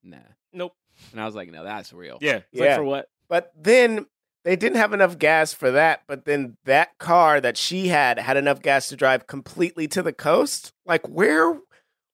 "Nah." 0.03 0.19
Nope. 0.53 0.75
And 1.13 1.21
I 1.21 1.27
was 1.27 1.35
like, 1.35 1.51
"No, 1.51 1.65
that's 1.65 1.93
real." 1.93 2.19
Yeah. 2.21 2.37
It's 2.37 2.47
Yeah. 2.53 2.65
Like 2.67 2.77
for 2.77 2.85
what? 2.85 3.09
But 3.29 3.53
then 3.59 4.07
they 4.45 4.57
didn't 4.57 4.77
have 4.77 4.93
enough 4.93 5.19
gas 5.19 5.53
for 5.53 5.71
that. 5.73 6.03
But 6.07 6.25
then 6.27 6.57
that 6.65 6.99
car 6.99 7.41
that 7.41 7.57
she 7.57 7.89
had 7.89 8.19
had 8.19 8.37
enough 8.37 8.61
gas 8.63 8.89
to 8.89 8.97
drive 8.97 9.27
completely 9.27 9.89
to 9.89 10.03
the 10.03 10.13
coast. 10.13 10.73
Like, 10.87 11.09
where 11.09 11.59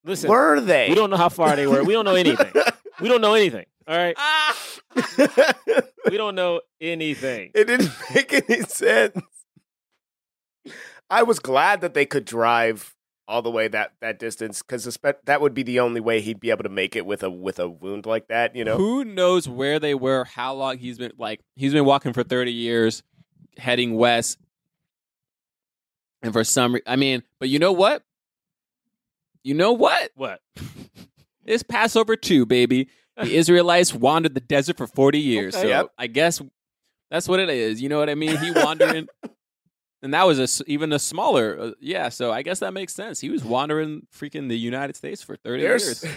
Listen, 0.05 0.31
were 0.31 0.61
they? 0.61 0.89
we 0.89 0.95
don't 0.95 1.11
know 1.11 1.17
how 1.17 1.29
far 1.29 1.57
they 1.57 1.67
were. 1.67 1.83
We 1.85 1.93
don't 1.93 2.05
know 2.05 2.15
anything. 2.15 2.51
we 3.01 3.09
don't 3.09 3.21
know 3.21 3.35
anything. 3.35 3.67
All 3.87 3.97
right. 3.97 4.17
We 6.11 6.17
don't 6.17 6.35
know 6.35 6.63
anything. 6.81 7.51
it 7.55 7.67
didn't 7.67 7.91
make 8.15 8.33
any 8.33 8.63
sense. 8.63 9.21
I 11.09 11.23
was 11.23 11.39
glad 11.39 11.83
that 11.83 11.95
they 11.95 12.07
could 12.07 12.25
drive 12.25 12.97
all 13.29 13.43
the 13.43 13.51
way 13.51 13.69
that 13.69 13.93
that 14.01 14.19
distance 14.19 14.61
because 14.63 14.99
that 15.25 15.41
would 15.41 15.55
be 15.55 15.63
the 15.63 15.79
only 15.79 16.01
way 16.01 16.21
he'd 16.21 16.41
be 16.41 16.51
able 16.51 16.65
to 16.65 16.69
make 16.71 16.97
it 16.97 17.07
with 17.07 17.23
a 17.23 17.31
with 17.31 17.61
a 17.61 17.69
wound 17.69 18.07
like 18.07 18.27
that. 18.29 18.57
You 18.57 18.65
know, 18.65 18.77
Who 18.77 19.05
knows 19.05 19.49
where 19.49 19.79
they 19.79 19.95
were, 19.95 20.25
how 20.25 20.55
long 20.55 20.79
he's 20.79 20.99
been 20.99 21.13
like 21.19 21.41
he's 21.55 21.73
been 21.73 21.85
walking 21.85 22.13
for 22.13 22.25
30 22.25 22.51
years, 22.53 23.03
heading 23.59 23.95
west. 23.95 24.39
And 26.23 26.33
for 26.33 26.43
some 26.45 26.75
re- 26.75 26.83
I 26.87 26.97
mean, 26.97 27.23
but 27.39 27.49
you 27.51 27.59
know 27.59 27.73
what? 27.73 28.03
You 29.43 29.55
know 29.55 29.73
what? 29.73 30.11
What? 30.15 30.41
It's 31.47 31.62
Passover 31.65 32.15
too, 32.17 32.47
baby. 32.47 32.89
the 33.17 33.35
Israelites 33.37 33.93
wandered 33.93 34.35
the 34.35 34.41
desert 34.41 34.77
for 34.77 34.87
40 34.87 35.19
years. 35.19 35.55
Okay. 35.55 35.62
So 35.62 35.69
Yep. 35.69 35.87
I 35.99 36.07
guess 36.07 36.41
that's 37.11 37.27
what 37.29 37.41
it 37.41 37.49
is. 37.49 37.83
You 37.83 37.89
know 37.89 37.99
what 37.99 38.09
I 38.09 38.15
mean? 38.15 38.37
He 38.37 38.53
wandering. 38.53 39.09
and 40.03 40.15
that 40.15 40.27
was 40.27 40.39
a 40.39 40.45
s 40.45 40.62
even 40.69 40.93
a 40.93 40.99
smaller. 40.99 41.59
Uh, 41.59 41.71
yeah, 41.81 42.09
so 42.11 42.31
I 42.31 42.43
guess 42.43 42.61
that 42.61 42.73
makes 42.73 42.95
sense. 42.95 43.21
He 43.21 43.31
was 43.31 43.43
wandering 43.43 44.07
freaking 44.17 44.49
the 44.49 44.57
United 44.59 44.95
States 44.95 45.23
for 45.23 45.35
30 45.35 45.62
There's 45.62 46.05
years. 46.05 46.15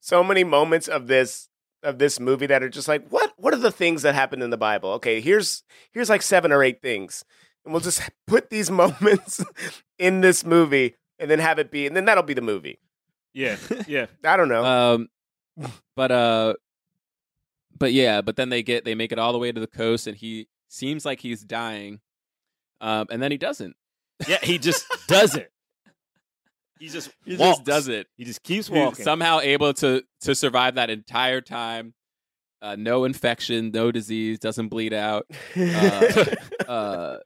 so 0.00 0.24
many 0.24 0.44
moments 0.44 0.88
of 0.88 1.08
this 1.08 1.48
of 1.82 1.98
this 1.98 2.18
movie 2.20 2.46
that 2.46 2.62
are 2.62 2.70
just 2.70 2.88
like, 2.88 3.06
what 3.10 3.32
what 3.36 3.52
are 3.52 3.58
the 3.58 3.72
things 3.72 4.02
that 4.02 4.14
happened 4.14 4.42
in 4.42 4.50
the 4.50 4.56
Bible? 4.56 4.90
Okay, 4.92 5.20
here's 5.20 5.62
here's 5.92 6.08
like 6.08 6.22
seven 6.22 6.52
or 6.52 6.62
eight 6.62 6.80
things. 6.80 7.22
And 7.66 7.74
we'll 7.74 7.82
just 7.82 8.00
put 8.26 8.48
these 8.48 8.70
moments 8.70 9.44
in 9.98 10.22
this 10.22 10.42
movie 10.46 10.94
and 11.20 11.30
then 11.30 11.38
have 11.38 11.58
it 11.58 11.70
be 11.70 11.86
and 11.86 11.94
then 11.96 12.04
that'll 12.06 12.22
be 12.24 12.34
the 12.34 12.40
movie. 12.42 12.78
Yeah, 13.34 13.56
yeah. 13.86 14.06
I 14.24 14.36
don't 14.36 14.48
know. 14.48 14.64
Um, 14.64 15.08
but 15.94 16.10
uh, 16.10 16.54
but 17.78 17.92
yeah, 17.92 18.20
but 18.22 18.36
then 18.36 18.48
they 18.48 18.62
get 18.62 18.84
they 18.84 18.94
make 18.94 19.12
it 19.12 19.18
all 19.18 19.32
the 19.32 19.38
way 19.38 19.52
to 19.52 19.60
the 19.60 19.66
coast, 19.66 20.06
and 20.06 20.16
he 20.16 20.48
seems 20.68 21.04
like 21.04 21.20
he's 21.20 21.42
dying. 21.44 22.00
Um, 22.80 23.06
and 23.10 23.22
then 23.22 23.30
he 23.30 23.36
doesn't. 23.38 23.76
Yeah, 24.26 24.38
he 24.42 24.58
just 24.58 24.86
doesn't. 25.08 25.46
He 26.78 26.88
just 26.88 27.10
He 27.24 27.36
walks. 27.36 27.58
just 27.58 27.64
does 27.66 27.88
it. 27.88 28.06
He 28.16 28.24
just 28.24 28.42
keeps 28.42 28.68
He's 28.68 28.76
walking. 28.76 29.04
somehow 29.04 29.40
able 29.40 29.74
to 29.74 30.02
to 30.22 30.34
survive 30.34 30.76
that 30.76 30.90
entire 30.90 31.40
time. 31.40 31.94
Uh, 32.62 32.76
no 32.76 33.04
infection, 33.04 33.70
no 33.70 33.90
disease, 33.90 34.38
doesn't 34.38 34.68
bleed 34.68 34.92
out. 34.92 35.26
Uh, 35.56 36.24
uh, 36.68 37.16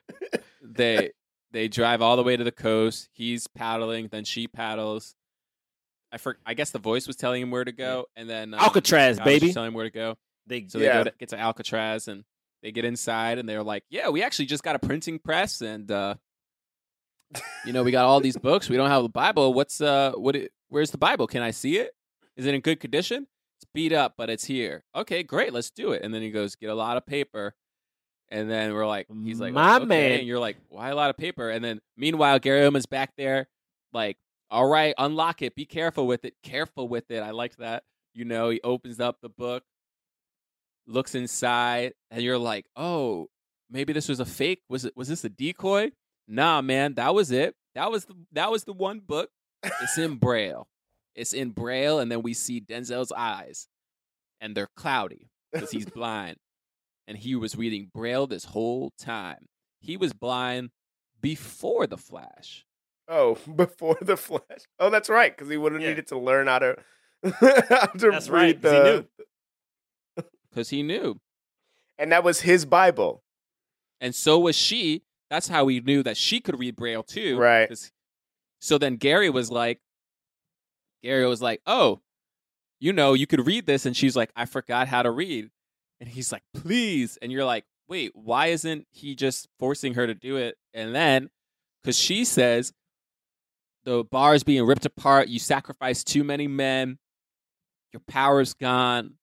they 0.62 1.10
they 1.54 1.68
drive 1.68 2.02
all 2.02 2.16
the 2.16 2.22
way 2.24 2.36
to 2.36 2.44
the 2.44 2.52
coast. 2.52 3.08
He's 3.12 3.46
paddling, 3.46 4.08
then 4.08 4.24
she 4.24 4.48
paddles. 4.48 5.14
I 6.12 6.18
for, 6.18 6.36
I 6.44 6.54
guess 6.54 6.70
the 6.70 6.78
voice 6.78 7.06
was 7.06 7.16
telling 7.16 7.40
him 7.40 7.50
where 7.50 7.64
to 7.64 7.72
go, 7.72 8.06
and 8.16 8.28
then 8.28 8.52
um, 8.52 8.60
Alcatraz, 8.60 9.18
God 9.18 9.24
baby. 9.24 9.46
just 9.46 9.54
telling 9.54 9.68
him 9.68 9.74
where 9.74 9.84
to 9.84 9.90
go. 9.90 10.16
They 10.46 10.66
So 10.68 10.78
they 10.78 10.86
Yeah. 10.86 10.98
go 10.98 11.04
to, 11.04 11.12
get 11.18 11.28
to 11.30 11.38
Alcatraz, 11.38 12.08
and 12.08 12.24
they 12.62 12.72
get 12.72 12.84
inside, 12.84 13.38
and 13.38 13.48
they're 13.48 13.62
like, 13.62 13.84
"Yeah, 13.88 14.10
we 14.10 14.22
actually 14.22 14.46
just 14.46 14.62
got 14.62 14.76
a 14.76 14.78
printing 14.78 15.18
press, 15.18 15.60
and 15.60 15.90
uh, 15.90 16.16
you 17.64 17.72
know, 17.72 17.82
we 17.82 17.90
got 17.92 18.04
all 18.04 18.20
these 18.20 18.36
books. 18.36 18.68
We 18.68 18.76
don't 18.76 18.90
have 18.90 19.02
the 19.02 19.08
Bible. 19.08 19.54
What's 19.54 19.80
uh, 19.80 20.12
what? 20.16 20.36
It, 20.36 20.52
where's 20.68 20.90
the 20.90 20.98
Bible? 20.98 21.26
Can 21.26 21.42
I 21.42 21.50
see 21.52 21.78
it? 21.78 21.92
Is 22.36 22.46
it 22.46 22.54
in 22.54 22.60
good 22.60 22.80
condition? 22.80 23.26
It's 23.58 23.66
beat 23.72 23.92
up, 23.92 24.14
but 24.18 24.28
it's 24.28 24.44
here. 24.44 24.84
Okay, 24.94 25.22
great, 25.22 25.52
let's 25.52 25.70
do 25.70 25.92
it. 25.92 26.02
And 26.02 26.12
then 26.12 26.20
he 26.22 26.30
goes, 26.30 26.56
get 26.56 26.70
a 26.70 26.74
lot 26.74 26.96
of 26.96 27.06
paper. 27.06 27.54
And 28.30 28.50
then 28.50 28.72
we're 28.72 28.86
like, 28.86 29.06
he's 29.22 29.40
like, 29.40 29.52
My 29.52 29.76
okay. 29.76 29.84
man. 29.84 30.12
And 30.18 30.26
you're 30.26 30.40
like, 30.40 30.56
why 30.68 30.88
a 30.90 30.94
lot 30.94 31.10
of 31.10 31.16
paper? 31.16 31.50
And 31.50 31.64
then 31.64 31.80
meanwhile, 31.96 32.38
Gary 32.38 32.66
Oldman's 32.68 32.86
back 32.86 33.12
there, 33.16 33.48
like, 33.92 34.16
all 34.50 34.66
right, 34.66 34.94
unlock 34.98 35.42
it. 35.42 35.54
Be 35.54 35.66
careful 35.66 36.06
with 36.06 36.24
it. 36.24 36.34
Careful 36.42 36.88
with 36.88 37.10
it. 37.10 37.22
I 37.22 37.30
liked 37.30 37.58
that. 37.58 37.84
You 38.14 38.24
know, 38.24 38.50
he 38.50 38.60
opens 38.62 39.00
up 39.00 39.18
the 39.20 39.28
book, 39.28 39.64
looks 40.86 41.14
inside, 41.14 41.94
and 42.10 42.22
you're 42.22 42.38
like, 42.38 42.66
oh, 42.76 43.28
maybe 43.70 43.92
this 43.92 44.08
was 44.08 44.20
a 44.20 44.24
fake. 44.24 44.62
Was 44.68 44.84
it? 44.84 44.96
Was 44.96 45.08
this 45.08 45.24
a 45.24 45.28
decoy? 45.28 45.90
Nah, 46.28 46.62
man, 46.62 46.94
that 46.94 47.14
was 47.14 47.30
it. 47.30 47.54
That 47.74 47.90
was 47.90 48.04
the 48.04 48.14
that 48.32 48.50
was 48.50 48.64
the 48.64 48.72
one 48.72 49.00
book. 49.00 49.30
It's 49.82 49.98
in 49.98 50.16
braille. 50.16 50.68
It's 51.14 51.32
in 51.32 51.50
braille, 51.50 51.98
and 51.98 52.10
then 52.10 52.22
we 52.22 52.34
see 52.34 52.60
Denzel's 52.60 53.12
eyes, 53.12 53.68
and 54.40 54.54
they're 54.54 54.70
cloudy 54.76 55.30
because 55.52 55.70
he's 55.70 55.86
blind, 55.90 56.36
and 57.06 57.18
he 57.18 57.34
was 57.34 57.56
reading 57.56 57.90
braille 57.92 58.26
this 58.26 58.44
whole 58.46 58.92
time. 58.98 59.46
He 59.80 59.96
was 59.96 60.12
blind 60.12 60.70
before 61.20 61.86
the 61.86 61.98
Flash. 61.98 62.64
oh, 63.08 63.34
before 63.56 63.98
the 64.00 64.16
flash. 64.16 64.62
Oh, 64.78 64.88
that's 64.90 65.08
right, 65.10 65.34
because 65.36 65.50
he 65.50 65.56
would 65.56 65.72
have 65.72 65.82
Yeah. 65.82 65.90
needed 65.90 66.06
to 66.08 66.18
learn 66.18 66.46
how 66.46 66.58
to, 66.60 66.76
how 67.24 67.86
to 67.86 68.10
That's 68.10 68.28
read 68.28 68.30
right, 68.30 68.62
'cause 68.62 68.62
the 68.62 68.76
he 68.76 68.82
knew. 68.82 70.24
because 70.50 70.68
he 70.70 70.82
knew. 70.82 71.20
and 71.98 72.12
that 72.12 72.24
was 72.24 72.40
his 72.40 72.64
Bible. 72.64 73.22
And 74.00 74.14
so 74.14 74.38
was 74.38 74.56
she. 74.56 75.02
That's 75.30 75.48
how 75.48 75.64
we 75.64 75.80
knew 75.80 76.02
that 76.02 76.16
she 76.16 76.40
could 76.40 76.58
read 76.58 76.76
Braille 76.76 77.02
too. 77.02 77.38
Right. 77.38 77.70
So 78.60 78.78
then 78.78 78.96
Gary 78.96 79.30
was 79.30 79.50
like, 79.50 79.80
Gary 81.02 81.26
was 81.26 81.42
like, 81.42 81.60
oh, 81.66 82.00
you 82.80 82.92
know, 82.92 83.12
you 83.14 83.26
could 83.26 83.46
read 83.46 83.66
this. 83.66 83.84
And 83.86 83.96
she's 83.96 84.16
like, 84.16 84.30
I 84.36 84.46
forgot 84.46 84.88
how 84.88 85.02
to 85.02 85.10
read. 85.10 85.50
And 86.04 86.12
he's 86.12 86.32
like, 86.32 86.42
please. 86.52 87.16
And 87.22 87.32
you're 87.32 87.46
like, 87.46 87.64
wait, 87.88 88.10
why 88.14 88.48
isn't 88.48 88.86
he 88.90 89.14
just 89.14 89.48
forcing 89.58 89.94
her 89.94 90.06
to 90.06 90.14
do 90.14 90.36
it? 90.36 90.58
And 90.74 90.94
then, 90.94 91.30
because 91.82 91.98
she 91.98 92.26
says, 92.26 92.74
the 93.84 94.04
bar 94.04 94.34
is 94.34 94.44
being 94.44 94.66
ripped 94.66 94.84
apart. 94.84 95.28
You 95.28 95.38
sacrificed 95.38 96.06
too 96.06 96.22
many 96.22 96.46
men. 96.46 96.98
Your 97.94 98.02
power's 98.06 98.52
gone. 98.52 99.14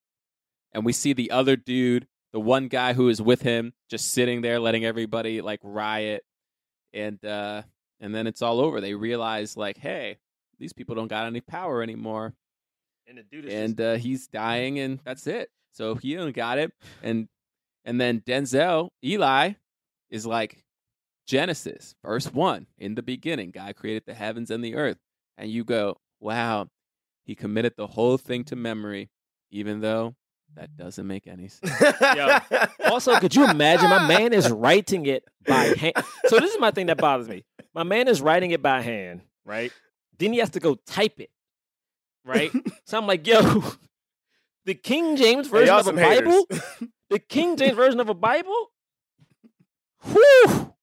And 0.74 0.84
we 0.84 0.92
see 0.92 1.14
the 1.14 1.30
other 1.30 1.56
dude, 1.56 2.08
the 2.34 2.40
one 2.40 2.68
guy 2.68 2.94
who 2.94 3.10
is 3.10 3.22
with 3.22 3.44
him, 3.44 3.74
just 3.88 4.12
sitting 4.12 4.42
there 4.42 4.60
letting 4.60 4.84
everybody 4.84 5.42
like 5.42 5.60
riot. 5.62 6.24
And 6.96 7.24
uh 7.24 7.62
and 8.00 8.16
then 8.16 8.26
it's 8.26 8.42
all 8.42 8.60
over. 8.60 8.82
They 8.82 8.96
realize 8.96 9.56
like, 9.56 9.78
hey, 9.78 10.18
these 10.58 10.74
people 10.74 10.96
don't 10.96 11.10
got 11.10 11.28
any 11.28 11.42
power 11.42 11.84
anymore. 11.84 12.34
and 13.06 13.20
the 13.20 13.24
dude 13.24 13.46
is 13.46 13.54
And 13.54 13.80
uh 13.80 13.94
he's 13.98 14.26
dying 14.28 14.80
and 14.80 15.00
that's 15.04 15.28
it. 15.28 15.52
So 15.74 15.96
he 15.96 16.16
don't 16.16 16.36
got 16.36 16.58
it. 16.58 16.72
And 17.02 17.28
and 17.86 18.00
then 18.00 18.22
Denzel, 18.22 18.90
Eli, 19.04 19.54
is 20.10 20.26
like 20.26 20.64
Genesis, 21.28 21.96
verse 22.04 22.32
one. 22.32 22.68
In 22.78 22.96
the 22.96 23.02
beginning, 23.02 23.52
God 23.52 23.76
created 23.76 24.04
the 24.06 24.14
heavens 24.14 24.52
and 24.52 24.64
the 24.64 24.76
earth. 24.76 24.98
And 25.38 25.50
you 25.50 25.64
go, 25.64 25.98
Wow, 26.20 26.68
he 27.24 27.36
committed 27.36 27.74
the 27.78 27.88
whole 27.88 28.18
thing 28.18 28.44
to 28.46 28.56
memory, 28.56 29.10
even 29.50 29.80
though 29.80 30.16
that 30.56 30.76
doesn't 30.76 31.08
make 31.08 31.28
any 31.28 31.48
sense. 31.48 31.74
Also, 32.86 33.18
could 33.20 33.34
you 33.34 33.50
imagine? 33.50 33.90
My 33.90 34.06
man 34.06 34.34
is 34.34 34.50
writing 34.50 35.06
it 35.06 35.24
by 35.48 35.74
hand. 35.78 35.94
So 36.28 36.40
this 36.40 36.54
is 36.54 36.60
my 36.60 36.72
thing 36.72 36.88
that 36.88 36.98
bothers 36.98 37.30
me. 37.30 37.46
My 37.74 37.84
man 37.84 38.08
is 38.08 38.22
writing 38.22 38.52
it 38.52 38.62
by 38.62 38.82
hand, 38.82 39.22
right? 39.46 39.72
Then 40.18 40.34
he 40.34 40.40
has 40.40 40.50
to 40.52 40.60
go 40.60 40.76
type 40.76 41.20
it, 41.20 41.32
right? 42.26 42.52
so 42.86 42.98
I'm 42.98 43.08
like, 43.08 43.26
yo, 43.26 43.64
the 44.66 44.74
King 44.74 45.16
James 45.16 45.48
version 45.48 45.68
y'all 45.68 45.80
of 45.80 45.98
a 45.98 46.00
haters. 46.00 46.46
Bible, 46.50 46.90
the 47.10 47.20
King 47.20 47.58
James 47.58 47.76
version 47.76 48.00
of 48.00 48.10
a 48.10 48.14
Bible. 48.14 48.72
Whew, 50.04 50.74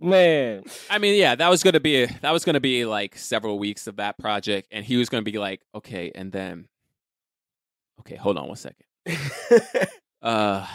man. 0.00 0.64
I 0.90 0.98
mean, 0.98 1.14
yeah, 1.16 1.34
that 1.34 1.48
was 1.48 1.62
gonna 1.62 1.80
be 1.80 2.06
that 2.06 2.30
was 2.32 2.44
gonna 2.44 2.60
be 2.60 2.84
like 2.84 3.16
several 3.16 3.58
weeks 3.58 3.86
of 3.86 3.96
that 3.96 4.18
project, 4.18 4.68
and 4.70 4.84
he 4.84 4.96
was 4.96 5.08
gonna 5.08 5.22
be 5.22 5.38
like, 5.38 5.60
okay, 5.74 6.12
and 6.14 6.32
then, 6.32 6.66
okay, 8.00 8.16
hold 8.16 8.38
on 8.38 8.48
one 8.48 8.56
second. 8.56 8.84
Uh, 10.20 10.66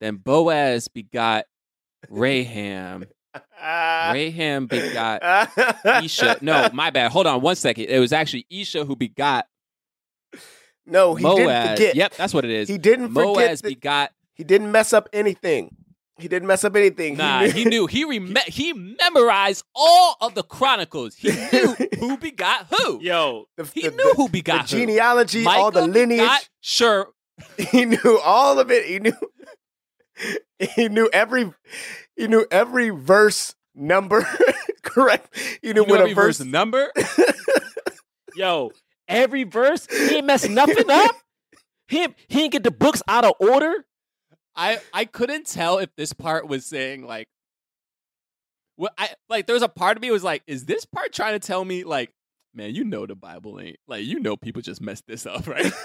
then 0.00 0.16
Boaz 0.16 0.88
begot 0.88 1.44
Raham. 2.08 3.04
Raham 3.62 4.66
begot 4.66 5.22
Isha. 6.02 6.38
No, 6.40 6.68
my 6.72 6.90
bad. 6.90 7.12
Hold 7.12 7.26
on 7.26 7.40
one 7.40 7.56
second. 7.56 7.84
It 7.84 8.00
was 8.00 8.12
actually 8.12 8.46
Isha 8.50 8.84
who 8.84 8.96
begot 8.96 9.46
no, 10.86 11.14
he 11.14 11.24
didn't 11.24 11.70
forget. 11.76 11.94
Yep, 11.94 12.14
that's 12.16 12.34
what 12.34 12.44
it 12.44 12.50
is. 12.50 12.68
He 12.68 12.78
didn't 12.78 13.12
forget. 13.12 13.50
Moaz 13.58 13.62
that- 13.62 13.68
begot. 13.68 14.12
he 14.34 14.44
didn't 14.44 14.70
mess 14.72 14.92
up 14.92 15.08
anything. 15.12 15.76
He 16.18 16.28
didn't 16.28 16.46
mess 16.46 16.62
up 16.62 16.76
anything. 16.76 17.16
Nah, 17.16 17.44
he 17.44 17.64
knew. 17.64 17.86
He 17.86 18.04
rem- 18.04 18.34
he 18.46 18.72
memorized 18.74 19.64
all 19.74 20.16
of 20.20 20.34
the 20.34 20.42
chronicles. 20.42 21.14
He 21.16 21.30
knew 21.30 21.74
who 21.98 22.16
begot 22.18 22.66
who. 22.70 23.00
Yo, 23.02 23.46
the, 23.56 23.64
He 23.64 23.82
the- 23.82 23.90
knew 23.90 23.96
the- 23.96 24.14
who 24.16 24.28
begot 24.28 24.68
the 24.68 24.76
who. 24.76 24.80
genealogy, 24.82 25.44
all 25.46 25.70
the 25.70 25.86
lineage. 25.86 26.50
Sure, 26.60 27.08
He 27.70 27.86
knew 27.86 28.20
all 28.24 28.58
of 28.60 28.70
it. 28.70 28.86
He 28.86 28.98
knew. 29.00 29.12
He 30.76 30.88
knew 30.88 31.08
every. 31.12 31.52
He 32.14 32.28
knew 32.28 32.46
every 32.50 32.90
verse 32.90 33.56
number. 33.74 34.24
Correct. 34.82 35.36
He 35.60 35.72
knew 35.72 35.80
you 35.80 35.86
know 35.86 35.92
when 35.92 36.00
every 36.00 36.12
a 36.12 36.14
verse. 36.14 36.38
verse 36.38 36.46
number. 36.46 36.92
yo, 38.36 38.70
every 39.12 39.44
verse, 39.44 39.86
he 39.90 40.16
ain't 40.16 40.26
messed 40.26 40.50
nothing 40.50 40.84
up. 40.90 41.14
He 41.88 42.02
ain't- 42.02 42.14
he 42.28 42.38
didn't 42.40 42.52
get 42.52 42.64
the 42.64 42.70
books 42.70 43.02
out 43.06 43.24
of 43.24 43.34
order. 43.38 43.84
I 44.56 44.80
I 44.92 45.04
couldn't 45.06 45.46
tell 45.46 45.78
if 45.78 45.88
this 45.96 46.12
part 46.12 46.46
was 46.46 46.66
saying 46.66 47.06
like 47.06 47.26
what 48.76 48.92
I 48.98 49.10
like 49.28 49.46
there 49.46 49.54
was 49.54 49.62
a 49.62 49.68
part 49.68 49.96
of 49.96 50.02
me 50.02 50.10
was 50.10 50.22
like, 50.24 50.42
is 50.46 50.64
this 50.66 50.84
part 50.84 51.12
trying 51.12 51.38
to 51.38 51.46
tell 51.46 51.64
me 51.64 51.84
like, 51.84 52.10
man, 52.54 52.74
you 52.74 52.84
know 52.84 53.06
the 53.06 53.14
Bible 53.14 53.58
ain't 53.60 53.78
like 53.88 54.04
you 54.04 54.20
know 54.20 54.36
people 54.36 54.60
just 54.60 54.80
messed 54.82 55.06
this 55.06 55.24
up, 55.26 55.46
right? 55.46 55.72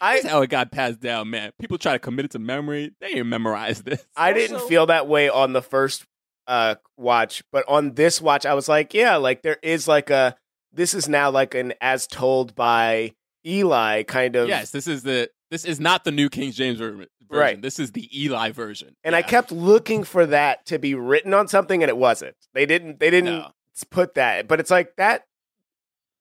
I 0.00 0.16
That's 0.16 0.26
how 0.26 0.42
it 0.42 0.50
got 0.50 0.72
passed 0.72 1.00
down, 1.00 1.30
man. 1.30 1.52
People 1.58 1.78
try 1.78 1.92
to 1.92 1.98
commit 1.98 2.24
it 2.26 2.30
to 2.32 2.38
memory. 2.38 2.92
They 3.00 3.08
ain't 3.08 3.26
memorize 3.26 3.82
this. 3.82 4.04
I 4.16 4.32
didn't 4.32 4.60
feel 4.68 4.86
that 4.86 5.06
way 5.08 5.28
on 5.28 5.52
the 5.52 5.62
first 5.62 6.04
uh 6.46 6.76
watch, 6.96 7.42
but 7.52 7.64
on 7.68 7.94
this 7.94 8.20
watch 8.20 8.44
I 8.46 8.54
was 8.54 8.68
like, 8.68 8.94
yeah, 8.94 9.16
like 9.16 9.42
there 9.42 9.58
is 9.62 9.86
like 9.88 10.10
a 10.10 10.36
this 10.72 10.94
is 10.94 11.08
now 11.08 11.30
like 11.30 11.54
an 11.54 11.74
as 11.80 12.06
told 12.06 12.54
by 12.54 13.14
Eli 13.46 14.02
kind 14.02 14.36
of 14.36 14.48
Yes, 14.48 14.70
this 14.70 14.86
is 14.86 15.02
the 15.02 15.30
this 15.50 15.64
is 15.64 15.78
not 15.80 16.04
the 16.04 16.10
new 16.12 16.28
King 16.28 16.50
James 16.52 16.78
version. 16.78 17.06
Right. 17.28 17.60
This 17.60 17.78
is 17.80 17.90
the 17.92 18.08
Eli 18.16 18.52
version. 18.52 18.94
and 19.02 19.14
I 19.16 19.22
kept 19.22 19.50
looking 19.50 20.04
for 20.04 20.26
that 20.26 20.64
to 20.66 20.78
be 20.78 20.94
written 20.94 21.34
on 21.34 21.48
something 21.48 21.82
and 21.82 21.88
it 21.90 21.96
wasn't. 21.96 22.36
They 22.54 22.66
didn't 22.66 23.00
they 23.00 23.10
didn't 23.10 23.38
No. 23.38 23.50
put 23.90 24.14
that. 24.14 24.46
But 24.48 24.60
it's 24.60 24.70
like 24.70 24.94
that 24.96 25.24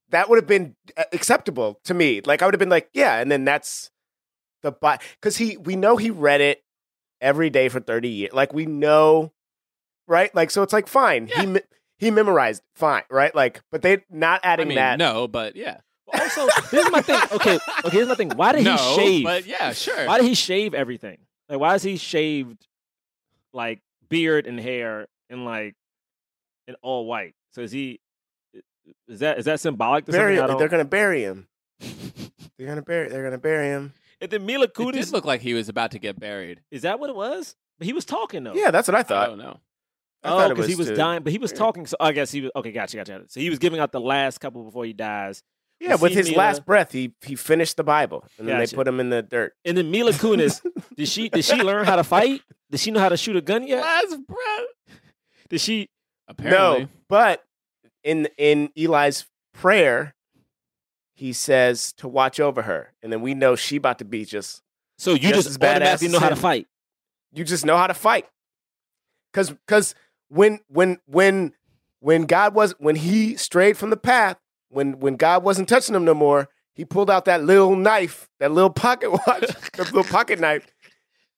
that 0.10 0.30
would 0.30 0.38
have 0.38 0.48
been 0.48 0.76
uh, 0.98 1.04
acceptable 1.14 1.80
to 1.86 1.94
me. 1.94 2.22
Like 2.26 2.42
I 2.42 2.46
would 2.46 2.54
have 2.54 2.60
been 2.60 2.70
like, 2.70 2.90
yeah, 2.94 3.20
and 3.20 3.32
then 3.32 3.46
that's 3.46 3.90
the 4.62 4.72
because 4.72 5.38
he 5.38 5.58
we 5.58 5.76
know 5.76 5.98
he 5.98 6.10
read 6.10 6.42
it 6.42 6.64
every 7.22 7.50
day 7.50 7.70
for 7.70 7.80
thirty 7.80 8.10
years. 8.10 8.34
Like 8.34 8.54
we 8.54 8.66
know, 8.66 9.32
right? 10.08 10.34
Like 10.34 10.50
so, 10.52 10.64
it's 10.64 10.74
like 10.74 10.88
fine. 10.88 11.28
He 11.28 11.46
me- 11.46 11.62
he 11.98 12.12
memorized 12.12 12.62
fine, 12.76 13.04
right? 13.10 13.34
Like, 13.34 13.62
but 13.72 13.82
they 13.82 14.04
not 14.10 14.42
I 14.44 14.54
adding 14.54 14.68
mean, 14.68 14.76
that. 14.76 15.00
no, 15.00 15.28
but 15.28 15.56
yeah. 15.56 15.78
Also, 16.14 16.48
here's 16.70 16.90
my 16.92 17.02
thing. 17.02 17.20
Okay, 17.32 17.60
okay, 17.84 17.90
here's 17.90 18.08
my 18.08 18.16
thing. 18.16 18.30
Why 18.32 18.52
did 18.52 18.64
no, 18.64 18.76
he 18.76 18.96
shave? 18.96 19.24
But 19.24 19.46
yeah, 19.46 19.74
sure. 19.74 20.06
Why 20.08 20.20
did 20.20 20.28
he 20.28 20.36
shave 20.36 20.74
everything? 20.74 21.18
Like, 21.50 21.60
why 21.60 21.76
is 21.76 21.84
he 21.84 21.98
shaved 21.98 22.66
like 23.54 23.82
beard 24.10 24.46
and 24.48 24.60
hair 24.60 25.08
and 25.30 25.46
like 25.46 25.76
and 26.68 26.78
all 26.82 27.06
white? 27.06 27.34
So 27.54 27.62
is 27.62 27.72
he? 27.72 28.00
Is 29.08 29.20
that 29.20 29.40
is 29.40 29.46
that 29.46 29.60
symbolic 29.60 30.06
to 30.06 30.12
bury 30.12 30.38
something? 30.38 30.54
Him. 30.54 30.60
They're 30.60 30.70
gonna 30.70 30.86
bury 30.86 31.24
him. 31.24 31.48
they're 32.58 32.68
gonna 32.68 32.82
bury. 32.82 33.10
They're 33.10 33.24
gonna 33.24 33.38
bury 33.38 33.68
him. 33.68 33.94
And 34.22 34.32
then 34.32 34.46
Mila 34.46 34.66
It 34.66 34.74
Kunis. 34.74 34.94
did 34.94 35.12
look 35.12 35.26
like 35.26 35.42
he 35.42 35.54
was 35.54 35.70
about 35.70 35.92
to 35.92 36.00
get 36.00 36.20
buried. 36.20 36.62
Is 36.72 36.84
that 36.84 37.00
what 37.00 37.10
it 37.10 37.16
was? 37.16 37.56
But 37.78 37.88
he 37.88 37.94
was 37.94 38.06
talking 38.06 38.44
though. 38.44 38.54
Yeah, 38.54 38.72
that's 38.72 38.88
what 38.88 38.96
I 38.96 39.04
thought. 39.04 39.24
I 39.24 39.28
don't 39.28 39.38
know. 39.38 39.60
I 40.26 40.46
oh, 40.46 40.50
because 40.50 40.68
he 40.68 40.76
was 40.76 40.92
dying, 40.92 41.24
but 41.24 41.32
he 41.32 41.38
was 41.38 41.52
talking. 41.52 41.86
So 41.86 41.96
I 42.00 42.12
guess 42.12 42.32
he 42.32 42.42
was 42.42 42.52
okay. 42.56 42.72
Gotcha, 42.72 42.98
gotcha. 42.98 43.12
gotcha. 43.14 43.26
So 43.30 43.40
he 43.40 43.50
was 43.50 43.60
giving 43.60 43.80
out 43.80 43.92
the 43.92 44.02
last 44.02 44.40
couple 44.40 44.64
before 44.64 44.86
he 44.86 44.94
dies. 44.94 45.44
Yeah, 45.80 45.92
You 45.92 45.98
with 45.98 46.14
his 46.14 46.30
Mila- 46.30 46.38
last 46.38 46.66
breath, 46.66 46.92
he 46.92 47.14
he 47.22 47.36
finished 47.36 47.78
the 47.78 47.84
Bible, 47.84 48.26
and 48.38 48.48
then 48.48 48.60
they 48.60 48.68
put 48.68 48.88
him 48.88 49.00
in 49.00 49.10
the 49.10 49.22
dirt. 49.22 49.54
And 49.66 49.78
then 49.78 49.92
Mila 49.92 50.12
Kunis, 50.14 50.66
did 50.96 51.08
she 51.08 51.30
did 51.30 51.44
she 51.46 51.62
learn 51.62 51.86
how 51.86 51.98
to 51.98 52.04
fight? 52.04 52.42
Did 52.72 52.80
she 52.80 52.92
know 52.92 53.00
how 53.00 53.10
to 53.10 53.18
shoot 53.18 53.36
a 53.36 53.42
gun 53.42 53.68
yet? 53.68 53.82
Last 53.82 54.18
breath. 54.26 55.00
Did 55.50 55.62
she? 55.62 55.90
Apparently. 56.28 56.84
No, 56.84 56.88
but 57.10 57.44
in 58.04 58.30
in 58.38 58.70
Eli's 58.78 59.26
prayer, 59.54 60.16
he 61.14 61.34
says 61.34 61.94
to 61.94 62.08
watch 62.08 62.40
over 62.40 62.64
her, 62.64 62.94
and 63.04 63.12
then 63.12 63.22
we 63.22 63.34
know 63.34 63.56
she 63.56 63.76
about 63.76 64.00
to 64.00 64.06
be 64.06 64.26
just. 64.26 64.62
So 64.98 65.12
you 65.12 65.30
Just 65.30 65.48
just, 65.48 65.60
badass 65.60 65.76
automatically 65.76 66.08
know 66.08 66.20
how 66.20 66.30
to 66.30 66.36
fight. 66.38 66.68
You 67.34 67.44
just 67.44 67.66
know 67.66 67.76
how 67.76 67.88
to 67.88 67.94
fight, 67.94 68.28
because 69.34 69.50
because 69.50 69.94
when 70.30 70.60
when 70.68 70.98
when 71.06 71.54
when 72.00 72.26
God 72.26 72.54
was 72.54 72.74
when 72.80 72.96
he 72.96 73.36
strayed 73.36 73.78
from 73.78 73.90
the 73.90 73.98
path, 73.98 74.38
when 74.70 75.00
when 75.00 75.16
God 75.16 75.44
wasn't 75.44 75.70
touching 75.70 75.96
him 75.96 76.06
no 76.06 76.14
more, 76.14 76.50
he 76.74 76.86
pulled 76.86 77.10
out 77.10 77.26
that 77.26 77.44
little 77.44 77.76
knife, 77.76 78.30
that 78.40 78.52
little 78.52 78.70
pocket 78.70 79.12
watch, 79.28 79.48
that 79.74 79.92
little 79.94 80.04
pocket 80.04 80.40
knife, 80.40 80.68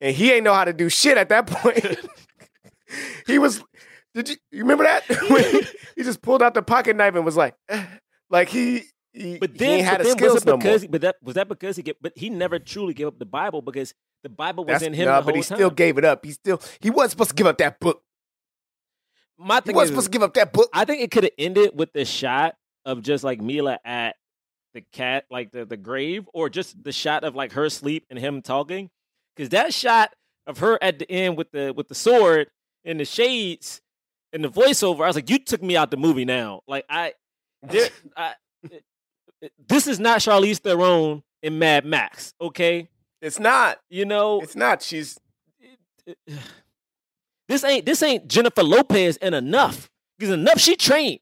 and 0.02 0.16
he 0.16 0.32
ain't 0.32 0.44
know 0.44 0.54
how 0.54 0.66
to 0.66 0.74
do 0.74 0.90
shit 0.90 1.18
at 1.18 1.30
that 1.30 1.48
point. 1.48 1.98
he 3.28 3.40
was. 3.40 3.64
Did 4.14 4.30
you, 4.30 4.36
you 4.52 4.60
remember 4.64 4.84
that? 4.86 5.04
He, 5.98 6.02
he 6.02 6.04
just 6.04 6.22
pulled 6.24 6.42
out 6.42 6.54
the 6.56 6.64
pocket 6.64 6.96
knife 6.96 7.14
and 7.16 7.24
was 7.26 7.38
like, 7.38 7.56
eh, 7.70 7.86
like 8.30 8.50
he. 8.50 8.84
He, 9.14 9.38
But 9.40 9.52
he 9.52 9.58
then, 9.58 9.70
ain't 9.80 9.86
had 9.86 9.98
but 9.98 10.04
the 10.08 10.16
then 10.16 10.32
was 10.34 10.42
it 10.44 10.46
no 10.46 10.52
more. 10.54 10.58
because? 10.60 10.88
but 10.88 11.02
that 11.02 11.16
was 11.24 11.36
that 11.36 11.48
because 11.48 11.76
he 11.76 11.84
get? 11.84 12.02
But 12.02 12.14
he 12.16 12.30
never 12.30 12.60
truly 12.60 12.94
gave 12.94 13.08
up 13.08 13.18
the 13.20 13.26
Bible 13.26 13.62
because 13.64 13.94
the 14.24 14.30
Bible 14.30 14.64
was 14.64 14.74
That's, 14.74 14.84
in 14.84 14.94
him. 14.94 15.06
the 15.08 15.22
but 15.22 15.34
he 15.36 15.42
whole 15.42 15.44
still 15.44 15.70
gave 15.72 15.98
it 15.98 16.06
up. 16.06 16.24
He 16.26 16.32
still 16.32 16.62
he 16.80 16.90
wasn't 16.92 17.12
supposed 17.12 17.30
to 17.32 17.36
give 17.36 17.48
up 17.48 17.58
that 17.58 17.80
book. 17.80 18.04
My 19.38 19.60
thing 19.60 19.76
wasn't 19.76 19.98
is, 19.98 20.04
supposed 20.06 20.06
to 20.08 20.12
give 20.12 20.24
up 20.24 20.34
that 20.34 20.54
book. 20.54 20.70
I 20.74 20.86
think 20.86 21.02
it 21.02 21.12
could 21.12 21.24
have 21.24 21.34
ended 21.38 21.72
with 21.74 21.94
the 21.94 22.06
shot 22.06 22.56
of 22.86 23.02
just 23.02 23.24
like 23.24 23.42
Mila 23.42 23.80
at 23.86 24.16
the 24.74 24.82
cat, 24.82 25.26
like 25.30 25.52
the, 25.52 25.66
the 25.66 25.78
grave, 25.78 26.28
or 26.34 26.50
just 26.50 26.84
the 26.84 26.92
shot 26.92 27.24
of 27.24 27.36
like 27.36 27.52
her 27.54 27.66
asleep 27.66 28.06
and 28.10 28.18
him 28.18 28.42
talking. 28.42 28.90
Because 29.36 29.50
that 29.50 29.74
shot 29.74 30.14
of 30.48 30.60
her 30.60 30.82
at 30.82 31.00
the 31.00 31.12
end 31.12 31.38
with 31.38 31.52
the 31.52 31.74
with 31.76 31.88
the 31.88 31.96
sword 31.96 32.48
and 32.86 33.00
the 33.00 33.06
shades 33.06 33.82
and 34.34 34.44
the 34.44 34.50
voiceover, 34.50 35.04
I 35.04 35.08
was 35.08 35.16
like, 35.16 35.30
you 35.30 35.40
took 35.40 35.62
me 35.62 35.78
out 35.78 35.92
the 35.92 35.98
movie 35.98 36.26
now. 36.26 36.62
Like 36.68 36.86
I, 36.90 37.14
there, 37.62 37.90
I 38.18 38.34
this 39.68 39.88
is 39.88 40.00
not 40.00 40.20
Charlize 40.20 40.60
Theron 40.60 41.24
in 41.44 41.60
Mad 41.60 41.86
Max. 41.86 42.34
Okay, 42.42 42.90
It's 43.22 43.40
not. 43.40 43.80
you 43.90 44.06
know 44.06 44.42
It's 44.42 44.56
not. 44.56 44.82
She's 44.82 45.20
this 47.48 47.64
ain't 47.64 47.86
this 47.86 48.02
ain't 48.04 48.28
Jennifer 48.28 48.64
Lopez 48.64 49.18
and 49.18 49.34
enough 49.36 49.90
because 50.18 50.34
enough 50.34 50.60
she 50.60 50.76
trained. 50.76 51.20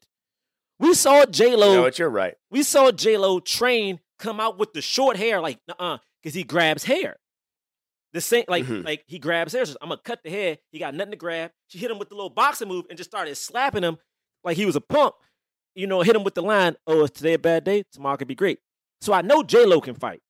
We 0.78 0.92
saw 0.94 1.24
J 1.26 1.50
you 1.50 1.56
Lo. 1.56 1.74
know 1.74 1.82
what? 1.82 1.98
You're 1.98 2.10
right. 2.10 2.34
we 2.50 2.62
saw 2.62 2.90
J 2.90 3.16
Lo 3.16 3.40
train 3.40 4.00
come 4.18 4.40
out 4.40 4.58
with 4.58 4.72
the 4.72 4.82
short 4.82 5.16
hair, 5.16 5.40
like 5.40 5.58
uh, 5.68 5.74
uh, 5.78 5.98
because 6.22 6.34
he 6.34 6.42
grabs 6.44 6.84
hair. 6.84 7.16
The 8.12 8.20
same, 8.20 8.44
like 8.48 8.64
Mhm. 8.64 8.84
like 8.84 9.04
he 9.06 9.18
grabs 9.18 9.52
hair. 9.52 9.64
So 9.64 9.76
I'm 9.80 9.88
gonna 9.88 10.00
cut 10.02 10.20
the 10.24 10.30
hair. 10.30 10.58
He 10.72 10.78
got 10.78 10.94
nothing 10.94 11.10
to 11.12 11.16
grab. 11.16 11.50
She 11.68 11.78
hit 11.78 11.90
him 11.90 11.98
with 11.98 12.08
the 12.08 12.14
little 12.14 12.30
boxing 12.30 12.68
move 12.68 12.86
and 12.88 12.96
just 12.96 13.10
started 13.10 13.34
slapping 13.36 13.82
him 13.82 13.98
like 14.44 14.56
he 14.56 14.64
was 14.66 14.76
a 14.76 14.80
punk. 14.80 15.14
You 15.74 15.86
know, 15.86 16.00
hit 16.02 16.16
him 16.16 16.24
with 16.24 16.34
the 16.34 16.42
line, 16.42 16.76
"Oh, 16.86 17.04
is 17.04 17.10
today 17.10 17.34
a 17.34 17.38
bad 17.38 17.64
day? 17.64 17.82
Tomorrow 17.92 18.16
could 18.16 18.28
be 18.28 18.34
great." 18.34 18.58
So 19.02 19.12
I 19.12 19.20
know 19.22 19.42
J 19.42 19.64
Lo 19.66 19.80
can 19.80 19.94
fight. 19.94 20.22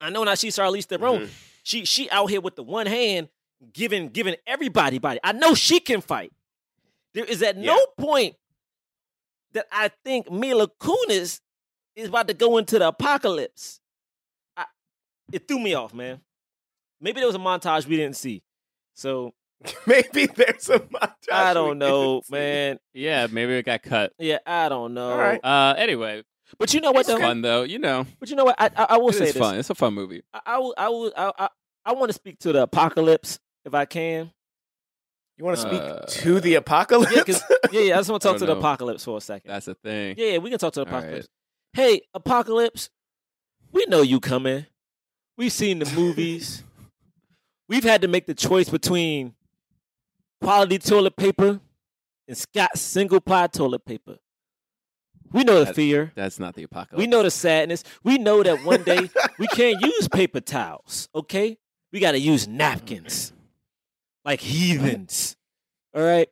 I 0.00 0.10
know 0.10 0.24
now 0.24 0.34
she's 0.34 0.56
Charlize 0.56 0.84
Theron. 0.86 1.26
Mhm. 1.26 1.30
She 1.62 1.84
she 1.84 2.10
out 2.10 2.26
here 2.30 2.40
with 2.40 2.56
the 2.56 2.62
one 2.64 2.86
hand 2.86 3.28
giving 3.72 4.08
giving 4.08 4.36
everybody 4.46 4.98
body. 4.98 5.20
I 5.22 5.32
know 5.32 5.54
she 5.54 5.80
can 5.80 6.00
fight. 6.00 6.32
There 7.14 7.24
is 7.24 7.42
at 7.42 7.56
no 7.56 7.78
point 7.96 8.36
that 9.52 9.66
I 9.72 9.90
think 10.04 10.30
Mila 10.30 10.68
Kunis 10.80 11.40
is 11.96 12.08
about 12.08 12.28
to 12.28 12.34
go 12.34 12.58
into 12.58 12.78
the 12.78 12.88
apocalypse. 12.88 13.80
I, 14.56 14.64
it 15.32 15.48
threw 15.48 15.58
me 15.58 15.74
off, 15.74 15.92
man. 15.94 16.20
Maybe 17.00 17.20
there 17.20 17.26
was 17.26 17.34
a 17.36 17.40
montage 17.40 17.86
we 17.86 17.96
didn't 17.96 18.16
see. 18.16 18.42
So 18.94 19.32
Maybe 19.86 20.26
there's 20.26 20.68
a 20.70 20.78
montage. 20.78 21.32
I 21.32 21.52
don't 21.54 21.78
know, 21.78 22.16
didn't 22.16 22.26
see. 22.26 22.32
man. 22.32 22.78
Yeah, 22.92 23.26
maybe 23.30 23.54
it 23.54 23.64
got 23.64 23.82
cut. 23.82 24.12
Yeah, 24.18 24.38
I 24.46 24.68
don't 24.68 24.94
know. 24.94 25.10
All 25.10 25.18
right. 25.18 25.40
Uh, 25.42 25.74
anyway, 25.76 26.22
But 26.58 26.72
you 26.74 26.80
know 26.80 26.92
what 26.92 27.00
it's 27.00 27.08
though? 27.08 27.18
fun 27.18 27.42
though. 27.42 27.62
You 27.64 27.78
know, 27.80 28.06
But 28.20 28.30
you 28.30 28.36
know 28.36 28.44
what? 28.44 28.56
I 28.60 28.70
I, 28.76 28.86
I 28.90 28.96
will 28.98 29.08
it 29.08 29.14
say 29.14 29.28
is 29.28 29.34
this. 29.34 29.40
fun. 29.42 29.58
It's 29.58 29.70
a 29.70 29.74
fun 29.74 29.94
movie. 29.94 30.22
I, 30.32 30.40
I 30.46 30.58
will 30.58 30.74
I 30.78 30.88
will 30.90 31.12
I 31.16 31.32
I, 31.38 31.48
I 31.86 31.92
want 31.94 32.10
to 32.10 32.12
speak 32.12 32.38
to 32.40 32.52
the 32.52 32.62
apocalypse 32.62 33.40
if 33.68 33.74
I 33.74 33.84
can. 33.84 34.32
You 35.36 35.44
want 35.44 35.56
to 35.58 35.62
speak 35.62 35.80
Uh, 35.80 36.00
to 36.24 36.40
the 36.40 36.54
apocalypse? 36.56 37.14
Yeah, 37.14 37.22
'cause- 37.22 37.42
yeah, 37.72 37.80
yeah. 37.80 37.94
I 37.94 37.98
just 37.98 38.10
want 38.10 38.22
to 38.22 38.28
talk 38.28 38.38
to 38.38 38.46
don't 38.46 38.56
the 38.56 38.58
apocalypse 38.60 39.04
for 39.04 39.18
a 39.18 39.20
second. 39.20 39.48
That's 39.50 39.68
a 39.68 39.74
thing. 39.74 40.16
Yeah, 40.18 40.32
yeah, 40.32 40.38
we 40.38 40.50
can 40.50 40.58
talk 40.58 40.72
to 40.72 40.84
the 40.84 40.86
All 40.86 40.92
right. 40.92 41.02
apocalypse. 41.04 41.28
Hey, 41.74 42.00
apocalypse, 42.14 42.90
we 43.70 43.84
know 43.86 44.02
you 44.02 44.18
coming. 44.18 44.66
We've 45.36 45.52
seen 45.52 45.78
the 45.78 45.86
movies. 45.94 46.64
We've 47.68 47.84
had 47.84 48.00
to 48.02 48.08
make 48.08 48.26
the 48.26 48.34
choice 48.34 48.68
between 48.68 49.34
quality 50.40 50.78
toilet 50.78 51.16
paper 51.16 51.60
and 52.26 52.36
Scott's 52.36 52.80
single 52.80 53.20
ply 53.20 53.46
toilet 53.46 53.84
paper. 53.84 54.18
We 55.30 55.44
know 55.44 55.54
the 55.58 55.66
That's- 55.66 55.76
fear. 55.76 56.12
That's 56.16 56.38
not 56.40 56.54
the 56.54 56.62
apocalypse. 56.64 56.98
We 56.98 57.06
know 57.06 57.22
the 57.22 57.30
sadness. 57.30 57.84
We 58.02 58.16
know 58.18 58.42
that 58.42 58.64
one 58.64 58.82
day 58.82 59.10
we 59.38 59.46
can't 59.48 59.80
use 59.82 60.08
paper 60.08 60.40
towels, 60.40 61.08
okay? 61.14 61.58
We 61.92 62.00
got 62.00 62.12
to 62.12 62.18
use 62.18 62.48
napkins 62.48 63.32
like 64.28 64.40
heathens. 64.42 65.36
All 65.94 66.02
right? 66.02 66.28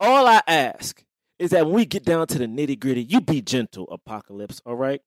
All 0.00 0.26
I 0.26 0.40
ask 0.46 1.04
is 1.38 1.50
that 1.50 1.66
when 1.66 1.74
we 1.74 1.84
get 1.84 2.02
down 2.02 2.26
to 2.26 2.38
the 2.38 2.46
nitty 2.46 2.80
gritty, 2.80 3.02
you 3.02 3.20
be 3.20 3.42
gentle, 3.42 3.86
Apocalypse, 3.90 4.62
all 4.64 4.74
right? 4.74 5.02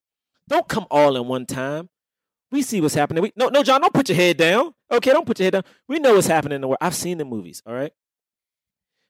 Don't 0.48 0.68
come 0.68 0.86
all 0.92 1.18
in 1.18 1.28
one 1.28 1.48
time. 1.48 1.90
We 2.52 2.62
see 2.62 2.82
what's 2.82 2.94
happening. 2.94 3.24
We, 3.24 3.34
no, 3.36 3.50
no, 3.50 3.64
John, 3.64 3.82
don't 3.82 3.94
put 3.94 4.10
your 4.10 4.16
head 4.16 4.38
down. 4.38 4.76
Okay, 4.92 5.12
don't 5.12 5.26
put 5.26 5.40
your 5.40 5.46
head 5.46 5.54
down. 5.54 5.64
We 5.88 5.98
know 5.98 6.14
what's 6.14 6.28
happening 6.28 6.58
in 6.58 6.62
the 6.62 6.68
world. 6.68 6.78
I've 6.82 6.94
seen 6.94 7.18
the 7.18 7.26
movies, 7.26 7.64
all 7.66 7.74
right? 7.74 7.92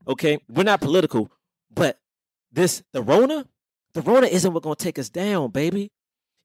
Okay, 0.08 0.40
we're 0.48 0.64
not 0.64 0.80
political, 0.80 1.30
but 1.74 2.00
this, 2.54 2.84
the 2.94 3.02
Rona, 3.02 3.46
the 3.94 4.02
Rona 4.02 4.28
isn't 4.28 4.54
what's 4.54 4.66
to 4.66 4.76
take 4.76 4.98
us 4.98 5.10
down, 5.10 5.52
baby. 5.52 5.92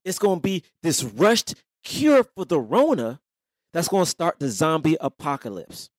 It's 0.03 0.19
to 0.19 0.35
be 0.43 0.63
this 0.83 1.05
rushed 1.05 1.55
cure 1.85 2.25
for 2.25 2.43
the 2.43 2.59
Rona 2.59 3.21
that's 3.71 3.87
to 4.03 4.09
start 4.11 4.39
the 4.39 4.49
zombie 4.49 4.97
apocalypse. 4.99 5.89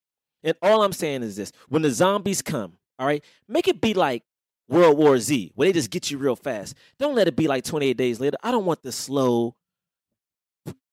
And 0.42 0.56
all 0.62 0.82
I'm 0.82 0.92
saying 0.92 1.22
is 1.22 1.36
this 1.36 1.52
when 1.68 1.82
the 1.82 1.90
zombies 1.90 2.42
come, 2.42 2.74
all 2.98 3.06
right, 3.06 3.24
make 3.48 3.68
it 3.68 3.80
be 3.80 3.94
like 3.94 4.22
World 4.68 4.96
War 4.96 5.18
Z, 5.18 5.52
where 5.54 5.68
they 5.68 5.72
just 5.72 5.90
get 5.90 6.10
you 6.10 6.18
real 6.18 6.36
fast. 6.36 6.76
Don't 6.98 7.14
let 7.14 7.28
it 7.28 7.36
be 7.36 7.48
like 7.48 7.64
28 7.64 7.96
days 7.96 8.20
later. 8.20 8.36
I 8.42 8.50
don't 8.50 8.64
want 8.64 8.82
the 8.82 8.92
slow, 8.92 9.56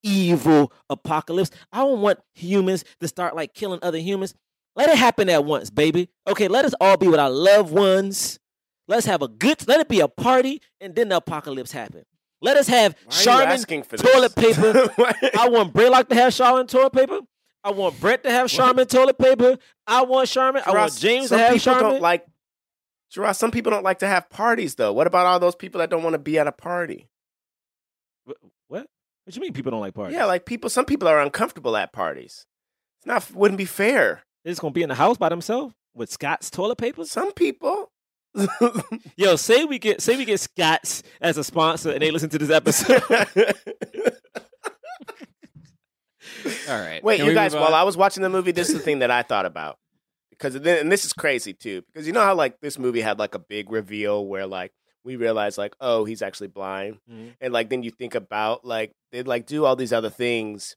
evil 0.03 0.72
apocalypse. 0.90 1.52
I 1.72 1.80
don't 1.80 2.02
want 2.02 2.19
humans 2.34 2.84
to 2.99 3.07
start 3.07 3.36
like 3.36 3.53
killing 3.53 3.80
other 3.82 3.99
humans. 3.99 4.34
Let 4.76 4.90
it 4.90 4.98
happen 4.98 5.30
at 5.30 5.44
once, 5.45 5.69
baby. 5.69 6.10
Okay, 6.28 6.48
let 6.48 6.65
us 6.65 6.74
all 6.80 6.98
be 6.98 7.07
with 7.07 7.19
our 7.19 7.30
loved 7.30 7.72
ones. 7.72 8.40
Let's 8.88 9.06
have 9.06 9.22
a 9.22 9.28
good, 9.28 9.68
let 9.68 9.80
it 9.80 9.90
be 9.90 9.99
a 9.99 10.07
party, 10.07 10.61
and 10.80 10.95
then 10.95 11.10
the 11.10 11.18
apocalypse 11.18 11.72
happen. 11.72 12.03
Let 12.41 12.57
us 12.57 12.68
have 12.68 12.95
Charmin 13.10 13.61
toilet 13.64 14.36
this? 14.36 14.56
paper. 14.56 14.90
I 15.38 15.49
want 15.49 15.74
Braylock 15.74 16.07
to 16.10 16.15
have 16.15 16.34
Charmin 16.34 16.68
toilet 16.68 16.94
paper. 16.94 17.22
I 17.68 17.72
want 17.72 17.99
Brett 17.99 18.23
to 18.23 18.31
have 18.31 18.49
Charmin 18.49 18.88
toilet 18.88 19.18
paper. 19.18 19.57
I 19.85 20.03
want 20.03 20.30
Charmin. 20.30 20.64
I 20.65 20.72
want 20.72 20.95
James 20.95 21.27
to 21.30 21.38
have 21.38 21.49
people 21.49 21.60
Charmin. 21.60 21.91
don't 21.91 22.02
like. 22.02 22.26
Jerah, 23.11 23.34
some 23.34 23.52
people 23.52 23.72
don't 23.72 23.84
like 23.84 23.99
to 23.99 24.07
have 24.07 24.30
parties, 24.30 24.76
though. 24.76 24.94
What 24.94 25.06
about 25.06 25.26
all 25.26 25.38
those 25.41 25.56
people 25.56 25.80
that 25.80 25.89
don't 25.89 26.02
want 26.02 26.14
to 26.14 26.19
be 26.19 26.39
at 26.39 26.48
a 26.48 26.53
party? 26.53 27.10
what? 28.23 28.38
What 28.69 29.35
you 29.35 29.41
mean 29.41 29.52
people 29.52 29.72
don't 29.72 29.81
like 29.81 29.95
parties? 29.95 30.15
Yeah, 30.15 30.23
like 30.23 30.45
people. 30.45 30.69
Some 30.69 30.85
people 30.85 31.10
are 31.10 31.19
uncomfortable 31.19 31.76
at 31.76 31.91
parties. 31.91 32.45
It's 32.99 33.06
not. 33.06 33.30
Wouldn't 33.35 33.57
be 33.57 33.65
fair. 33.65 34.23
They're 34.45 34.52
just 34.52 34.61
gonna 34.61 34.72
be 34.72 34.84
in 34.84 34.89
the 34.89 34.95
house 34.95 35.18
by 35.18 35.27
themselves 35.27 35.76
with 35.94 36.10
Scott's 36.10 36.49
toilet 36.49 36.77
paper. 36.77 37.03
Some 37.03 37.34
people. 37.34 37.91
Yo, 39.18 39.35
say 39.35 39.65
we 39.65 39.77
get 39.77 40.02
say 40.02 40.15
we 40.15 40.23
get 40.23 40.39
Scott's 40.39 41.03
as 41.19 41.38
a 41.38 41.44
sponsor 41.44 41.91
and 41.91 42.02
they 42.02 42.11
listen 42.11 42.30
to 42.30 42.38
this 42.38 42.49
episode. 42.49 43.03
All 46.69 46.80
right. 46.80 47.03
Wait, 47.03 47.18
Can 47.18 47.26
you 47.27 47.34
guys, 47.34 47.53
while? 47.53 47.73
I 47.73 47.84
was 47.84 47.97
watching 47.97 48.23
the 48.23 48.30
movie, 48.30 48.51
this 48.51 48.69
is 48.69 48.76
the 48.76 48.81
thing 48.81 48.99
that 48.99 49.11
I 49.11 49.23
thought 49.23 49.45
about. 49.45 49.77
Because 50.30 50.59
then, 50.59 50.80
and 50.80 50.91
this 50.91 51.03
is 51.05 51.14
crazy 51.14 51.53
too, 51.53 51.81
because 51.91 52.05
you 52.05 52.14
know 52.14 52.22
how 52.23 52.35
like 52.35 52.59
this 52.61 52.77
movie 52.77 53.01
had 53.01 53.18
like 53.18 53.34
a 53.34 53.39
big 53.39 53.72
reveal 53.72 54.26
where 54.26 54.45
like 54.45 54.72
we 55.03 55.15
realized 55.15 55.57
like, 55.57 55.76
oh, 55.81 56.05
he's 56.05 56.22
actually 56.22 56.49
blind. 56.49 56.97
Mhm. 57.11 57.34
And 57.41 57.51
like 57.53 57.69
then 57.69 57.81
you 57.81 57.89
think 57.89 58.14
about 58.14 58.64
like 58.64 58.91
they 59.11 59.23
like 59.23 59.47
do 59.47 59.65
all 59.65 59.76
these 59.76 59.93
other 59.93 60.11
things 60.11 60.76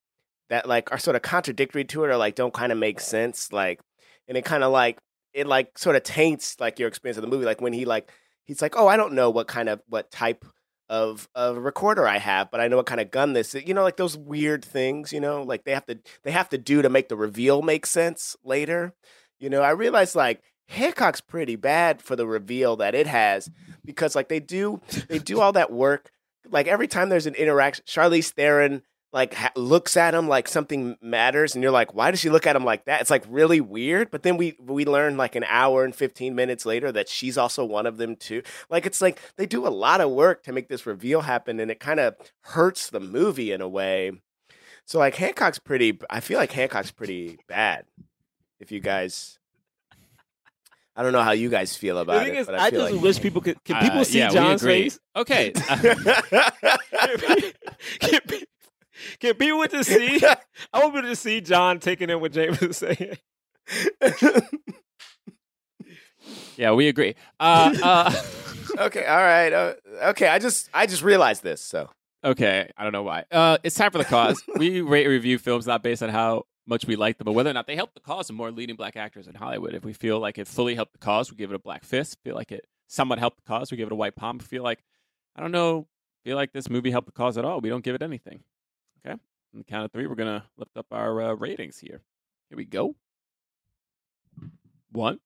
that 0.49 0.67
like 0.67 0.91
are 0.93 0.99
sort 0.99 1.15
of 1.17 1.23
contradictory 1.23 1.85
to 1.85 2.05
it 2.05 2.09
or 2.09 2.17
like 2.17 2.37
don't 2.37 2.55
kind 2.55 2.73
of 2.73 2.79
make 2.79 3.01
sense. 3.01 3.53
Like 3.53 3.81
and 4.29 4.39
it 4.39 4.45
kind 4.47 4.65
of 4.65 4.73
like 4.73 4.99
it 5.35 5.47
like 5.47 5.77
sort 5.77 5.95
of 5.95 6.05
taints 6.05 6.57
like 6.59 6.79
your 6.79 6.89
experience 6.89 7.19
of 7.19 7.23
the 7.23 7.29
movie. 7.29 7.45
Like 7.45 7.61
when 7.61 7.75
he 7.75 7.85
like 7.85 8.11
he's 8.45 8.63
like, 8.63 8.77
Oh, 8.79 8.87
I 8.89 8.97
don't 8.97 9.13
know 9.13 9.29
what 9.29 9.47
kind 9.47 9.69
of 9.69 9.83
what 9.89 10.11
type 10.11 10.45
of 10.91 11.29
a 11.37 11.55
recorder 11.55 12.07
I 12.07 12.19
have, 12.19 12.51
but 12.51 12.61
I 12.61 12.67
know 12.67 12.77
what 12.77 12.87
kind 12.87 13.01
of 13.01 13.13
gun 13.13 13.33
this 13.33 13.55
is. 13.55 13.65
You 13.65 13.75
know, 13.75 13.85
like 13.85 13.97
those 13.97 14.19
weird 14.19 14.65
things, 14.65 15.13
you 15.13 15.21
know, 15.21 15.43
like 15.43 15.65
they 15.65 15.73
have 15.73 15.87
to 15.87 16.01
they 16.25 16.33
have 16.33 16.49
to 16.51 16.59
do 16.59 16.83
to 16.83 16.91
make 16.91 17.09
the 17.09 17.17
reveal 17.17 17.63
make 17.63 17.87
sense 17.87 18.37
later. 18.45 18.93
You 19.39 19.49
know, 19.49 19.63
I 19.63 19.71
realized 19.71 20.17
like 20.17 20.43
Hancock's 20.69 21.21
pretty 21.21 21.55
bad 21.55 22.03
for 22.03 22.17
the 22.17 22.27
reveal 22.27 22.77
that 22.77 22.97
it 22.97 23.07
has 23.07 23.49
because 23.85 24.17
like 24.17 24.29
they 24.29 24.41
do 24.41 24.81
they 25.09 25.21
do 25.21 25.41
all 25.41 25.53
that 25.53 25.73
work. 25.73 26.11
Like 26.51 26.67
every 26.67 26.89
time 26.89 27.09
there's 27.09 27.27
an 27.27 27.37
interaction, 27.37 27.85
Charlize 27.87 28.33
Theron 28.33 28.83
like 29.13 29.35
ha- 29.35 29.53
looks 29.57 29.97
at 29.97 30.15
him 30.15 30.29
like 30.29 30.47
something 30.49 30.97
matters, 31.03 31.55
and 31.55 31.63
you're 31.63 31.73
like, 31.73 31.95
why 31.95 32.11
does 32.11 32.21
she 32.21 32.31
look 32.31 32.47
at 32.47 32.55
him 32.55 32.65
like 32.65 32.85
that? 32.85 33.01
It's 33.01 33.11
like 33.11 33.25
really 33.29 33.61
weird. 33.61 34.11
But 34.11 34.23
then 34.23 34.37
we 34.37 34.57
we 34.61 34.85
learn 34.85 35.17
like 35.17 35.35
an 35.35 35.45
hour 35.49 35.85
and 35.85 35.95
fifteen 35.95 36.35
minutes 36.35 36.65
later 36.65 36.93
that 36.93 37.09
she's 37.09 37.37
also 37.37 37.65
one 37.65 37.87
of 37.87 37.97
them 37.97 38.17
too. 38.17 38.43
Like 38.69 38.87
it's 38.87 39.01
like 39.01 39.21
they 39.37 39.47
do 39.47 39.67
a 39.67 39.69
lot 39.69 40.01
of 40.01 40.11
work 40.11 40.45
to 40.45 40.53
make 40.53 40.69
this 40.69 40.87
reveal 40.87 41.23
happen, 41.23 41.59
and 41.59 41.71
it 41.71 41.81
kind 41.81 41.99
of 42.01 42.15
hurts 42.43 42.91
the 42.91 43.01
movie 43.01 43.51
in 43.53 43.61
a 43.61 43.69
way. 43.69 44.13
So 44.85 44.99
like 44.99 45.17
Hancock's 45.17 45.59
pretty. 45.59 45.99
I 46.09 46.21
feel 46.21 46.39
like 46.39 46.53
Hancock's 46.53 46.91
pretty 46.93 47.39
bad. 47.49 47.85
If 48.61 48.71
you 48.71 48.81
guys. 48.81 49.39
I 50.97 51.03
don't 51.03 51.13
know 51.13 51.23
how 51.23 51.33
you 51.33 51.49
guys 51.49 51.77
feel 51.77 51.95
the 51.95 52.03
about 52.03 52.25
thing 52.25 52.35
it, 52.35 52.41
is, 52.41 52.47
but 52.47 52.57
I, 52.57 52.67
I, 52.67 52.71
feel 52.71 52.81
just 52.81 52.93
like 52.93 53.03
wish 53.03 53.21
people 53.21 53.41
could. 53.41 53.63
Can 53.65 53.81
people 53.81 54.01
Uh, 54.01 54.05
see 54.05 54.19
yeah, 54.19 54.29
John's 54.29 54.63
face? 54.63 54.99
Okay. 55.17 55.53
can, 58.01 58.21
pe- 58.27 58.43
can 59.19 59.35
people 59.35 59.67
just 59.67 59.91
see? 59.91 60.23
I 60.73 60.79
want 60.79 60.95
people 60.95 61.09
to 61.09 61.17
see 61.17 61.41
John 61.41 61.79
taking 61.79 62.11
in 62.11 62.21
what 62.21 62.33
James 62.33 62.61
is 62.63 62.77
saying. 62.77 63.17
yeah, 66.57 66.73
we 66.73 66.89
agree. 66.89 67.15
Uh, 67.39 67.75
uh, 67.83 68.23
okay, 68.79 69.07
all 69.07 69.19
right. 69.19 69.53
Uh, 69.53 69.75
okay, 70.09 70.29
I 70.29 70.39
just 70.39 70.69
I 70.73 70.87
just 70.87 71.03
realized 71.03 71.43
this. 71.43 71.61
So 71.61 71.89
okay, 72.25 72.71
I 72.77 72.83
don't 72.83 72.93
know 72.93 73.03
why. 73.03 73.25
Uh, 73.31 73.59
it's 73.63 73.77
time 73.77 73.91
for 73.91 73.99
the 73.99 74.05
cause. 74.05 74.43
we 74.57 74.81
rate 74.81 75.05
and 75.05 75.13
review 75.13 75.39
films 75.39 75.67
not 75.67 75.83
based 75.83 76.03
on 76.03 76.09
how 76.09 76.45
much 76.67 76.87
we 76.87 76.97
like 76.97 77.19
them, 77.19 77.25
but 77.25 77.33
whether 77.33 77.51
or 77.51 77.55
not 77.55 77.67
they 77.67 77.77
help 77.77 77.95
the 77.95 78.01
cause 78.01 78.31
of 78.31 78.37
more 78.37 78.51
leading 78.51 78.77
black 78.77 78.97
actors 78.97 79.27
in 79.27 79.35
Hollywood. 79.35 79.75
If 79.75 79.85
we 79.85 79.93
feel 79.93 80.21
like 80.21 80.39
it 80.39 80.47
fully 80.47 80.75
helped 80.75 80.93
the 80.93 80.99
cause, 80.99 81.31
we 81.31 81.37
give 81.37 81.51
it 81.51 81.57
a 81.57 81.61
black 81.61 81.85
fist. 81.85 82.19
Feel 82.25 82.35
like 82.35 82.53
it 82.53 82.65
somewhat 82.87 83.19
helped 83.19 83.39
the 83.39 83.43
cause, 83.43 83.71
we 83.71 83.77
give 83.77 83.87
it 83.87 83.93
a 83.93 83.97
white 83.97 84.17
palm. 84.17 84.39
Feel 84.39 84.63
like 84.63 84.83
I 85.37 85.41
don't 85.41 85.53
know, 85.53 85.87
feel 86.25 86.37
like 86.37 86.53
this 86.53 86.69
movie 86.69 86.91
helped 86.91 87.07
the 87.07 87.13
cause 87.13 87.39
at 87.39 87.45
all. 87.45 87.61
We 87.61 87.69
don't 87.69 87.85
give 87.85 87.95
it 87.95 88.03
anything. 88.03 88.43
Okay, 89.05 89.13
on 89.13 89.19
the 89.55 89.65
count 89.65 89.85
of 89.87 89.93
three, 89.93 90.07
we're 90.07 90.15
gonna 90.15 90.45
lift 90.57 90.77
up 90.77 90.87
our 90.91 91.21
uh, 91.23 91.33
ratings 91.35 91.79
here. 91.79 92.03
Here 92.49 92.57
we 92.57 92.65
go. 92.65 92.95
One, 94.93 95.21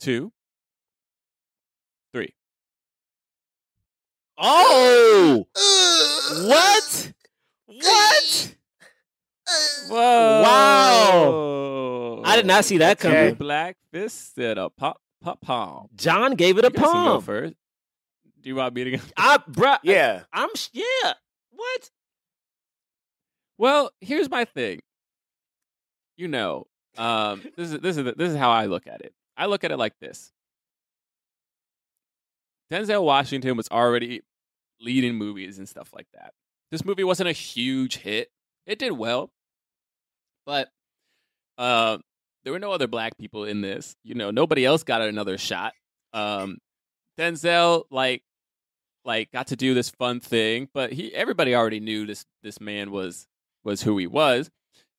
two, 0.00 0.32
three. 2.12 2.34
Oh, 4.36 5.46
what? 6.46 7.12
What? 7.66 8.54
Whoa! 9.88 10.42
Wow. 10.42 12.22
I 12.24 12.36
did 12.36 12.46
not 12.46 12.64
see 12.64 12.78
that 12.78 13.04
Okay. 13.04 13.16
coming. 13.16 13.34
Black 13.34 13.76
fist 13.92 14.38
and 14.38 14.58
a 14.58 14.70
pop 14.70 15.00
pop 15.22 15.40
palm. 15.40 15.88
John 15.96 16.34
gave 16.34 16.58
it 16.58 16.64
a 16.64 16.70
go 16.70 16.80
palm. 16.82 17.22
first. 17.22 17.54
Do 18.42 18.48
you 18.48 18.56
want 18.56 18.74
me 18.74 18.84
to 18.84 18.90
go? 18.92 18.98
I, 19.16 19.38
bruh, 19.38 19.78
yeah, 19.82 20.22
I'm 20.32 20.48
sh- 20.54 20.68
yeah. 20.72 21.12
What? 21.50 21.90
Well, 23.58 23.90
here's 24.00 24.30
my 24.30 24.44
thing. 24.44 24.80
You 26.16 26.28
know, 26.28 26.66
um, 26.96 27.42
this 27.56 27.72
is 27.72 27.80
this 27.80 27.96
is 27.96 28.04
this 28.16 28.30
is 28.30 28.36
how 28.36 28.50
I 28.50 28.66
look 28.66 28.86
at 28.86 29.02
it. 29.02 29.12
I 29.36 29.46
look 29.46 29.64
at 29.64 29.70
it 29.70 29.76
like 29.76 29.94
this. 30.00 30.32
Denzel 32.72 33.02
Washington 33.02 33.56
was 33.56 33.68
already 33.68 34.22
leading 34.80 35.16
movies 35.16 35.58
and 35.58 35.68
stuff 35.68 35.92
like 35.92 36.06
that. 36.14 36.32
This 36.70 36.84
movie 36.84 37.04
wasn't 37.04 37.28
a 37.28 37.32
huge 37.32 37.96
hit. 37.98 38.30
It 38.66 38.78
did 38.78 38.92
well, 38.92 39.30
but 40.46 40.68
uh, 41.58 41.98
there 42.44 42.52
were 42.52 42.58
no 42.58 42.72
other 42.72 42.86
black 42.86 43.18
people 43.18 43.44
in 43.44 43.60
this. 43.60 43.96
You 44.04 44.14
know, 44.14 44.30
nobody 44.30 44.64
else 44.64 44.84
got 44.84 45.02
another 45.02 45.36
shot. 45.36 45.74
Um, 46.12 46.58
Denzel 47.18 47.84
like 47.90 48.22
like 49.04 49.32
got 49.32 49.48
to 49.48 49.56
do 49.56 49.74
this 49.74 49.90
fun 49.90 50.20
thing, 50.20 50.68
but 50.72 50.92
he 50.92 51.14
everybody 51.14 51.54
already 51.54 51.80
knew 51.80 52.06
this 52.06 52.26
this 52.42 52.60
man 52.60 52.90
was 52.90 53.26
was 53.64 53.82
who 53.82 53.96
he 53.98 54.06
was. 54.06 54.50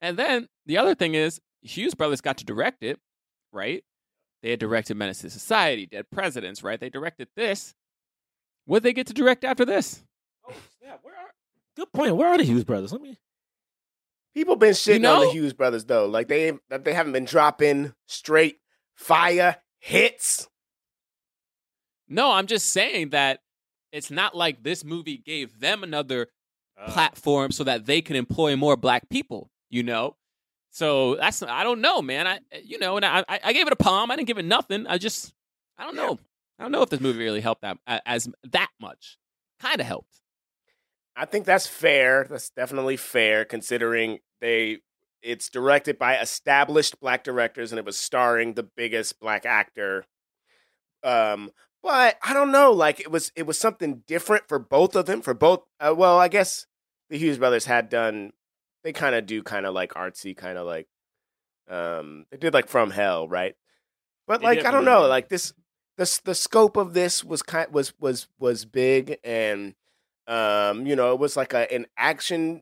And 0.02 0.18
then 0.18 0.48
the 0.66 0.78
other 0.78 0.96
thing 0.96 1.16
is 1.16 1.40
Hughes 1.62 1.94
brothers 1.94 2.22
got 2.22 2.38
to 2.38 2.46
direct 2.46 2.84
it, 2.84 3.00
right? 3.52 3.84
They 4.42 4.50
had 4.52 4.60
directed 4.60 4.98
Menace 4.98 5.24
II 5.24 5.30
Society, 5.30 5.86
Dead 5.86 6.10
Presidents, 6.12 6.64
right? 6.64 6.80
They 6.80 6.90
directed 6.90 7.28
this. 7.36 7.76
What 8.66 8.84
they 8.84 8.94
get 8.94 9.08
to 9.08 9.14
direct 9.14 9.44
after 9.44 9.66
this? 9.66 10.04
Oh 10.48 10.54
snap! 10.80 11.00
Where 11.04 11.14
are? 11.16 11.32
Good 11.76 11.92
point. 11.94 12.16
Where 12.16 12.30
are 12.30 12.38
the 12.38 12.44
Hughes 12.44 12.64
brothers? 12.64 12.92
Let 12.92 13.02
me. 13.02 13.18
people 14.34 14.56
been 14.56 14.72
shitting 14.74 14.96
on 14.98 15.02
know- 15.02 15.26
the 15.26 15.32
Hughes 15.32 15.54
brothers 15.54 15.86
though. 15.86 16.08
Like 16.08 16.28
they 16.28 16.54
that 16.70 16.84
they 16.84 16.94
haven't 16.94 17.14
been 17.14 17.26
dropping 17.26 17.94
straight 18.08 18.58
fire 18.96 19.58
hits. 19.80 20.48
No, 22.08 22.32
I'm 22.32 22.48
just 22.48 22.70
saying 22.72 23.12
that 23.12 23.40
it's 23.92 24.12
not 24.12 24.36
like 24.36 24.64
this 24.64 24.84
movie 24.84 25.18
gave 25.18 25.60
them 25.60 25.84
another 25.84 26.28
platform 26.88 27.52
so 27.52 27.64
that 27.64 27.86
they 27.86 28.02
can 28.02 28.16
employ 28.16 28.56
more 28.56 28.76
black 28.76 29.10
people, 29.10 29.50
you 29.70 29.84
know? 29.84 30.16
So 30.72 31.16
that's 31.16 31.44
I 31.44 31.64
don't 31.64 31.82
know, 31.82 32.02
man. 32.02 32.28
I 32.28 32.40
you 32.64 32.80
know, 32.80 32.96
and 32.96 33.06
I 33.06 33.24
I 33.28 33.40
I 33.46 33.54
gave 33.54 33.68
it 33.68 33.74
a 33.74 33.78
palm. 33.78 34.10
I 34.10 34.16
didn't 34.16 34.28
give 34.28 34.38
it 34.38 34.46
nothing. 34.46 34.88
I 34.88 34.98
just 34.98 35.34
I 35.78 35.84
don't 35.84 35.96
know. 35.96 36.18
I 36.58 36.64
don't 36.64 36.72
know 36.72 36.82
if 36.82 36.90
this 36.90 37.02
movie 37.02 37.20
really 37.20 37.42
helped 37.42 37.64
that 37.64 37.78
as 38.06 38.30
that 38.52 38.70
much. 38.80 39.18
Kind 39.60 39.82
of 39.82 39.88
helped. 39.88 40.22
I 41.16 41.26
think 41.26 41.46
that's 41.46 41.68
fair. 41.68 42.26
That's 42.30 42.50
definitely 42.52 42.98
fair 42.98 43.44
considering 43.44 44.20
they 44.40 44.78
it's 45.22 45.50
directed 45.50 46.00
by 46.00 46.18
established 46.18 47.00
black 47.00 47.24
directors 47.24 47.72
and 47.72 47.78
it 47.78 47.86
was 47.86 47.98
starring 47.98 48.54
the 48.54 48.64
biggest 48.64 49.20
black 49.20 49.46
actor. 49.46 50.06
Um 51.04 51.52
but 51.84 52.18
I 52.24 52.34
don't 52.34 52.52
know, 52.52 52.72
like 52.72 53.00
it 53.00 53.12
was 53.12 53.32
it 53.36 53.46
was 53.46 53.58
something 53.58 54.04
different 54.08 54.48
for 54.48 54.60
both 54.60 54.96
of 54.96 55.06
them 55.06 55.22
for 55.22 55.34
both 55.34 55.64
uh, 55.80 55.94
well, 55.96 56.20
I 56.20 56.28
guess 56.28 56.68
the 57.10 57.18
Hughes 57.18 57.38
brothers 57.38 57.66
had 57.66 57.90
done 57.90 58.32
they 58.84 58.94
kind 58.94 59.16
of 59.16 59.26
do 59.26 59.44
kind 59.44 59.66
of 59.66 59.74
like 59.74 59.94
artsy 59.94 60.36
kind 60.36 60.58
of 60.58 60.66
like 60.66 60.88
um 61.70 62.26
they 62.32 62.38
did 62.38 62.54
like 62.54 62.68
from 62.68 62.92
hell, 62.92 63.28
right? 63.28 63.56
But 64.28 64.42
like 64.42 64.66
I 64.66 64.72
don't 64.72 64.86
know, 64.86 65.08
like 65.08 65.30
this 65.30 65.54
the 65.98 66.20
the 66.24 66.36
scope 66.36 66.78
of 66.78 66.94
this 66.94 67.24
was 67.24 67.42
kind 67.42 67.72
was 67.72 67.94
was 68.00 68.28
was 68.40 68.66
big 68.66 69.18
and 69.24 69.76
um 70.28 70.86
you 70.86 70.96
know 70.96 71.14
it 71.14 71.20
was 71.20 71.36
like 71.36 71.54
a 71.54 71.72
an 71.74 71.86
action 71.98 72.62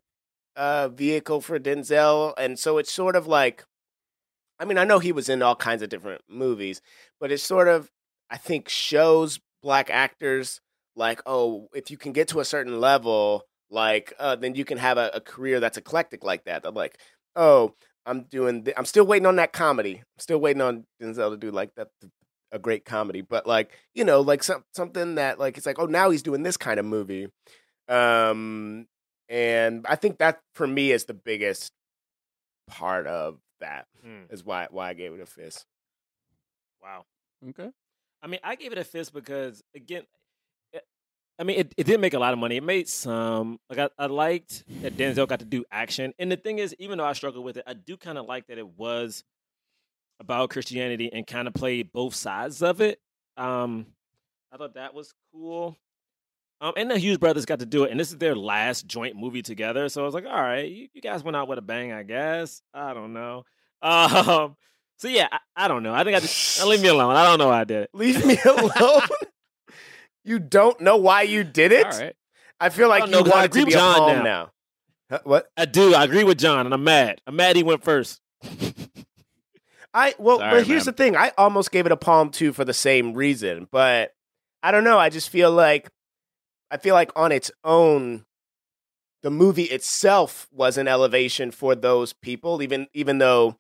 uh 0.55 0.89
vehicle 0.89 1.41
for 1.41 1.59
Denzel 1.59 2.33
and 2.37 2.57
so 2.57 2.77
it's 2.77 2.91
sort 2.91 3.15
of 3.15 3.27
like 3.27 3.65
I 4.59 4.65
mean 4.65 4.77
I 4.77 4.83
know 4.83 4.99
he 4.99 5.11
was 5.11 5.29
in 5.29 5.41
all 5.41 5.55
kinds 5.55 5.81
of 5.81 5.89
different 5.89 6.21
movies 6.27 6.81
but 7.19 7.31
it's 7.31 7.43
sort 7.43 7.67
of 7.67 7.91
I 8.30 8.38
think 8.38 8.69
shows 8.69 9.39
black 9.61 9.89
actors 9.89 10.61
like 10.95 11.22
oh 11.26 11.68
if 11.73 11.91
you 11.91 11.97
can 11.97 12.11
get 12.14 12.27
to 12.30 12.39
a 12.39 12.45
certain 12.45 12.80
level 12.80 13.43
like 13.69 14.14
uh 14.19 14.35
then 14.35 14.56
you 14.56 14.65
can 14.65 14.77
have 14.77 14.97
a, 14.97 15.11
a 15.14 15.22
career 15.22 15.60
that's 15.60 15.77
eclectic 15.77 16.23
like 16.23 16.45
that 16.45 16.65
I'm 16.65 16.73
like 16.73 16.97
oh 17.35 17.76
I'm 18.06 18.23
doing 18.23 18.64
th- 18.64 18.76
I'm 18.77 18.85
still 18.85 19.06
waiting 19.06 19.26
on 19.26 19.35
that 19.35 19.51
comedy 19.53 19.97
I'm 19.97 20.19
still 20.19 20.39
waiting 20.39 20.61
on 20.61 20.85
Denzel 21.01 21.31
to 21.31 21.38
do 21.38 21.51
like 21.51 21.76
that 21.76 21.89
a 22.51 22.57
great 22.57 22.84
comedy, 22.84 23.22
but 23.22 23.45
like 23.45 23.72
you 23.93 24.03
know, 24.03 24.22
like 24.22 24.41
some 24.43 24.64
something 24.73 25.15
that 25.15 25.38
like 25.38 25.56
it's 25.57 25.68
like 25.68 25.77
oh 25.77 25.85
now 25.85 26.10
he's 26.10 26.23
doing 26.23 26.41
this 26.41 26.57
kind 26.57 26.80
of 26.80 26.85
movie, 26.85 27.27
um, 27.88 28.88
and 29.27 29.85
I 29.88 29.95
think 29.95 30.18
that 30.18 30.39
for 30.56 30.65
me 30.65 30.91
is 30.91 31.06
the 31.06 31.14
biggest 31.14 31.72
part 32.68 33.06
of 33.06 33.38
that 33.60 33.85
Hmm. 34.03 34.23
is 34.31 34.43
why 34.43 34.68
why 34.72 34.89
I 34.89 34.93
gave 34.95 35.14
it 35.14 35.19
a 35.19 35.27
fist. 35.27 35.65
Wow. 36.81 37.06
Okay. 37.49 37.69
I 38.21 38.27
mean, 38.27 38.39
I 38.43 38.55
gave 38.55 38.71
it 38.71 38.77
a 38.77 38.83
fist 38.83 39.13
because 39.13 39.63
again, 39.75 40.03
it, 40.73 40.83
I 41.37 41.43
mean, 41.43 41.59
it, 41.59 41.73
it 41.77 41.85
didn't 41.85 42.01
make 42.01 42.13
a 42.13 42.19
lot 42.19 42.33
of 42.33 42.39
money. 42.39 42.57
It 42.57 42.63
made 42.63 42.87
some. 42.87 43.59
Like 43.69 43.79
I, 43.79 44.03
I 44.03 44.07
liked 44.07 44.63
that 44.81 44.97
Denzel 44.97 45.27
got 45.27 45.39
to 45.39 45.45
do 45.45 45.63
action, 45.71 46.13
and 46.19 46.31
the 46.31 46.37
thing 46.37 46.59
is, 46.59 46.75
even 46.79 46.97
though 46.97 47.05
I 47.05 47.13
struggled 47.13 47.45
with 47.45 47.57
it, 47.57 47.63
I 47.65 47.73
do 47.73 47.97
kind 47.97 48.17
of 48.17 48.25
like 48.25 48.47
that 48.47 48.57
it 48.57 48.67
was 48.67 49.23
about 50.19 50.49
Christianity 50.49 51.09
and 51.11 51.25
kind 51.25 51.47
of 51.47 51.53
played 51.53 51.91
both 51.91 52.13
sides 52.13 52.61
of 52.61 52.81
it. 52.81 52.99
Um, 53.37 53.85
I 54.51 54.57
thought 54.57 54.73
that 54.75 54.93
was 54.93 55.13
cool. 55.31 55.77
Um, 56.61 56.73
and 56.75 56.91
the 56.91 56.97
Hughes 56.97 57.17
brothers 57.17 57.45
got 57.45 57.59
to 57.59 57.65
do 57.65 57.85
it, 57.85 57.91
and 57.91 57.99
this 57.99 58.09
is 58.09 58.17
their 58.17 58.35
last 58.35 58.85
joint 58.85 59.15
movie 59.15 59.41
together. 59.41 59.87
So 59.87 60.01
I 60.01 60.05
was 60.05 60.13
like, 60.13 60.25
all 60.25 60.41
right, 60.41 60.69
you, 60.69 60.89
you 60.93 61.01
guys 61.01 61.23
went 61.23 61.37
out 61.37 61.47
with 61.47 61.57
a 61.57 61.61
bang, 61.61 61.93
I 61.93 62.03
guess. 62.03 62.61
I 62.73 62.93
don't 62.93 63.13
know. 63.13 63.43
Um, 63.81 64.57
so 64.99 65.07
yeah, 65.07 65.27
I, 65.31 65.39
I 65.55 65.67
don't 65.67 65.81
know. 65.84 65.93
I 65.93 66.03
think 66.03 66.15
I 66.15 66.19
just 66.19 66.61
uh, 66.61 66.67
leave 66.67 66.81
me 66.81 66.89
alone. 66.89 67.15
I 67.15 67.23
don't 67.23 67.39
know 67.39 67.47
why 67.47 67.61
I 67.61 67.63
did 67.63 67.84
it. 67.84 67.89
Leave 67.93 68.26
me 68.26 68.38
alone. 68.45 69.01
you 70.23 70.39
don't 70.39 70.80
know 70.81 70.97
why 70.97 71.23
you 71.23 71.43
did 71.43 71.71
it. 71.71 71.85
All 71.85 71.99
right. 71.99 72.15
I 72.59 72.69
feel 72.69 72.89
like 72.89 73.09
know, 73.09 73.19
you 73.23 73.31
want 73.31 73.51
to 73.51 73.65
be 73.65 73.71
John 73.71 74.17
now. 74.17 74.23
now. 74.23 74.51
Huh, 75.09 75.19
what? 75.23 75.49
I 75.57 75.65
do. 75.65 75.95
I 75.95 76.03
agree 76.03 76.23
with 76.23 76.38
John, 76.38 76.65
and 76.65 76.73
I'm 76.73 76.84
mad. 76.84 77.21
I'm 77.26 77.35
mad 77.35 77.55
he 77.55 77.63
went 77.63 77.84
first. 77.84 78.21
I 79.93 80.13
well, 80.19 80.38
Sorry, 80.38 80.51
but 80.51 80.67
here's 80.67 80.85
man. 80.85 80.93
the 80.93 80.97
thing. 80.97 81.15
I 81.15 81.31
almost 81.38 81.71
gave 81.71 81.85
it 81.85 81.91
a 81.91 81.97
palm 81.97 82.30
too 82.30 82.53
for 82.53 82.63
the 82.63 82.73
same 82.73 83.13
reason, 83.13 83.67
but 83.71 84.13
I 84.61 84.71
don't 84.71 84.84
know. 84.84 84.99
I 84.99 85.09
just 85.09 85.30
feel 85.30 85.51
like 85.51 85.89
I 86.69 86.77
feel 86.77 86.93
like 86.93 87.11
on 87.15 87.31
its 87.31 87.49
own, 87.63 88.26
the 89.23 89.31
movie 89.31 89.63
itself 89.63 90.47
was 90.51 90.77
an 90.77 90.88
elevation 90.88 91.51
for 91.51 91.73
those 91.73 92.13
people. 92.13 92.61
Even 92.61 92.88
even 92.93 93.17
though, 93.17 93.57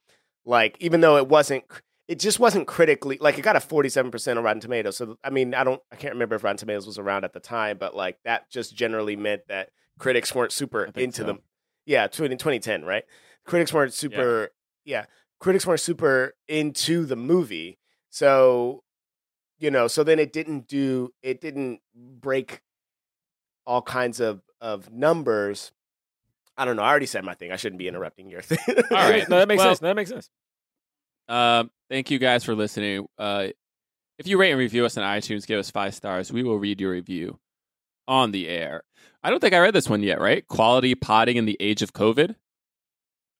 like, 0.49 0.77
even 0.79 1.01
though 1.01 1.17
it 1.17 1.27
wasn't, 1.27 1.63
it 2.07 2.19
just 2.19 2.39
wasn't 2.39 2.67
critically 2.67 3.17
like 3.21 3.37
it 3.37 3.43
got 3.43 3.55
a 3.55 3.59
forty 3.59 3.89
seven 3.89 4.09
percent 4.11 4.39
on 4.39 4.43
Rotten 4.43 4.59
Tomatoes. 4.59 4.97
So 4.97 5.17
I 5.23 5.29
mean, 5.29 5.53
I 5.53 5.63
don't, 5.63 5.81
I 5.91 5.95
can't 5.95 6.13
remember 6.13 6.35
if 6.35 6.43
Rotten 6.43 6.57
Tomatoes 6.57 6.87
was 6.87 6.97
around 6.97 7.23
at 7.23 7.33
the 7.33 7.39
time, 7.39 7.77
but 7.77 7.95
like 7.95 8.17
that 8.25 8.49
just 8.49 8.75
generally 8.75 9.15
meant 9.15 9.43
that 9.47 9.69
critics 9.99 10.33
weren't 10.33 10.51
super 10.51 10.85
into 10.95 11.17
so. 11.17 11.23
them. 11.23 11.39
Yeah, 11.85 12.07
tw- 12.07 12.21
in 12.21 12.31
2010, 12.31 12.83
right? 12.83 13.03
Critics 13.45 13.71
weren't 13.71 13.93
super. 13.93 14.49
yeah 14.85 15.05
critics 15.39 15.65
weren't 15.65 15.79
super 15.79 16.35
into 16.47 17.05
the 17.05 17.15
movie. 17.15 17.79
So, 18.09 18.83
you 19.57 19.71
know, 19.71 19.87
so 19.87 20.03
then 20.03 20.19
it 20.19 20.31
didn't 20.33 20.67
do 20.67 21.13
it 21.23 21.41
didn't 21.41 21.79
break 21.95 22.61
all 23.65 23.81
kinds 23.81 24.19
of 24.19 24.41
of 24.61 24.91
numbers. 24.91 25.71
I 26.59 26.65
don't 26.65 26.75
know. 26.75 26.83
I 26.83 26.89
already 26.89 27.05
said 27.07 27.23
my 27.23 27.33
thing. 27.33 27.51
I 27.51 27.55
shouldn't 27.55 27.79
be 27.79 27.87
interrupting 27.87 28.29
your 28.29 28.41
thing. 28.43 28.59
All 28.67 28.83
right. 29.09 29.27
No, 29.29 29.39
that 29.39 29.47
makes 29.47 29.59
Well- 29.59 29.69
sense. 29.69 29.79
That 29.79 29.95
makes 29.95 30.09
sense. 30.09 30.29
Um, 31.27 31.69
thank 31.89 32.11
you 32.11 32.19
guys 32.19 32.43
for 32.43 32.55
listening. 32.55 33.07
Uh, 33.17 33.47
if 34.17 34.27
you 34.27 34.37
rate 34.39 34.51
and 34.51 34.59
review 34.59 34.83
us 34.85 34.97
on 34.97 35.03
iTunes, 35.03 35.45
give 35.47 35.59
us 35.59 35.71
five 35.71 35.93
stars. 35.95 36.31
We 36.33 36.43
will 36.43 36.57
read 36.59 36.81
your 36.81 36.91
review 36.91 37.39
on 38.07 38.31
the 38.31 38.47
air. 38.47 38.83
I 39.23 39.29
don't 39.29 39.39
think 39.39 39.53
I 39.53 39.59
read 39.59 39.73
this 39.75 39.87
one 39.87 40.01
yet, 40.01 40.19
right? 40.19 40.45
Quality 40.47 40.95
potting 40.95 41.37
in 41.37 41.45
the 41.45 41.55
age 41.59 41.81
of 41.81 41.93
COVID. 41.93 42.35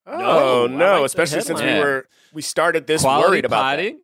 Oh 0.06 0.66
I 0.66 0.72
no! 0.72 0.94
like 0.98 1.06
Especially 1.06 1.42
since 1.42 1.62
we 1.62 1.68
were 1.80 2.08
we 2.34 2.42
started 2.42 2.88
this 2.88 3.02
Quality 3.02 3.30
worried 3.30 3.46
about 3.46 3.62
potting. 3.62 4.00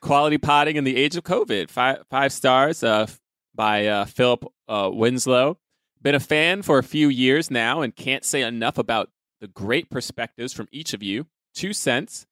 Quality 0.00 0.38
potting 0.38 0.76
in 0.76 0.84
the 0.84 0.96
age 0.96 1.16
of 1.16 1.24
COVID. 1.24 1.70
Five 1.70 1.98
five 2.10 2.32
stars 2.32 2.82
uh, 2.84 3.06
by 3.54 3.86
uh, 3.86 4.04
Philip 4.04 4.44
uh, 4.68 4.90
Winslow. 4.92 5.58
Been 6.02 6.14
a 6.14 6.20
fan 6.20 6.62
for 6.62 6.78
a 6.78 6.82
few 6.84 7.08
years 7.08 7.50
now 7.50 7.80
and 7.80 7.94
can't 7.94 8.24
say 8.24 8.42
enough 8.42 8.78
about 8.78 9.10
the 9.40 9.48
great 9.48 9.90
perspectives 9.90 10.52
from 10.52 10.68
each 10.70 10.94
of 10.94 11.02
you. 11.02 11.26
Two 11.54 11.72
cents. 11.72 12.26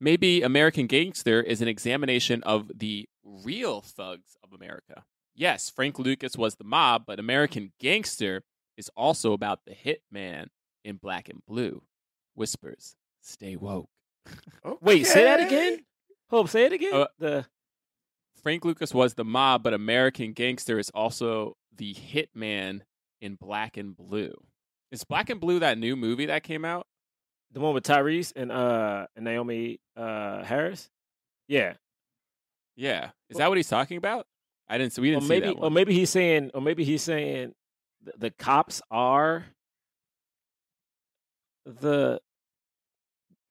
Maybe 0.00 0.42
American 0.42 0.86
Gangster 0.86 1.40
is 1.40 1.62
an 1.62 1.68
examination 1.68 2.42
of 2.42 2.70
the 2.74 3.08
real 3.22 3.80
thugs 3.80 4.36
of 4.42 4.52
America. 4.52 5.04
Yes, 5.34 5.70
Frank 5.70 5.98
Lucas 5.98 6.36
was 6.36 6.56
the 6.56 6.64
mob, 6.64 7.04
but 7.06 7.18
American 7.18 7.72
Gangster 7.80 8.42
is 8.76 8.90
also 8.96 9.32
about 9.32 9.60
the 9.64 9.72
hitman 9.72 10.48
in 10.84 10.96
black 10.96 11.28
and 11.28 11.40
blue. 11.46 11.82
Whispers, 12.34 12.96
stay 13.22 13.56
woke. 13.56 13.88
that. 14.64 14.78
Wait, 14.82 15.06
say 15.06 15.24
that 15.24 15.40
again. 15.40 15.84
Hope, 16.30 16.48
say 16.48 16.66
it 16.66 16.72
again. 16.72 16.94
Uh, 16.94 17.06
the 17.18 17.46
Frank 18.42 18.64
Lucas 18.64 18.92
was 18.92 19.14
the 19.14 19.24
mob, 19.24 19.62
but 19.62 19.72
American 19.72 20.32
Gangster 20.32 20.78
is 20.78 20.90
also 20.90 21.56
the 21.74 21.94
hitman 21.94 22.82
in 23.24 23.34
Black 23.36 23.76
and 23.76 23.96
Blue. 23.96 24.34
Is 24.92 25.04
Black 25.04 25.30
and 25.30 25.40
Blue 25.40 25.58
that 25.58 25.78
new 25.78 25.96
movie 25.96 26.26
that 26.26 26.42
came 26.42 26.64
out? 26.64 26.86
the 27.54 27.60
one 27.60 27.72
with 27.72 27.84
Tyrese 27.84 28.32
and 28.36 28.52
uh 28.52 29.06
and 29.16 29.24
Naomi 29.24 29.80
uh 29.96 30.42
Harris. 30.42 30.90
Yeah. 31.48 31.74
Yeah. 32.76 33.10
Is 33.30 33.38
that 33.38 33.48
what 33.48 33.56
he's 33.56 33.68
talking 33.68 33.96
about? 33.96 34.26
I 34.68 34.78
didn't. 34.78 34.98
We 34.98 35.10
didn't 35.10 35.22
see 35.22 35.28
maybe 35.28 35.46
that 35.46 35.54
or 35.54 35.70
maybe 35.70 35.94
he's 35.94 36.10
saying 36.10 36.50
or 36.52 36.60
maybe 36.60 36.84
he's 36.84 37.02
saying 37.02 37.54
the, 38.02 38.12
the 38.18 38.30
cops 38.30 38.82
are 38.90 39.46
the 41.64 42.20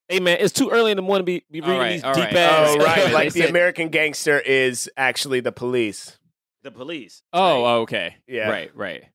Hey 0.10 0.20
man, 0.20 0.38
it's 0.42 0.54
too 0.54 0.70
early 0.70 0.92
in 0.92 0.98
the 0.98 1.02
morning 1.02 1.26
to 1.26 1.26
be, 1.26 1.46
be 1.50 1.62
reading 1.62 1.80
right, 1.80 1.92
these 1.94 2.02
deep 2.02 2.16
right. 2.16 2.36
ass. 2.36 2.76
Oh 2.78 2.84
right, 2.84 3.14
like 3.14 3.34
the 3.34 3.42
said- 3.42 3.50
American 3.50 3.88
gangster 3.88 4.38
is 4.38 4.90
actually 4.98 5.40
the 5.40 5.54
police. 5.54 6.20
the 6.62 6.72
police. 6.72 7.24
Oh, 7.32 7.64
right? 7.64 7.76
okay. 7.82 8.16
Yeah. 8.28 8.50
Right. 8.50 8.76
Right. 8.76 9.06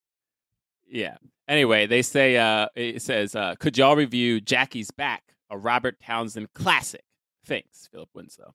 Yeah. 0.90 1.16
Anyway, 1.46 1.86
they 1.86 2.02
say 2.02 2.36
uh, 2.36 2.68
it 2.74 3.02
says, 3.02 3.34
uh, 3.34 3.54
"Could 3.58 3.78
y'all 3.78 3.96
review 3.96 4.40
Jackie's 4.40 4.90
Back, 4.90 5.22
a 5.50 5.56
Robert 5.58 5.98
Townsend 6.00 6.52
classic?" 6.54 7.02
Thanks, 7.46 7.88
Philip 7.90 8.10
Winslow. 8.14 8.54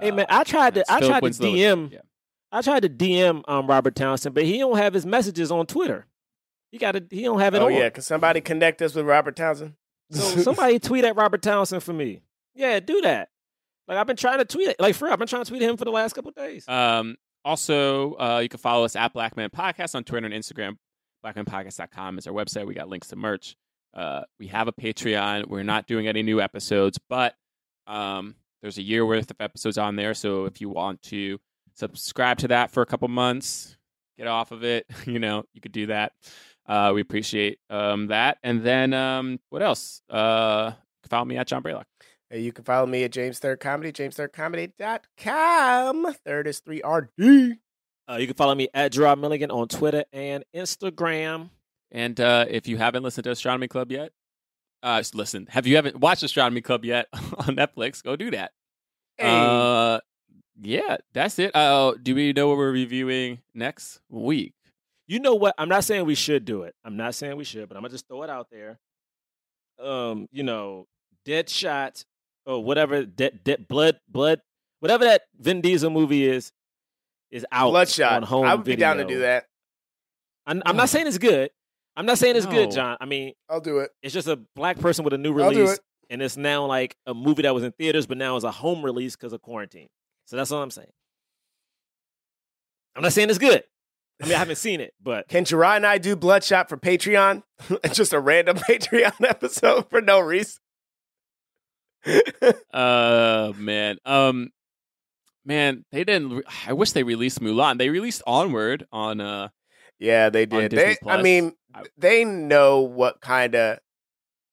Hey 0.00 0.10
man, 0.10 0.26
Uh, 0.28 0.38
I 0.40 0.44
tried 0.44 0.74
to 0.74 0.80
that's 0.80 0.90
I 0.90 0.98
Philip 1.00 1.10
tried 1.10 1.20
to 1.20 1.24
Winslow. 1.24 1.48
DM 1.48 1.92
Yeah. 1.92 1.98
I 2.52 2.62
tried 2.62 2.80
to 2.82 2.88
DM 2.88 3.42
um 3.48 3.66
Robert 3.66 3.94
Townsend, 3.96 4.34
but 4.34 4.44
he 4.44 4.58
don't 4.58 4.76
have 4.76 4.94
his 4.94 5.04
messages 5.06 5.50
on 5.50 5.66
Twitter. 5.66 6.06
He 6.72 6.78
got 6.78 6.92
to 6.92 7.04
he 7.10 7.22
don't 7.22 7.38
have 7.40 7.54
it 7.54 7.62
Oh 7.62 7.66
on. 7.66 7.72
yeah, 7.72 7.90
can 7.90 8.02
somebody 8.02 8.40
connect 8.40 8.82
us 8.82 8.94
with 8.94 9.06
Robert 9.06 9.36
Townsend? 9.36 9.74
So 10.10 10.20
somebody 10.42 10.78
tweet 10.78 11.04
at 11.04 11.16
Robert 11.16 11.42
Townsend 11.42 11.82
for 11.82 11.92
me. 11.92 12.22
Yeah, 12.54 12.78
do 12.80 13.00
that. 13.02 13.28
Like 13.88 13.98
I've 13.98 14.06
been 14.06 14.16
trying 14.16 14.38
to 14.38 14.44
tweet 14.44 14.68
it. 14.68 14.76
Like 14.80 14.94
for 14.94 15.04
real, 15.06 15.12
I've 15.12 15.18
been 15.18 15.28
trying 15.28 15.44
to 15.44 15.48
tweet 15.48 15.62
him 15.62 15.76
for 15.76 15.84
the 15.84 15.90
last 15.92 16.14
couple 16.14 16.30
of 16.30 16.34
days. 16.36 16.68
Um, 16.68 17.16
also, 17.44 18.14
uh, 18.14 18.40
you 18.42 18.48
can 18.48 18.58
follow 18.58 18.84
us 18.84 18.96
at 18.96 19.12
Black 19.12 19.36
Men 19.36 19.50
Podcast 19.50 19.94
on 19.94 20.02
Twitter 20.04 20.26
and 20.26 20.34
Instagram. 20.34 20.76
BlackMenPodcast.com 21.24 22.18
is 22.18 22.26
our 22.26 22.34
website. 22.34 22.66
We 22.66 22.74
got 22.74 22.88
links 22.88 23.08
to 23.08 23.16
merch. 23.16 23.56
Uh, 23.94 24.22
we 24.38 24.48
have 24.48 24.68
a 24.68 24.72
Patreon. 24.72 25.46
We're 25.46 25.62
not 25.62 25.86
doing 25.86 26.08
any 26.08 26.22
new 26.22 26.40
episodes, 26.40 26.98
but 27.08 27.34
um, 27.86 28.34
there's 28.60 28.78
a 28.78 28.82
year 28.82 29.06
worth 29.06 29.30
of 29.30 29.36
episodes 29.40 29.78
on 29.78 29.96
there. 29.96 30.14
So 30.14 30.46
if 30.46 30.60
you 30.60 30.68
want 30.68 31.02
to 31.04 31.38
subscribe 31.74 32.38
to 32.38 32.48
that 32.48 32.70
for 32.70 32.82
a 32.82 32.86
couple 32.86 33.08
months, 33.08 33.76
get 34.18 34.26
off 34.26 34.52
of 34.52 34.64
it, 34.64 34.86
you 35.06 35.18
know, 35.18 35.44
you 35.54 35.60
could 35.60 35.72
do 35.72 35.86
that. 35.86 36.12
Uh, 36.66 36.92
we 36.94 37.00
appreciate 37.00 37.58
um, 37.70 38.08
that. 38.08 38.38
And 38.42 38.62
then 38.62 38.92
um, 38.92 39.38
what 39.50 39.62
else? 39.62 40.02
Uh, 40.10 40.72
follow 41.08 41.24
me 41.24 41.36
at 41.36 41.46
John 41.46 41.62
Braylock. 41.62 41.84
You 42.30 42.52
can 42.52 42.64
follow 42.64 42.86
me 42.86 43.04
at 43.04 43.12
James 43.12 43.38
Third 43.38 43.60
Comedy, 43.60 43.92
jamesthirdcomedy.com. 43.92 46.14
Third 46.24 46.46
is 46.48 46.60
3RD. 46.62 47.58
Uh, 48.08 48.16
you 48.16 48.26
can 48.26 48.36
follow 48.36 48.54
me 48.54 48.68
at 48.74 48.92
Jerah 48.92 49.18
Milligan 49.18 49.50
on 49.50 49.68
Twitter 49.68 50.04
and 50.12 50.44
Instagram. 50.54 51.50
And 51.90 52.20
uh, 52.20 52.44
if 52.48 52.68
you 52.68 52.76
haven't 52.76 53.02
listened 53.02 53.24
to 53.24 53.30
Astronomy 53.30 53.68
Club 53.68 53.90
yet, 53.90 54.12
uh, 54.82 55.02
listen. 55.14 55.46
Have 55.48 55.66
you 55.66 55.76
haven't 55.76 55.98
watched 55.98 56.22
Astronomy 56.22 56.60
Club 56.60 56.84
yet 56.84 57.06
on 57.12 57.56
Netflix? 57.56 58.02
Go 58.02 58.16
do 58.16 58.30
that. 58.32 58.52
Uh, 59.18 60.00
yeah, 60.60 60.96
that's 61.12 61.38
it. 61.38 61.54
Uh, 61.54 61.94
do 62.02 62.14
we 62.14 62.32
know 62.32 62.48
what 62.48 62.58
we're 62.58 62.72
reviewing 62.72 63.40
next 63.54 64.00
week? 64.10 64.52
You 65.06 65.20
know 65.20 65.34
what? 65.34 65.54
I'm 65.56 65.68
not 65.68 65.84
saying 65.84 66.04
we 66.04 66.14
should 66.14 66.44
do 66.44 66.62
it. 66.62 66.74
I'm 66.84 66.96
not 66.96 67.14
saying 67.14 67.36
we 67.36 67.44
should, 67.44 67.68
but 67.68 67.76
I'm 67.76 67.82
gonna 67.82 67.92
just 67.92 68.08
throw 68.08 68.22
it 68.22 68.30
out 68.30 68.48
there. 68.50 68.78
Um, 69.82 70.28
you 70.32 70.42
know, 70.42 70.86
Deadshot 71.26 72.04
or 72.46 72.62
whatever, 72.62 73.04
dead, 73.04 73.40
dead, 73.44 73.68
blood, 73.68 73.98
blood, 74.08 74.40
whatever 74.80 75.04
that 75.04 75.22
Vin 75.38 75.60
Diesel 75.60 75.90
movie 75.90 76.26
is, 76.26 76.52
is 77.34 77.44
out 77.50 77.70
Bloodshot. 77.70 78.12
on 78.12 78.22
home 78.22 78.46
I 78.46 78.54
would 78.54 78.64
be 78.64 78.76
down 78.76 78.98
to 78.98 79.04
do 79.04 79.18
that. 79.20 79.46
I'm, 80.46 80.62
I'm 80.64 80.76
not 80.76 80.88
saying 80.88 81.08
it's 81.08 81.18
good. 81.18 81.50
I'm 81.96 82.06
not 82.06 82.18
saying 82.18 82.36
it's 82.36 82.46
good, 82.46 82.70
John. 82.70 82.96
I 83.00 83.06
mean, 83.06 83.34
I'll 83.48 83.60
do 83.60 83.78
it. 83.78 83.90
it's 84.02 84.14
just 84.14 84.28
a 84.28 84.36
black 84.54 84.78
person 84.78 85.04
with 85.04 85.12
a 85.14 85.18
new 85.18 85.38
I'll 85.40 85.50
do 85.50 85.58
release, 85.60 85.74
it. 85.74 85.80
and 86.10 86.22
it's 86.22 86.36
now 86.36 86.64
like 86.66 86.96
a 87.06 87.12
movie 87.14 87.42
that 87.42 87.54
was 87.54 87.64
in 87.64 87.72
theaters, 87.72 88.06
but 88.06 88.16
now 88.18 88.36
is 88.36 88.44
a 88.44 88.50
home 88.52 88.84
release 88.84 89.16
because 89.16 89.32
of 89.32 89.42
quarantine. 89.42 89.88
So 90.26 90.36
that's 90.36 90.50
all 90.52 90.62
I'm 90.62 90.70
saying. 90.70 90.90
I'm 92.96 93.02
not 93.02 93.12
saying 93.12 93.30
it's 93.30 93.38
good. 93.38 93.64
I 94.22 94.26
mean, 94.26 94.34
I 94.34 94.38
haven't 94.38 94.56
seen 94.56 94.80
it, 94.80 94.94
but 95.02 95.26
Can 95.28 95.44
Jerah 95.44 95.74
and 95.76 95.86
I 95.86 95.98
do 95.98 96.14
Bloodshot 96.14 96.68
for 96.68 96.76
Patreon? 96.76 97.42
Just 97.92 98.12
a 98.12 98.20
random 98.20 98.56
Patreon 98.68 99.28
episode 99.28 99.90
for 99.90 100.00
no 100.00 100.20
reason. 100.20 100.58
Uh, 102.72 103.52
man. 103.56 103.98
Um, 104.04 104.50
man, 105.44 105.84
they 105.92 106.04
didn't. 106.04 106.30
Re- 106.36 106.42
I 106.66 106.72
wish 106.72 106.92
they 106.92 107.02
released 107.02 107.40
Mulan. 107.40 107.78
They 107.78 107.88
released 107.90 108.22
Onward 108.26 108.86
on. 108.92 109.20
Uh, 109.20 109.48
yeah, 109.98 110.28
they 110.30 110.46
did. 110.46 110.70
Disney 110.70 110.96
They, 111.02 111.10
I 111.10 111.22
mean, 111.22 111.52
I- 111.74 111.84
they 111.98 112.24
know 112.24 112.80
what 112.80 113.20
kind 113.20 113.54
of 113.54 113.78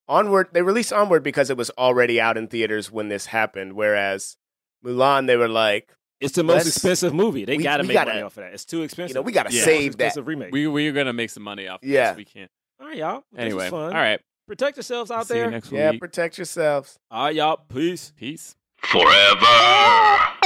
Onward. 0.08 0.48
They 0.52 0.62
released 0.62 0.92
Onward 0.92 1.22
because 1.22 1.50
it 1.50 1.56
was 1.56 1.70
already 1.70 2.20
out 2.20 2.36
in 2.36 2.46
theaters 2.48 2.90
when 2.90 3.08
this 3.08 3.26
happened. 3.26 3.72
Whereas 3.74 4.36
Mulan, 4.84 5.26
they 5.26 5.36
were 5.36 5.48
like, 5.48 5.90
it's 6.20 6.34
the 6.34 6.44
most 6.44 6.66
expensive 6.66 7.12
movie. 7.14 7.44
They 7.44 7.56
we- 7.56 7.62
gotta 7.64 7.82
we 7.82 7.88
make 7.88 7.94
gotta- 7.94 8.10
money 8.10 8.22
off 8.22 8.36
of 8.36 8.44
that. 8.44 8.52
It's 8.54 8.64
too 8.64 8.82
expensive. 8.82 9.10
you 9.10 9.14
know, 9.14 9.22
we 9.22 9.32
got 9.32 9.48
to 9.48 9.54
Yeah. 9.56 9.64
save 9.64 9.96
that. 9.98 10.16
remake. 10.24 10.52
we 10.52 10.66
we're 10.68 10.92
gonna 10.92 11.12
make 11.12 11.30
some 11.30 11.42
money 11.42 11.66
off. 11.68 11.82
Of 11.82 11.88
Yeah. 11.88 12.10
This. 12.10 12.16
We 12.18 12.24
can't. 12.24 12.50
all 12.80 12.86
right, 12.88 12.96
y'all. 12.96 13.24
This 13.32 13.38
was 13.38 13.44
Anyway, 13.46 13.70
fun. 13.70 13.82
all 13.84 14.00
right. 14.00 14.20
Protect 14.48 14.76
yourselves 14.76 15.10
out 15.10 15.26
See 15.26 15.34
you 15.34 15.40
there. 15.40 15.50
next 15.50 15.72
Yeah, 15.72 15.90
week. 15.92 16.00
protect 16.00 16.36
yourselves. 16.38 16.98
All 17.10 17.24
right, 17.24 17.34
y'all. 17.34 17.56
Peace. 17.72 18.12
Peace. 18.16 18.54
Forever. 18.84 20.28